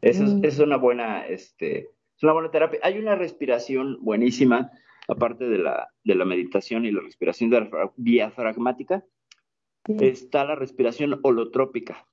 Eso 0.00 0.24
es, 0.24 0.34
mm. 0.34 0.44
es, 0.44 0.58
una 0.58 0.76
buena, 0.76 1.26
este, 1.26 1.90
es 2.16 2.22
una 2.22 2.32
buena 2.32 2.50
terapia. 2.50 2.80
Hay 2.82 2.98
una 2.98 3.14
respiración 3.14 3.98
buenísima, 4.00 4.70
aparte 5.08 5.48
de 5.48 5.58
la, 5.58 5.88
de 6.04 6.14
la 6.14 6.24
meditación 6.24 6.84
y 6.84 6.90
la 6.90 7.02
respiración 7.02 7.50
diafragmática. 7.96 9.04
Está 9.86 10.44
la 10.44 10.54
respiración 10.54 11.20
holotrópica. 11.22 12.06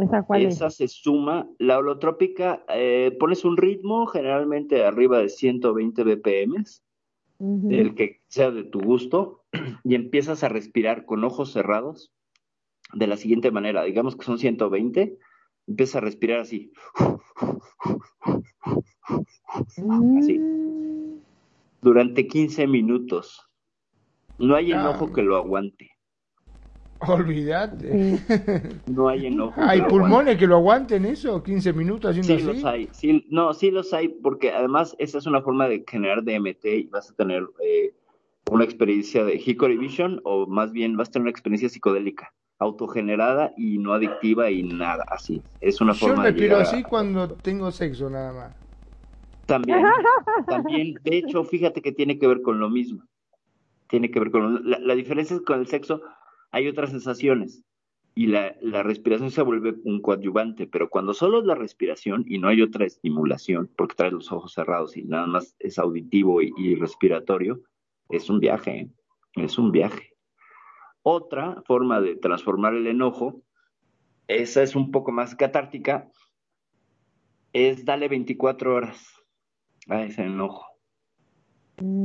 ¿Esa 0.00 0.22
cuál 0.22 0.42
Esa 0.42 0.70
se 0.70 0.86
suma. 0.86 1.48
La 1.58 1.78
holotrópica, 1.78 2.64
eh, 2.68 3.16
pones 3.18 3.44
un 3.44 3.56
ritmo 3.56 4.06
generalmente 4.06 4.84
arriba 4.84 5.18
de 5.18 5.28
120 5.28 6.04
BPM 6.04 6.64
el 7.40 7.94
que 7.94 8.20
sea 8.28 8.50
de 8.50 8.64
tu 8.64 8.80
gusto, 8.80 9.44
y 9.84 9.94
empiezas 9.94 10.44
a 10.44 10.48
respirar 10.48 11.04
con 11.06 11.24
ojos 11.24 11.52
cerrados 11.52 12.12
de 12.92 13.06
la 13.06 13.16
siguiente 13.16 13.50
manera. 13.50 13.82
Digamos 13.84 14.16
que 14.16 14.24
son 14.24 14.38
120, 14.38 15.18
empiezas 15.66 15.96
a 15.96 16.00
respirar 16.00 16.40
así. 16.40 16.72
Así. 20.18 20.38
Mm. 20.38 21.20
Durante 21.82 22.26
15 22.26 22.66
minutos. 22.66 23.46
No 24.38 24.54
hay 24.54 24.72
enojo 24.72 25.08
ah. 25.10 25.12
que 25.14 25.22
lo 25.22 25.36
aguante. 25.36 25.90
Olvídate. 27.08 28.18
No 28.86 29.08
hay 29.08 29.26
enojo. 29.26 29.60
¿Hay 29.60 29.80
pulmones 29.82 30.36
que 30.36 30.46
lo 30.46 30.56
aguanten 30.56 31.06
eso? 31.06 31.42
¿15 31.42 31.74
minutos 31.74 32.10
haciendo 32.10 32.38
sí 32.38 32.56
los 32.56 32.64
hay. 32.64 32.88
Sí, 32.92 33.26
no, 33.30 33.54
sí 33.54 33.70
los 33.70 33.92
hay, 33.94 34.08
porque 34.08 34.50
además 34.50 34.94
esa 34.98 35.18
es 35.18 35.26
una 35.26 35.40
forma 35.40 35.68
de 35.68 35.84
generar 35.88 36.22
DMT 36.24 36.64
y 36.64 36.84
vas 36.88 37.10
a 37.10 37.14
tener 37.14 37.46
eh, 37.64 37.94
una 38.50 38.64
experiencia 38.64 39.24
de 39.24 39.36
Hickory 39.36 39.78
Vision, 39.78 40.20
o 40.24 40.46
más 40.46 40.72
bien 40.72 40.96
vas 40.96 41.08
a 41.08 41.12
tener 41.12 41.22
una 41.22 41.30
experiencia 41.30 41.68
psicodélica, 41.68 42.32
autogenerada 42.58 43.52
y 43.56 43.78
no 43.78 43.94
adictiva 43.94 44.50
y 44.50 44.62
nada, 44.62 45.04
así. 45.08 45.42
Es 45.60 45.80
una 45.80 45.94
forma 45.94 46.16
Yo 46.16 46.22
respiro 46.22 46.56
así 46.58 46.82
cuando 46.82 47.28
tengo 47.36 47.70
sexo, 47.70 48.10
nada 48.10 48.32
más. 48.32 48.56
También, 49.46 49.82
también, 50.48 50.94
de 51.02 51.18
hecho, 51.18 51.44
fíjate 51.44 51.80
que 51.80 51.92
tiene 51.92 52.18
que 52.18 52.26
ver 52.26 52.42
con 52.42 52.60
lo 52.60 52.68
mismo. 52.68 53.02
Tiene 53.88 54.10
que 54.10 54.20
ver 54.20 54.30
con 54.30 54.68
la, 54.68 54.78
la 54.78 54.94
diferencia 54.94 55.34
es 55.36 55.42
con 55.42 55.60
el 55.60 55.66
sexo 55.66 56.02
hay 56.50 56.68
otras 56.68 56.90
sensaciones 56.90 57.64
y 58.14 58.26
la, 58.26 58.52
respiración 58.82 59.30
se 59.30 59.42
vuelve 59.42 59.74
un 59.84 60.02
coadyuvante, 60.02 60.66
pero 60.66 60.90
cuando 60.90 61.14
solo 61.14 61.40
es 61.40 61.46
la 61.46 61.54
respiración 61.54 62.24
y 62.26 62.38
no 62.38 62.48
hay 62.48 62.60
otra 62.60 62.84
estimulación, 62.84 63.70
porque 63.76 63.94
traes 63.94 64.12
los 64.12 64.32
ojos 64.32 64.52
cerrados 64.52 64.96
y 64.96 65.04
nada 65.04 65.26
más 65.26 65.54
es 65.58 65.78
auditivo 65.78 66.42
y, 66.42 66.74
respiratorio, 66.74 67.62
es 68.08 68.28
un 68.28 68.40
viaje, 68.40 68.70
¿eh? 68.72 68.90
es 69.36 69.58
un 69.58 69.70
viaje. 69.70 70.12
Otra 71.02 71.62
forma 71.66 72.00
de 72.00 72.16
transformar 72.16 72.74
el 72.74 72.88
enojo, 72.88 73.42
esa 74.26 74.62
es 74.62 74.74
un 74.74 74.90
poco 74.90 75.12
más 75.12 75.34
catártica, 75.34 76.10
es 77.52 77.84
darle 77.84 78.08
24 78.08 78.74
horas 78.74 79.14
a 79.88 80.02
ese 80.02 80.24
enojo. 80.24 80.66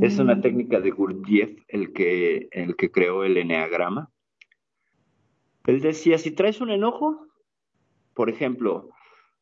Es 0.00 0.18
una 0.18 0.36
mm. 0.36 0.40
técnica 0.40 0.80
de 0.80 0.90
Gurdjieff, 0.90 1.62
el 1.68 1.92
que, 1.92 2.48
el 2.52 2.76
que 2.76 2.90
creó 2.90 3.24
el 3.24 3.36
eneagrama 3.36 4.10
él 5.66 5.80
decía, 5.80 6.18
si 6.18 6.30
traes 6.30 6.60
un 6.60 6.70
enojo, 6.70 7.26
por 8.14 8.30
ejemplo, 8.30 8.90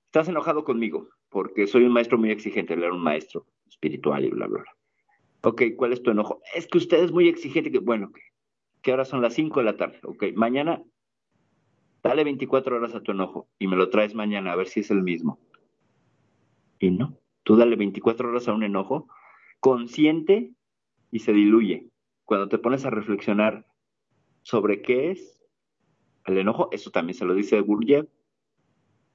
estás 0.07 0.29
enojado 0.29 0.65
conmigo, 0.65 1.09
porque 1.29 1.67
soy 1.67 1.85
un 1.85 1.93
maestro 1.93 2.19
muy 2.19 2.31
exigente, 2.31 2.75
él 2.75 2.83
era 2.83 2.95
un 2.95 3.03
maestro 3.03 3.47
espiritual 3.69 4.25
y 4.25 4.31
bla, 4.31 4.47
bla, 4.47 4.63
bla. 4.63 4.77
Ok, 5.43 5.63
¿cuál 5.77 5.93
es 5.93 6.03
tu 6.03 6.11
enojo? 6.11 6.41
Es 6.55 6.67
que 6.67 6.79
usted 6.79 7.05
es 7.05 7.13
muy 7.13 7.29
exigente. 7.29 7.71
Que, 7.71 7.79
bueno, 7.79 8.11
que, 8.83 8.91
ahora 8.91 9.05
son 9.05 9.21
las 9.21 9.35
5 9.35 9.61
de 9.61 9.65
la 9.65 9.77
tarde. 9.77 10.01
Ok, 10.05 10.25
mañana 10.35 10.83
dale 12.03 12.25
24 12.25 12.77
horas 12.77 12.95
a 12.95 13.03
tu 13.03 13.13
enojo 13.13 13.49
y 13.59 13.67
me 13.67 13.77
lo 13.77 13.91
traes 13.91 14.15
mañana 14.15 14.53
a 14.53 14.57
ver 14.57 14.69
si 14.69 14.81
es 14.81 14.91
el 14.91 15.03
mismo. 15.03 15.39
Y 16.79 16.91
no, 16.91 17.19
tú 17.43 17.57
dale 17.57 17.77
24 17.77 18.31
horas 18.31 18.49
a 18.49 18.55
un 18.55 18.63
enojo 18.63 19.07
consciente 19.61 20.53
y 21.11 21.19
se 21.19 21.35
diluye. 21.35 21.91
Cuando 22.25 22.49
te 22.49 22.59
pones 22.59 22.87
a 22.87 22.91
reflexionar 22.91 23.67
sobre 24.43 24.81
qué 24.81 25.11
es 25.11 25.44
el 26.27 26.39
enojo, 26.39 26.69
eso 26.73 26.91
también 26.91 27.17
se 27.17 27.25
lo 27.25 27.35
dice 27.35 27.61
Gurdjieff, 27.61 28.07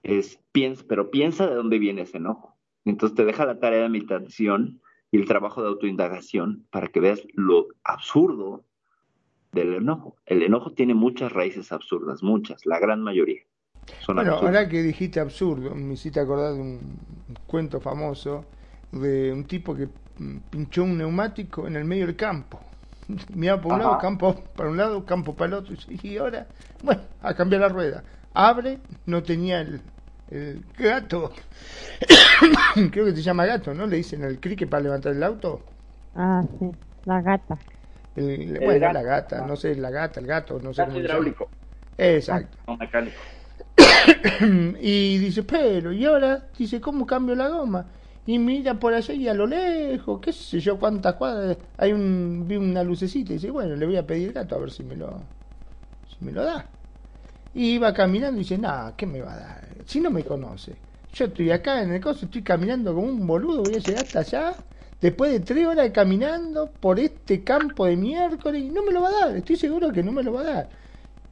es 0.04 0.40
piensa, 0.52 0.86
pero 0.88 1.12
piensa 1.12 1.48
de 1.48 1.56
dónde 1.56 1.80
viene 1.80 2.04
ese 2.04 2.18
enojo. 2.18 2.58
Entonces 2.86 3.16
te 3.16 3.26
deja 3.26 3.46
la 3.46 3.60
tarea 3.60 3.84
de 3.84 3.90
meditación 3.90 4.82
y 5.12 5.18
el 5.18 5.28
trabajo 5.28 5.62
de 5.62 5.70
autoindagación 5.70 6.66
para 6.72 6.88
que 6.88 7.00
veas 7.00 7.22
lo 7.34 7.68
absurdo 7.84 8.64
del 9.52 9.74
enojo. 9.74 10.16
El 10.26 10.44
enojo 10.44 10.72
tiene 10.72 10.94
muchas 10.94 11.32
raíces 11.32 11.72
absurdas, 11.72 12.24
muchas, 12.24 12.66
la 12.66 12.80
gran 12.80 13.02
mayoría. 13.02 13.42
bueno, 14.08 14.36
ahora 14.36 14.70
que 14.70 14.84
dijiste 14.84 15.20
absurdo, 15.20 15.74
me 15.76 15.94
hiciste 15.94 16.20
acordar 16.20 16.54
de 16.54 16.62
un 16.62 16.80
cuento 17.48 17.80
famoso 17.80 18.46
de 18.92 19.32
un 19.34 19.46
tipo 19.46 19.76
que 19.76 19.88
pinchó 20.50 20.84
un 20.84 20.98
neumático 20.98 21.68
en 21.68 21.76
el 21.76 21.86
medio 21.86 22.06
del 22.08 22.16
campo. 22.16 22.60
Mira 23.34 23.60
por 23.60 23.74
un 23.74 23.80
lado, 23.80 23.98
campo 23.98 24.36
para 24.56 24.70
un 24.70 24.78
lado, 24.78 25.06
campo 25.06 25.36
para 25.36 25.48
el 25.48 25.54
otro. 25.56 25.76
Y 25.88 26.18
ahora, 26.18 26.48
bueno, 26.84 27.02
a 27.22 27.34
cambiar 27.34 27.62
la 27.62 27.70
rueda. 27.70 28.04
Abre, 28.34 28.80
no 29.06 29.24
tenía 29.24 29.62
el, 29.62 29.82
el 30.30 30.64
gato. 30.78 31.32
Creo 32.92 33.06
que 33.06 33.16
se 33.16 33.22
llama 33.22 33.46
gato, 33.46 33.74
¿no? 33.74 33.88
Le 33.88 33.98
dicen 33.98 34.24
el 34.24 34.40
crique 34.40 34.68
para 34.68 34.84
levantar 34.84 35.14
el 35.14 35.24
auto. 35.24 35.62
Ah, 36.16 36.44
sí, 36.60 36.72
la 37.06 37.22
gata. 37.22 37.58
El, 38.16 38.60
bueno, 38.60 38.92
la 38.92 39.02
gata, 39.02 39.46
no 39.46 39.56
sé, 39.56 39.76
la 39.76 39.92
gata, 39.92 40.20
el 40.20 40.28
gato, 40.28 40.60
no 40.60 40.74
sé 40.74 40.84
cómo 40.86 41.00
hidráulico. 41.00 41.50
Exacto. 41.98 42.58
Ah, 42.68 42.76
mecánico. 42.78 43.18
y 44.82 45.18
dice, 45.18 45.44
pero, 45.44 45.92
y 45.92 46.06
ahora, 46.06 46.48
dice, 46.58 46.82
¿cómo 46.82 47.06
cambio 47.06 47.36
la 47.36 47.50
goma? 47.50 47.86
Y 48.30 48.38
mira 48.38 48.76
por 48.76 48.94
allá 48.94 49.12
y 49.16 49.28
a 49.28 49.34
lo 49.34 49.48
lejos, 49.48 50.20
qué 50.22 50.32
sé 50.32 50.60
yo, 50.60 50.78
cuántas 50.78 51.16
cuadras, 51.16 51.58
hay 51.78 51.94
un, 51.94 52.46
vi 52.48 52.58
una 52.58 52.84
lucecita 52.84 53.32
y 53.32 53.38
dice, 53.38 53.50
bueno, 53.50 53.76
le 53.76 53.88
voy 53.88 53.98
a 53.98 54.06
pedir 54.06 54.34
gato 54.34 54.54
a 54.54 54.60
ver 54.60 54.70
si 54.70 54.84
me 54.84 54.96
lo, 54.96 55.20
si 56.08 56.24
me 56.24 56.32
lo 56.32 56.44
da. 56.44 56.64
Y 57.56 57.72
iba 57.72 57.92
caminando 57.92 58.36
y 58.40 58.44
dice, 58.44 58.60
nada, 58.60 58.94
¿qué 58.96 59.08
me 59.08 59.20
va 59.20 59.34
a 59.34 59.36
dar? 59.36 59.68
Si 59.88 60.00
no 60.00 60.12
me 60.12 60.24
conoce. 60.24 60.76
Yo 61.12 61.26
estoy 61.26 61.50
acá 61.50 61.82
en 61.82 61.92
el 61.92 62.02
coso, 62.02 62.26
estoy 62.26 62.44
caminando 62.44 62.94
como 62.94 63.08
un 63.08 63.26
boludo, 63.26 63.64
voy 63.64 63.74
a 63.74 63.80
llegar 63.80 64.04
hasta 64.04 64.20
allá 64.20 64.54
después 65.02 65.32
de 65.32 65.40
tres 65.40 65.66
horas 65.66 65.90
caminando 65.90 66.70
por 66.70 67.00
este 67.00 67.44
campo 67.44 67.88
de 67.88 67.96
miércoles 67.96 68.62
y 68.62 68.70
no 68.70 68.84
me 68.84 68.92
lo 68.92 69.02
va 69.02 69.08
a 69.08 69.26
dar, 69.26 69.38
estoy 69.38 69.56
seguro 69.56 69.92
que 69.92 70.04
no 70.04 70.12
me 70.12 70.22
lo 70.22 70.34
va 70.34 70.42
a 70.42 70.44
dar. 70.44 70.70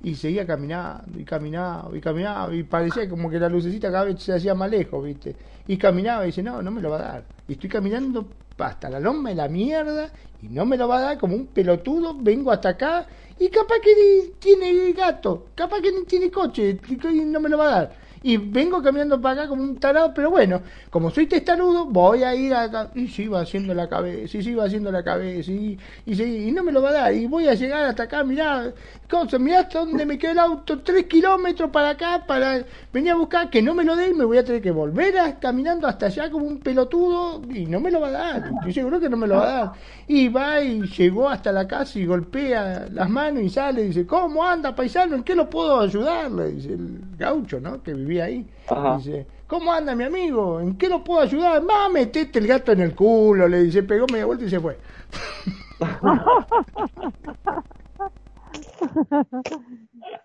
Y 0.04 0.16
seguía 0.16 0.46
caminando 0.46 1.20
y 1.20 1.24
caminaba 1.24 1.90
y 1.96 2.00
caminaba 2.00 2.54
y 2.54 2.64
parecía 2.64 3.10
como 3.10 3.30
que 3.30 3.40
la 3.40 3.50
lucecita 3.50 3.92
cada 3.92 4.06
vez 4.06 4.22
se 4.22 4.34
hacía 4.34 4.54
más 4.54 4.70
lejos, 4.70 5.04
¿viste? 5.04 5.36
Y 5.68 5.78
caminaba 5.78 6.24
y 6.24 6.28
dice, 6.28 6.44
no, 6.44 6.62
no 6.62 6.72
me 6.72 6.82
lo 6.82 6.92
va 6.92 6.98
a 6.98 7.02
dar. 7.02 7.24
Y 7.48 7.54
estoy 7.54 7.70
caminando 7.70 8.28
hasta 8.58 8.90
la 8.90 9.00
loma 9.00 9.30
de 9.30 9.36
la 9.36 9.48
mierda 9.48 10.10
y 10.42 10.50
no 10.50 10.66
me 10.66 10.78
lo 10.78 10.88
va 10.88 11.00
a 11.00 11.02
dar 11.02 11.18
como 11.18 11.36
un 11.36 11.48
pelotudo, 11.48 12.16
vengo 12.20 12.52
hasta 12.52 12.70
acá 12.70 13.08
y 13.40 13.50
capaz 13.50 13.80
que 13.84 14.34
tiene 14.40 14.92
gato, 14.94 15.48
capaz 15.56 15.82
que 15.82 15.92
tiene 16.08 16.32
coche 16.32 16.80
y 16.90 17.22
no 17.22 17.40
me 17.40 17.50
lo 17.50 17.58
va 17.58 17.68
a 17.68 17.72
dar 17.72 18.08
y 18.24 18.38
vengo 18.38 18.82
caminando 18.82 19.22
para 19.22 19.42
acá 19.42 19.50
como 19.50 19.64
un 19.64 19.78
tarado, 19.78 20.14
pero 20.14 20.30
bueno, 20.30 20.62
como 20.90 21.12
soy 21.12 21.28
testarudo, 21.28 21.86
voy 21.86 22.24
a 22.24 22.36
ir 22.36 22.54
acá, 22.54 22.92
y 22.96 23.08
se 23.08 23.24
iba 23.24 23.40
haciendo 23.40 23.74
la 23.74 23.88
cabeza, 23.88 24.38
y 24.38 24.44
se 24.44 24.50
iba 24.50 24.66
haciendo 24.66 24.92
la 24.92 25.04
cabeza, 25.04 25.52
y, 25.52 25.78
y, 26.06 26.22
y 26.22 26.52
no 26.52 26.64
me 26.64 26.72
lo 26.72 26.82
va 26.82 26.90
a 26.90 26.94
dar, 26.94 27.14
y 27.14 27.28
voy 27.28 27.48
a 27.48 27.54
llegar 27.54 27.86
hasta 27.86 28.04
acá, 28.04 28.24
mirá, 28.24 28.74
cosa, 29.08 29.40
mirá 29.40 29.62
hasta 29.62 29.80
donde 29.80 30.06
me 30.06 30.18
queda 30.18 30.34
el 30.34 30.40
auto, 30.40 30.80
tres 30.80 31.06
kilómetros 31.06 31.72
para 31.72 31.92
acá, 31.92 32.24
para 32.28 32.64
venir 32.92 33.12
a 33.12 33.16
buscar, 33.16 33.50
que 33.50 33.62
no 33.62 33.74
me 33.74 33.84
lo 33.84 33.96
dé, 33.96 34.14
me 34.14 34.26
voy 34.26 34.38
a 34.38 34.44
tener 34.44 34.62
que 34.62 34.72
volver 34.72 35.18
a, 35.18 35.40
caminando 35.40 35.88
hasta 35.88 36.08
allá 36.08 36.30
como 36.30 36.46
un 36.46 36.60
pelotudo, 36.60 37.42
y 37.50 37.66
no 37.66 37.80
me 37.80 37.90
lo 37.90 38.02
va 38.02 38.10
a 38.10 38.12
dar, 38.12 38.52
yo 38.66 38.74
seguro 38.74 39.00
que 39.00 39.10
no 39.10 39.18
me 39.18 39.28
lo 39.28 39.36
va 39.36 39.44
a 39.44 39.60
dar. 39.60 39.72
Y 40.08 40.30
va 40.30 40.62
y 40.62 40.82
llegó 40.82 41.30
hasta 41.30 41.52
la 41.52 41.68
casa 41.68 42.00
y 42.00 42.06
golpea 42.06 42.88
las 42.92 43.10
manos 43.10 43.44
y 43.44 43.50
sale 43.50 43.84
y 43.84 43.88
dice, 43.88 44.06
¿cómo 44.06 44.44
anda, 44.44 44.76
paisano? 44.76 45.16
¿En 45.16 45.24
qué 45.24 45.36
lo 45.36 45.50
puedo 45.50 45.80
ayudar? 45.80 46.32
Le 46.32 46.52
dice 46.52 46.74
el 46.74 47.00
gaucho, 47.18 47.60
¿no? 47.60 47.82
Que 47.82 47.94
vivía 47.94 48.26
ahí. 48.26 48.46
Dice, 48.98 49.26
¿cómo 49.48 49.74
anda 49.74 49.96
mi 49.96 50.04
amigo? 50.04 50.60
¿En 50.60 50.78
qué 50.78 50.90
lo 50.90 51.04
puedo 51.04 51.22
ayudar? 51.22 51.62
Más 51.64 51.92
metete 51.92 52.40
el 52.40 52.48
gato 52.48 52.72
en 52.72 52.82
el 52.82 52.96
culo, 52.96 53.48
le 53.48 53.64
dice, 53.64 53.84
pegó 53.84 54.06
media 54.12 54.26
vuelta 54.26 54.46
y 54.46 54.50
se 54.50 54.60
fue. 54.60 54.78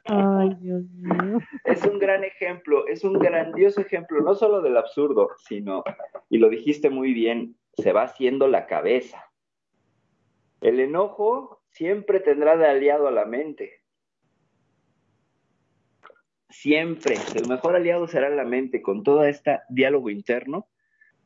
Ay, 0.04 0.54
Dios 0.60 0.84
mío. 0.90 1.38
Es 1.64 1.84
un 1.84 1.98
gran 1.98 2.24
ejemplo, 2.24 2.86
es 2.86 3.04
un 3.04 3.14
grandioso 3.14 3.80
ejemplo, 3.80 4.20
no 4.20 4.34
solo 4.34 4.60
del 4.60 4.76
absurdo, 4.76 5.30
sino, 5.38 5.84
y 6.28 6.38
lo 6.38 6.48
dijiste 6.48 6.90
muy 6.90 7.12
bien, 7.12 7.56
se 7.74 7.92
va 7.92 8.02
haciendo 8.04 8.48
la 8.48 8.66
cabeza. 8.66 9.30
El 10.60 10.80
enojo 10.80 11.62
siempre 11.70 12.20
tendrá 12.20 12.56
de 12.56 12.66
aliado 12.66 13.08
a 13.08 13.10
la 13.10 13.24
mente 13.24 13.82
siempre 16.52 17.16
el 17.34 17.48
mejor 17.48 17.74
aliado 17.74 18.06
será 18.06 18.28
la 18.28 18.44
mente 18.44 18.82
con 18.82 19.02
todo 19.02 19.24
este 19.24 19.60
diálogo 19.68 20.10
interno 20.10 20.68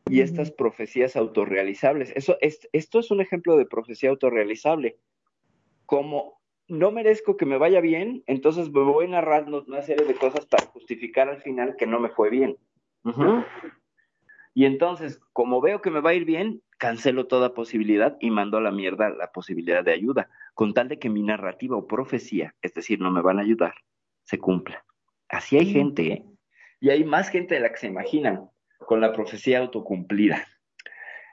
y 0.09 0.21
estas 0.21 0.53
profecías 0.53 1.17
autorrealizables. 1.17 2.13
Eso, 2.15 2.39
es, 2.41 2.69
esto 2.73 3.01
es 3.01 3.11
un 3.11 3.21
ejemplo 3.21 3.57
de 3.57 3.67
profecía 3.67 4.11
autorrealizable. 4.11 4.99
Como 5.85 6.36
no 6.69 6.91
merezco 6.91 7.37
que 7.37 7.47
me 7.47 7.59
vaya 7.59 7.81
bien, 7.81 8.23
entonces 8.27 8.71
me 8.71 8.83
voy 8.83 9.09
narrando 9.09 9.65
una 9.67 9.83
serie 9.83 10.07
de 10.07 10.15
cosas 10.15 10.47
para 10.47 10.67
justificar 10.67 11.29
al 11.29 11.41
final 11.43 11.77
que 11.77 11.87
no 11.87 12.01
me 12.01 12.09
fue 12.09 12.31
bien. 12.31 12.57
Y 14.55 14.65
entonces, 14.65 15.21
como 15.33 15.61
veo 15.61 15.83
que 15.83 15.91
me 15.91 16.01
va 16.01 16.11
a 16.11 16.15
ir 16.15 16.25
bien, 16.25 16.63
cancelo 16.79 17.27
toda 17.27 17.55
posibilidad 17.55 18.17
y 18.21 18.31
mando 18.31 18.59
a 18.59 18.61
la 18.61 18.71
mierda 18.71 19.11
la 19.11 19.31
posibilidad 19.31 19.85
de 19.85 19.93
ayuda, 19.93 20.29
con 20.55 20.75
tal 20.75 20.89
de 20.89 20.99
que 20.99 21.11
mi 21.11 21.23
narrativa 21.23 21.77
o 21.77 21.87
profecía, 21.87 22.55
es 22.63 22.75
decir, 22.75 23.01
no 23.01 23.11
me 23.11 23.23
van 23.23 23.39
a 23.39 23.43
ayudar, 23.43 23.75
se 24.25 24.39
cumpla. 24.39 24.85
Así 25.29 25.59
hay 25.59 25.67
gente, 25.67 26.13
¿eh? 26.13 26.25
Y 26.81 26.91
hay 26.91 27.05
más 27.05 27.29
gente 27.29 27.55
de 27.55 27.61
la 27.61 27.71
que 27.71 27.79
se 27.79 27.87
imaginan 27.87 28.51
con 28.79 29.01
la 29.01 29.13
profecía 29.13 29.59
autocumplida. 29.59 30.47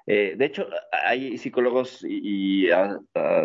Eh, 0.05 0.35
de 0.38 0.45
hecho, 0.45 0.67
hay 1.05 1.38
psicólogos 1.38 2.03
y, 2.07 2.67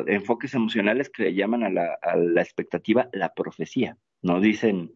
enfoques 0.07 0.55
emocionales 0.55 1.11
que 1.11 1.25
le 1.25 1.35
llaman 1.35 1.63
a 1.63 1.71
la, 1.71 1.99
a 2.03 2.17
la, 2.17 2.43
expectativa 2.43 3.09
la 3.13 3.33
profecía. 3.35 3.97
No 4.23 4.41
dicen, 4.41 4.93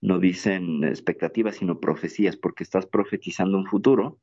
no 0.00 0.18
dicen 0.18 0.84
expectativas, 0.84 1.56
sino 1.56 1.80
profecías, 1.80 2.36
porque 2.36 2.64
estás 2.64 2.86
profetizando 2.86 3.58
un 3.58 3.66
futuro 3.66 4.18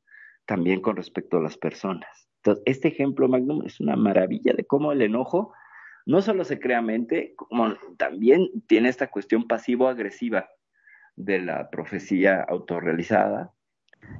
también 0.46 0.80
con 0.80 0.96
respecto 0.96 1.38
a 1.38 1.42
las 1.42 1.56
personas. 1.56 2.28
Entonces, 2.38 2.64
este 2.66 2.88
ejemplo, 2.88 3.28
Magnum, 3.28 3.64
es 3.64 3.78
una 3.78 3.94
maravilla 3.94 4.52
de 4.52 4.64
cómo 4.64 4.90
el 4.90 5.02
enojo 5.02 5.52
no 6.04 6.20
solo 6.20 6.44
se 6.44 6.58
crea 6.58 6.82
mente, 6.82 7.34
como 7.36 7.74
también 7.96 8.48
tiene 8.66 8.88
esta 8.88 9.10
cuestión 9.10 9.46
pasivo-agresiva 9.46 10.48
de 11.14 11.40
la 11.40 11.70
profecía 11.70 12.42
autorrealizada 12.42 13.52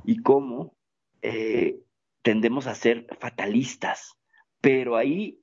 y 0.05 0.19
cómo 0.23 0.77
eh, 1.23 1.81
tendemos 2.23 2.67
a 2.67 2.75
ser 2.75 3.07
fatalistas, 3.19 4.17
pero 4.61 4.97
ahí 4.97 5.41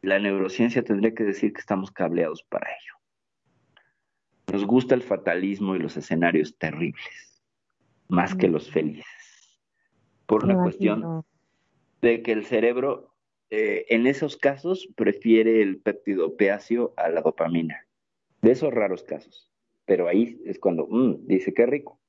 la 0.00 0.18
neurociencia 0.18 0.82
tendría 0.82 1.14
que 1.14 1.24
decir 1.24 1.52
que 1.52 1.60
estamos 1.60 1.90
cableados 1.90 2.42
para 2.44 2.68
ello. 2.70 2.94
Nos 4.52 4.64
gusta 4.64 4.94
el 4.94 5.02
fatalismo 5.02 5.76
y 5.76 5.78
los 5.78 5.96
escenarios 5.96 6.58
terribles, 6.58 7.42
más 8.08 8.34
que 8.34 8.48
los 8.48 8.70
felices, 8.70 9.60
por 10.26 10.44
una 10.44 10.60
cuestión 10.62 11.24
de 12.00 12.22
que 12.22 12.32
el 12.32 12.44
cerebro 12.44 13.14
eh, 13.50 13.86
en 13.88 14.06
esos 14.06 14.36
casos 14.36 14.88
prefiere 14.96 15.62
el 15.62 15.78
péptido 15.78 16.26
opiáceo 16.26 16.92
a 16.96 17.08
la 17.08 17.22
dopamina, 17.22 17.86
de 18.40 18.50
esos 18.50 18.72
raros 18.72 19.04
casos 19.04 19.52
pero 19.84 20.08
ahí 20.08 20.40
es 20.44 20.58
cuando 20.58 20.86
mm, 20.88 21.26
dice, 21.26 21.52
qué 21.52 21.66
rico. 21.66 22.00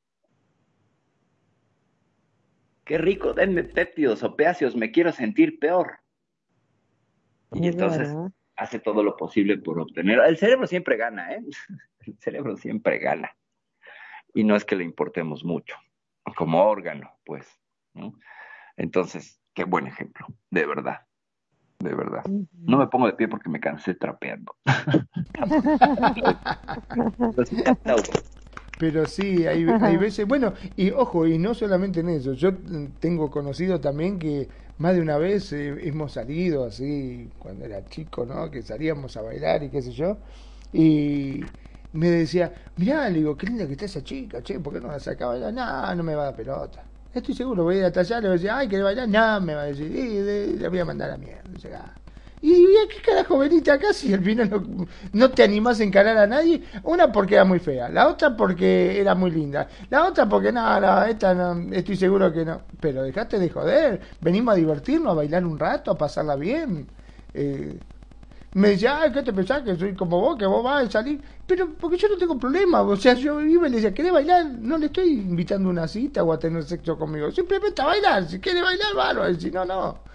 Qué 2.86 2.98
rico, 2.98 3.34
denme 3.34 3.64
péptidos 3.64 4.24
opiáceos, 4.24 4.76
me 4.76 4.92
quiero 4.92 5.12
sentir 5.12 5.60
peor. 5.60 6.00
Y 7.54 7.68
entonces 7.68 8.16
hace 8.56 8.80
todo 8.80 9.04
lo 9.04 9.16
posible 9.16 9.58
por 9.58 9.80
obtener. 9.80 10.20
El 10.20 10.38
cerebro 10.38 10.68
siempre 10.68 10.98
gana, 10.98 11.34
¿eh? 11.34 11.44
El 12.06 12.18
cerebro 12.20 12.58
siempre 12.58 13.00
gana. 13.00 13.36
Y 14.34 14.44
no 14.44 14.56
es 14.56 14.66
que 14.66 14.76
le 14.76 14.84
importemos 14.84 15.46
mucho, 15.46 15.76
como 16.36 16.64
órgano, 16.64 17.12
pues. 17.24 17.48
Entonces, 18.76 19.40
qué 19.54 19.64
buen 19.64 19.88
ejemplo, 19.88 20.28
de 20.50 20.66
verdad 20.66 21.06
de 21.84 21.94
verdad. 21.94 22.24
No 22.54 22.78
me 22.78 22.88
pongo 22.88 23.08
de 23.08 23.14
pie 23.14 23.28
porque 23.28 23.50
me 23.50 23.60
cansé 23.60 23.94
trapeando. 23.94 24.56
Pero 28.84 29.06
sí, 29.06 29.48
hay, 29.48 29.66
hay, 29.82 29.96
veces, 29.96 30.28
bueno, 30.28 30.52
y 30.76 30.92
ojo, 30.92 31.26
y 31.26 31.38
no 31.38 31.54
solamente 31.54 32.02
en 32.02 32.10
eso, 32.10 32.34
yo 32.34 32.52
tengo 33.00 33.32
conocido 33.32 33.80
también 33.80 34.20
que 34.20 34.50
más 34.78 34.94
de 34.94 35.00
una 35.00 35.18
vez 35.18 35.54
eh, 35.54 35.74
hemos 35.88 36.12
salido 36.12 36.66
así, 36.66 37.30
cuando 37.40 37.64
era 37.64 37.86
chico, 37.86 38.26
¿no? 38.26 38.52
Que 38.52 38.62
salíamos 38.62 39.16
a 39.16 39.22
bailar 39.22 39.64
y 39.64 39.70
qué 39.70 39.82
sé 39.82 39.94
yo, 39.94 40.18
y 40.74 41.40
me 41.94 42.10
decía, 42.10 42.52
mirá, 42.76 43.08
le 43.08 43.20
digo, 43.20 43.38
qué 43.38 43.48
linda 43.48 43.66
que 43.68 43.72
está 43.72 43.86
esa 43.86 44.04
chica, 44.04 44.44
che, 44.44 44.60
¿por 44.60 44.74
qué 44.74 44.82
no 44.82 44.90
la 44.90 45.00
saca 45.00 45.24
a 45.24 45.28
bailar? 45.30 45.54
No, 45.54 45.96
no 45.96 46.04
me 46.04 46.14
va 46.14 46.24
a 46.24 46.26
dar 46.26 46.36
pelota. 46.36 46.84
Estoy 47.14 47.36
seguro, 47.36 47.64
voy 47.64 47.76
a 47.76 47.80
ir 47.80 47.86
hasta 47.86 48.02
allá, 48.02 48.20
le 48.20 48.28
voy 48.28 48.32
a 48.32 48.34
decir, 48.34 48.50
ay, 48.50 48.68
¿querés 48.68 48.84
bailar? 48.84 49.08
No, 49.08 49.46
me 49.46 49.56
va 49.56 49.62
a 49.62 49.66
decir, 49.68 49.90
le 49.90 50.68
voy 50.68 50.80
a 50.80 50.84
mandar 50.84 51.10
a 51.10 51.18
mierda. 51.18 52.03
Y 52.46 52.68
¿qué 52.90 53.02
carajo 53.02 53.38
veniste 53.38 53.72
acá 53.72 53.94
si 53.94 54.14
al 54.14 54.22
final 54.22 54.50
no, 54.50 54.86
no, 55.14 55.32
te 55.32 55.44
animás 55.44 55.80
a 55.80 55.86
encarar 55.86 56.18
a 56.18 56.28
nadie? 56.28 56.62
Una 56.84 57.10
porque 57.10 57.36
era 57.36 57.46
muy 57.46 57.60
fea, 57.60 57.88
la 57.88 58.10
otra 58.10 58.36
porque 58.36 59.00
era 59.00 59.16
muy 59.16 59.32
linda, 59.32 59.66
la 59.90 60.06
otra 60.06 60.28
porque 60.28 60.52
no, 60.52 60.80
no, 60.82 61.04
esta 61.06 61.34
no, 61.34 61.74
estoy 61.74 61.96
seguro 61.96 62.34
que 62.34 62.44
no. 62.44 62.64
Pero 62.82 63.02
dejate 63.04 63.40
de 63.40 63.50
joder, 63.50 64.02
venimos 64.20 64.56
a 64.56 64.58
divertirnos, 64.58 65.14
a 65.14 65.16
bailar 65.16 65.46
un 65.46 65.58
rato, 65.58 65.92
a 65.92 65.98
pasarla 65.98 66.36
bien. 66.36 66.86
Eh, 67.34 67.80
me 68.56 68.72
decía, 68.72 69.00
ay, 69.02 69.14
¿qué 69.14 69.24
te 69.24 69.32
pensás? 69.32 69.64
Que 69.64 69.78
soy 69.78 69.96
como 69.96 70.20
vos, 70.20 70.38
que 70.38 70.46
vos 70.46 70.62
vas 70.62 70.86
a 70.86 70.92
salir. 70.92 71.22
Pero 71.48 71.74
porque 71.80 71.96
yo 71.96 72.10
no 72.10 72.18
tengo 72.18 72.38
problema. 72.38 72.82
O 72.82 72.98
sea, 72.98 73.14
yo 73.14 73.40
iba 73.40 73.68
y 73.68 73.70
le 73.70 73.78
decía, 73.78 73.94
¿querés 73.94 74.12
bailar? 74.12 74.48
No 74.60 74.78
le 74.78 74.88
estoy 74.88 75.12
invitando 75.12 75.70
a 75.70 75.72
una 75.72 75.88
cita 75.88 76.22
o 76.24 76.34
a 76.34 76.38
tener 76.38 76.64
sexo 76.64 76.98
conmigo. 76.98 77.32
Simplemente 77.32 77.82
a 77.82 77.86
bailar. 77.86 78.28
Si 78.28 78.40
quiere 78.40 78.62
bailar, 78.62 78.94
bárbaro. 78.96 79.34
Si 79.34 79.50
no, 79.50 79.64
no. 79.64 80.13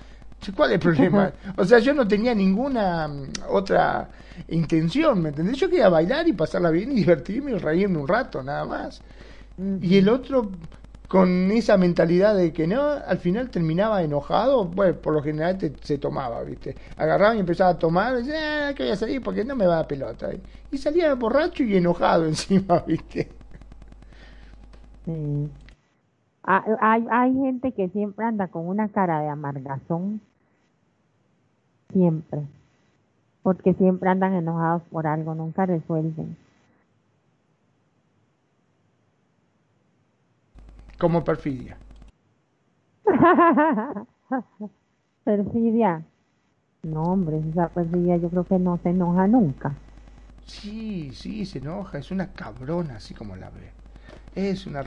¿Cuál 0.54 0.70
es 0.70 0.74
el 0.74 0.80
problema? 0.80 1.32
O 1.56 1.64
sea, 1.64 1.78
yo 1.78 1.92
no 1.92 2.06
tenía 2.06 2.34
ninguna 2.34 3.08
mm, 3.08 3.32
otra 3.50 4.08
intención, 4.48 5.20
¿me 5.20 5.30
entendés? 5.30 5.56
Yo 5.56 5.68
quería 5.68 5.88
bailar 5.88 6.28
y 6.28 6.32
pasarla 6.32 6.70
bien 6.70 6.92
y 6.92 6.96
divertirme 6.96 7.52
y 7.52 7.58
reírme 7.58 7.98
un 7.98 8.08
rato, 8.08 8.42
nada 8.42 8.64
más. 8.64 9.02
Y 9.82 9.98
el 9.98 10.08
otro, 10.08 10.52
con 11.08 11.50
esa 11.50 11.76
mentalidad 11.76 12.36
de 12.36 12.52
que 12.52 12.66
no, 12.66 12.80
al 12.80 13.18
final 13.18 13.50
terminaba 13.50 14.02
enojado, 14.02 14.66
bueno, 14.66 14.94
por 14.96 15.14
lo 15.14 15.22
general 15.22 15.58
se 15.82 15.98
tomaba, 15.98 16.42
¿viste? 16.44 16.76
Agarraba 16.96 17.34
y 17.34 17.40
empezaba 17.40 17.70
a 17.70 17.78
tomar, 17.78 18.14
y 18.14 18.18
decía, 18.18 18.68
ah, 18.68 18.74
que 18.74 18.84
voy 18.84 18.92
a 18.92 18.96
salir 18.96 19.20
porque 19.22 19.44
no 19.44 19.56
me 19.56 19.66
va 19.66 19.80
a 19.80 19.88
pelota. 19.88 20.30
Y 20.70 20.78
salía 20.78 21.12
borracho 21.14 21.64
y 21.64 21.76
enojado 21.76 22.24
encima, 22.28 22.84
¿viste? 22.86 23.28
Hay, 26.44 27.06
hay 27.10 27.34
gente 27.34 27.72
que 27.72 27.88
siempre 27.88 28.24
anda 28.24 28.48
con 28.48 28.68
una 28.68 28.88
cara 28.88 29.20
de 29.20 29.28
amargazón 29.28 30.20
siempre, 31.92 32.42
porque 33.42 33.74
siempre 33.74 34.10
andan 34.10 34.34
enojados 34.34 34.82
por 34.90 35.06
algo, 35.08 35.34
nunca 35.34 35.66
resuelven. 35.66 36.36
Como 40.98 41.24
perfidia. 41.24 41.74
perfidia. 45.24 46.02
No, 46.82 47.12
hombre, 47.12 47.38
esa 47.50 47.68
perfidia 47.68 48.16
yo 48.18 48.30
creo 48.30 48.46
que 48.46 48.58
no 48.58 48.78
se 48.78 48.90
enoja 48.90 49.26
nunca. 49.28 49.74
Sí, 50.46 51.12
sí, 51.14 51.44
se 51.46 51.58
enoja, 51.58 51.98
es 51.98 52.10
una 52.10 52.32
cabrona, 52.34 52.96
así 52.96 53.14
como 53.14 53.36
la 53.36 53.50
ve. 53.50 53.70
Es 54.34 54.66
una 54.66 54.80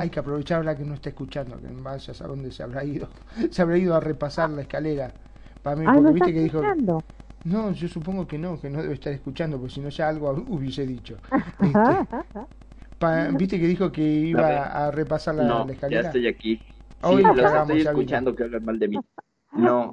Hay 0.00 0.10
que 0.10 0.20
aprovechar 0.20 0.64
la 0.64 0.76
que 0.76 0.84
no 0.84 0.94
está 0.94 1.10
escuchando, 1.10 1.60
que 1.60 1.68
vaya 1.68 2.12
a 2.18 2.26
dónde 2.28 2.52
se 2.52 2.62
habrá 2.62 2.84
ido. 2.84 3.08
Se 3.50 3.62
habrá 3.62 3.78
ido 3.78 3.94
a 3.94 4.00
repasar 4.00 4.50
la 4.50 4.62
escalera 4.62 5.14
para 5.64 5.76
mí, 5.76 5.84
ah, 5.88 5.94
¿no 5.94 6.12
viste 6.12 6.32
que 6.32 6.40
dijo. 6.40 6.62
No, 7.44 7.72
yo 7.72 7.88
supongo 7.88 8.26
que 8.26 8.38
no, 8.38 8.60
que 8.60 8.70
no 8.70 8.80
debe 8.80 8.94
estar 8.94 9.12
escuchando, 9.12 9.58
porque 9.58 9.74
si 9.74 9.80
no 9.80 9.88
ya 9.88 10.08
algo 10.08 10.30
hubiese 10.48 10.86
dicho. 10.86 11.16
Este, 13.04 13.36
viste 13.36 13.60
que 13.60 13.66
dijo 13.66 13.92
que 13.92 14.00
iba 14.02 14.62
a 14.62 14.90
repasar 14.90 15.34
la, 15.34 15.44
no, 15.44 15.68
escalera. 15.68 16.02
Ya 16.02 16.08
estoy 16.08 16.26
aquí. 16.26 16.56
Sí, 16.56 17.22
lo 17.22 17.60
estoy 17.60 17.80
escuchando 17.82 18.34
que 18.34 18.44
hablan 18.44 18.64
mal 18.64 18.78
de 18.78 18.88
mí. 18.88 18.98
No. 19.52 19.92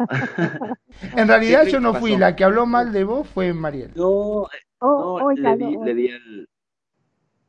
en 1.16 1.28
realidad 1.28 1.68
yo 1.68 1.80
no 1.80 1.94
fui, 1.94 2.18
la 2.18 2.36
que 2.36 2.44
habló 2.44 2.66
mal 2.66 2.92
de 2.92 3.04
vos 3.04 3.28
fue 3.28 3.54
Mariel. 3.54 3.92
No, 3.96 4.48
oh, 4.80 5.20
no 5.20 5.32
le, 5.34 5.56
di, 5.56 5.78
le 5.78 5.94
di 5.94 6.10
al 6.10 6.50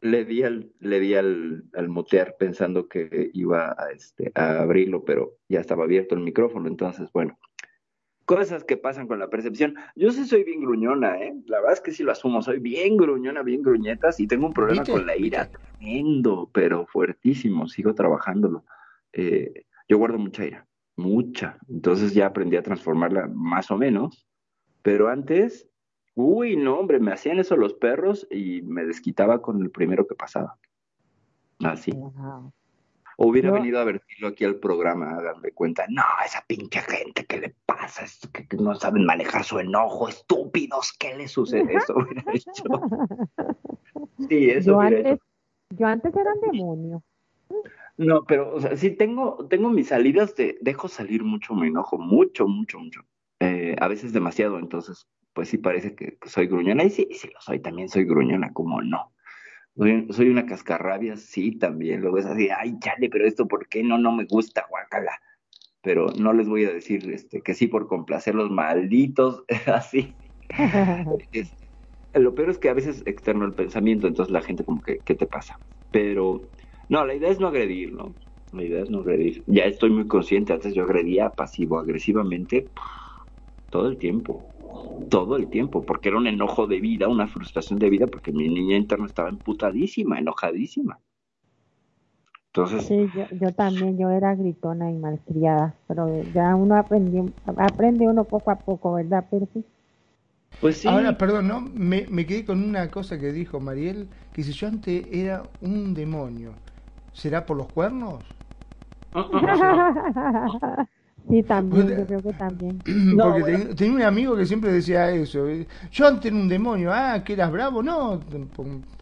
le 0.03 0.25
di 0.25 0.43
al, 0.43 0.71
le 0.81 1.01
di 1.01 1.15
al, 1.15 1.65
al 1.73 1.89
motear 1.89 2.37
pensando 2.39 2.89
que 2.89 3.31
iba 3.33 3.75
a, 3.79 3.93
este, 3.93 4.33
a 4.35 4.61
abrirlo, 4.61 5.05
pero 5.05 5.39
ya 5.49 5.61
estaba 5.61 5.85
abierto 5.85 6.15
el 6.15 6.21
micrófono, 6.21 6.69
entonces 6.69 7.09
bueno, 7.13 7.39
cosas 8.37 8.65
que 8.65 8.77
pasan 8.77 9.07
con 9.07 9.19
la 9.19 9.29
percepción. 9.29 9.75
Yo 9.95 10.11
sí 10.13 10.25
soy 10.25 10.45
bien 10.45 10.61
gruñona, 10.61 11.19
¿eh? 11.19 11.35
La 11.47 11.59
verdad 11.59 11.75
es 11.75 11.81
que 11.81 11.93
sí 11.93 12.03
lo 12.03 12.13
asumo, 12.13 12.43
soy 12.43 12.59
bien 12.59 12.97
gruñona, 12.97 13.43
bien 13.43 13.63
gruñetas 13.63 14.21
y 14.21 14.27
tengo 14.27 14.47
un 14.47 14.53
problema 14.53 14.85
con 14.85 15.07
la 15.07 15.17
ira 15.17 15.51
tremendo, 15.51 16.51
pero 16.53 16.87
fuertísimo, 16.87 17.69
sigo 17.69 17.95
trabajándolo. 17.95 18.65
Eh, 19.13 19.67
yo 19.89 19.99
guardo 19.99 20.19
mucha 20.19 20.47
ira, 20.47 20.67
mucha, 20.97 21.59
entonces 21.69 22.15
ya 22.15 22.27
aprendí 22.27 22.57
a 22.57 22.63
transformarla 22.63 23.29
más 23.29 23.71
o 23.71 23.77
menos, 23.77 24.27
pero 24.83 25.09
antes, 25.09 25.69
uy, 26.15 26.57
no, 26.57 26.79
hombre, 26.79 26.99
me 27.01 27.13
hacían 27.13 27.39
eso 27.39 27.57
los 27.57 27.75
perros 27.75 28.27
y 28.31 28.63
me 28.63 28.85
desquitaba 28.85 29.43
con 29.43 29.63
el 29.63 29.71
primero 29.71 30.07
que 30.07 30.15
pasaba. 30.15 30.59
Así. 31.61 31.93
O 33.17 33.29
hubiera 33.29 33.51
venido 33.51 33.79
a 33.79 33.85
vertirlo 33.85 34.29
aquí 34.29 34.45
al 34.45 34.57
programa 34.57 35.19
a 35.19 35.23
darle 35.23 35.53
cuenta, 35.53 35.87
no, 35.89 36.03
esa 36.25 36.45
pinche 36.47 36.81
gente, 36.81 37.25
¿qué 37.27 37.39
le 37.39 37.55
pasa? 37.67 38.05
que, 38.33 38.57
no 38.57 38.75
saben 38.75 39.05
manejar 39.05 39.45
su 39.45 39.59
enojo, 39.59 40.09
estúpidos, 40.09 40.93
¿qué 40.99 41.15
le 41.17 41.29
sucede? 41.29 41.75
Eso 41.77 41.95
hubiera 41.95 42.25
hecho. 42.33 42.65
Sí, 44.29 44.49
eso 44.49 44.71
yo 44.71 44.79
hubiera 44.79 44.97
antes, 44.99 45.13
hecho. 45.13 45.25
Yo 45.71 45.87
antes 45.87 46.17
era 46.17 46.33
un 46.33 46.41
demonio. 46.41 47.03
No, 47.99 48.25
pero, 48.25 48.55
o 48.55 48.61
sea, 48.61 48.77
sí 48.77 48.91
tengo, 48.91 49.47
tengo 49.49 49.69
mis 49.69 49.89
salidas 49.89 50.35
de, 50.37 50.59
dejo 50.61 50.89
salir 50.89 51.25
mucho 51.25 51.55
mi 51.55 51.69
enojo, 51.69 51.99
mucho, 51.99 52.49
mucho, 52.49 52.79
mucho. 52.79 53.03
Eh, 53.41 53.77
a 53.79 53.89
veces 53.89 54.13
demasiado, 54.13 54.59
entonces, 54.59 55.07
pues 55.35 55.49
sí 55.49 55.59
parece 55.59 55.95
que 55.95 56.19
soy 56.25 56.47
gruñona. 56.47 56.85
Y 56.85 56.91
sí, 56.91 57.09
sí 57.13 57.29
lo 57.33 57.41
soy, 57.41 57.61
también 57.61 57.89
soy 57.89 58.05
gruñona, 58.05 58.53
como 58.53 58.81
no. 58.81 59.13
Soy, 59.75 60.29
una 60.29 60.45
cascarrabia, 60.45 61.17
sí, 61.17 61.53
también. 61.53 62.03
Lo 62.03 62.13
ves 62.13 62.27
así, 62.27 62.49
ay, 62.51 62.79
chale, 62.79 63.09
pero 63.09 63.27
esto, 63.27 63.49
¿por 63.49 63.69
qué 63.69 63.83
no? 63.83 63.99
No 63.99 64.13
me 64.13 64.25
gusta, 64.25 64.67
guacala. 64.69 65.21
Pero 65.81 66.07
no 66.19 66.33
les 66.33 66.49
voy 66.49 66.65
a 66.65 66.73
decir 66.73 67.11
este, 67.11 67.43
que 67.43 67.55
sí 67.55 67.67
por 67.67 67.89
complacer 67.89 68.35
los 68.35 68.51
malditos, 68.51 69.45
así. 69.67 70.19
lo 72.15 72.35
peor 72.35 72.51
es 72.51 72.59
que 72.59 72.69
a 72.69 72.75
veces 72.75 73.03
externo 73.07 73.47
el 73.47 73.55
pensamiento, 73.55 74.07
entonces 74.07 74.33
la 74.33 74.43
gente 74.43 74.65
como 74.65 74.83
que, 74.83 75.01
¿qué 75.01 75.15
te 75.15 75.27
pasa? 75.27 75.59
Pero, 75.91 76.51
no, 76.89 77.07
la 77.07 77.15
idea 77.15 77.31
es 77.31 77.41
no 77.41 77.49
agredir, 77.49 77.93
¿no? 77.93 78.15
La 78.53 78.65
idea 78.65 78.83
es 78.83 78.91
no 78.91 79.01
agredir. 79.01 79.43
Ya 79.47 79.65
estoy 79.65 79.91
muy 79.91 80.07
consciente, 80.07 80.53
antes 80.53 80.75
yo 80.75 80.83
agredía 80.83 81.31
pasivo-agresivamente 81.31 82.71
todo 83.71 83.89
el 83.89 83.97
tiempo 83.97 84.52
todo 85.09 85.37
el 85.37 85.49
tiempo, 85.51 85.85
porque 85.85 86.09
era 86.09 86.19
un 86.19 86.27
enojo 86.27 86.67
de 86.67 86.81
vida, 86.81 87.09
una 87.09 87.29
frustración 87.29 87.79
de 87.79 87.91
vida, 87.91 88.07
porque 88.09 88.33
mi 88.33 88.49
niña 88.49 88.77
interna 88.77 89.07
estaba 89.07 89.29
emputadísima, 89.31 90.19
enojadísima. 90.19 91.01
Entonces, 92.47 92.85
sí, 92.89 93.11
yo, 93.31 93.53
también, 93.55 93.99
yo 93.99 94.11
era 94.11 94.35
gritona 94.35 94.91
y 94.91 94.97
malcriada, 94.99 95.75
pero 95.87 96.23
ya 96.33 96.55
uno 96.57 96.77
aprende, 96.77 97.33
aprende 97.57 98.09
uno 98.09 98.25
poco 98.25 98.51
a 98.51 98.57
poco, 98.65 98.93
¿verdad, 98.95 99.27
Percy? 99.31 99.65
Pues 100.59 100.79
sí. 100.79 100.89
Ahora, 100.89 101.19
perdón, 101.19 101.49
¿no? 101.49 101.61
Me, 101.61 102.07
me 102.09 102.27
quedé 102.27 102.45
con 102.45 102.63
una 102.63 102.91
cosa 102.91 103.19
que 103.19 103.33
dijo 103.33 103.61
Mariel, 103.61 104.11
que 104.33 104.43
si 104.45 104.53
yo 104.53 104.69
antes 104.69 105.07
era 105.11 105.51
un 105.61 105.95
demonio, 105.95 106.63
¿será 107.13 107.47
por 107.47 107.57
los 107.57 107.69
cuernos? 107.71 108.25
Sí, 111.29 111.43
también, 111.43 111.89
yo 111.89 112.07
creo 112.07 112.23
que 112.23 112.33
también. 112.33 112.79
Porque 113.17 113.75
tenía 113.77 113.95
un 113.95 114.03
amigo 114.03 114.37
que 114.37 114.45
siempre 114.45 114.73
decía 114.73 115.11
eso. 115.11 115.47
Yo 115.91 116.07
antes 116.07 116.27
era 116.27 116.37
un 116.37 116.49
demonio, 116.49 116.91
ah, 116.93 117.23
que 117.25 117.35
eras 117.35 117.51
bravo, 117.53 117.83
no, 117.83 118.21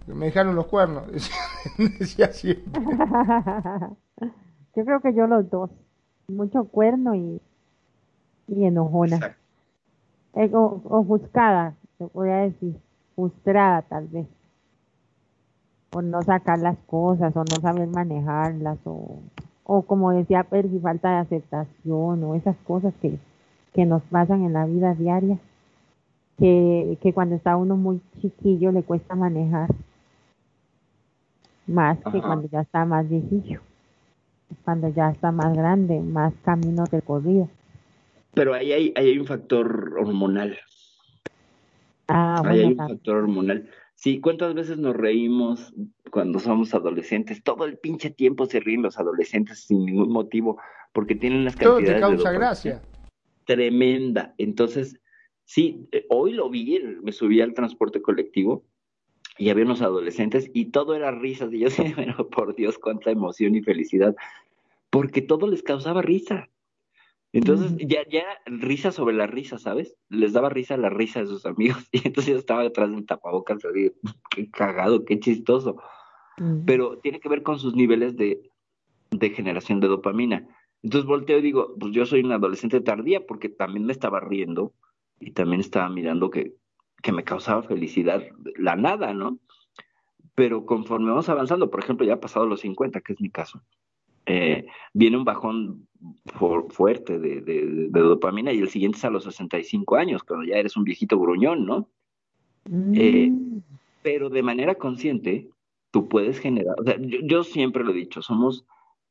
me 0.07 0.27
dejaron 0.27 0.55
los 0.55 0.67
cuernos. 0.67 1.05
decía 1.99 2.33
siempre. 2.33 2.83
yo 4.77 4.85
creo 4.85 5.01
que 5.01 5.15
yo 5.15 5.27
los 5.27 5.49
dos. 5.51 5.71
Mucho 6.29 6.65
cuerno 6.65 7.15
y, 7.15 7.41
y 8.49 8.65
enojona. 8.65 9.37
Eh, 10.35 10.51
o, 10.53 10.81
ofuscada, 10.85 11.75
se 11.99 12.07
podría 12.07 12.37
decir. 12.37 12.77
Frustrada, 13.15 13.83
tal 13.83 14.07
vez. 14.09 14.27
Por 15.91 16.05
no 16.05 16.23
sacar 16.23 16.59
las 16.61 16.79
cosas, 16.87 17.35
o 17.35 17.41
no 17.41 17.57
saber 17.61 17.89
manejarlas, 17.89 18.79
o 18.85 19.21
o 19.73 19.83
como 19.83 20.11
decía 20.11 20.43
Percy, 20.43 20.81
falta 20.81 21.11
de 21.11 21.17
aceptación 21.19 22.25
o 22.25 22.35
esas 22.35 22.57
cosas 22.67 22.93
que, 23.01 23.17
que 23.73 23.87
nos 23.87 24.03
pasan 24.03 24.43
en 24.43 24.53
la 24.53 24.67
vida 24.67 24.95
diaria, 24.95 25.39
que, 26.39 26.99
que 27.01 27.13
cuando 27.13 27.37
está 27.37 27.57
uno 27.57 27.77
muy 27.77 28.01
chiquillo 28.21 28.73
le 28.73 28.83
cuesta 28.83 29.15
manejar, 29.15 29.69
más 31.69 31.99
que 31.99 32.21
cuando 32.21 32.49
ya 32.49 32.63
está 32.63 32.85
más 32.85 33.09
viejillo, 33.09 33.61
cuando 34.65 34.89
ya 34.89 35.11
está 35.11 35.31
más 35.31 35.57
grande, 35.57 36.01
más 36.01 36.35
camino 36.43 36.85
recorrido. 36.91 37.49
Pero 38.35 38.55
ahí 38.55 38.73
hay, 38.73 38.93
ahí 38.97 39.11
hay 39.11 39.19
un 39.21 39.27
factor 39.27 39.95
hormonal. 40.01 40.59
Ah, 42.09 42.43
ahí 42.45 42.59
hay 42.59 42.73
un 42.73 42.77
factor 42.77 43.19
hormonal. 43.19 43.71
Sí, 44.01 44.19
¿cuántas 44.19 44.55
veces 44.55 44.79
nos 44.79 44.97
reímos 44.97 45.75
cuando 46.11 46.39
somos 46.39 46.73
adolescentes? 46.73 47.43
Todo 47.43 47.67
el 47.67 47.77
pinche 47.77 48.09
tiempo 48.09 48.47
se 48.47 48.59
ríen 48.59 48.81
los 48.81 48.99
adolescentes 48.99 49.67
sin 49.67 49.85
ningún 49.85 50.11
motivo, 50.11 50.59
porque 50.95 51.15
tienen 51.15 51.45
las 51.45 51.55
cantidades 51.55 52.01
Todo 52.01 52.11
te 52.11 52.17
causa 52.17 52.33
gracia. 52.33 52.83
Tremenda. 53.45 54.35
Entonces, 54.39 54.99
sí, 55.45 55.87
eh, 55.93 56.07
hoy 56.09 56.33
lo 56.33 56.49
vi, 56.49 56.81
me 57.03 57.13
subí 57.13 57.43
al 57.43 57.53
transporte 57.53 58.01
colectivo 58.01 58.65
y 59.37 59.51
había 59.51 59.67
unos 59.67 59.83
adolescentes 59.83 60.51
y 60.55 60.71
todo 60.71 60.95
era 60.95 61.11
risas. 61.11 61.53
Y 61.53 61.59
yo 61.59 61.69
decía, 61.69 61.95
por 62.35 62.55
Dios, 62.55 62.79
cuánta 62.79 63.11
emoción 63.11 63.55
y 63.55 63.61
felicidad, 63.61 64.17
porque 64.89 65.21
todo 65.21 65.47
les 65.47 65.63
causaba 65.63 66.01
risa. 66.01 66.49
Entonces, 67.33 67.77
ya, 67.79 68.01
ya 68.09 68.25
risa 68.47 68.91
sobre 68.91 69.15
la 69.15 69.27
risa, 69.27 69.59
¿sabes? 69.59 69.95
Les 70.09 70.33
daba 70.33 70.49
risa 70.49 70.77
la 70.77 70.91
risa 70.91 71.21
de 71.21 71.27
sus 71.27 71.47
amigos. 71.47 71.89
Y 71.93 71.99
entonces 72.07 72.33
yo 72.33 72.39
estaba 72.39 72.63
detrás 72.63 72.91
del 72.91 73.07
tapabocas 73.07 73.59
y 73.75 73.93
qué 74.31 74.51
cagado, 74.51 75.05
qué 75.05 75.21
chistoso. 75.21 75.77
Pero 76.65 76.99
tiene 76.99 77.21
que 77.21 77.29
ver 77.29 77.43
con 77.43 77.59
sus 77.59 77.75
niveles 77.75 78.17
de, 78.17 78.41
de 79.11 79.31
generación 79.31 79.79
de 79.81 79.89
dopamina. 79.89 80.49
Entonces 80.83 81.07
volteo 81.07 81.39
y 81.39 81.43
digo, 81.43 81.75
pues 81.79 81.93
yo 81.93 82.07
soy 82.07 82.21
un 82.21 82.33
adolescente 82.33 82.81
tardía 82.81 83.27
porque 83.27 83.51
también 83.51 83.85
me 83.85 83.93
estaba 83.93 84.21
riendo 84.21 84.73
y 85.19 85.33
también 85.33 85.61
estaba 85.61 85.91
mirando 85.91 86.31
que, 86.31 86.55
que 87.03 87.13
me 87.13 87.25
causaba 87.25 87.63
felicidad 87.63 88.23
la 88.57 88.77
nada, 88.77 89.13
¿no? 89.13 89.39
Pero 90.35 90.65
conforme 90.65 91.11
vamos 91.11 91.29
avanzando, 91.29 91.71
por 91.71 91.81
ejemplo, 91.81 92.07
ya 92.07 92.15
ha 92.15 92.21
pasado 92.21 92.47
los 92.47 92.61
50, 92.61 93.03
que 93.03 93.13
es 93.13 93.21
mi 93.21 93.29
caso, 93.29 93.63
eh, 94.27 94.67
viene 94.93 95.17
un 95.17 95.25
bajón 95.25 95.89
fuerte 96.69 97.19
de, 97.19 97.89
dopamina 97.91 98.53
y 98.53 98.61
el 98.61 98.69
siguiente 98.69 98.99
es 98.99 99.05
a 99.05 99.11
los 99.11 99.25
65 99.25 99.97
años, 99.97 100.23
cuando 100.23 100.47
ya 100.47 100.57
eres 100.57 100.77
un 100.77 100.85
viejito 100.85 101.19
gruñón, 101.19 101.67
¿no? 101.67 101.89
Eh, 102.95 103.31
mm. 103.31 103.63
pero 104.03 104.31
de 104.31 104.43
manera 104.43 104.75
consciente, 104.75 105.49
tú 105.91 106.09
puedes 106.09 106.39
generar, 106.39 106.77
o 106.79 106.85
sea, 106.85 106.97
yo, 107.01 107.43
siempre 107.45 107.85
lo 107.85 107.91
he 107.91 107.95
dicho, 107.95 108.23
somos 108.23 108.65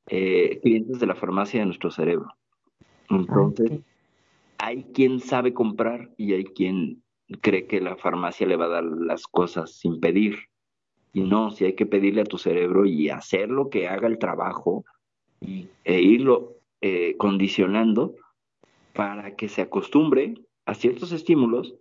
eh, 0.08 0.60
clientes 0.62 1.00
de 1.00 1.08
la 1.08 1.16
farmacia 1.16 1.60
de 1.60 1.66
nuestro 1.68 1.92
cerebro. 1.92 2.34
Entonces, 3.10 3.82
hay 4.58 4.84
quien 4.94 5.20
sabe 5.20 5.54
comprar 5.54 6.12
y 6.18 6.34
hay 6.34 6.46
quien 6.46 7.04
cree 7.42 7.68
que 7.68 7.82
la 7.82 7.96
farmacia 7.96 8.48
le 8.48 8.56
va 8.56 8.66
a 8.66 8.70
dar 8.70 8.84
las 8.84 9.28
cosas 9.28 9.74
sin 9.74 10.00
pedir. 10.00 10.38
Y 11.14 11.22
no, 11.22 11.52
si 11.52 11.66
hay 11.66 11.74
que 11.74 11.86
pedirle 11.86 12.22
a 12.22 12.26
tu 12.26 12.38
cerebro 12.38 12.86
y 12.86 13.10
hacer 13.10 13.50
lo 13.50 13.70
que 13.70 13.88
haga 13.88 14.08
el 14.08 14.20
trabajo 14.20 14.86
e 15.42 16.02
irlo 16.02 16.58
eh, 16.82 17.16
condicionando 17.18 18.16
para 18.94 19.36
que 19.36 19.50
se 19.50 19.62
acostumbre 19.62 20.36
a 20.66 20.74
ciertos 20.74 21.12
estímulos, 21.12 21.76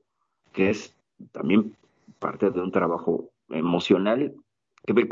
que 0.53 0.71
es 0.71 0.97
también 1.33 1.77
parte 2.19 2.51
de 2.51 2.61
un 2.61 2.71
trabajo 2.71 3.31
emocional 3.49 4.35
que 4.87 4.95
me 4.95 5.07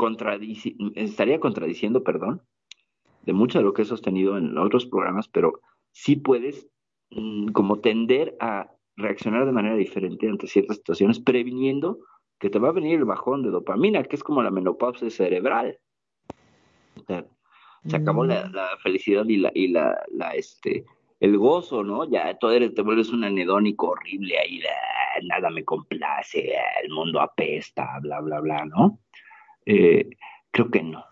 estaría 0.95 1.39
contradiciendo, 1.39 2.03
perdón, 2.03 2.41
de 3.23 3.33
mucho 3.33 3.59
de 3.59 3.65
lo 3.65 3.73
que 3.73 3.81
he 3.83 3.85
sostenido 3.85 4.37
en 4.37 4.57
otros 4.57 4.85
programas, 4.85 5.27
pero 5.27 5.59
sí 5.91 6.15
puedes 6.15 6.67
mm, 7.11 7.49
como 7.49 7.79
tender 7.79 8.35
a 8.39 8.71
reaccionar 8.95 9.45
de 9.45 9.51
manera 9.51 9.75
diferente 9.75 10.27
ante 10.27 10.47
ciertas 10.47 10.77
situaciones, 10.77 11.19
previniendo 11.19 11.99
que 12.39 12.49
te 12.49 12.59
va 12.59 12.69
a 12.69 12.73
venir 12.73 12.99
el 12.99 13.05
bajón 13.05 13.43
de 13.43 13.51
dopamina, 13.51 14.03
que 14.03 14.15
es 14.15 14.23
como 14.23 14.41
la 14.41 14.51
menopausia 14.51 15.09
cerebral. 15.09 15.77
O 16.95 17.03
sea, 17.05 17.25
se 17.87 17.95
acabó 17.95 18.25
la, 18.25 18.47
mm. 18.47 18.81
felicidad 18.81 19.25
y 19.27 19.37
la, 19.37 19.51
y 19.53 19.67
la, 19.69 19.97
la, 20.11 20.31
este, 20.31 20.85
el 21.19 21.37
gozo, 21.37 21.83
¿no? 21.83 22.09
Ya 22.09 22.37
tú 22.37 22.49
eres, 22.49 22.73
te 22.73 22.81
vuelves 22.81 23.09
un 23.09 23.23
anedónico 23.23 23.89
horrible 23.89 24.37
ahí, 24.37 24.61
nada 25.23 25.49
me 25.49 25.63
complace, 25.63 26.53
el 26.83 26.89
mundo 26.91 27.19
apesta, 27.19 27.99
bla, 28.01 28.21
bla, 28.21 28.39
bla, 28.39 28.65
¿no? 28.65 28.99
Eh, 29.65 30.09
creo 30.51 30.69
que 30.69 30.83
no, 30.83 31.03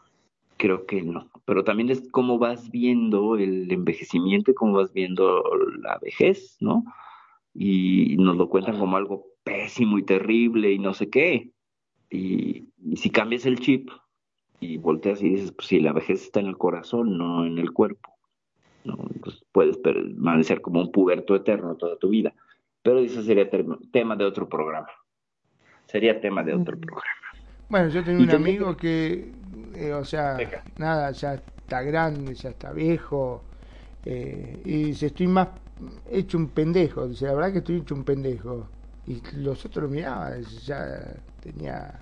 creo 0.57 0.85
que 0.85 1.01
no. 1.01 1.29
Pero 1.45 1.63
también 1.63 1.89
es 1.89 2.07
cómo 2.11 2.37
vas 2.37 2.69
viendo 2.71 3.37
el 3.37 3.71
envejecimiento 3.71 4.51
y 4.51 4.55
cómo 4.55 4.73
vas 4.73 4.93
viendo 4.93 5.43
la 5.81 5.97
vejez, 5.99 6.57
¿no? 6.59 6.83
Y 7.53 8.15
nos 8.17 8.35
lo 8.35 8.49
cuentan 8.49 8.79
como 8.79 8.97
algo 8.97 9.25
pésimo 9.43 9.97
y 9.97 10.03
terrible 10.03 10.71
y 10.71 10.79
no 10.79 10.93
sé 10.93 11.09
qué. 11.09 11.51
y 12.09 12.67
si 12.95 13.09
cambias 13.09 13.45
el 13.45 13.59
chip, 13.59 13.89
y 14.59 14.77
volteas 14.77 15.21
y 15.21 15.29
dices, 15.29 15.51
pues 15.51 15.67
si 15.67 15.79
la 15.79 15.93
vejez 15.93 16.23
está 16.23 16.39
en 16.39 16.47
el 16.47 16.57
corazón, 16.57 17.17
no 17.17 17.45
en 17.45 17.57
el 17.57 17.71
cuerpo. 17.71 18.13
¿no? 18.83 18.97
Entonces 19.13 19.43
puedes 19.51 19.77
permanecer 19.77 20.61
como 20.61 20.81
un 20.81 20.91
puberto 20.91 21.35
eterno 21.35 21.75
toda 21.75 21.97
tu 21.97 22.09
vida. 22.09 22.33
Pero 22.81 22.99
eso 22.99 23.23
sería 23.23 23.49
tema 23.49 24.15
de 24.15 24.25
otro 24.25 24.47
programa. 24.47 24.89
Sería 25.87 26.19
tema 26.19 26.43
de 26.43 26.53
otro 26.53 26.77
programa. 26.77 27.25
Bueno, 27.67 27.89
yo 27.89 28.03
tengo 28.03 28.21
un 28.21 28.29
amigo 28.29 28.77
que, 28.77 29.31
eh, 29.75 29.93
o 29.93 30.05
sea, 30.05 30.37
nada, 30.77 31.11
ya 31.11 31.33
está 31.33 31.81
grande, 31.81 32.35
ya 32.35 32.49
está 32.49 32.71
viejo, 32.71 33.41
eh, 34.05 34.61
y 34.63 34.83
dice, 34.83 35.07
estoy 35.07 35.27
más 35.27 35.49
hecho 36.11 36.37
un 36.37 36.49
pendejo, 36.49 37.07
dice, 37.07 37.25
la 37.25 37.33
verdad 37.33 37.51
que 37.53 37.57
estoy 37.59 37.77
hecho 37.77 37.95
un 37.95 38.03
pendejo. 38.03 38.67
Y 39.07 39.21
los 39.37 39.65
otros 39.65 39.89
miraban, 39.89 40.43
ya 40.63 41.15
tenía 41.41 41.99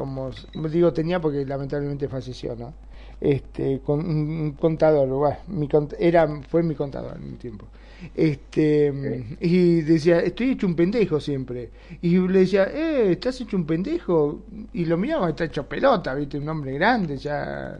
como 0.00 0.30
digo 0.70 0.94
tenía 0.94 1.20
porque 1.20 1.44
lamentablemente 1.44 2.08
falleció, 2.08 2.56
¿no? 2.56 2.72
Este, 3.20 3.80
con 3.80 4.00
un 4.00 4.52
contador, 4.52 5.06
bueno, 5.10 5.36
mi, 5.48 5.68
era, 5.98 6.26
fue 6.48 6.62
mi 6.62 6.74
contador 6.74 7.18
en 7.18 7.24
un 7.24 7.36
tiempo. 7.36 7.66
Este, 8.14 9.36
y 9.40 9.82
decía, 9.82 10.20
estoy 10.20 10.52
hecho 10.52 10.66
un 10.66 10.74
pendejo 10.74 11.20
siempre. 11.20 11.68
Y 12.00 12.16
le 12.16 12.38
decía, 12.38 12.64
eh, 12.72 13.12
estás 13.12 13.42
hecho 13.42 13.58
un 13.58 13.66
pendejo. 13.66 14.40
Y 14.72 14.86
lo 14.86 14.96
miraba, 14.96 15.28
está 15.28 15.44
hecho 15.44 15.68
pelota, 15.68 16.14
viste, 16.14 16.38
un 16.38 16.48
hombre 16.48 16.72
grande, 16.72 17.18
ya 17.18 17.78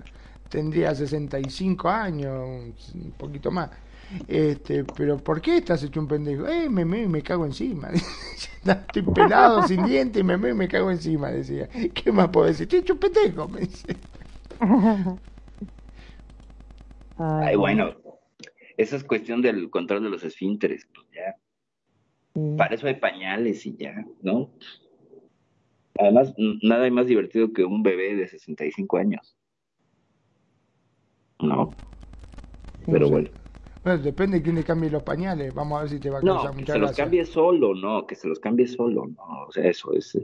tendría 0.50 0.94
65 0.94 1.88
años, 1.88 2.92
un 2.94 3.12
poquito 3.16 3.50
más. 3.50 3.70
Este, 4.28 4.84
pero 4.84 5.18
¿por 5.18 5.40
qué 5.40 5.58
estás 5.58 5.82
hecho 5.82 6.00
un 6.00 6.08
pendejo? 6.08 6.46
Eh, 6.48 6.68
me, 6.68 6.84
me, 6.84 7.06
me 7.06 7.22
cago 7.22 7.46
encima. 7.46 7.90
Estoy 8.64 9.02
pelado, 9.02 9.62
sin 9.68 9.84
dientes, 9.84 10.24
me, 10.24 10.36
me, 10.36 10.52
me 10.54 10.68
cago 10.68 10.90
encima, 10.90 11.30
decía. 11.30 11.68
¿Qué 11.68 12.12
más 12.12 12.28
puedo 12.28 12.46
decir? 12.46 12.64
Estoy 12.64 12.80
hecho 12.80 12.94
un 12.94 12.98
pendejo, 13.00 13.48
me 13.48 13.60
dice. 13.60 13.96
Ay, 17.18 17.56
bueno, 17.56 17.94
esa 18.76 18.96
es 18.96 19.04
cuestión 19.04 19.42
del 19.42 19.68
control 19.70 20.02
de 20.02 20.10
los 20.10 20.24
esfínteres, 20.24 20.88
pues 20.94 21.06
ya. 21.12 21.36
Para 22.56 22.74
eso 22.74 22.86
hay 22.86 22.94
pañales 22.94 23.66
y 23.66 23.76
ya, 23.76 24.04
¿no? 24.22 24.50
Además, 25.98 26.34
nada 26.62 26.84
hay 26.84 26.90
más 26.90 27.06
divertido 27.06 27.52
que 27.52 27.64
un 27.64 27.82
bebé 27.82 28.14
de 28.14 28.26
65 28.28 28.96
años. 28.96 29.36
No. 31.40 31.74
Pero 32.86 33.10
bueno. 33.10 33.28
Bueno, 33.82 34.02
depende 34.02 34.38
de 34.38 34.42
quién 34.42 34.56
le 34.56 34.64
cambie 34.64 34.90
los 34.90 35.02
pañales. 35.02 35.54
Vamos 35.54 35.78
a 35.78 35.82
ver 35.82 35.90
si 35.90 36.00
te 36.00 36.10
va 36.10 36.18
a 36.18 36.22
causar 36.22 36.54
no, 36.54 36.56
que 36.56 36.72
se 36.72 36.78
los 36.78 36.96
cambie 36.96 37.24
solo, 37.24 37.74
no, 37.74 38.06
que 38.06 38.14
se 38.14 38.28
los 38.28 38.38
cambie 38.38 38.66
solo, 38.66 39.06
no. 39.06 39.44
O 39.48 39.52
sea, 39.52 39.66
eso 39.66 39.92
es. 39.94 40.18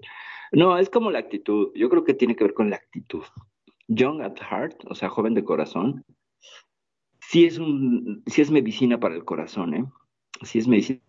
No, 0.52 0.76
es 0.78 0.90
como 0.90 1.10
la 1.10 1.20
actitud. 1.20 1.70
Yo 1.74 1.88
creo 1.88 2.04
que 2.04 2.14
tiene 2.14 2.36
que 2.36 2.44
ver 2.44 2.54
con 2.54 2.68
la 2.68 2.76
actitud. 2.76 3.24
Young 3.88 4.20
at 4.20 4.36
heart, 4.38 4.84
o 4.88 4.94
sea, 4.94 5.08
joven 5.08 5.34
de 5.34 5.44
corazón, 5.44 6.04
sí 7.20 7.46
es 7.46 7.58
un, 7.58 8.22
sí 8.26 8.42
es 8.42 8.50
medicina 8.50 9.00
para 9.00 9.14
el 9.14 9.24
corazón, 9.24 9.74
¿eh? 9.74 9.84
Sí 10.42 10.58
es 10.58 10.68
medicina 10.68 11.00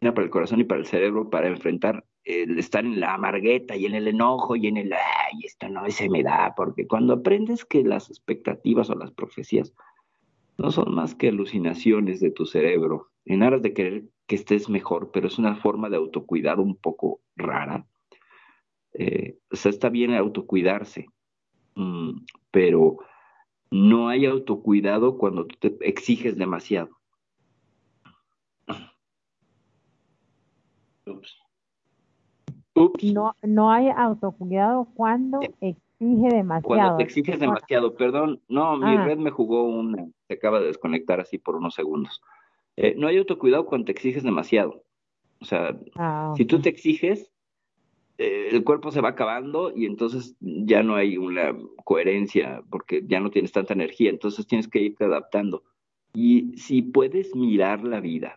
para 0.00 0.22
el 0.22 0.30
corazón 0.30 0.60
y 0.60 0.64
para 0.64 0.80
el 0.80 0.86
cerebro 0.86 1.30
para 1.30 1.48
enfrentar 1.48 2.04
el 2.24 2.58
estar 2.58 2.84
en 2.84 3.00
la 3.00 3.14
amargueta 3.14 3.76
y 3.76 3.86
en 3.86 3.94
el 3.94 4.08
enojo 4.08 4.56
y 4.56 4.66
en 4.66 4.76
el 4.76 4.92
ay, 4.92 5.40
esto 5.44 5.68
no 5.68 5.88
se 5.90 6.08
me 6.08 6.22
da, 6.22 6.54
porque 6.56 6.86
cuando 6.86 7.14
aprendes 7.14 7.64
que 7.64 7.82
las 7.82 8.08
expectativas 8.08 8.90
o 8.90 8.94
las 8.94 9.10
profecías 9.10 9.74
no 10.58 10.70
son 10.70 10.94
más 10.94 11.14
que 11.14 11.28
alucinaciones 11.28 12.20
de 12.20 12.30
tu 12.30 12.46
cerebro, 12.46 13.10
en 13.24 13.42
aras 13.42 13.62
de 13.62 13.74
querer 13.74 14.04
que 14.26 14.36
estés 14.36 14.68
mejor, 14.68 15.10
pero 15.12 15.28
es 15.28 15.38
una 15.38 15.56
forma 15.56 15.88
de 15.90 15.96
autocuidado 15.96 16.62
un 16.62 16.76
poco 16.76 17.20
rara. 17.36 17.86
Eh, 18.94 19.38
o 19.50 19.56
sea, 19.56 19.70
está 19.70 19.88
bien 19.88 20.14
autocuidarse, 20.14 21.06
mm, 21.74 22.24
pero 22.50 22.98
no 23.70 24.08
hay 24.08 24.26
autocuidado 24.26 25.18
cuando 25.18 25.46
tú 25.46 25.56
te 25.58 25.76
exiges 25.80 26.36
demasiado. 26.36 26.90
No, 33.02 33.36
no 33.42 33.70
hay 33.70 33.88
autocuidado 33.88 34.86
cuando 34.94 35.40
exige 36.04 36.36
demasiado. 36.36 36.62
Cuando 36.62 36.96
te 36.96 37.02
exiges 37.02 37.40
demasiado, 37.40 37.94
perdón, 37.94 38.40
no, 38.48 38.76
mi 38.76 38.96
ah. 38.96 39.04
red 39.04 39.18
me 39.18 39.30
jugó 39.30 39.64
una, 39.64 40.06
se 40.28 40.34
acaba 40.34 40.60
de 40.60 40.66
desconectar 40.66 41.20
así 41.20 41.38
por 41.38 41.56
unos 41.56 41.74
segundos. 41.74 42.22
Eh, 42.76 42.94
no 42.96 43.06
hay 43.06 43.18
autocuidado 43.18 43.66
cuando 43.66 43.86
te 43.86 43.92
exiges 43.92 44.22
demasiado. 44.22 44.84
O 45.40 45.44
sea, 45.44 45.76
ah, 45.96 46.32
si 46.36 46.44
tú 46.44 46.60
te 46.60 46.68
exiges, 46.68 47.30
eh, 48.18 48.48
el 48.52 48.64
cuerpo 48.64 48.90
se 48.90 49.00
va 49.00 49.10
acabando 49.10 49.72
y 49.74 49.86
entonces 49.86 50.36
ya 50.40 50.82
no 50.82 50.94
hay 50.94 51.16
una 51.16 51.56
coherencia 51.84 52.62
porque 52.70 53.02
ya 53.06 53.20
no 53.20 53.30
tienes 53.30 53.52
tanta 53.52 53.74
energía, 53.74 54.10
entonces 54.10 54.46
tienes 54.46 54.68
que 54.68 54.80
irte 54.80 55.04
adaptando. 55.04 55.64
Y 56.12 56.56
si 56.56 56.82
puedes 56.82 57.34
mirar 57.34 57.82
la 57.82 58.00
vida 58.00 58.36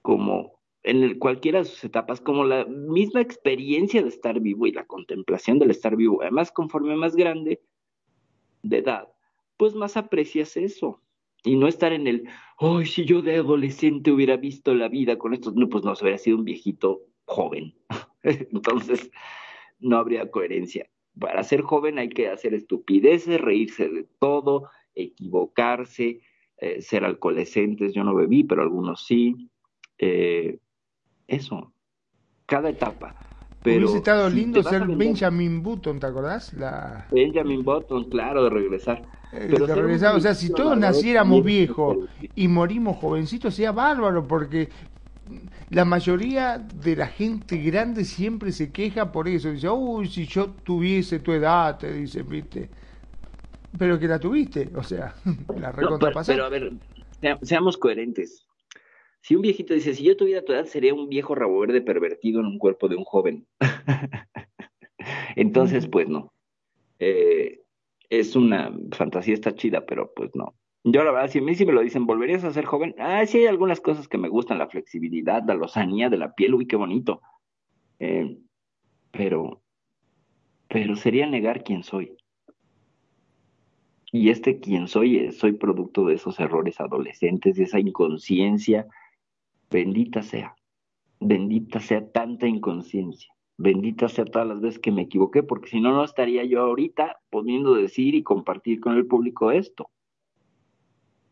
como 0.00 0.59
en 0.82 1.18
cualquiera 1.18 1.60
de 1.60 1.66
sus 1.66 1.84
etapas, 1.84 2.20
como 2.20 2.44
la 2.44 2.64
misma 2.64 3.20
experiencia 3.20 4.02
de 4.02 4.08
estar 4.08 4.40
vivo 4.40 4.66
y 4.66 4.72
la 4.72 4.86
contemplación 4.86 5.58
del 5.58 5.70
estar 5.70 5.96
vivo, 5.96 6.22
además 6.22 6.50
conforme 6.52 6.96
más 6.96 7.16
grande 7.16 7.60
de 8.62 8.78
edad, 8.78 9.08
pues 9.56 9.74
más 9.74 9.96
aprecias 9.96 10.56
eso. 10.56 11.02
Y 11.42 11.56
no 11.56 11.68
estar 11.68 11.92
en 11.92 12.06
el, 12.06 12.28
ay, 12.58 12.86
si 12.86 13.04
yo 13.04 13.22
de 13.22 13.36
adolescente 13.36 14.12
hubiera 14.12 14.36
visto 14.36 14.74
la 14.74 14.88
vida 14.88 15.16
con 15.16 15.32
estos, 15.32 15.54
no, 15.54 15.68
pues 15.68 15.84
no, 15.84 15.94
se 15.94 16.04
hubiera 16.04 16.18
sido 16.18 16.36
un 16.36 16.44
viejito 16.44 17.02
joven. 17.24 17.74
Entonces, 18.22 19.10
no 19.78 19.96
habría 19.96 20.30
coherencia. 20.30 20.90
Para 21.18 21.42
ser 21.42 21.62
joven 21.62 21.98
hay 21.98 22.10
que 22.10 22.28
hacer 22.28 22.54
estupideces, 22.54 23.40
reírse 23.40 23.88
de 23.88 24.06
todo, 24.18 24.68
equivocarse, 24.94 26.20
eh, 26.58 26.82
ser 26.82 27.04
alcoholescentes, 27.04 27.94
yo 27.94 28.04
no 28.04 28.14
bebí, 28.14 28.44
pero 28.44 28.62
algunos 28.62 29.06
sí. 29.06 29.50
Eh, 29.98 30.58
eso, 31.30 31.72
cada 32.46 32.68
etapa. 32.68 33.14
Pero 33.62 33.80
Hubiese 33.80 33.98
estado 33.98 34.30
lindo 34.30 34.62
ser 34.62 34.86
Benjamin 34.86 35.62
Button, 35.62 36.00
¿te 36.00 36.06
acordás? 36.06 36.54
La... 36.54 37.06
Benjamin 37.10 37.62
Button, 37.62 38.04
claro, 38.04 38.44
de 38.44 38.50
regresar. 38.50 39.02
Eh, 39.32 39.48
de 39.48 39.74
regresar. 39.74 40.16
O 40.16 40.20
sea, 40.20 40.34
si 40.34 40.50
todos 40.50 40.78
naciéramos 40.78 41.44
viejos 41.44 41.98
y 42.34 42.48
morimos 42.48 42.96
jovencitos, 42.96 43.54
sería 43.54 43.72
bárbaro, 43.72 44.26
porque 44.26 44.70
la 45.68 45.84
mayoría 45.84 46.58
de 46.58 46.96
la 46.96 47.06
gente 47.06 47.58
grande 47.58 48.04
siempre 48.04 48.50
se 48.50 48.72
queja 48.72 49.12
por 49.12 49.28
eso. 49.28 49.50
Dice, 49.50 49.68
uy, 49.68 50.08
si 50.08 50.26
yo 50.26 50.50
tuviese 50.64 51.20
tu 51.20 51.32
edad, 51.32 51.78
te 51.78 51.92
dice, 51.92 52.22
viste. 52.22 52.70
Pero 53.78 53.98
que 53.98 54.08
la 54.08 54.18
tuviste, 54.18 54.70
o 54.74 54.82
sea, 54.82 55.14
la 55.60 55.70
recontra 55.70 56.10
no, 56.10 56.22
pero, 56.26 56.44
a 56.44 56.48
ver, 56.48 56.72
seamos 57.42 57.76
coherentes. 57.76 58.46
Si 59.22 59.36
un 59.36 59.42
viejito 59.42 59.74
dice, 59.74 59.94
si 59.94 60.04
yo 60.04 60.16
tuviera 60.16 60.44
tu 60.44 60.52
edad, 60.52 60.64
sería 60.64 60.94
un 60.94 61.08
viejo 61.08 61.34
rabo 61.34 61.60
verde 61.60 61.82
pervertido 61.82 62.40
en 62.40 62.46
un 62.46 62.58
cuerpo 62.58 62.88
de 62.88 62.96
un 62.96 63.04
joven. 63.04 63.46
Entonces, 65.36 65.86
pues 65.86 66.08
no. 66.08 66.32
Eh, 66.98 67.60
es 68.08 68.36
una 68.36 68.72
fantasía, 68.92 69.34
está 69.34 69.54
chida, 69.54 69.86
pero 69.86 70.12
pues 70.14 70.30
no. 70.34 70.54
Yo 70.82 71.04
la 71.04 71.12
verdad, 71.12 71.30
si 71.30 71.38
a 71.38 71.42
mí 71.42 71.54
sí 71.54 71.66
me 71.66 71.72
lo 71.72 71.82
dicen, 71.82 72.06
¿volverías 72.06 72.42
a 72.44 72.52
ser 72.52 72.64
joven? 72.64 72.94
Ah, 72.98 73.24
sí 73.26 73.38
hay 73.38 73.46
algunas 73.46 73.80
cosas 73.80 74.08
que 74.08 74.16
me 74.18 74.28
gustan, 74.28 74.58
la 74.58 74.68
flexibilidad, 74.68 75.42
la 75.46 75.54
lozanía 75.54 76.08
de 76.08 76.16
la 76.16 76.34
piel, 76.34 76.54
uy, 76.54 76.66
qué 76.66 76.76
bonito. 76.76 77.20
Eh, 77.98 78.38
pero, 79.10 79.60
pero 80.68 80.96
sería 80.96 81.26
negar 81.26 81.62
quién 81.64 81.82
soy. 81.82 82.16
Y 84.10 84.30
este 84.30 84.58
quién 84.58 84.88
soy, 84.88 85.18
eh, 85.18 85.32
soy 85.32 85.52
producto 85.52 86.06
de 86.06 86.14
esos 86.14 86.40
errores 86.40 86.80
adolescentes, 86.80 87.56
de 87.56 87.64
esa 87.64 87.78
inconsciencia. 87.78 88.88
Bendita 89.70 90.22
sea, 90.22 90.56
bendita 91.20 91.78
sea 91.78 92.10
tanta 92.10 92.48
inconsciencia, 92.48 93.32
bendita 93.56 94.08
sea 94.08 94.24
todas 94.24 94.48
las 94.48 94.60
veces 94.60 94.80
que 94.80 94.90
me 94.90 95.02
equivoqué, 95.02 95.44
porque 95.44 95.68
si 95.68 95.80
no, 95.80 95.92
no 95.92 96.02
estaría 96.02 96.44
yo 96.44 96.60
ahorita 96.60 97.20
pudiendo 97.30 97.74
decir 97.74 98.16
y 98.16 98.24
compartir 98.24 98.80
con 98.80 98.96
el 98.96 99.06
público 99.06 99.52
esto. 99.52 99.90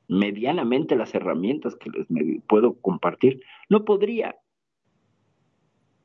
Medianamente 0.06 0.94
las 0.94 1.14
herramientas 1.16 1.74
que 1.74 1.90
les 1.90 2.06
puedo 2.46 2.74
compartir, 2.80 3.42
no 3.68 3.84
podría. 3.84 4.36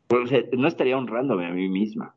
no 0.09 0.67
estaría 0.67 0.97
honrándome 0.97 1.45
a 1.45 1.51
mí 1.51 1.69
misma, 1.69 2.15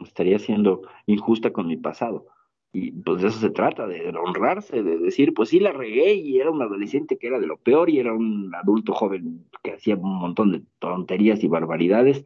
estaría 0.00 0.38
siendo 0.38 0.82
injusta 1.06 1.52
con 1.52 1.66
mi 1.66 1.76
pasado. 1.76 2.26
Y 2.74 2.90
pues 2.90 3.22
de 3.22 3.28
eso 3.28 3.38
se 3.38 3.50
trata, 3.50 3.86
de 3.86 4.08
honrarse, 4.08 4.82
de 4.82 4.98
decir, 4.98 5.32
pues 5.32 5.50
sí 5.50 5.60
la 5.60 5.70
regué 5.70 6.14
y 6.14 6.40
era 6.40 6.50
un 6.50 6.60
adolescente 6.60 7.16
que 7.16 7.28
era 7.28 7.38
de 7.38 7.46
lo 7.46 7.56
peor 7.56 7.88
y 7.88 8.00
era 8.00 8.12
un 8.12 8.52
adulto 8.52 8.92
joven 8.92 9.46
que 9.62 9.74
hacía 9.74 9.94
un 9.94 10.18
montón 10.18 10.50
de 10.50 10.62
tonterías 10.80 11.44
y 11.44 11.46
barbaridades 11.46 12.24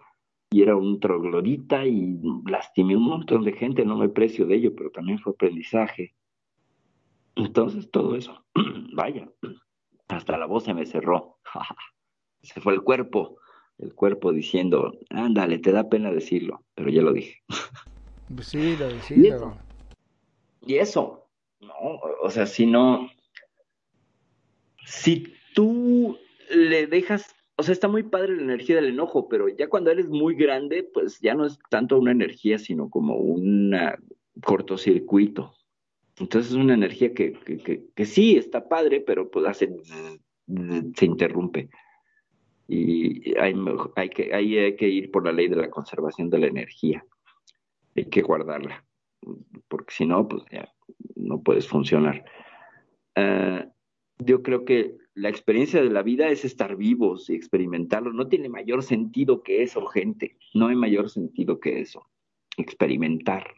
y 0.50 0.62
era 0.62 0.74
un 0.74 1.00
troglodita 1.00 1.84
y 1.84 2.18
lastimé 2.46 2.96
un 2.96 3.04
montón 3.04 3.44
de 3.44 3.52
gente, 3.52 3.84
no 3.84 3.98
me 3.98 4.08
precio 4.08 4.46
de 4.46 4.56
ello, 4.56 4.74
pero 4.74 4.90
también 4.90 5.18
fue 5.18 5.34
aprendizaje. 5.34 6.14
Entonces 7.36 7.90
todo 7.90 8.16
eso, 8.16 8.42
vaya, 8.94 9.30
hasta 10.08 10.38
la 10.38 10.46
voz 10.46 10.64
se 10.64 10.72
me 10.72 10.86
cerró. 10.86 11.40
se 12.40 12.58
fue 12.62 12.72
el 12.72 12.80
cuerpo, 12.80 13.36
el 13.76 13.94
cuerpo 13.94 14.32
diciendo, 14.32 14.92
ándale, 15.10 15.58
te 15.58 15.72
da 15.72 15.90
pena 15.90 16.10
decirlo, 16.10 16.64
pero 16.74 16.88
ya 16.88 17.02
lo 17.02 17.12
dije. 17.12 17.42
Sí, 18.46 18.76
lo 18.76 18.88
decirlo. 18.88 19.67
Y 20.66 20.76
eso, 20.76 21.28
no, 21.60 21.74
o 22.22 22.30
sea, 22.30 22.46
si 22.46 22.66
no, 22.66 23.08
si 24.84 25.32
tú 25.54 26.18
le 26.50 26.86
dejas, 26.86 27.34
o 27.56 27.62
sea, 27.62 27.72
está 27.72 27.88
muy 27.88 28.02
padre 28.04 28.36
la 28.36 28.42
energía 28.42 28.76
del 28.76 28.86
enojo, 28.86 29.28
pero 29.28 29.48
ya 29.48 29.68
cuando 29.68 29.90
eres 29.90 30.08
muy 30.08 30.34
grande, 30.34 30.82
pues 30.82 31.20
ya 31.20 31.34
no 31.34 31.46
es 31.46 31.58
tanto 31.70 31.98
una 31.98 32.12
energía, 32.12 32.58
sino 32.58 32.88
como 32.88 33.16
un 33.16 33.76
cortocircuito. 34.42 35.54
Entonces 36.18 36.52
es 36.52 36.58
una 36.58 36.74
energía 36.74 37.14
que, 37.14 37.32
que, 37.32 37.84
que, 37.94 38.06
sí 38.06 38.36
está 38.36 38.68
padre, 38.68 39.00
pero 39.00 39.30
pues 39.30 39.46
hace, 39.46 39.76
se 40.96 41.04
interrumpe. 41.04 41.68
Y 42.66 43.38
hay, 43.38 43.54
hay, 43.96 44.08
que, 44.10 44.34
hay 44.34 44.76
que 44.76 44.88
ir 44.88 45.10
por 45.10 45.24
la 45.24 45.32
ley 45.32 45.48
de 45.48 45.56
la 45.56 45.70
conservación 45.70 46.28
de 46.28 46.38
la 46.38 46.46
energía. 46.48 47.04
Hay 47.94 48.06
que 48.06 48.22
guardarla, 48.22 48.84
porque 49.68 49.94
si 49.94 50.06
no, 50.06 50.28
pues 50.28 50.42
ya 50.50 50.72
no 51.16 51.42
puedes 51.42 51.68
funcionar. 51.68 52.24
Ah, 53.14 53.66
yo 54.18 54.42
creo 54.42 54.64
que 54.64 54.96
la 55.14 55.28
experiencia 55.28 55.82
de 55.82 55.90
la 55.90 56.02
vida 56.02 56.28
es 56.28 56.44
estar 56.44 56.76
vivos 56.76 57.28
y 57.30 57.34
experimentarlo. 57.34 58.12
No 58.12 58.28
tiene 58.28 58.48
mayor 58.48 58.82
sentido 58.82 59.42
que 59.42 59.62
eso, 59.62 59.86
gente. 59.86 60.36
No 60.54 60.68
hay 60.68 60.76
mayor 60.76 61.10
sentido 61.10 61.60
que 61.60 61.80
eso. 61.80 62.06
Experimentar 62.56 63.54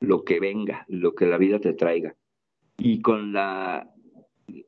lo 0.00 0.24
que 0.24 0.40
venga, 0.40 0.84
lo 0.88 1.14
que 1.14 1.26
la 1.26 1.38
vida 1.38 1.60
te 1.60 1.72
traiga. 1.72 2.16
Y 2.78 3.00
con 3.00 3.32
la, 3.32 3.92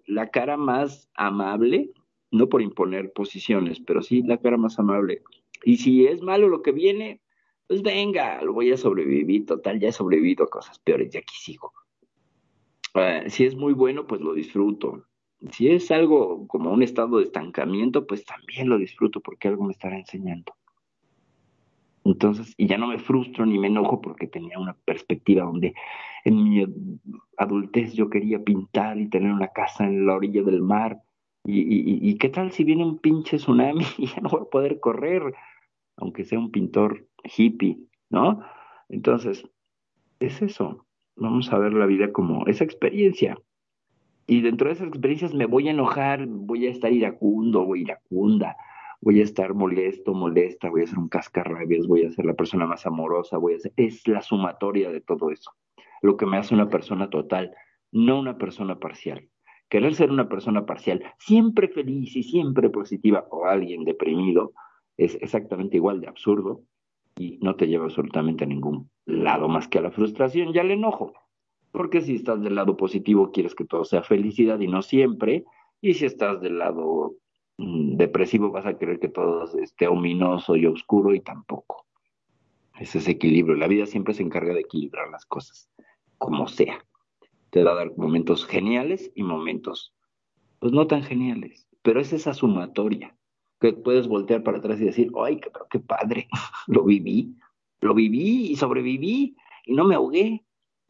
la 0.07 0.31
cara 0.31 0.57
más 0.57 1.09
amable, 1.15 1.91
no 2.31 2.49
por 2.49 2.63
imponer 2.63 3.13
posiciones, 3.13 3.81
pero 3.81 4.03
sí 4.03 4.23
la 4.23 4.39
cara 4.39 4.57
más 4.57 4.79
amable. 4.79 5.23
Y 5.65 5.77
si 5.77 6.07
es 6.07 6.23
malo 6.23 6.49
lo 6.49 6.63
que 6.63 6.73
viene, 6.73 7.21
pues 7.71 7.83
venga, 7.83 8.43
lo 8.43 8.53
voy 8.53 8.73
a 8.73 8.77
sobrevivir, 8.77 9.47
total, 9.47 9.79
ya 9.79 9.91
he 9.91 9.93
sobrevivido 9.93 10.43
a 10.43 10.51
cosas 10.51 10.81
peores, 10.81 11.13
ya 11.13 11.21
aquí 11.21 11.37
sigo. 11.39 11.73
Eh, 12.95 13.27
si 13.29 13.45
es 13.45 13.55
muy 13.55 13.75
bueno, 13.75 14.09
pues 14.09 14.21
lo 14.21 14.35
disfruto. 14.35 15.05
Si 15.53 15.69
es 15.69 15.89
algo 15.93 16.49
como 16.49 16.73
un 16.73 16.83
estado 16.83 17.19
de 17.19 17.23
estancamiento, 17.23 18.09
pues 18.09 18.25
también 18.25 18.69
lo 18.69 18.77
disfruto 18.77 19.21
porque 19.21 19.47
algo 19.47 19.63
me 19.63 19.71
estará 19.71 19.97
enseñando. 19.97 20.53
Entonces, 22.03 22.55
y 22.57 22.67
ya 22.67 22.77
no 22.77 22.89
me 22.89 22.99
frustro 22.99 23.47
ni 23.47 23.57
me 23.57 23.69
enojo 23.69 24.01
porque 24.01 24.27
tenía 24.27 24.59
una 24.59 24.75
perspectiva 24.85 25.45
donde 25.45 25.73
en 26.25 26.43
mi 26.43 26.67
adultez 27.37 27.93
yo 27.93 28.11
quería 28.11 28.43
pintar 28.43 28.99
y 28.99 29.09
tener 29.09 29.31
una 29.31 29.53
casa 29.53 29.85
en 29.85 30.07
la 30.07 30.17
orilla 30.17 30.43
del 30.43 30.61
mar. 30.61 31.01
Y, 31.45 32.19
qué 32.19 32.31
tal 32.31 32.51
si 32.51 32.65
viene 32.65 32.85
un 32.85 32.99
pinche 32.99 33.37
tsunami 33.37 33.85
y 33.97 34.09
ya 34.09 34.21
no 34.23 34.29
voy 34.29 34.41
a 34.43 34.51
poder 34.51 34.81
correr, 34.81 35.23
aunque 35.97 36.25
sea 36.25 36.41
un 36.41 36.51
pintor 36.51 37.07
hippie, 37.25 37.79
¿no? 38.09 38.41
Entonces, 38.89 39.45
es 40.21 40.43
eso. 40.43 40.87
Vamos 41.17 41.53
a 41.53 41.59
ver 41.59 41.73
la 41.73 41.87
vida 41.87 42.13
como 42.13 42.47
esa 42.47 42.65
experiencia. 42.65 43.39
Y 44.27 44.43
dentro 44.43 44.69
de 44.69 44.75
esas 44.75 44.89
experiencias 44.89 45.35
me 45.35 45.47
voy 45.47 45.69
a 45.69 45.73
enojar, 45.73 46.27
voy 46.27 46.67
a 46.67 46.71
estar 46.71 46.93
iracundo 46.93 47.63
o 47.67 47.75
iracunda, 47.75 48.57
voy 49.01 49.21
a 49.21 49.25
estar 49.25 49.55
molesto, 49.55 50.15
molesta, 50.15 50.71
voy 50.71 50.83
a 50.83 50.87
ser 50.87 50.99
un 50.99 51.09
cascarrabias, 51.09 51.87
voy 51.87 52.05
a 52.05 52.11
ser 52.11 52.27
la 52.27 52.35
persona 52.35 52.67
más 52.67 52.87
amorosa, 52.87 53.39
voy 53.39 53.55
a 53.55 53.59
ser, 53.59 53.73
es 53.77 54.07
la 54.07 54.23
sumatoria 54.23 54.91
de 54.93 55.01
todo 55.01 55.31
eso, 55.31 55.53
lo 56.03 56.17
que 56.17 56.27
me 56.27 56.37
hace 56.37 56.55
una 56.55 56.69
persona 56.69 57.11
total, 57.11 57.53
no 57.91 58.21
una 58.21 58.39
persona 58.39 58.79
parcial. 58.79 59.29
Querer 59.69 59.95
ser 59.95 60.11
una 60.11 60.29
persona 60.29 60.67
parcial, 60.67 61.03
siempre 61.19 61.69
feliz 61.69 62.15
y 62.17 62.23
siempre 62.23 62.71
positiva, 62.71 63.27
o 63.31 63.47
alguien 63.47 63.85
deprimido, 63.85 64.53
es 64.97 65.17
exactamente 65.23 65.77
igual 65.77 66.01
de 66.01 66.09
absurdo 66.09 66.63
y 67.21 67.39
no 67.43 67.57
te 67.57 67.67
lleva 67.67 67.85
absolutamente 67.85 68.45
a 68.45 68.47
ningún 68.47 68.91
lado 69.05 69.49
más 69.49 69.69
que 69.69 69.79
a 69.79 69.83
la 69.83 69.91
frustración 69.91 70.55
y 70.55 70.59
al 70.59 70.71
enojo. 70.71 71.13
Porque 71.73 72.01
si 72.01 72.17
estás 72.17 72.43
del 72.43 72.55
lado 72.55 72.77
positivo, 72.77 73.31
quieres 73.31 73.55
que 73.55 73.65
todo 73.65 73.85
sea 73.85 74.03
felicidad 74.03 74.59
y 74.61 74.69
no 74.69 74.83
siempre. 74.83 75.45
Y 75.81 75.95
si 75.95 76.07
estás 76.07 76.41
del 76.41 76.59
lado 76.59 77.17
Mm, 77.63 77.99
depresivo 77.99 78.51
vas 78.51 78.65
a 78.65 78.79
querer 78.79 78.99
que 78.99 79.11
todo 79.11 79.45
esté 79.59 79.87
ominoso 79.87 80.57
y 80.57 80.65
oscuro 80.65 81.13
y 81.15 81.21
tampoco. 81.21 81.85
Es 82.79 82.97
ese 82.97 83.11
equilibrio. 83.11 83.55
La 83.55 83.69
vida 83.69 83.85
siempre 83.85 84.15
se 84.15 84.23
encarga 84.23 84.55
de 84.55 84.61
equilibrar 84.61 85.11
las 85.11 85.27
cosas, 85.27 85.69
como 86.17 86.49
sea. 86.49 86.83
Te 87.51 87.63
va 87.63 87.73
a 87.73 87.75
dar 87.75 87.95
momentos 87.99 88.47
geniales 88.47 89.13
y 89.15 89.25
momentos, 89.25 89.95
pues 90.59 90.73
no 90.73 90.87
tan 90.87 91.03
geniales, 91.03 91.69
pero 91.83 92.01
es 92.01 92.15
esa 92.15 92.33
sumatoria 92.33 93.15
que 93.61 93.73
puedes 93.73 94.09
voltear 94.09 94.43
para 94.43 94.59
atrás 94.59 94.81
y 94.81 94.87
decir, 94.87 95.13
ay, 95.23 95.39
pero 95.53 95.67
qué 95.69 95.79
padre, 95.79 96.29
lo 96.67 96.85
viví, 96.85 97.37
lo 97.81 97.95
viví 97.95 98.51
y 98.51 98.57
sobreviví 98.57 99.37
y 99.67 99.75
no 99.75 99.85
me 99.85 99.95
ahogué. 99.95 100.45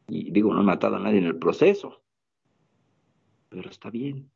Y 0.07 0.31
digo, 0.31 0.53
no 0.53 0.61
he 0.61 0.65
matado 0.65 0.95
a 0.95 0.99
nadie 0.99 1.19
en 1.19 1.25
el 1.25 1.37
proceso, 1.37 2.03
pero 3.49 3.69
está 3.69 3.89
bien. 3.89 4.29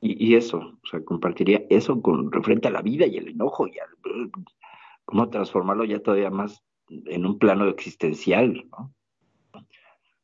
Y, 0.00 0.34
eso, 0.34 0.58
o 0.58 0.86
sea, 0.86 1.02
compartiría 1.04 1.64
eso 1.70 2.00
con 2.00 2.30
referente 2.30 2.68
a 2.68 2.70
la 2.70 2.82
vida 2.82 3.06
y 3.06 3.16
el 3.16 3.28
enojo 3.28 3.66
y 3.66 3.78
al, 3.78 4.30
cómo 5.04 5.30
transformarlo 5.30 5.84
ya 5.84 6.00
todavía 6.00 6.30
más 6.30 6.62
en 6.88 7.26
un 7.26 7.38
plano 7.38 7.66
existencial, 7.68 8.68
¿no? 8.70 8.94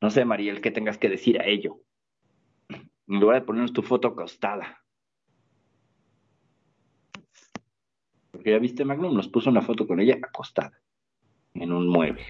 No 0.00 0.10
sé, 0.10 0.24
Mariel, 0.24 0.60
¿qué 0.60 0.70
tengas 0.70 0.98
que 0.98 1.08
decir 1.08 1.40
a 1.40 1.46
ello? 1.46 1.80
En 2.68 3.20
lugar 3.20 3.40
de 3.40 3.46
ponernos 3.46 3.72
tu 3.72 3.82
foto 3.82 4.08
acostada. 4.08 4.81
Porque 8.42 8.50
ya 8.50 8.58
viste, 8.58 8.84
Magnum, 8.84 9.14
nos 9.14 9.28
puso 9.28 9.50
una 9.50 9.62
foto 9.62 9.86
con 9.86 10.00
ella 10.00 10.18
acostada, 10.20 10.72
en 11.54 11.70
un 11.70 11.86
mueble. 11.86 12.24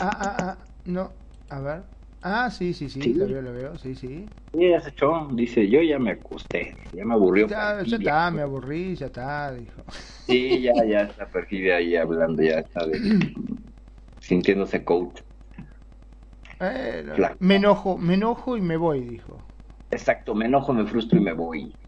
Ah, 0.00 0.18
ah, 0.20 0.36
ah, 0.40 0.64
no, 0.86 1.12
a 1.50 1.60
ver. 1.60 1.82
Ah, 2.20 2.50
sí, 2.50 2.74
sí, 2.74 2.88
sí, 2.88 3.14
lo 3.14 3.28
veo, 3.28 3.42
lo 3.42 3.52
veo, 3.52 3.78
sí, 3.78 3.94
sí. 3.94 4.28
Y 4.52 4.64
ella 4.64 4.80
se 4.80 4.88
echó, 4.88 5.28
dice, 5.34 5.68
yo 5.68 5.82
ya 5.82 6.00
me 6.00 6.10
acosté, 6.10 6.74
ya 6.92 7.04
me 7.04 7.14
aburrió. 7.14 7.46
Ya, 7.46 7.80
ya 7.84 7.96
está, 7.96 8.30
me 8.32 8.42
aburrí, 8.42 8.96
ya 8.96 9.06
está, 9.06 9.52
dijo. 9.52 9.84
Sí, 10.26 10.62
ya, 10.62 10.72
ya 10.84 11.02
está 11.02 11.30
perfidia 11.30 11.76
ahí 11.76 11.94
hablando, 11.94 12.42
ya 12.42 12.58
está 12.58 12.80
sintiéndose 14.18 14.84
coach. 14.84 15.20
me 17.38 17.54
enojo, 17.54 17.96
me 17.98 18.14
enojo 18.14 18.56
y 18.56 18.62
me 18.62 18.76
voy, 18.76 19.04
dijo. 19.04 19.48
Exacto, 19.92 20.34
me 20.34 20.46
enojo, 20.46 20.72
me 20.72 20.84
frustro 20.86 21.20
y 21.20 21.22
me 21.22 21.34
voy. 21.34 21.78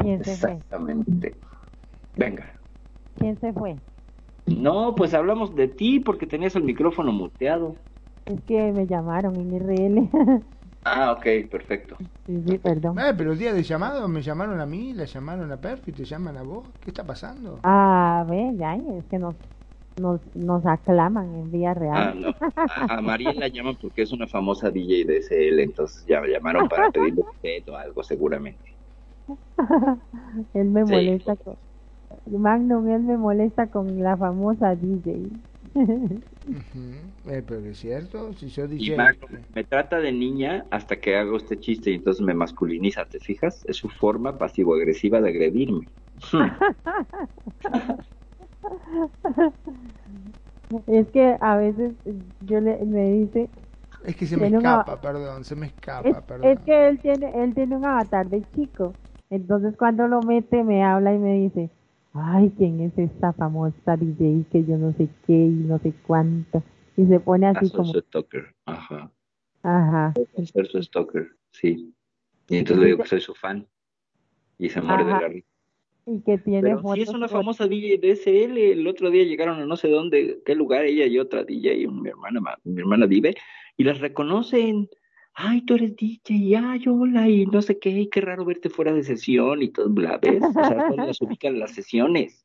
¿Quién 0.00 0.22
se 0.24 0.30
Exactamente. 0.30 1.34
Venga. 2.14 2.59
¿Quién 3.20 3.38
se 3.38 3.52
fue? 3.52 3.76
No, 4.46 4.94
pues 4.94 5.12
hablamos 5.12 5.54
de 5.54 5.68
ti 5.68 6.00
porque 6.00 6.26
tenías 6.26 6.56
el 6.56 6.64
micrófono 6.64 7.12
muteado. 7.12 7.76
Es 8.24 8.40
que 8.44 8.72
me 8.72 8.86
llamaron 8.86 9.36
en 9.36 9.60
RL. 9.60 10.10
Ah, 10.82 11.12
ok, 11.12 11.50
perfecto. 11.50 11.94
Sí, 12.26 12.42
sí, 12.46 12.56
perdón. 12.56 12.98
Eh, 12.98 13.12
pero 13.14 13.32
el 13.32 13.38
día 13.38 13.52
de 13.52 13.62
llamado 13.62 14.08
me 14.08 14.22
llamaron 14.22 14.60
a 14.60 14.64
mí, 14.64 14.94
le 14.94 15.04
llamaron 15.04 15.52
a 15.52 15.60
Perfi, 15.60 15.92
te 15.92 16.06
llaman 16.06 16.38
a 16.38 16.42
vos. 16.42 16.66
¿Qué 16.80 16.88
está 16.88 17.04
pasando? 17.04 17.60
Ah, 17.64 18.24
ve, 18.26 18.52
ya, 18.56 18.76
es 18.76 19.04
que 19.10 19.18
nos, 19.18 19.34
nos, 19.98 20.22
nos 20.34 20.64
aclaman 20.64 21.34
en 21.34 21.52
vía 21.52 21.74
real. 21.74 21.94
Ah, 21.94 22.14
no. 22.14 22.34
A, 22.88 23.02
María 23.02 23.34
la 23.34 23.48
llaman 23.48 23.76
porque 23.78 24.00
es 24.00 24.12
una 24.12 24.26
famosa 24.26 24.70
DJ 24.70 25.04
de 25.04 25.18
SL, 25.18 25.60
entonces 25.60 26.06
ya 26.06 26.22
me 26.22 26.28
llamaron 26.28 26.66
para 26.66 26.90
pedirle 26.90 27.24
o 27.68 27.76
algo 27.76 28.02
seguramente. 28.02 28.70
él 30.54 30.70
me 30.70 30.82
molesta 30.86 31.36
con... 31.36 31.58
Magnum, 32.38 32.88
él 32.88 33.02
me 33.02 33.16
molesta 33.16 33.68
con 33.68 34.02
la 34.02 34.16
famosa 34.16 34.74
DJ. 34.74 35.30
Eh, 37.26 37.42
pero 37.46 37.64
es 37.66 37.78
cierto, 37.78 38.32
si 38.32 38.48
yo 38.48 38.66
dije... 38.66 38.96
me 39.54 39.64
trata 39.64 39.98
de 39.98 40.10
niña 40.10 40.64
hasta 40.70 40.96
que 40.96 41.16
hago 41.16 41.36
este 41.36 41.58
chiste 41.58 41.90
y 41.90 41.94
entonces 41.94 42.24
me 42.24 42.34
masculiniza, 42.34 43.04
¿te 43.04 43.20
fijas? 43.20 43.64
Es 43.66 43.76
su 43.76 43.88
forma 43.88 44.38
pasivo-agresiva 44.38 45.20
de 45.20 45.28
agredirme. 45.28 45.88
es 50.86 51.08
que 51.08 51.36
a 51.40 51.56
veces 51.56 51.94
yo 52.40 52.60
le, 52.60 52.84
me 52.84 53.12
dice... 53.12 53.50
Es 54.04 54.16
que 54.16 54.26
se 54.26 54.36
me 54.36 54.46
escapa, 54.48 55.00
perdón, 55.00 55.44
se 55.44 55.54
me 55.54 55.66
escapa, 55.66 56.08
es, 56.08 56.16
perdón. 56.22 56.50
Es 56.50 56.60
que 56.60 56.88
él 56.88 57.00
tiene, 57.00 57.32
él 57.42 57.54
tiene 57.54 57.76
un 57.76 57.84
avatar 57.84 58.28
de 58.28 58.44
chico. 58.54 58.96
Entonces 59.28 59.76
cuando 59.76 60.08
lo 60.08 60.22
mete 60.22 60.64
me 60.64 60.82
habla 60.82 61.14
y 61.14 61.18
me 61.18 61.34
dice, 61.34 61.70
ay, 62.14 62.52
¿quién 62.56 62.80
es 62.80 62.96
esta 62.98 63.32
famosa 63.32 63.96
DJ 63.96 64.44
que 64.50 64.64
yo 64.64 64.76
no 64.76 64.92
sé 64.92 65.08
qué 65.26 65.32
y 65.32 65.48
no 65.48 65.78
sé 65.78 65.92
cuánto? 66.06 66.62
Y 66.96 67.06
se 67.06 67.20
pone 67.20 67.46
así 67.46 67.70
ah, 67.72 67.76
como... 67.76 67.92
Stalker, 67.92 68.54
ajá. 68.66 69.10
Ajá. 69.62 70.14
Ser 70.44 70.66
su 70.66 70.82
stalker, 70.82 71.30
sí. 71.52 71.94
Y 72.48 72.56
entonces 72.56 72.80
le 72.82 72.86
digo 72.86 73.02
que 73.02 73.08
soy 73.08 73.20
su 73.20 73.34
fan. 73.34 73.66
Y 74.58 74.68
se 74.68 74.80
muere 74.80 75.04
de 75.04 75.10
la 75.10 75.28
risa. 75.28 75.48
Y 76.06 76.20
que 76.20 76.38
tiene 76.38 76.62
Pero 76.62 76.82
sí 76.94 77.02
es 77.02 77.10
una 77.10 77.28
famosa 77.28 77.66
DJ 77.66 77.98
de 77.98 78.16
SL. 78.16 78.58
El 78.58 78.86
otro 78.86 79.10
día 79.10 79.24
llegaron 79.24 79.60
a 79.60 79.66
no 79.66 79.76
sé 79.76 79.88
dónde, 79.88 80.42
qué 80.44 80.54
lugar, 80.54 80.84
ella 80.84 81.06
y 81.06 81.18
otra 81.18 81.44
DJ, 81.44 81.86
mi 81.88 82.08
hermana, 82.08 82.40
mi 82.64 82.80
hermana 82.80 83.06
vive, 83.06 83.34
y 83.76 83.84
las 83.84 84.00
reconocen 84.00 84.88
ay, 85.34 85.62
tú 85.62 85.74
eres 85.74 85.96
DJ, 85.96 86.56
ay, 86.56 86.84
hola, 86.88 87.28
y 87.28 87.46
no 87.46 87.62
sé 87.62 87.78
qué, 87.78 87.90
y 87.90 88.08
qué 88.08 88.20
raro 88.20 88.44
verte 88.44 88.68
fuera 88.68 88.92
de 88.92 89.02
sesión 89.02 89.62
y 89.62 89.68
todo, 89.68 89.88
bla, 89.88 90.18
¿ves? 90.20 90.42
O 90.42 90.52
sea, 90.52 90.88
todas 90.88 91.06
las 91.06 91.20
ubican 91.22 91.58
las 91.58 91.72
sesiones. 91.72 92.44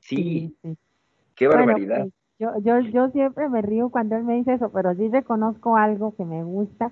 Sí, 0.00 0.54
qué 1.34 1.48
barbaridad. 1.48 2.02
Pues, 2.02 2.12
yo, 2.38 2.50
yo, 2.60 2.80
yo 2.80 3.10
siempre 3.10 3.48
me 3.48 3.62
río 3.62 3.88
cuando 3.88 4.16
él 4.16 4.24
me 4.24 4.36
dice 4.36 4.54
eso, 4.54 4.70
pero 4.70 4.94
sí 4.94 5.08
reconozco 5.08 5.76
algo 5.76 6.14
que 6.14 6.24
me 6.24 6.44
gusta, 6.44 6.90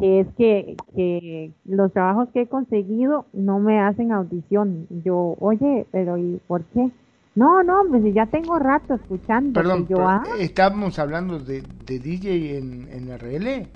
que 0.00 0.20
es 0.20 0.26
que, 0.36 0.76
que 0.94 1.52
los 1.66 1.92
trabajos 1.92 2.30
que 2.30 2.42
he 2.42 2.46
conseguido 2.46 3.26
no 3.34 3.58
me 3.58 3.80
hacen 3.80 4.12
audición. 4.12 4.86
Yo, 5.04 5.36
oye, 5.40 5.86
pero 5.92 6.16
¿y 6.16 6.40
por 6.46 6.64
qué? 6.64 6.90
No, 7.34 7.62
no, 7.62 7.82
pues 7.88 8.02
ya 8.14 8.26
tengo 8.26 8.58
rato 8.58 8.94
escuchando. 8.94 9.60
Perdón, 9.60 9.86
yo, 9.88 10.00
ah". 10.00 10.22
¿estamos 10.38 10.98
hablando 10.98 11.38
de, 11.38 11.62
de 11.86 11.98
DJ 11.98 12.58
en, 12.58 12.88
en 12.90 13.10
RL? 13.10 13.68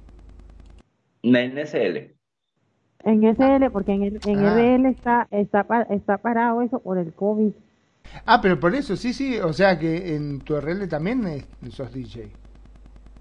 En 1.23 1.67
SL. 1.67 2.15
En 3.05 3.23
SL, 3.23 3.71
porque 3.71 3.93
en, 3.93 4.03
en 4.05 4.39
ah. 4.39 4.55
RL 4.55 4.87
está, 4.87 5.29
está, 5.31 5.67
está 5.91 6.19
parado 6.19 6.63
eso 6.63 6.81
por 6.81 6.99
el 6.99 7.13
COVID. 7.13 7.53
Ah, 8.25 8.41
pero 8.41 8.59
por 8.59 8.75
eso, 8.75 8.97
sí, 8.97 9.13
sí, 9.13 9.39
o 9.39 9.53
sea 9.53 9.79
que 9.79 10.15
en 10.15 10.41
tu 10.41 10.61
RL 10.61 10.89
también 10.89 11.45
sos 11.71 11.93
DJ. 11.93 12.31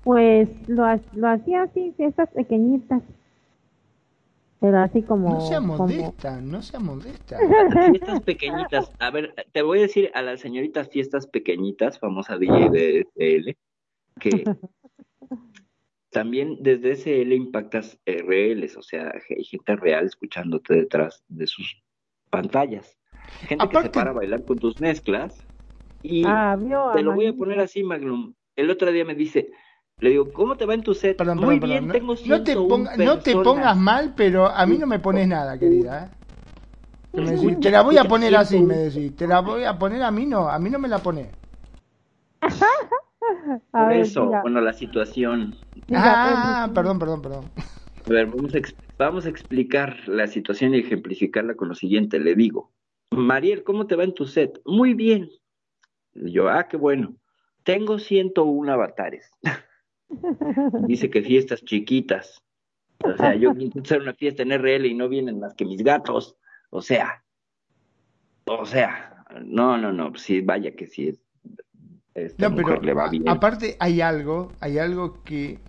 Pues 0.04 0.50
lo, 0.68 0.86
lo 1.14 1.28
hacía 1.28 1.64
así, 1.64 1.94
fiestas 1.98 2.30
pequeñitas. 2.30 3.02
Pero 4.60 4.80
así 4.80 5.02
como... 5.02 5.30
No 5.30 5.42
sea 5.42 5.60
modesta, 5.60 6.42
no 6.42 6.62
sea 6.62 6.80
modesta. 6.80 7.38
Fiestas 7.92 8.22
pequeñitas. 8.22 8.92
A 9.00 9.12
ver, 9.12 9.34
te 9.52 9.62
voy 9.62 9.80
a 9.80 9.82
decir 9.84 10.10
a 10.14 10.22
las 10.22 10.40
señoritas 10.40 10.90
fiestas 10.90 11.28
pequeñitas, 11.28 12.00
famosa 12.00 12.38
DJ 12.38 12.70
de 12.70 13.08
SL, 13.16 13.58
que 14.20 14.44
también 16.16 16.56
desde 16.62 16.92
ese 16.92 17.26
le 17.26 17.36
impactas 17.36 18.00
RLs, 18.06 18.78
o 18.78 18.82
sea, 18.82 19.12
hay 19.30 19.44
gente 19.44 19.76
real 19.76 20.06
escuchándote 20.06 20.74
detrás 20.74 21.26
de 21.28 21.46
sus 21.46 21.84
pantallas. 22.30 22.98
Gente 23.42 23.68
que 23.68 23.82
se 23.82 23.90
para 23.90 24.12
a 24.12 24.14
bailar 24.14 24.46
con 24.46 24.58
tus 24.58 24.80
mezclas. 24.80 25.46
Y 26.02 26.24
ah, 26.26 26.58
te 26.94 27.04
lo 27.04 27.16
voy 27.16 27.28
a 27.28 27.34
poner 27.34 27.60
así, 27.60 27.84
Magnum. 27.84 28.34
El 28.56 28.72
otro 28.72 28.94
día 28.94 29.04
me 29.04 29.14
dice, 29.14 29.50
le 30.00 30.12
digo, 30.12 30.32
¿cómo 30.32 30.56
te 30.56 30.66
va 30.66 30.74
en 30.74 30.84
tu 30.84 30.94
set? 30.94 31.22
Muy 31.36 31.60
bien, 31.60 31.90
tengo 31.90 32.16
no, 32.26 32.44
te 32.44 32.56
no 32.56 33.20
te 33.20 33.34
pongas 33.34 33.76
mal, 33.76 34.14
pero 34.16 34.46
a 34.46 34.66
mí 34.66 34.78
no 34.78 34.88
me 34.88 35.00
pones 35.00 35.28
nada, 35.28 35.60
querida. 35.60 36.14
¿eh? 37.14 37.58
te 37.60 37.72
la 37.72 37.82
voy 37.82 37.98
a 37.98 38.06
poner 38.06 38.34
así, 38.38 38.62
me 38.62 38.78
decís. 38.78 39.18
Te 39.18 39.28
la 39.28 39.42
voy 39.42 39.66
a 39.66 39.78
poner 39.78 40.02
a 40.02 40.12
mí 40.12 40.26
no, 40.26 40.48
a 40.48 40.58
mí 40.60 40.70
no 40.70 40.80
me 40.80 40.88
la 40.88 41.00
pones. 41.00 41.28
Por 43.72 43.92
eso, 43.92 44.32
bueno, 44.44 44.62
la 44.62 44.72
situación. 44.72 45.58
Ah, 45.94 46.70
perdón, 46.74 47.00
perdón, 47.00 47.22
perdón. 47.22 47.46
A 48.06 48.10
ver, 48.10 48.28
vamos 48.28 48.56
a, 48.56 48.60
vamos 48.98 49.26
a 49.26 49.30
explicar 49.30 49.98
la 50.08 50.28
situación 50.28 50.74
y 50.74 50.80
ejemplificarla 50.80 51.56
con 51.56 51.70
lo 51.70 51.76
siguiente. 51.76 52.20
Le 52.20 52.36
digo, 52.36 52.72
Mariel, 53.12 53.64
¿cómo 53.64 53.88
te 53.88 53.96
va 53.96 54.04
en 54.04 54.14
tu 54.14 54.26
set? 54.26 54.62
Muy 54.66 54.94
bien. 54.94 55.30
yo, 56.14 56.50
ah, 56.50 56.68
qué 56.68 56.78
bueno. 56.78 57.16
Tengo 57.64 58.00
101 58.00 58.72
avatares. 58.72 59.32
Dice 60.88 61.10
que 61.10 61.22
fiestas 61.22 61.64
chiquitas. 61.64 62.44
O 63.04 63.18
sea, 63.18 63.36
yo 63.36 63.54
quiero 63.54 63.82
hacer 63.82 64.02
una 64.02 64.14
fiesta 64.14 64.44
en 64.44 64.52
RL 64.52 64.86
y 64.86 64.94
no 64.94 65.10
vienen 65.10 65.40
más 65.40 65.54
que 65.54 65.66
mis 65.66 65.84
gatos. 65.84 66.38
O 66.70 66.82
sea, 66.82 67.24
o 68.46 68.66
sea, 68.66 69.26
no, 69.44 69.78
no, 69.78 69.92
no, 69.92 70.16
sí, 70.16 70.42
vaya 70.42 70.76
que 70.76 70.88
sí 70.88 71.10
es 71.10 71.26
no, 72.38 72.56
pero 72.56 72.80
aparte 73.28 73.76
hay 73.80 74.00
algo, 74.00 74.52
hay 74.62 74.78
algo 74.78 75.22
que 75.24 75.60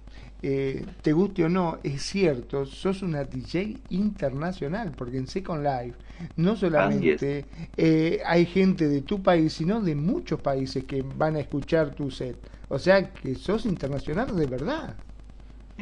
eh, 0.42 0.84
te 1.02 1.12
guste 1.12 1.44
o 1.44 1.48
no, 1.48 1.78
es 1.82 2.02
cierto, 2.02 2.66
sos 2.66 3.02
una 3.02 3.24
DJ 3.24 3.78
internacional, 3.90 4.92
porque 4.96 5.18
en 5.18 5.26
Second 5.26 5.64
Life 5.64 5.98
no 6.36 6.56
solamente 6.56 7.44
eh, 7.76 8.20
hay 8.24 8.46
gente 8.46 8.88
de 8.88 9.02
tu 9.02 9.22
país, 9.22 9.52
sino 9.54 9.80
de 9.80 9.94
muchos 9.94 10.40
países 10.40 10.84
que 10.84 11.02
van 11.02 11.36
a 11.36 11.40
escuchar 11.40 11.94
tu 11.94 12.10
set. 12.10 12.36
O 12.68 12.78
sea 12.78 13.12
que 13.12 13.34
sos 13.34 13.66
internacional 13.66 14.34
de 14.36 14.46
verdad. 14.46 14.96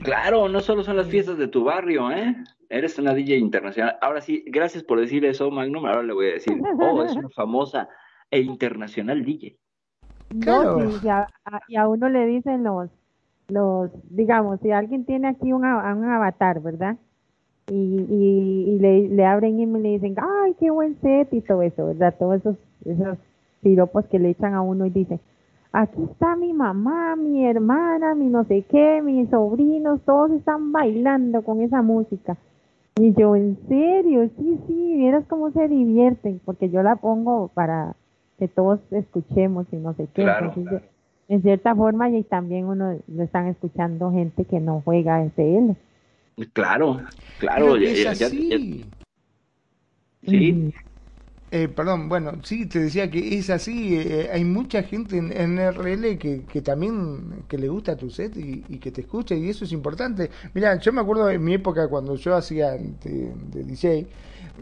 Claro, 0.03 0.49
no 0.49 0.61
solo 0.61 0.83
son 0.83 0.97
las 0.97 1.07
fiestas 1.07 1.39
de 1.39 1.49
tu 1.49 1.65
barrio, 1.65 2.11
¿eh? 2.11 2.35
Eres 2.69 2.99
una 2.99 3.15
DJ 3.15 3.37
internacional. 3.37 3.97
Ahora 4.01 4.21
sí, 4.21 4.45
gracias 4.47 4.83
por 4.83 5.01
decir 5.01 5.25
eso, 5.25 5.51
Magnum. 5.51 5.87
Ahora 5.87 6.03
le 6.03 6.13
voy 6.13 6.27
a 6.31 6.33
decir, 6.35 6.61
oh, 6.81 7.05
es 7.05 7.15
una 7.15 7.29
famosa 7.31 7.89
e 8.31 8.41
internacional 8.41 9.25
DJ. 9.25 9.57
No, 10.35 10.81
y, 11.69 11.77
a, 11.77 11.89
uno 11.89 12.09
le 12.09 12.27
dicen 12.27 12.65
los, 12.65 12.91
los, 13.49 13.91
digamos, 14.11 14.61
si 14.61 14.71
alguien 14.71 15.05
tiene 15.05 15.29
aquí 15.29 15.53
un, 15.53 15.65
un 15.65 16.05
avatar, 16.05 16.61
¿verdad? 16.61 16.97
Y, 17.71 17.75
y, 17.75 18.79
le, 18.79 19.09
le, 19.09 19.25
abren 19.25 19.59
y 19.59 19.67
le 19.67 19.89
dicen, 19.91 20.17
ay, 20.19 20.55
qué 20.61 20.71
buen 20.71 20.97
set 21.01 21.33
y 21.33 21.41
todo 21.41 21.63
eso, 21.63 21.87
¿verdad? 21.87 22.15
Todos 22.19 22.41
esos, 22.41 22.57
esos 22.85 23.19
piropos 23.63 24.05
que 24.07 24.19
le 24.19 24.31
echan 24.31 24.55
a 24.55 24.61
uno 24.61 24.87
y 24.87 24.91
dicen, 24.91 25.21
aquí 25.73 26.03
está 26.11 26.37
mi 26.37 26.53
mamá, 26.53 27.17
mi 27.17 27.47
hermana, 27.47 28.15
mi 28.15 28.27
no 28.27 28.45
sé 28.45 28.63
qué, 28.69 29.01
mis 29.03 29.31
sobrinos, 29.31 30.01
todos 30.03 30.31
están 30.33 30.73
bailando 30.73 31.43
con 31.43 31.63
esa 31.63 31.81
música. 31.81 32.37
Y 32.97 33.13
yo, 33.15 33.35
en 33.35 33.59
serio, 33.67 34.29
sí, 34.37 34.61
sí, 34.67 34.95
vieras 34.97 35.25
cómo 35.29 35.51
se 35.51 35.67
divierten, 35.67 36.41
porque 36.45 36.69
yo 36.71 36.83
la 36.83 36.97
pongo 36.97 37.49
para, 37.49 37.97
que 38.39 38.49
todos 38.49 38.81
escuchemos 38.91 39.67
y 39.73 39.77
no 39.77 39.95
sé 39.95 40.09
qué. 40.15 40.25
En 41.29 41.43
cierta 41.43 41.75
forma, 41.75 42.11
y 42.11 42.23
también 42.23 42.67
uno 42.67 42.99
lo 43.09 43.23
están 43.23 43.47
escuchando 43.47 44.13
gente 44.13 44.45
que 44.45 44.61
no 44.61 44.83
juega 44.85 45.25
SL. 45.25 45.73
Claro, 46.53 47.01
claro. 47.39 47.77
es 47.77 48.07
así. 48.07 48.85
Sí. 50.27 50.73
Eh, 51.51 51.69
perdón, 51.69 52.09
bueno, 52.09 52.33
sí, 52.43 52.67
te 52.67 52.81
decía 52.81 53.09
que 53.09 53.39
es 53.39 53.49
así, 53.49 53.95
eh, 53.95 54.29
hay 54.33 54.45
mucha 54.45 54.83
gente 54.83 55.19
en, 55.19 55.31
en 55.31 55.57
RL 55.73 56.19
que, 56.19 56.43
que, 56.53 56.63
también 56.63 57.45
que 57.47 57.57
le 57.59 57.69
gusta 57.69 57.97
tu 57.97 58.11
set 58.11 58.37
y, 58.37 58.61
que 58.79 58.91
te 58.91 59.03
escucha 59.03 59.37
y 59.37 59.49
eso 59.49 59.65
es 59.65 59.71
importante. 59.71 60.31
Mira, 60.53 60.77
yo 60.81 60.93
me 60.93 61.01
acuerdo 61.01 61.31
en 61.31 61.45
mi 61.45 61.55
época 61.55 61.87
cuando 61.87 62.17
yo 62.17 62.35
hacía 62.35 62.73
de, 62.73 63.33
DJ, 63.53 64.09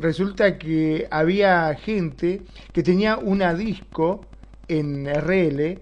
resulta 0.00 0.58
que 0.58 1.08
había 1.10 1.74
gente 1.76 2.42
que 2.74 2.82
tenía 2.82 3.16
una 3.16 3.54
disco 3.54 4.26
en 4.68 5.06
RL 5.06 5.80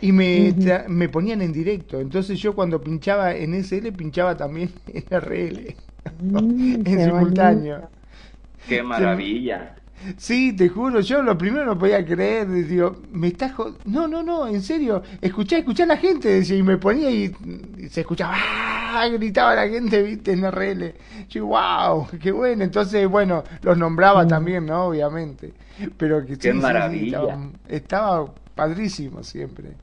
y 0.00 0.12
me, 0.12 0.54
me 0.88 1.08
ponían 1.08 1.42
en 1.42 1.52
directo. 1.52 2.00
Entonces 2.00 2.38
yo 2.38 2.54
cuando 2.54 2.80
pinchaba 2.80 3.34
en 3.34 3.54
SL 3.62 3.92
pinchaba 3.92 4.36
también 4.36 4.70
en 4.86 5.04
RL, 5.10 5.76
mm, 6.20 6.36
en 6.86 7.04
simultáneo. 7.04 7.88
¡Qué 8.68 8.82
maravilla! 8.82 9.76
Sí, 10.16 10.54
te 10.54 10.70
juro, 10.70 11.00
yo 11.00 11.22
lo 11.22 11.36
primero 11.36 11.66
no 11.66 11.78
podía 11.78 12.02
creer, 12.02 12.50
digo, 12.50 12.96
me 13.12 13.28
estás 13.28 13.52
No, 13.84 14.08
no, 14.08 14.22
no, 14.22 14.48
en 14.48 14.62
serio, 14.62 15.02
escuchá, 15.20 15.58
escuchá 15.58 15.84
a 15.84 15.88
la 15.88 15.98
gente, 15.98 16.28
decía, 16.28 16.56
y 16.56 16.62
me 16.62 16.78
ponía 16.78 17.10
y, 17.10 17.30
se 17.90 18.00
escuchaba, 18.00 18.34
¡ah! 18.34 19.06
gritaba 19.12 19.54
la 19.54 19.68
gente, 19.68 20.02
viste, 20.02 20.32
en 20.32 20.50
RL. 20.50 20.94
Yo, 21.28 21.46
wow, 21.46 22.06
qué 22.18 22.32
bueno, 22.32 22.64
entonces, 22.64 23.06
bueno, 23.08 23.44
los 23.60 23.76
nombraba 23.76 24.24
mm. 24.24 24.28
también, 24.28 24.64
¿no? 24.64 24.86
Obviamente. 24.86 25.52
Pero 25.98 26.24
que 26.24 26.38
qué 26.38 26.54
maravilla. 26.54 27.20
estaba 27.68 28.24
padrísimo 28.54 29.22
siempre 29.22 29.74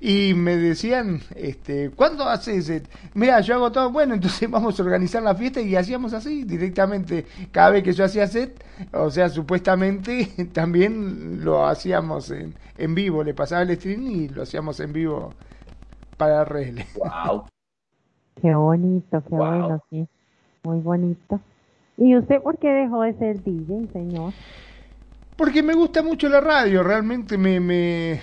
y 0.00 0.34
me 0.34 0.56
decían, 0.56 1.20
este, 1.34 1.90
¿cuándo 1.90 2.24
haces? 2.24 2.82
Mira, 3.14 3.40
yo 3.40 3.54
hago 3.54 3.72
todo, 3.72 3.90
bueno, 3.90 4.14
entonces 4.14 4.50
vamos 4.50 4.78
a 4.78 4.82
organizar 4.82 5.22
la 5.22 5.34
fiesta 5.34 5.60
y 5.60 5.76
hacíamos 5.76 6.12
así 6.12 6.44
directamente. 6.44 7.26
Cada 7.50 7.70
vez 7.70 7.82
que 7.82 7.92
yo 7.92 8.04
hacía 8.04 8.26
set, 8.26 8.64
o 8.92 9.10
sea, 9.10 9.28
supuestamente 9.28 10.48
también 10.52 11.44
lo 11.44 11.66
hacíamos 11.66 12.30
en, 12.30 12.54
en 12.76 12.94
vivo, 12.94 13.22
le 13.24 13.34
pasaba 13.34 13.62
el 13.62 13.76
stream 13.76 14.06
y 14.06 14.28
lo 14.28 14.42
hacíamos 14.42 14.80
en 14.80 14.92
vivo 14.92 15.32
para 16.16 16.44
RL. 16.44 16.84
Wow. 16.96 17.44
Qué 18.40 18.54
bonito, 18.54 19.22
qué 19.28 19.34
bueno, 19.34 19.82
sí. 19.90 20.06
Muy 20.64 20.80
bonito. 20.80 21.40
¿Y 21.96 22.16
usted 22.16 22.40
por 22.42 22.58
qué 22.58 22.68
dejó 22.68 23.02
de 23.02 23.14
ser 23.14 23.42
DJ, 23.42 23.88
señor? 23.92 24.32
Porque 25.36 25.62
me 25.62 25.74
gusta 25.74 26.02
mucho 26.02 26.28
la 26.28 26.40
radio, 26.40 26.82
realmente 26.82 27.38
me, 27.38 27.60
me, 27.60 28.20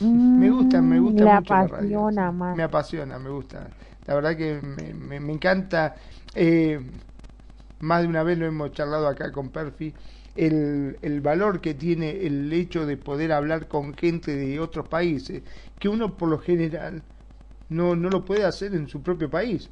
me 0.00 0.50
gusta, 0.50 0.80
me 0.80 0.98
gusta 0.98 1.24
me 1.24 1.34
mucho 1.34 1.54
apasiona 1.54 2.32
Más. 2.32 2.56
Me 2.56 2.62
apasiona, 2.62 3.18
me 3.18 3.30
gusta. 3.30 3.68
La 4.06 4.14
verdad 4.14 4.36
que 4.36 4.60
me, 4.60 5.20
me, 5.20 5.32
encanta. 5.32 5.94
Eh, 6.34 6.80
más 7.80 8.02
de 8.02 8.08
una 8.08 8.22
vez 8.22 8.38
lo 8.38 8.46
hemos 8.46 8.72
charlado 8.72 9.06
acá 9.06 9.30
con 9.32 9.50
Perfi. 9.50 9.94
El, 10.34 10.96
el, 11.02 11.20
valor 11.20 11.60
que 11.60 11.74
tiene 11.74 12.24
el 12.26 12.50
hecho 12.52 12.86
de 12.86 12.96
poder 12.96 13.32
hablar 13.32 13.68
con 13.68 13.94
gente 13.94 14.34
de 14.34 14.58
otros 14.60 14.88
países, 14.88 15.42
que 15.78 15.90
uno 15.90 16.16
por 16.16 16.30
lo 16.30 16.38
general 16.38 17.02
no, 17.68 17.94
no 17.96 18.08
lo 18.08 18.24
puede 18.24 18.44
hacer 18.44 18.74
en 18.74 18.88
su 18.88 19.02
propio 19.02 19.28
país. 19.28 19.68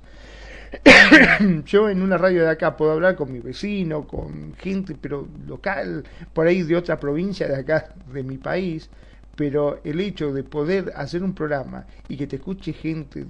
Yo 1.64 1.88
en 1.88 2.02
una 2.02 2.16
radio 2.16 2.42
de 2.42 2.50
acá 2.50 2.76
puedo 2.76 2.92
hablar 2.92 3.16
con 3.16 3.32
mi 3.32 3.40
vecino, 3.40 4.06
con 4.06 4.54
gente, 4.54 4.96
pero 5.00 5.26
local, 5.46 6.04
por 6.32 6.46
ahí 6.46 6.62
de 6.62 6.76
otra 6.76 6.98
provincia 6.98 7.48
de 7.48 7.56
acá, 7.56 7.94
de 8.12 8.22
mi 8.22 8.38
país, 8.38 8.90
pero 9.36 9.80
el 9.84 10.00
hecho 10.00 10.32
de 10.32 10.42
poder 10.42 10.92
hacer 10.96 11.22
un 11.22 11.34
programa 11.34 11.86
y 12.08 12.16
que 12.16 12.26
te 12.26 12.36
escuche 12.36 12.72
gente 12.72 13.26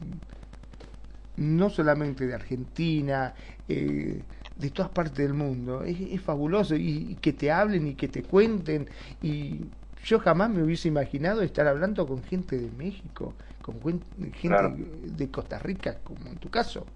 no 1.36 1.70
solamente 1.70 2.26
de 2.26 2.34
Argentina, 2.34 3.34
eh, 3.68 4.22
de 4.56 4.70
todas 4.70 4.90
partes 4.90 5.16
del 5.16 5.32
mundo, 5.32 5.82
es, 5.84 6.20
fabuloso 6.20 6.76
y, 6.76 7.16
que 7.20 7.32
te 7.32 7.50
hablen 7.50 7.88
y 7.88 7.94
que 7.94 8.08
te 8.08 8.22
cuenten 8.22 8.88
y 9.22 9.60
yo 10.04 10.18
jamás 10.18 10.50
me 10.50 10.62
hubiese 10.62 10.88
imaginado 10.88 11.42
estar 11.42 11.66
hablando 11.66 12.06
con 12.06 12.22
gente 12.22 12.58
de 12.58 12.70
México, 12.70 13.34
con 13.62 13.80
gente 14.32 14.74
de 15.04 15.30
Costa 15.30 15.58
Rica, 15.58 15.98
como 16.04 16.28
en 16.28 16.36
tu 16.36 16.50
caso. 16.50 16.86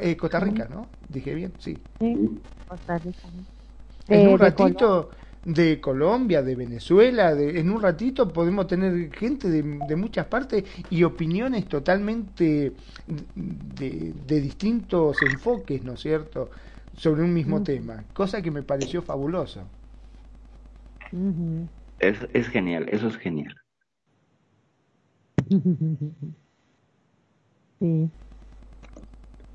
Eh, 0.00 0.16
Costa 0.16 0.40
Rica, 0.40 0.68
¿no? 0.70 0.86
Dije 1.08 1.34
bien, 1.34 1.52
sí. 1.58 1.78
Sí, 1.98 2.40
Costa 2.66 2.98
Rica. 2.98 3.28
En 4.08 4.28
un 4.28 4.38
ratito 4.38 5.10
de 5.44 5.80
Colombia, 5.80 6.42
de 6.42 6.54
Venezuela, 6.54 7.34
de, 7.34 7.58
en 7.58 7.70
un 7.70 7.82
ratito 7.82 8.32
podemos 8.32 8.66
tener 8.66 9.12
gente 9.12 9.48
de, 9.48 9.62
de 9.62 9.96
muchas 9.96 10.26
partes 10.26 10.64
y 10.88 11.02
opiniones 11.02 11.66
totalmente 11.68 12.72
de, 13.06 14.12
de, 14.26 14.40
distintos 14.40 15.20
enfoques, 15.22 15.82
¿no 15.82 15.94
es 15.94 16.00
cierto?, 16.00 16.50
sobre 16.94 17.22
un 17.22 17.32
mismo 17.32 17.62
tema, 17.62 18.04
cosa 18.12 18.42
que 18.42 18.50
me 18.50 18.62
pareció 18.62 19.02
fabuloso. 19.02 19.62
es, 21.98 22.18
es 22.32 22.48
genial, 22.48 22.88
eso 22.90 23.08
es 23.08 23.16
genial. 23.16 23.54
Sí. 27.80 28.08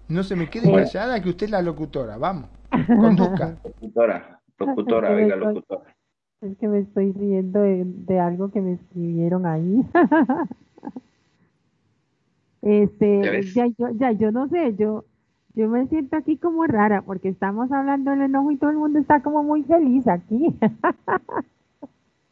No 0.10 0.22
se 0.22 0.36
me 0.36 0.50
quede 0.50 0.70
callada 0.70 1.22
que 1.22 1.30
usted 1.30 1.46
es 1.46 1.52
la 1.52 1.62
locutora, 1.62 2.18
vamos, 2.18 2.50
conduzca. 2.88 3.58
Locutora. 3.64 4.37
Locutora, 4.60 5.12
venga, 5.12 5.36
locutora. 5.36 5.96
Es 6.42 6.56
que 6.58 6.68
me 6.68 6.80
estoy 6.80 7.14
riendo 7.14 7.62
de, 7.62 8.20
algo 8.20 8.52
que 8.52 8.62
me 8.62 8.74
escribieron 8.74 9.46
ahí. 9.46 9.84
este, 12.62 13.44
ya, 13.54 13.68
yo, 13.68 13.90
ya 13.96 14.12
yo 14.12 14.32
no 14.32 14.48
sé, 14.48 14.76
yo, 14.78 15.06
yo 15.56 15.68
me 15.68 15.88
siento 15.88 16.16
aquí 16.16 16.38
como 16.38 16.66
rara 16.66 17.02
porque 17.02 17.30
estamos 17.30 17.72
hablando 17.72 18.12
del 18.12 18.22
enojo 18.22 18.52
y 18.52 18.58
todo 18.58 18.70
el 18.70 18.78
mundo 18.78 19.00
está 19.00 19.24
como 19.24 19.44
muy 19.44 19.64
feliz 19.64 20.08
aquí. 20.08 20.56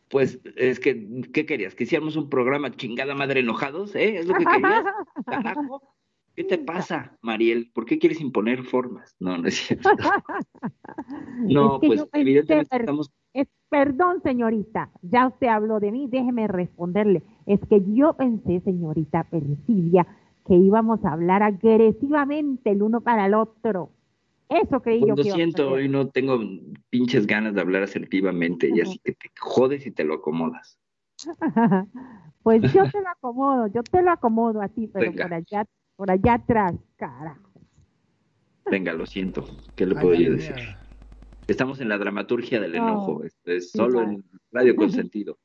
Pues 0.08 0.40
es 0.56 0.80
que, 0.80 1.24
¿qué 1.34 1.46
querías? 1.46 1.74
¿Que 1.74 1.84
hiciéramos 1.84 2.16
un 2.16 2.30
programa 2.30 2.72
chingada 2.72 3.16
madre 3.16 3.40
enojados? 3.40 3.96
¿Eh? 3.96 4.20
¿Es 4.20 4.28
lo 4.28 4.36
que 4.36 4.46
querías? 4.46 4.86
¿Qué 6.36 6.44
te 6.44 6.58
pasa, 6.58 7.18
Mariel? 7.22 7.72
¿Por 7.74 7.86
qué 7.86 7.98
quieres 7.98 8.20
imponer 8.20 8.64
formas? 8.64 9.16
No, 9.20 9.38
no 9.38 9.48
es 9.48 9.56
cierto. 9.56 9.90
No, 11.38 11.80
pues 11.80 12.06
evidentemente 12.14 12.78
estamos... 12.78 13.12
perdón, 13.70 14.22
señorita, 14.24 14.92
ya 15.02 15.28
usted 15.28 15.48
habló 15.48 15.80
de 15.80 15.92
mí, 15.92 16.08
déjeme 16.10 16.48
responderle. 16.48 17.24
Es 17.46 17.60
que 17.70 17.84
yo 17.94 18.14
pensé, 18.14 18.62
señorita 18.62 19.24
Percilia, 19.26 20.08
que 20.48 20.56
íbamos 20.56 21.04
a 21.06 21.14
hablar 21.14 21.44
agresivamente 21.44 22.72
el 22.72 22.82
uno 22.82 23.02
para 23.02 23.26
el 23.26 23.34
otro. 23.34 23.92
Eso 24.50 24.82
creí 24.82 25.02
pues 25.02 25.10
yo. 25.10 25.16
Lo 25.16 25.36
siento, 25.36 25.72
hoy 25.72 25.90
no 25.90 26.10
tengo 26.10 26.40
pinches 26.90 27.28
ganas 27.28 27.56
de 27.56 27.62
hablar 27.62 27.84
asertivamente 27.84 28.70
y 28.74 28.82
así 28.82 29.00
que 29.04 29.14
te 29.14 29.30
jodes 29.40 29.86
y 29.86 29.92
te 29.92 30.04
lo 30.04 30.16
acomodas. 30.16 30.80
pues 32.44 32.62
yo 32.74 32.90
te 32.90 33.02
lo 33.02 33.10
acomodo, 33.10 33.68
yo 33.68 33.84
te 33.84 34.02
lo 34.02 34.12
acomodo 34.12 34.62
a 34.62 34.68
ti, 34.70 34.88
pero 34.88 35.12
por 35.12 35.34
allá 35.34 35.66
por 35.96 36.12
allá 36.12 36.36
atrás, 36.36 36.74
carajo. 36.96 37.52
Venga, 38.70 38.94
lo 38.94 39.06
siento. 39.06 39.46
¿Qué 39.76 39.86
le 39.86 39.96
puedo 39.96 40.16
yo 40.16 40.32
decir? 40.32 40.56
Estamos 41.48 41.80
en 41.80 41.90
la 41.90 41.98
dramaturgia 41.98 42.60
del 42.60 42.76
enojo. 42.76 43.24
es 43.46 43.72
solo 43.72 44.02
en 44.02 44.24
Radio 44.52 44.76
Consentido. 44.76 45.38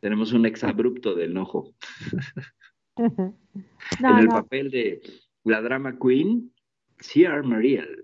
Tenemos 0.00 0.32
un 0.32 0.46
exabrupto 0.46 1.14
del 1.14 1.32
enojo. 1.32 1.74
en 2.96 4.18
el 4.18 4.28
papel 4.28 4.70
de 4.70 5.02
la 5.44 5.60
drama 5.60 5.96
queen, 5.98 6.50
C.R. 6.98 7.42
Mariel. 7.42 8.02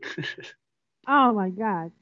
oh 1.06 1.32
my 1.32 1.50
God. 1.50 1.92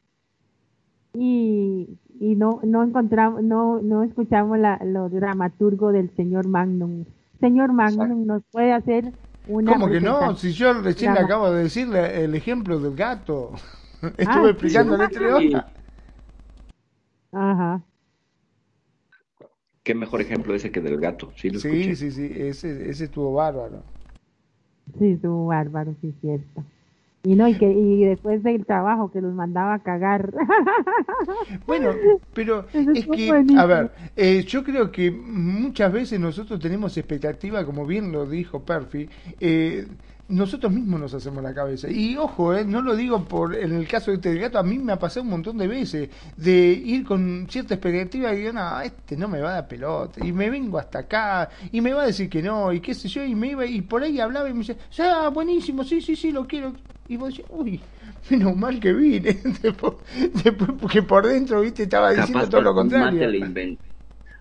Y, 1.14 1.98
y 2.20 2.34
no, 2.34 2.60
no 2.62 2.82
encontramos, 2.82 3.42
no, 3.42 3.80
no 3.80 4.02
escuchamos 4.02 4.58
la, 4.58 4.78
lo 4.84 5.08
dramaturgo 5.08 5.92
del 5.92 6.10
señor 6.14 6.46
Magnum. 6.48 7.04
Señor 7.40 7.72
Magnum, 7.72 8.26
¿nos 8.26 8.42
puede 8.50 8.72
hacer 8.72 9.12
¿Cómo 9.46 9.88
que 9.88 10.00
no? 10.00 10.36
Si 10.36 10.52
yo 10.52 10.72
recién 10.74 11.14
le 11.14 11.20
acabo 11.20 11.50
de 11.50 11.64
decir 11.64 11.94
el 11.94 12.34
ejemplo 12.34 12.80
del 12.80 12.96
gato. 12.96 13.52
Estuve 14.18 14.48
ah, 14.48 14.50
explicando 14.50 15.02
entre 15.02 15.32
otras. 15.32 15.64
Ajá. 17.32 17.82
Qué 19.82 19.94
mejor 19.94 20.20
ejemplo 20.20 20.54
ese 20.54 20.72
que 20.72 20.80
del 20.80 20.98
gato. 20.98 21.32
Sí, 21.36 21.50
sí, 21.50 21.94
sí, 21.94 22.10
sí, 22.10 22.32
ese, 22.34 22.90
ese 22.90 23.04
estuvo 23.04 23.32
bárbaro. 23.34 23.84
Sí, 24.98 25.12
estuvo 25.12 25.46
bárbaro, 25.46 25.94
sí, 26.00 26.12
cierto. 26.20 26.64
Y 27.22 27.34
no, 27.34 27.48
y 27.48 27.58
que 27.58 27.70
y 27.70 28.04
después 28.04 28.42
del 28.42 28.64
trabajo 28.64 29.10
que 29.10 29.20
los 29.20 29.34
mandaba 29.34 29.74
a 29.74 29.78
cagar. 29.80 30.32
Bueno, 31.66 31.92
pero 32.32 32.66
es 32.72 33.06
que, 33.06 33.32
a 33.58 33.66
ver, 33.66 33.90
eh, 34.16 34.44
yo 34.46 34.62
creo 34.62 34.92
que 34.92 35.10
muchas 35.10 35.92
veces 35.92 36.20
nosotros 36.20 36.60
tenemos 36.60 36.96
expectativa, 36.96 37.64
como 37.64 37.84
bien 37.84 38.12
lo 38.12 38.26
dijo 38.26 38.64
Perfi, 38.64 39.08
eh, 39.40 39.86
nosotros 40.28 40.72
mismos 40.72 41.00
nos 41.00 41.14
hacemos 41.14 41.42
la 41.42 41.54
cabeza. 41.54 41.88
Y 41.90 42.16
ojo, 42.16 42.54
eh, 42.54 42.64
no 42.64 42.82
lo 42.82 42.96
digo 42.96 43.24
por 43.24 43.54
en 43.54 43.72
el 43.74 43.86
caso 43.86 44.10
de 44.10 44.16
este 44.16 44.34
gato, 44.36 44.58
a 44.58 44.62
mí 44.62 44.78
me 44.78 44.92
ha 44.92 44.98
pasado 44.98 45.22
un 45.22 45.30
montón 45.30 45.58
de 45.58 45.68
veces 45.68 46.08
de 46.36 46.52
ir 46.52 47.04
con 47.04 47.46
cierta 47.48 47.74
expectativa 47.74 48.32
y 48.32 48.38
digo, 48.38 48.52
no, 48.52 48.80
este 48.80 49.16
no 49.16 49.28
me 49.28 49.40
va 49.40 49.50
a 49.50 49.54
dar 49.54 49.68
pelota. 49.68 50.24
Y 50.24 50.32
me 50.32 50.50
vengo 50.50 50.78
hasta 50.78 51.00
acá 51.00 51.48
y 51.70 51.80
me 51.80 51.92
va 51.92 52.02
a 52.02 52.06
decir 52.06 52.28
que 52.28 52.42
no, 52.42 52.72
y 52.72 52.80
qué 52.80 52.94
sé 52.94 53.08
yo, 53.08 53.24
y 53.24 53.34
me 53.34 53.48
iba 53.48 53.66
y 53.66 53.82
por 53.82 54.02
ahí 54.02 54.20
hablaba 54.20 54.48
y 54.48 54.52
me 54.52 54.60
decía, 54.60 54.76
ya, 54.92 55.28
buenísimo, 55.28 55.84
sí, 55.84 56.00
sí, 56.00 56.16
sí, 56.16 56.32
lo 56.32 56.46
quiero. 56.46 56.72
Y 57.08 57.16
vos 57.16 57.28
decís, 57.28 57.44
uy, 57.50 57.80
menos 58.30 58.56
mal 58.56 58.80
que 58.80 58.92
vine. 58.92 59.38
después, 60.44 60.72
porque 60.80 61.02
por 61.02 61.26
dentro, 61.26 61.60
viste, 61.60 61.84
estaba 61.84 62.12
diciendo 62.12 62.48
todo 62.48 62.62
lo 62.62 62.74
contrario. 62.74 63.30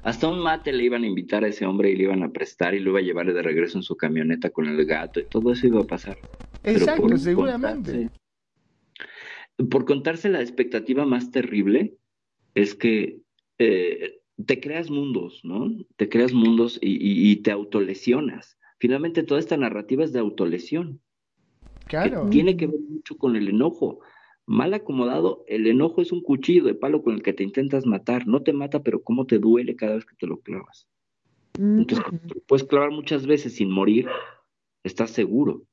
Hasta 0.06 0.28
un 0.28 0.40
mate 0.40 0.72
le 0.72 0.84
iban 0.84 1.04
a 1.04 1.08
invitar 1.08 1.44
a 1.44 1.48
ese 1.48 1.66
hombre 1.66 1.90
y 1.90 1.96
le 1.96 2.04
iban 2.04 2.22
a 2.22 2.32
prestar 2.32 2.76
y 2.76 2.80
lo 2.80 2.92
iba 2.92 3.00
a 3.00 3.02
llevar 3.02 3.34
de 3.34 3.42
regreso 3.42 3.80
en 3.80 3.82
su 3.82 3.98
camioneta 3.98 4.52
con 4.52 4.68
el 4.68 4.86
gato 4.86 5.20
y 5.20 5.28
todo 5.28 5.52
eso 5.52 5.66
iba 5.66 5.82
a 5.82 5.88
pasar. 5.88 6.16
Exacto, 6.62 7.18
seguramente. 7.18 8.12
por 9.68 9.86
contarse 9.86 10.30
la 10.30 10.42
expectativa 10.42 11.08
más 11.08 11.32
terrible 11.32 11.98
es 12.54 12.76
que 12.76 13.22
eh, 13.58 14.20
te 14.46 14.60
creas 14.60 14.92
mundos, 14.92 15.42
¿no? 15.44 15.76
Te 15.96 16.08
creas 16.08 16.34
mundos 16.34 16.78
y, 16.84 17.32
y, 17.32 17.38
te 17.38 17.50
autolesionas. 17.50 18.60
Finalmente 18.78 19.24
toda 19.24 19.40
esta 19.40 19.58
narrativa 19.58 20.04
es 20.04 20.14
de 20.14 20.20
autolesión. 20.20 21.02
Claro. 21.88 22.30
tiene 22.30 22.58
que 22.58 22.68
ver 22.68 22.80
mucho 22.80 23.18
con 23.18 23.36
el 23.36 23.48
enojo. 23.48 24.02
Mal 24.48 24.76
acomodado, 24.76 25.44
el 25.48 25.66
enojo 25.66 26.02
es 26.02 26.12
un 26.12 26.22
cuchillo 26.22 26.64
de 26.66 26.76
palo 26.76 27.02
con 27.02 27.16
el 27.16 27.24
que 27.24 27.34
te 27.34 27.44
intentas 27.44 27.86
matar. 27.88 28.28
No 28.28 28.44
te 28.44 28.54
mata, 28.54 28.84
pero 28.84 29.02
cómo 29.02 29.26
te 29.26 29.40
duele 29.40 29.76
cada 29.76 29.96
vez 29.96 30.06
que 30.06 30.16
te 30.16 30.28
lo 30.28 30.40
clavas. 30.40 30.88
Entonces, 31.58 32.06
puedes 32.48 32.66
clavar 32.66 32.92
muchas 32.92 33.26
veces 33.26 33.56
sin 33.56 33.72
morir, 33.72 34.08
estás 34.84 35.12
seguro. 35.12 35.64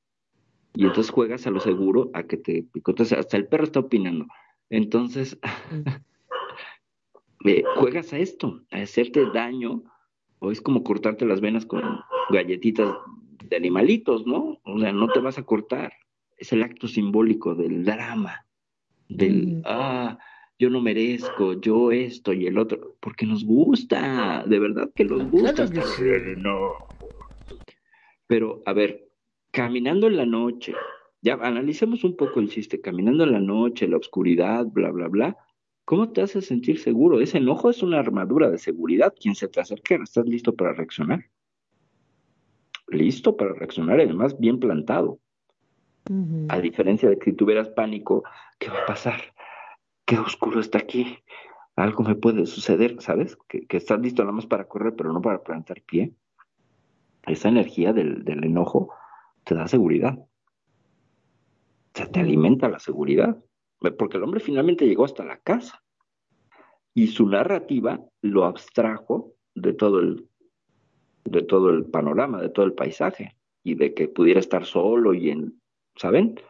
Y 0.74 0.86
entonces 0.86 1.10
juegas 1.10 1.46
a 1.46 1.50
lo 1.50 1.60
seguro, 1.60 2.10
a 2.14 2.22
que 2.22 2.38
te 2.38 2.62
picotes. 2.62 3.12
Hasta 3.12 3.36
el 3.36 3.46
perro 3.46 3.64
está 3.64 3.80
opinando. 3.80 4.26
Entonces, 4.70 5.38
eh, 7.44 7.64
juegas 7.76 8.14
a 8.14 8.18
esto, 8.18 8.62
a 8.70 8.78
hacerte 8.78 9.26
daño, 9.34 9.82
o 10.38 10.50
es 10.50 10.62
como 10.62 10.82
cortarte 10.82 11.26
las 11.26 11.42
venas 11.42 11.66
con 11.66 11.82
galletitas 12.30 12.96
de 13.44 13.56
animalitos, 13.56 14.26
¿no? 14.26 14.60
O 14.64 14.78
sea, 14.78 14.92
no 14.92 15.08
te 15.08 15.20
vas 15.20 15.36
a 15.36 15.42
cortar. 15.42 15.92
Es 16.38 16.54
el 16.54 16.62
acto 16.62 16.88
simbólico 16.88 17.54
del 17.54 17.84
drama 17.84 18.46
del, 19.08 19.62
ah, 19.64 20.18
yo 20.58 20.70
no 20.70 20.80
merezco, 20.80 21.60
yo 21.60 21.90
esto 21.90 22.32
y 22.32 22.46
el 22.46 22.58
otro, 22.58 22.96
porque 23.00 23.26
nos 23.26 23.44
gusta, 23.44 24.44
de 24.46 24.58
verdad 24.58 24.90
que 24.94 25.04
nos 25.04 25.30
gusta. 25.30 25.66
no. 26.36 26.72
Pero, 28.26 28.62
a 28.64 28.72
ver, 28.72 29.08
caminando 29.50 30.06
en 30.06 30.16
la 30.16 30.26
noche, 30.26 30.74
ya 31.20 31.34
analicemos 31.34 32.04
un 32.04 32.16
poco 32.16 32.40
el 32.40 32.48
chiste, 32.48 32.80
caminando 32.80 33.24
en 33.24 33.32
la 33.32 33.40
noche, 33.40 33.86
la 33.86 33.96
oscuridad, 33.96 34.66
bla, 34.66 34.90
bla, 34.90 35.08
bla, 35.08 35.36
¿cómo 35.84 36.10
te 36.10 36.22
hace 36.22 36.40
sentir 36.40 36.78
seguro? 36.78 37.20
Ese 37.20 37.38
enojo 37.38 37.70
es 37.70 37.82
una 37.82 37.98
armadura 37.98 38.50
de 38.50 38.58
seguridad. 38.58 39.14
Quien 39.18 39.34
se 39.34 39.48
te 39.48 39.60
acerque, 39.60 39.98
¿estás 40.02 40.26
listo 40.26 40.54
para 40.54 40.72
reaccionar? 40.72 41.26
Listo 42.88 43.36
para 43.36 43.52
reaccionar, 43.52 44.00
además 44.00 44.38
bien 44.38 44.58
plantado. 44.58 45.20
A 46.48 46.58
diferencia 46.58 47.08
de 47.08 47.18
que 47.18 47.30
si 47.30 47.36
tuvieras 47.36 47.68
pánico, 47.68 48.24
¿qué 48.58 48.68
va 48.68 48.82
a 48.82 48.86
pasar? 48.86 49.20
¿Qué 50.04 50.18
oscuro 50.18 50.60
está 50.60 50.78
aquí? 50.78 51.18
Algo 51.76 52.02
me 52.02 52.16
puede 52.16 52.46
suceder, 52.46 53.00
¿sabes? 53.00 53.38
Que, 53.48 53.66
estás 53.70 54.00
listo 54.00 54.22
nada 54.22 54.32
más 54.32 54.46
para 54.46 54.68
correr, 54.68 54.94
pero 54.96 55.12
no 55.12 55.22
para 55.22 55.42
plantar 55.42 55.80
pie. 55.82 56.12
Esa 57.26 57.48
energía 57.48 57.92
del, 57.92 58.24
enojo 58.26 58.92
te 59.44 59.54
da 59.54 59.68
seguridad. 59.68 60.18
O 60.18 60.28
sea, 61.94 62.10
te 62.10 62.20
alimenta 62.20 62.68
la 62.68 62.80
seguridad. 62.80 63.42
Porque 63.98 64.16
el 64.16 64.24
hombre 64.24 64.40
finalmente 64.40 64.86
llegó 64.86 65.04
hasta 65.04 65.24
la 65.24 65.38
casa. 65.38 65.82
Y 66.94 67.06
su 67.06 67.28
narrativa 67.28 68.00
lo 68.20 68.44
abstrajo 68.44 69.34
de 69.54 69.72
todo 69.72 70.00
el, 70.00 70.28
de 71.24 71.42
todo 71.42 71.70
el 71.70 71.86
panorama, 71.86 72.42
de 72.42 72.50
todo 72.50 72.66
el 72.66 72.74
paisaje. 72.74 73.36
Y 73.62 73.76
de 73.76 73.94
que 73.94 74.08
pudiera 74.08 74.40
estar 74.40 74.66
solo 74.66 75.14
y 75.14 75.30
en 75.30 75.61
¿saben? 75.96 76.40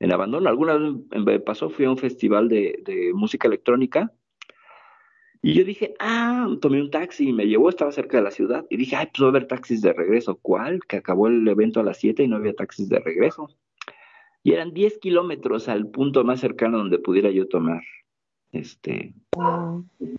En 0.00 0.12
abandono. 0.12 0.48
Alguna 0.48 0.76
vez 0.76 0.92
me 1.24 1.40
pasó, 1.40 1.70
fui 1.70 1.84
a 1.84 1.90
un 1.90 1.98
festival 1.98 2.48
de, 2.48 3.10
música 3.14 3.48
electrónica 3.48 4.12
y 5.40 5.54
yo 5.54 5.64
dije, 5.64 5.94
ah, 6.00 6.48
tomé 6.60 6.80
un 6.80 6.90
taxi 6.90 7.28
y 7.28 7.32
me 7.32 7.46
llevó, 7.46 7.68
estaba 7.68 7.92
cerca 7.92 8.16
de 8.16 8.24
la 8.24 8.30
ciudad. 8.30 8.66
Y 8.70 8.76
dije, 8.76 8.96
ay, 8.96 9.06
pues 9.06 9.22
va 9.22 9.26
a 9.26 9.30
haber 9.30 9.46
taxis 9.46 9.82
de 9.82 9.92
regreso. 9.92 10.38
¿Cuál? 10.42 10.80
Que 10.84 10.96
acabó 10.96 11.28
el 11.28 11.46
evento 11.46 11.80
a 11.80 11.84
las 11.84 11.98
7 11.98 12.24
y 12.24 12.28
no 12.28 12.36
había 12.36 12.54
taxis 12.54 12.88
de 12.88 12.98
regreso. 12.98 13.48
Y 14.42 14.52
eran 14.52 14.72
10 14.72 14.98
kilómetros 14.98 15.68
al 15.68 15.88
punto 15.88 16.24
más 16.24 16.40
cercano 16.40 16.78
donde 16.78 16.98
pudiera 16.98 17.30
yo 17.30 17.46
tomar 17.46 17.82
este 18.50 19.14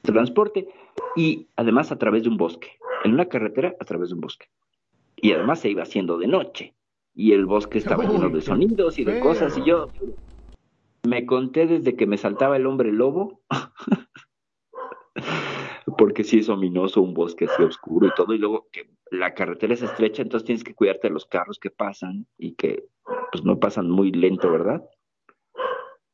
transporte. 0.04 0.68
Y 1.16 1.48
además 1.58 1.92
a 1.92 1.98
través 1.98 2.24
de 2.24 2.30
un 2.30 2.38
bosque. 2.38 2.78
En 3.04 3.14
una 3.14 3.26
carretera 3.26 3.76
a 3.80 3.86
través 3.86 4.10
de 4.10 4.16
un 4.16 4.22
bosque. 4.22 4.48
Y 5.18 5.34
además 5.34 5.60
se 5.60 5.70
iba 5.70 5.84
haciendo 5.84 6.18
de 6.18 6.28
noche 6.28 6.74
y 7.20 7.34
el 7.34 7.46
bosque 7.46 7.80
estaba 7.80 8.06
lleno 8.06 8.30
de 8.30 8.40
sonidos 8.40 8.98
y 8.98 9.04
de 9.04 9.20
cosas 9.20 9.58
y 9.58 9.66
yo 9.66 9.92
me 11.06 11.26
conté 11.26 11.68
desde 11.68 11.98
que 11.98 12.08
me 12.08 12.18
saltaba 12.18 12.56
el 12.56 12.66
hombre 12.66 12.94
lobo 12.94 13.42
porque 15.98 16.24
sí 16.24 16.40
es 16.40 16.48
ominoso 16.48 17.02
un 17.02 17.14
bosque 17.14 17.44
así 17.44 17.62
oscuro 17.62 18.08
y 18.08 18.12
todo 18.16 18.34
y 18.34 18.38
luego 18.38 18.70
que 18.72 18.90
la 19.12 19.34
carretera 19.34 19.74
es 19.74 19.82
estrecha 19.82 20.22
entonces 20.22 20.46
tienes 20.46 20.64
que 20.64 20.74
cuidarte 20.74 21.10
de 21.10 21.14
los 21.14 21.26
carros 21.26 21.60
que 21.60 21.70
pasan 21.70 22.26
y 22.38 22.54
que 22.54 22.86
pues 23.34 23.44
no 23.44 23.60
pasan 23.60 23.90
muy 23.90 24.14
lento 24.14 24.50
verdad 24.50 24.82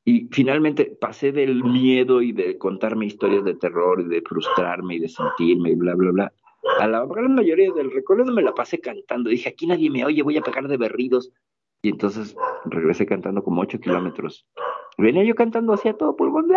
y 0.06 0.28
finalmente 0.32 0.98
pasé 1.00 1.32
del 1.32 1.64
miedo 1.64 2.24
y 2.24 2.32
de 2.32 2.58
contarme 2.58 3.06
historias 3.06 3.46
de 3.46 3.54
terror 3.54 4.02
y 4.02 4.06
de 4.06 4.24
frustrarme 4.24 4.96
y 4.96 5.00
de 5.02 5.10
sentirme 5.10 5.70
y 5.70 5.76
bla 5.76 5.94
bla 5.94 6.10
bla 6.10 6.34
a 6.80 6.88
la 6.88 7.06
gran 7.06 7.36
mayoría 7.36 7.72
del 7.74 7.92
recorrido 7.92 8.34
me 8.34 8.42
la 8.42 8.54
pasé 8.54 8.80
cantando. 8.80 9.30
Dije, 9.30 9.50
aquí 9.50 9.68
nadie 9.68 9.90
me 9.90 10.06
oye, 10.06 10.24
voy 10.24 10.38
a 10.38 10.42
pegar 10.42 10.68
de 10.68 10.78
berridos. 10.78 11.32
Y 11.82 11.90
entonces 11.90 12.36
regresé 12.66 13.06
cantando 13.06 13.44
como 13.44 13.62
ocho 13.62 13.80
kilómetros. 13.80 14.48
Venía 14.98 15.24
yo 15.24 15.36
cantando 15.36 15.74
hacia 15.74 15.94
todo 15.94 16.16
pulmón. 16.16 16.48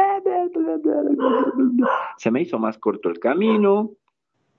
Se 2.16 2.30
me 2.30 2.43
hizo 2.43 2.59
más 2.59 2.78
corto 2.78 3.09
el 3.09 3.18
camino. 3.18 3.93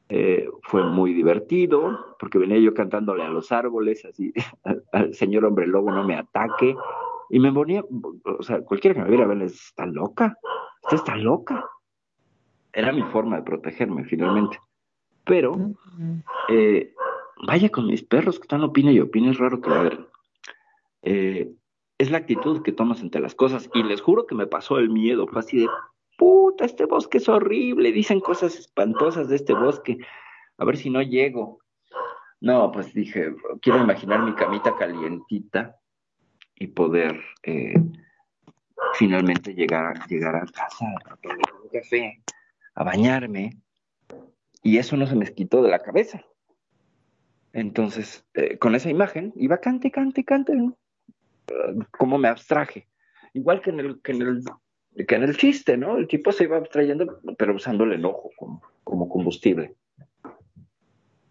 Eh, 0.09 0.49
fue 0.63 0.83
muy 0.83 1.13
divertido 1.13 2.15
porque 2.19 2.39
venía 2.39 2.57
yo 2.57 2.73
cantándole 2.73 3.23
a 3.23 3.29
los 3.29 3.51
árboles, 3.51 4.05
así, 4.05 4.33
al 4.91 5.13
señor 5.13 5.45
hombre 5.45 5.67
lobo 5.67 5.91
no 5.91 6.03
me 6.03 6.15
ataque. 6.15 6.75
Y 7.29 7.39
me 7.39 7.53
ponía, 7.53 7.83
o 8.23 8.41
sea, 8.41 8.61
cualquiera 8.61 8.95
que 8.95 9.03
me 9.03 9.09
viera, 9.09 9.27
ver, 9.27 9.43
está 9.43 9.85
loca, 9.85 10.35
usted 10.83 10.97
está 10.97 11.15
loca. 11.15 11.63
Era 12.73 12.91
mi 12.91 13.03
forma 13.03 13.37
de 13.37 13.43
protegerme 13.43 14.03
finalmente. 14.03 14.59
Pero, 15.29 15.75
eh, 16.49 16.95
vaya 17.45 17.69
con 17.69 17.85
mis 17.85 18.01
perros 18.01 18.39
que 18.39 18.43
están 18.45 18.63
opina 18.63 18.91
y 18.91 18.99
opina, 18.99 19.29
es 19.29 19.37
raro 19.37 19.61
que 19.61 19.69
la 19.69 20.07
eh, 21.03 21.53
es 21.99 22.09
la 22.09 22.17
actitud 22.17 22.63
que 22.63 22.71
tomas 22.71 23.01
ante 23.01 23.19
las 23.19 23.35
cosas. 23.35 23.69
Y 23.75 23.83
les 23.83 24.01
juro 24.01 24.25
que 24.25 24.33
me 24.33 24.47
pasó 24.47 24.79
el 24.79 24.89
miedo. 24.89 25.27
Fue 25.27 25.41
así 25.41 25.59
de, 25.59 25.67
puta, 26.17 26.65
este 26.65 26.85
bosque 26.85 27.19
es 27.19 27.29
horrible. 27.29 27.91
Dicen 27.91 28.21
cosas 28.21 28.57
espantosas 28.57 29.29
de 29.29 29.35
este 29.35 29.53
bosque. 29.53 29.99
A 30.57 30.65
ver 30.65 30.77
si 30.77 30.89
no 30.89 31.03
llego. 31.03 31.59
No, 32.41 32.71
pues 32.71 32.91
dije, 32.95 33.35
quiero 33.61 33.83
imaginar 33.83 34.23
mi 34.23 34.33
camita 34.33 34.75
calientita 34.77 35.75
y 36.55 36.67
poder 36.67 37.21
eh, 37.43 37.75
finalmente 38.93 39.53
llegar, 39.53 40.07
llegar 40.07 40.37
a 40.37 40.45
casa, 40.45 40.85
a 41.05 41.15
tomar 41.17 41.37
un 41.61 41.69
café, 41.69 42.23
a 42.73 42.83
bañarme 42.83 43.51
y 44.61 44.77
eso 44.77 44.97
no 44.97 45.07
se 45.07 45.15
me 45.15 45.25
quitó 45.33 45.61
de 45.61 45.69
la 45.69 45.79
cabeza. 45.79 46.23
Entonces, 47.53 48.25
eh, 48.35 48.57
con 48.57 48.75
esa 48.75 48.89
imagen, 48.89 49.33
iba 49.35 49.57
cante, 49.57 49.91
cante, 49.91 50.23
cante, 50.23 50.55
¿no? 50.55 50.77
Uh, 51.49 51.83
como 51.91 52.17
me 52.17 52.27
abstraje. 52.27 52.87
Igual 53.33 53.61
que 53.61 53.71
en, 53.71 53.79
el, 53.79 54.01
que, 54.01 54.11
en 54.11 54.21
el, 54.21 54.43
que 55.07 55.15
en 55.15 55.23
el 55.23 55.37
chiste, 55.37 55.77
¿no? 55.77 55.97
El 55.97 56.07
tipo 56.07 56.31
se 56.31 56.43
iba 56.43 56.57
abstrayendo, 56.57 57.19
pero 57.37 57.55
usando 57.55 57.83
el 57.85 57.93
enojo 57.93 58.29
como, 58.37 58.61
como 58.83 59.09
combustible. 59.09 59.75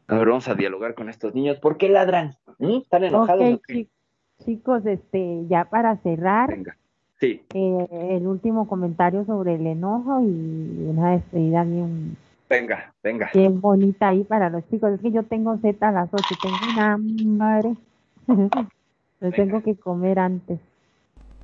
A 0.09 0.17
ver, 0.17 0.29
vamos 0.29 0.49
a 0.49 0.55
dialogar 0.55 0.95
con 0.95 1.09
estos 1.09 1.35
niños. 1.35 1.59
¿Por 1.59 1.77
qué 1.77 1.89
ladran? 1.89 2.35
¿Mm? 2.59 2.79
¿Están 2.79 3.05
enojados? 3.05 3.61
chicos, 4.45 4.87
este, 4.87 5.45
ya 5.49 5.65
para 5.65 5.97
cerrar, 5.99 6.57
Sí. 7.21 7.43
Eh, 7.53 7.89
el 8.13 8.27
último 8.29 8.69
comentario 8.69 9.25
sobre 9.25 9.57
el 9.57 9.67
enojo 9.67 10.21
y 10.23 10.87
una 10.87 11.13
despedida 11.13 11.65
bien 11.65 12.17
Venga, 12.49 12.95
venga. 13.03 13.29
Qué 13.33 13.49
bonita 13.49 14.09
ahí 14.09 14.25
para 14.25 14.49
los 14.49 14.67
chicos. 14.71 14.93
Es 14.93 15.01
que 15.01 15.11
yo 15.11 15.23
tengo 15.25 15.59
Z 15.59 15.87
a 15.87 15.93
las 15.93 16.09
8, 16.13 16.25
tengo 16.43 16.57
una 16.73 16.99
madre. 17.37 17.75
Lo 19.21 19.31
tengo 19.37 19.63
que 19.63 19.77
comer 19.77 20.19
antes. 20.19 20.59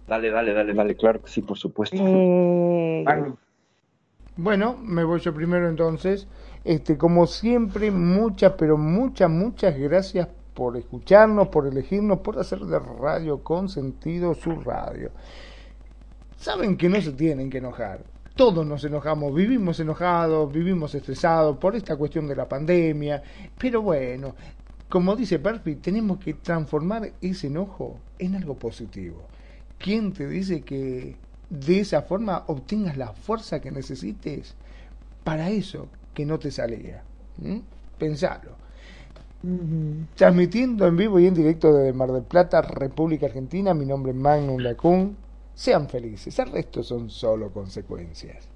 Dale, 0.07 0.31
dale, 0.31 0.53
dale, 0.53 0.75
dale, 0.75 0.97
claro 0.97 1.23
que 1.23 1.29
sí, 1.29 1.43
por 1.43 1.59
supuesto. 1.59 1.97
Eh... 1.99 3.05
Bueno, 4.37 4.77
me 4.83 5.05
voy 5.05 5.21
yo 5.21 5.35
primero 5.35 5.69
entonces. 5.69 6.27
Este, 6.65 6.97
como 6.97 7.27
siempre, 7.27 7.91
muchas, 7.91 8.53
pero 8.53 8.77
muchas, 8.79 9.31
muchas 9.31 9.79
gracias 9.79 10.29
por 10.55 10.77
escucharnos, 10.77 11.49
por 11.49 11.67
elegirnos, 11.67 12.21
por 12.21 12.39
hacer 12.39 12.61
de 12.61 12.79
Radio 12.79 13.43
con 13.43 13.69
sentido 13.69 14.35
su 14.35 14.61
radio. 14.61 15.11
Saben 16.37 16.77
que 16.77 16.89
no 16.89 17.01
se 17.01 17.13
tienen 17.13 17.51
que 17.51 17.59
enojar 17.59 18.14
todos 18.35 18.67
nos 18.67 18.85
enojamos, 18.85 19.35
vivimos 19.35 19.79
enojados, 19.81 20.53
vivimos 20.53 20.95
estresados 20.95 21.57
por 21.59 21.77
esta 21.77 21.97
cuestión 21.97 22.27
de 22.27 22.37
la 22.37 22.49
pandemia, 22.49 23.23
pero 23.59 23.83
bueno, 23.83 24.35
como 24.89 25.15
dice 25.17 25.39
Perfi, 25.39 25.77
tenemos 25.77 26.19
que 26.19 26.35
transformar 26.35 27.13
ese 27.21 27.47
enojo 27.47 27.99
en 28.19 28.35
algo 28.37 28.55
positivo. 28.55 29.23
¿quién 29.85 30.13
te 30.15 30.27
dice 30.27 30.63
que 30.63 31.17
de 31.51 31.81
esa 31.81 32.01
forma 32.01 32.45
obtengas 32.47 32.97
la 32.97 33.13
fuerza 33.13 33.61
que 33.61 33.71
necesites 33.71 34.55
para 35.23 35.51
eso 35.51 35.89
que 36.15 36.25
no 36.25 36.39
te 36.39 36.51
salía? 36.51 37.03
¿Mm? 37.37 37.59
Pensalo. 37.99 38.53
Transmitiendo 40.15 40.87
en 40.87 40.97
vivo 40.97 41.21
y 41.21 41.27
en 41.27 41.35
directo 41.35 41.75
desde 41.75 41.93
Mar 41.93 42.13
del 42.13 42.23
Plata, 42.23 42.63
República 42.63 43.27
Argentina, 43.27 43.75
mi 43.75 43.85
nombre 43.85 44.13
es 44.13 44.17
Magnum 44.19 44.59
Lacun. 44.59 45.17
Sean 45.55 45.89
felices, 45.89 46.39
el 46.39 46.51
resto 46.51 46.83
son 46.83 47.11
solo 47.11 47.53
consecuencias. 47.53 48.49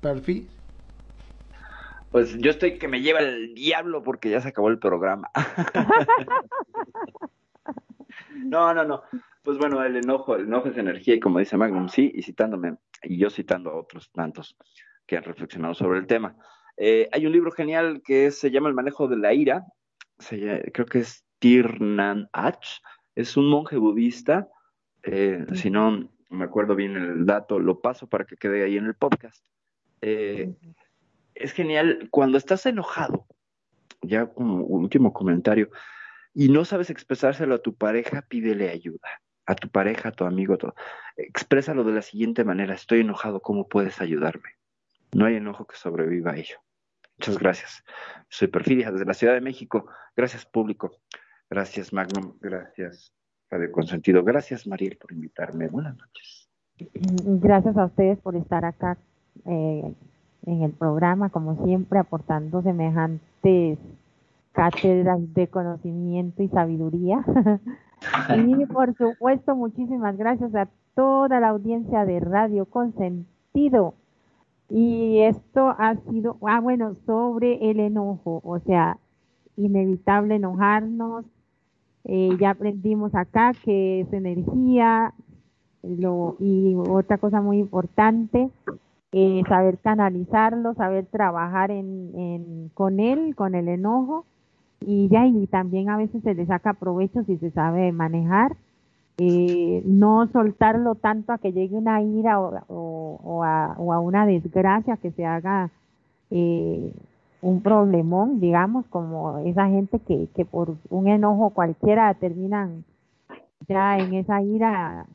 Perfil. 0.00 0.48
Pues 2.10 2.36
yo 2.38 2.50
estoy 2.50 2.78
que 2.78 2.88
me 2.88 3.00
lleva 3.00 3.20
el 3.20 3.54
diablo 3.54 4.02
porque 4.02 4.30
ya 4.30 4.40
se 4.40 4.48
acabó 4.48 4.68
el 4.68 4.78
programa. 4.78 5.30
no, 8.44 8.72
no, 8.72 8.84
no. 8.84 9.02
Pues 9.42 9.58
bueno, 9.58 9.82
el 9.82 9.96
enojo, 9.96 10.36
el 10.36 10.42
enojo 10.42 10.68
es 10.68 10.76
energía 10.76 11.14
y 11.14 11.20
como 11.20 11.38
dice 11.38 11.56
Magnum, 11.56 11.88
sí, 11.88 12.12
y 12.14 12.22
citándome, 12.22 12.76
y 13.02 13.18
yo 13.18 13.30
citando 13.30 13.70
a 13.70 13.80
otros 13.80 14.10
tantos 14.12 14.56
que 15.06 15.16
han 15.16 15.24
reflexionado 15.24 15.74
sobre 15.74 15.98
el 15.98 16.06
tema. 16.06 16.36
Eh, 16.76 17.08
hay 17.12 17.26
un 17.26 17.32
libro 17.32 17.50
genial 17.50 18.02
que 18.04 18.30
se 18.30 18.50
llama 18.50 18.68
El 18.68 18.74
manejo 18.74 19.08
de 19.08 19.16
la 19.16 19.32
ira, 19.32 19.64
creo 20.18 20.86
que 20.86 21.00
es 21.00 21.24
Tirnan 21.38 22.28
Ach, 22.32 22.80
es 23.14 23.36
un 23.36 23.48
monje 23.48 23.76
budista, 23.76 24.48
eh, 25.02 25.46
si 25.54 25.70
no 25.70 26.08
me 26.30 26.44
acuerdo 26.44 26.74
bien 26.74 26.96
el 26.96 27.26
dato, 27.26 27.58
lo 27.58 27.80
paso 27.80 28.06
para 28.08 28.24
que 28.24 28.36
quede 28.36 28.64
ahí 28.64 28.76
en 28.76 28.86
el 28.86 28.94
podcast. 28.94 29.44
Eh, 30.00 30.54
es 31.34 31.52
genial 31.52 32.08
cuando 32.10 32.38
estás 32.38 32.66
enojado, 32.66 33.26
ya 34.02 34.26
como 34.26 34.64
último 34.64 35.12
comentario, 35.12 35.70
y 36.34 36.48
no 36.48 36.64
sabes 36.64 36.90
expresárselo 36.90 37.54
a 37.54 37.62
tu 37.62 37.74
pareja, 37.74 38.22
pídele 38.22 38.70
ayuda. 38.70 39.22
A 39.46 39.54
tu 39.54 39.70
pareja, 39.70 40.10
a 40.10 40.12
tu 40.12 40.24
amigo, 40.24 40.58
todo. 40.58 40.74
exprésalo 41.16 41.82
de 41.82 41.92
la 41.92 42.02
siguiente 42.02 42.44
manera, 42.44 42.74
estoy 42.74 43.00
enojado, 43.00 43.40
¿cómo 43.40 43.66
puedes 43.66 44.00
ayudarme? 44.00 44.58
No 45.12 45.24
hay 45.24 45.36
enojo 45.36 45.66
que 45.66 45.76
sobreviva 45.76 46.32
a 46.32 46.36
ello. 46.36 46.58
Muchas 47.18 47.38
gracias. 47.38 47.82
Soy 48.28 48.48
Perfidia 48.48 48.92
desde 48.92 49.06
la 49.06 49.14
Ciudad 49.14 49.34
de 49.34 49.40
México. 49.40 49.88
Gracias, 50.14 50.44
público. 50.44 51.00
Gracias, 51.50 51.92
Magnum. 51.92 52.36
Gracias, 52.40 53.12
Radio 53.50 53.72
Consentido. 53.72 54.22
Gracias, 54.22 54.66
Mariel, 54.66 54.96
por 55.00 55.12
invitarme. 55.12 55.68
Buenas 55.68 55.96
noches. 55.96 56.48
Gracias 57.24 57.76
a 57.76 57.86
ustedes 57.86 58.18
por 58.18 58.36
estar 58.36 58.64
acá 58.64 58.96
eh, 59.46 59.92
en 60.46 60.62
el 60.62 60.72
programa, 60.72 61.30
como 61.30 61.64
siempre, 61.64 61.98
aportando 61.98 62.62
semejantes 62.62 63.78
cátedras 64.52 65.34
de 65.34 65.48
conocimiento 65.48 66.42
y 66.42 66.48
sabiduría. 66.48 67.24
y 68.36 68.66
por 68.66 68.94
supuesto, 68.96 69.56
muchísimas 69.56 70.16
gracias 70.16 70.54
a 70.54 70.68
toda 70.94 71.40
la 71.40 71.48
audiencia 71.48 72.04
de 72.04 72.20
Radio 72.20 72.66
Consentido. 72.66 73.94
Y 74.68 75.20
esto 75.20 75.74
ha 75.78 75.96
sido, 76.10 76.36
ah, 76.46 76.60
bueno, 76.60 76.96
sobre 77.06 77.70
el 77.70 77.80
enojo, 77.80 78.40
o 78.44 78.58
sea, 78.60 78.98
inevitable 79.56 80.34
enojarnos. 80.34 81.24
Eh, 82.04 82.36
ya 82.40 82.50
aprendimos 82.50 83.14
acá 83.14 83.52
que 83.64 84.00
es 84.00 84.12
energía, 84.12 85.12
lo, 85.82 86.36
y 86.38 86.74
otra 86.74 87.18
cosa 87.18 87.40
muy 87.40 87.58
importante, 87.58 88.50
eh, 89.12 89.42
saber 89.48 89.78
canalizarlo, 89.78 90.74
saber 90.74 91.06
trabajar 91.06 91.70
en, 91.70 92.70
con 92.74 93.00
él, 93.00 93.34
con 93.34 93.54
el 93.54 93.68
enojo, 93.68 94.24
y 94.80 95.08
ya, 95.08 95.26
y 95.26 95.46
también 95.46 95.90
a 95.90 95.96
veces 95.96 96.22
se 96.22 96.34
le 96.34 96.46
saca 96.46 96.74
provecho 96.74 97.24
si 97.24 97.36
se 97.38 97.50
sabe 97.50 97.92
manejar. 97.92 98.56
Eh, 99.20 99.82
no 99.84 100.28
soltarlo 100.28 100.94
tanto 100.94 101.32
a 101.32 101.38
que 101.38 101.52
llegue 101.52 101.76
una 101.76 102.00
ira 102.00 102.40
o, 102.40 102.62
o, 102.68 103.42
a, 103.42 103.74
o 103.76 103.92
a, 103.92 103.98
una 103.98 104.24
desgracia 104.24 104.96
que 104.96 105.10
se 105.10 105.26
haga 105.26 105.70
eh, 106.30 106.92
un 107.40 107.62
problemón, 107.62 108.40
digamos, 108.40 108.86
como 108.86 109.38
esa 109.38 109.68
gente 109.68 110.00
que, 110.00 110.28
que 110.34 110.44
por 110.44 110.76
un 110.90 111.08
enojo 111.08 111.50
cualquiera 111.50 112.12
terminan 112.14 112.84
ya 113.68 113.98
en 113.98 114.14
esa 114.14 114.42
ira 114.42 115.06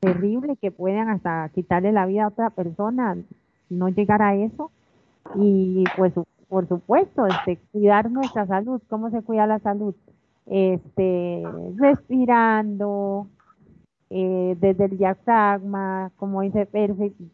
terrible 0.00 0.56
que 0.56 0.70
pueden 0.70 1.08
hasta 1.08 1.48
quitarle 1.54 1.92
la 1.92 2.06
vida 2.06 2.24
a 2.24 2.28
otra 2.28 2.50
persona, 2.50 3.16
no 3.68 3.88
llegar 3.88 4.22
a 4.22 4.36
eso. 4.36 4.70
Y 5.34 5.84
pues 5.96 6.12
por 6.48 6.68
supuesto, 6.68 7.26
este, 7.26 7.58
cuidar 7.72 8.10
nuestra 8.10 8.46
salud. 8.46 8.80
¿Cómo 8.88 9.10
se 9.10 9.22
cuida 9.22 9.46
la 9.46 9.58
salud? 9.58 9.94
Este, 10.46 11.42
respirando, 11.76 13.26
eh, 14.10 14.56
desde 14.60 14.84
el 14.84 14.98
diafragma, 14.98 16.12
como 16.16 16.42
dice 16.42 16.66
perfecto, 16.66 17.24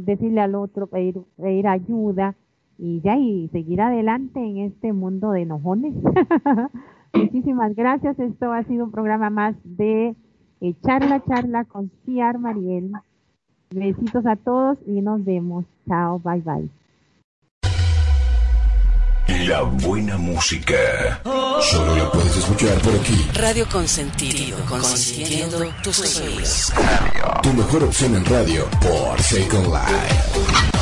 decirle 0.00 0.42
al 0.42 0.54
otro, 0.54 0.86
pedir, 0.86 1.20
pedir 1.36 1.66
ayuda 1.66 2.34
y 2.80 3.00
ya, 3.02 3.16
y 3.16 3.48
seguir 3.48 3.82
adelante 3.82 4.40
en 4.40 4.58
este 4.58 4.92
mundo 4.92 5.32
de 5.32 5.42
enojones. 5.42 5.94
Muchísimas 7.12 7.74
gracias. 7.74 8.18
Esto 8.18 8.52
ha 8.52 8.64
sido 8.64 8.84
un 8.84 8.90
programa 8.90 9.28
más 9.28 9.54
de 9.64 10.16
eh, 10.60 10.74
charla, 10.84 11.22
charla 11.26 11.64
con 11.64 11.90
Ciar 12.04 12.38
Mariel. 12.38 12.92
Besitos 13.70 14.24
a 14.26 14.36
todos 14.36 14.78
y 14.86 15.00
nos 15.02 15.24
vemos. 15.24 15.64
Chao, 15.86 16.18
bye 16.20 16.40
bye. 16.40 16.68
La 19.46 19.62
buena 19.62 20.16
música. 20.16 20.74
Solo 21.60 21.96
la 21.96 22.10
puedes 22.10 22.36
escuchar 22.36 22.80
por 22.82 22.94
aquí. 22.94 23.14
Radio 23.34 23.64
Consentido, 23.70 24.58
consintiendo 24.68 25.58
tus 25.82 25.96
sueños. 25.96 26.72
Tu 27.42 27.52
mejor 27.52 27.84
opción 27.84 28.16
en 28.16 28.24
radio 28.24 28.64
por 28.80 29.20
Second 29.20 29.66
Life. 29.66 30.79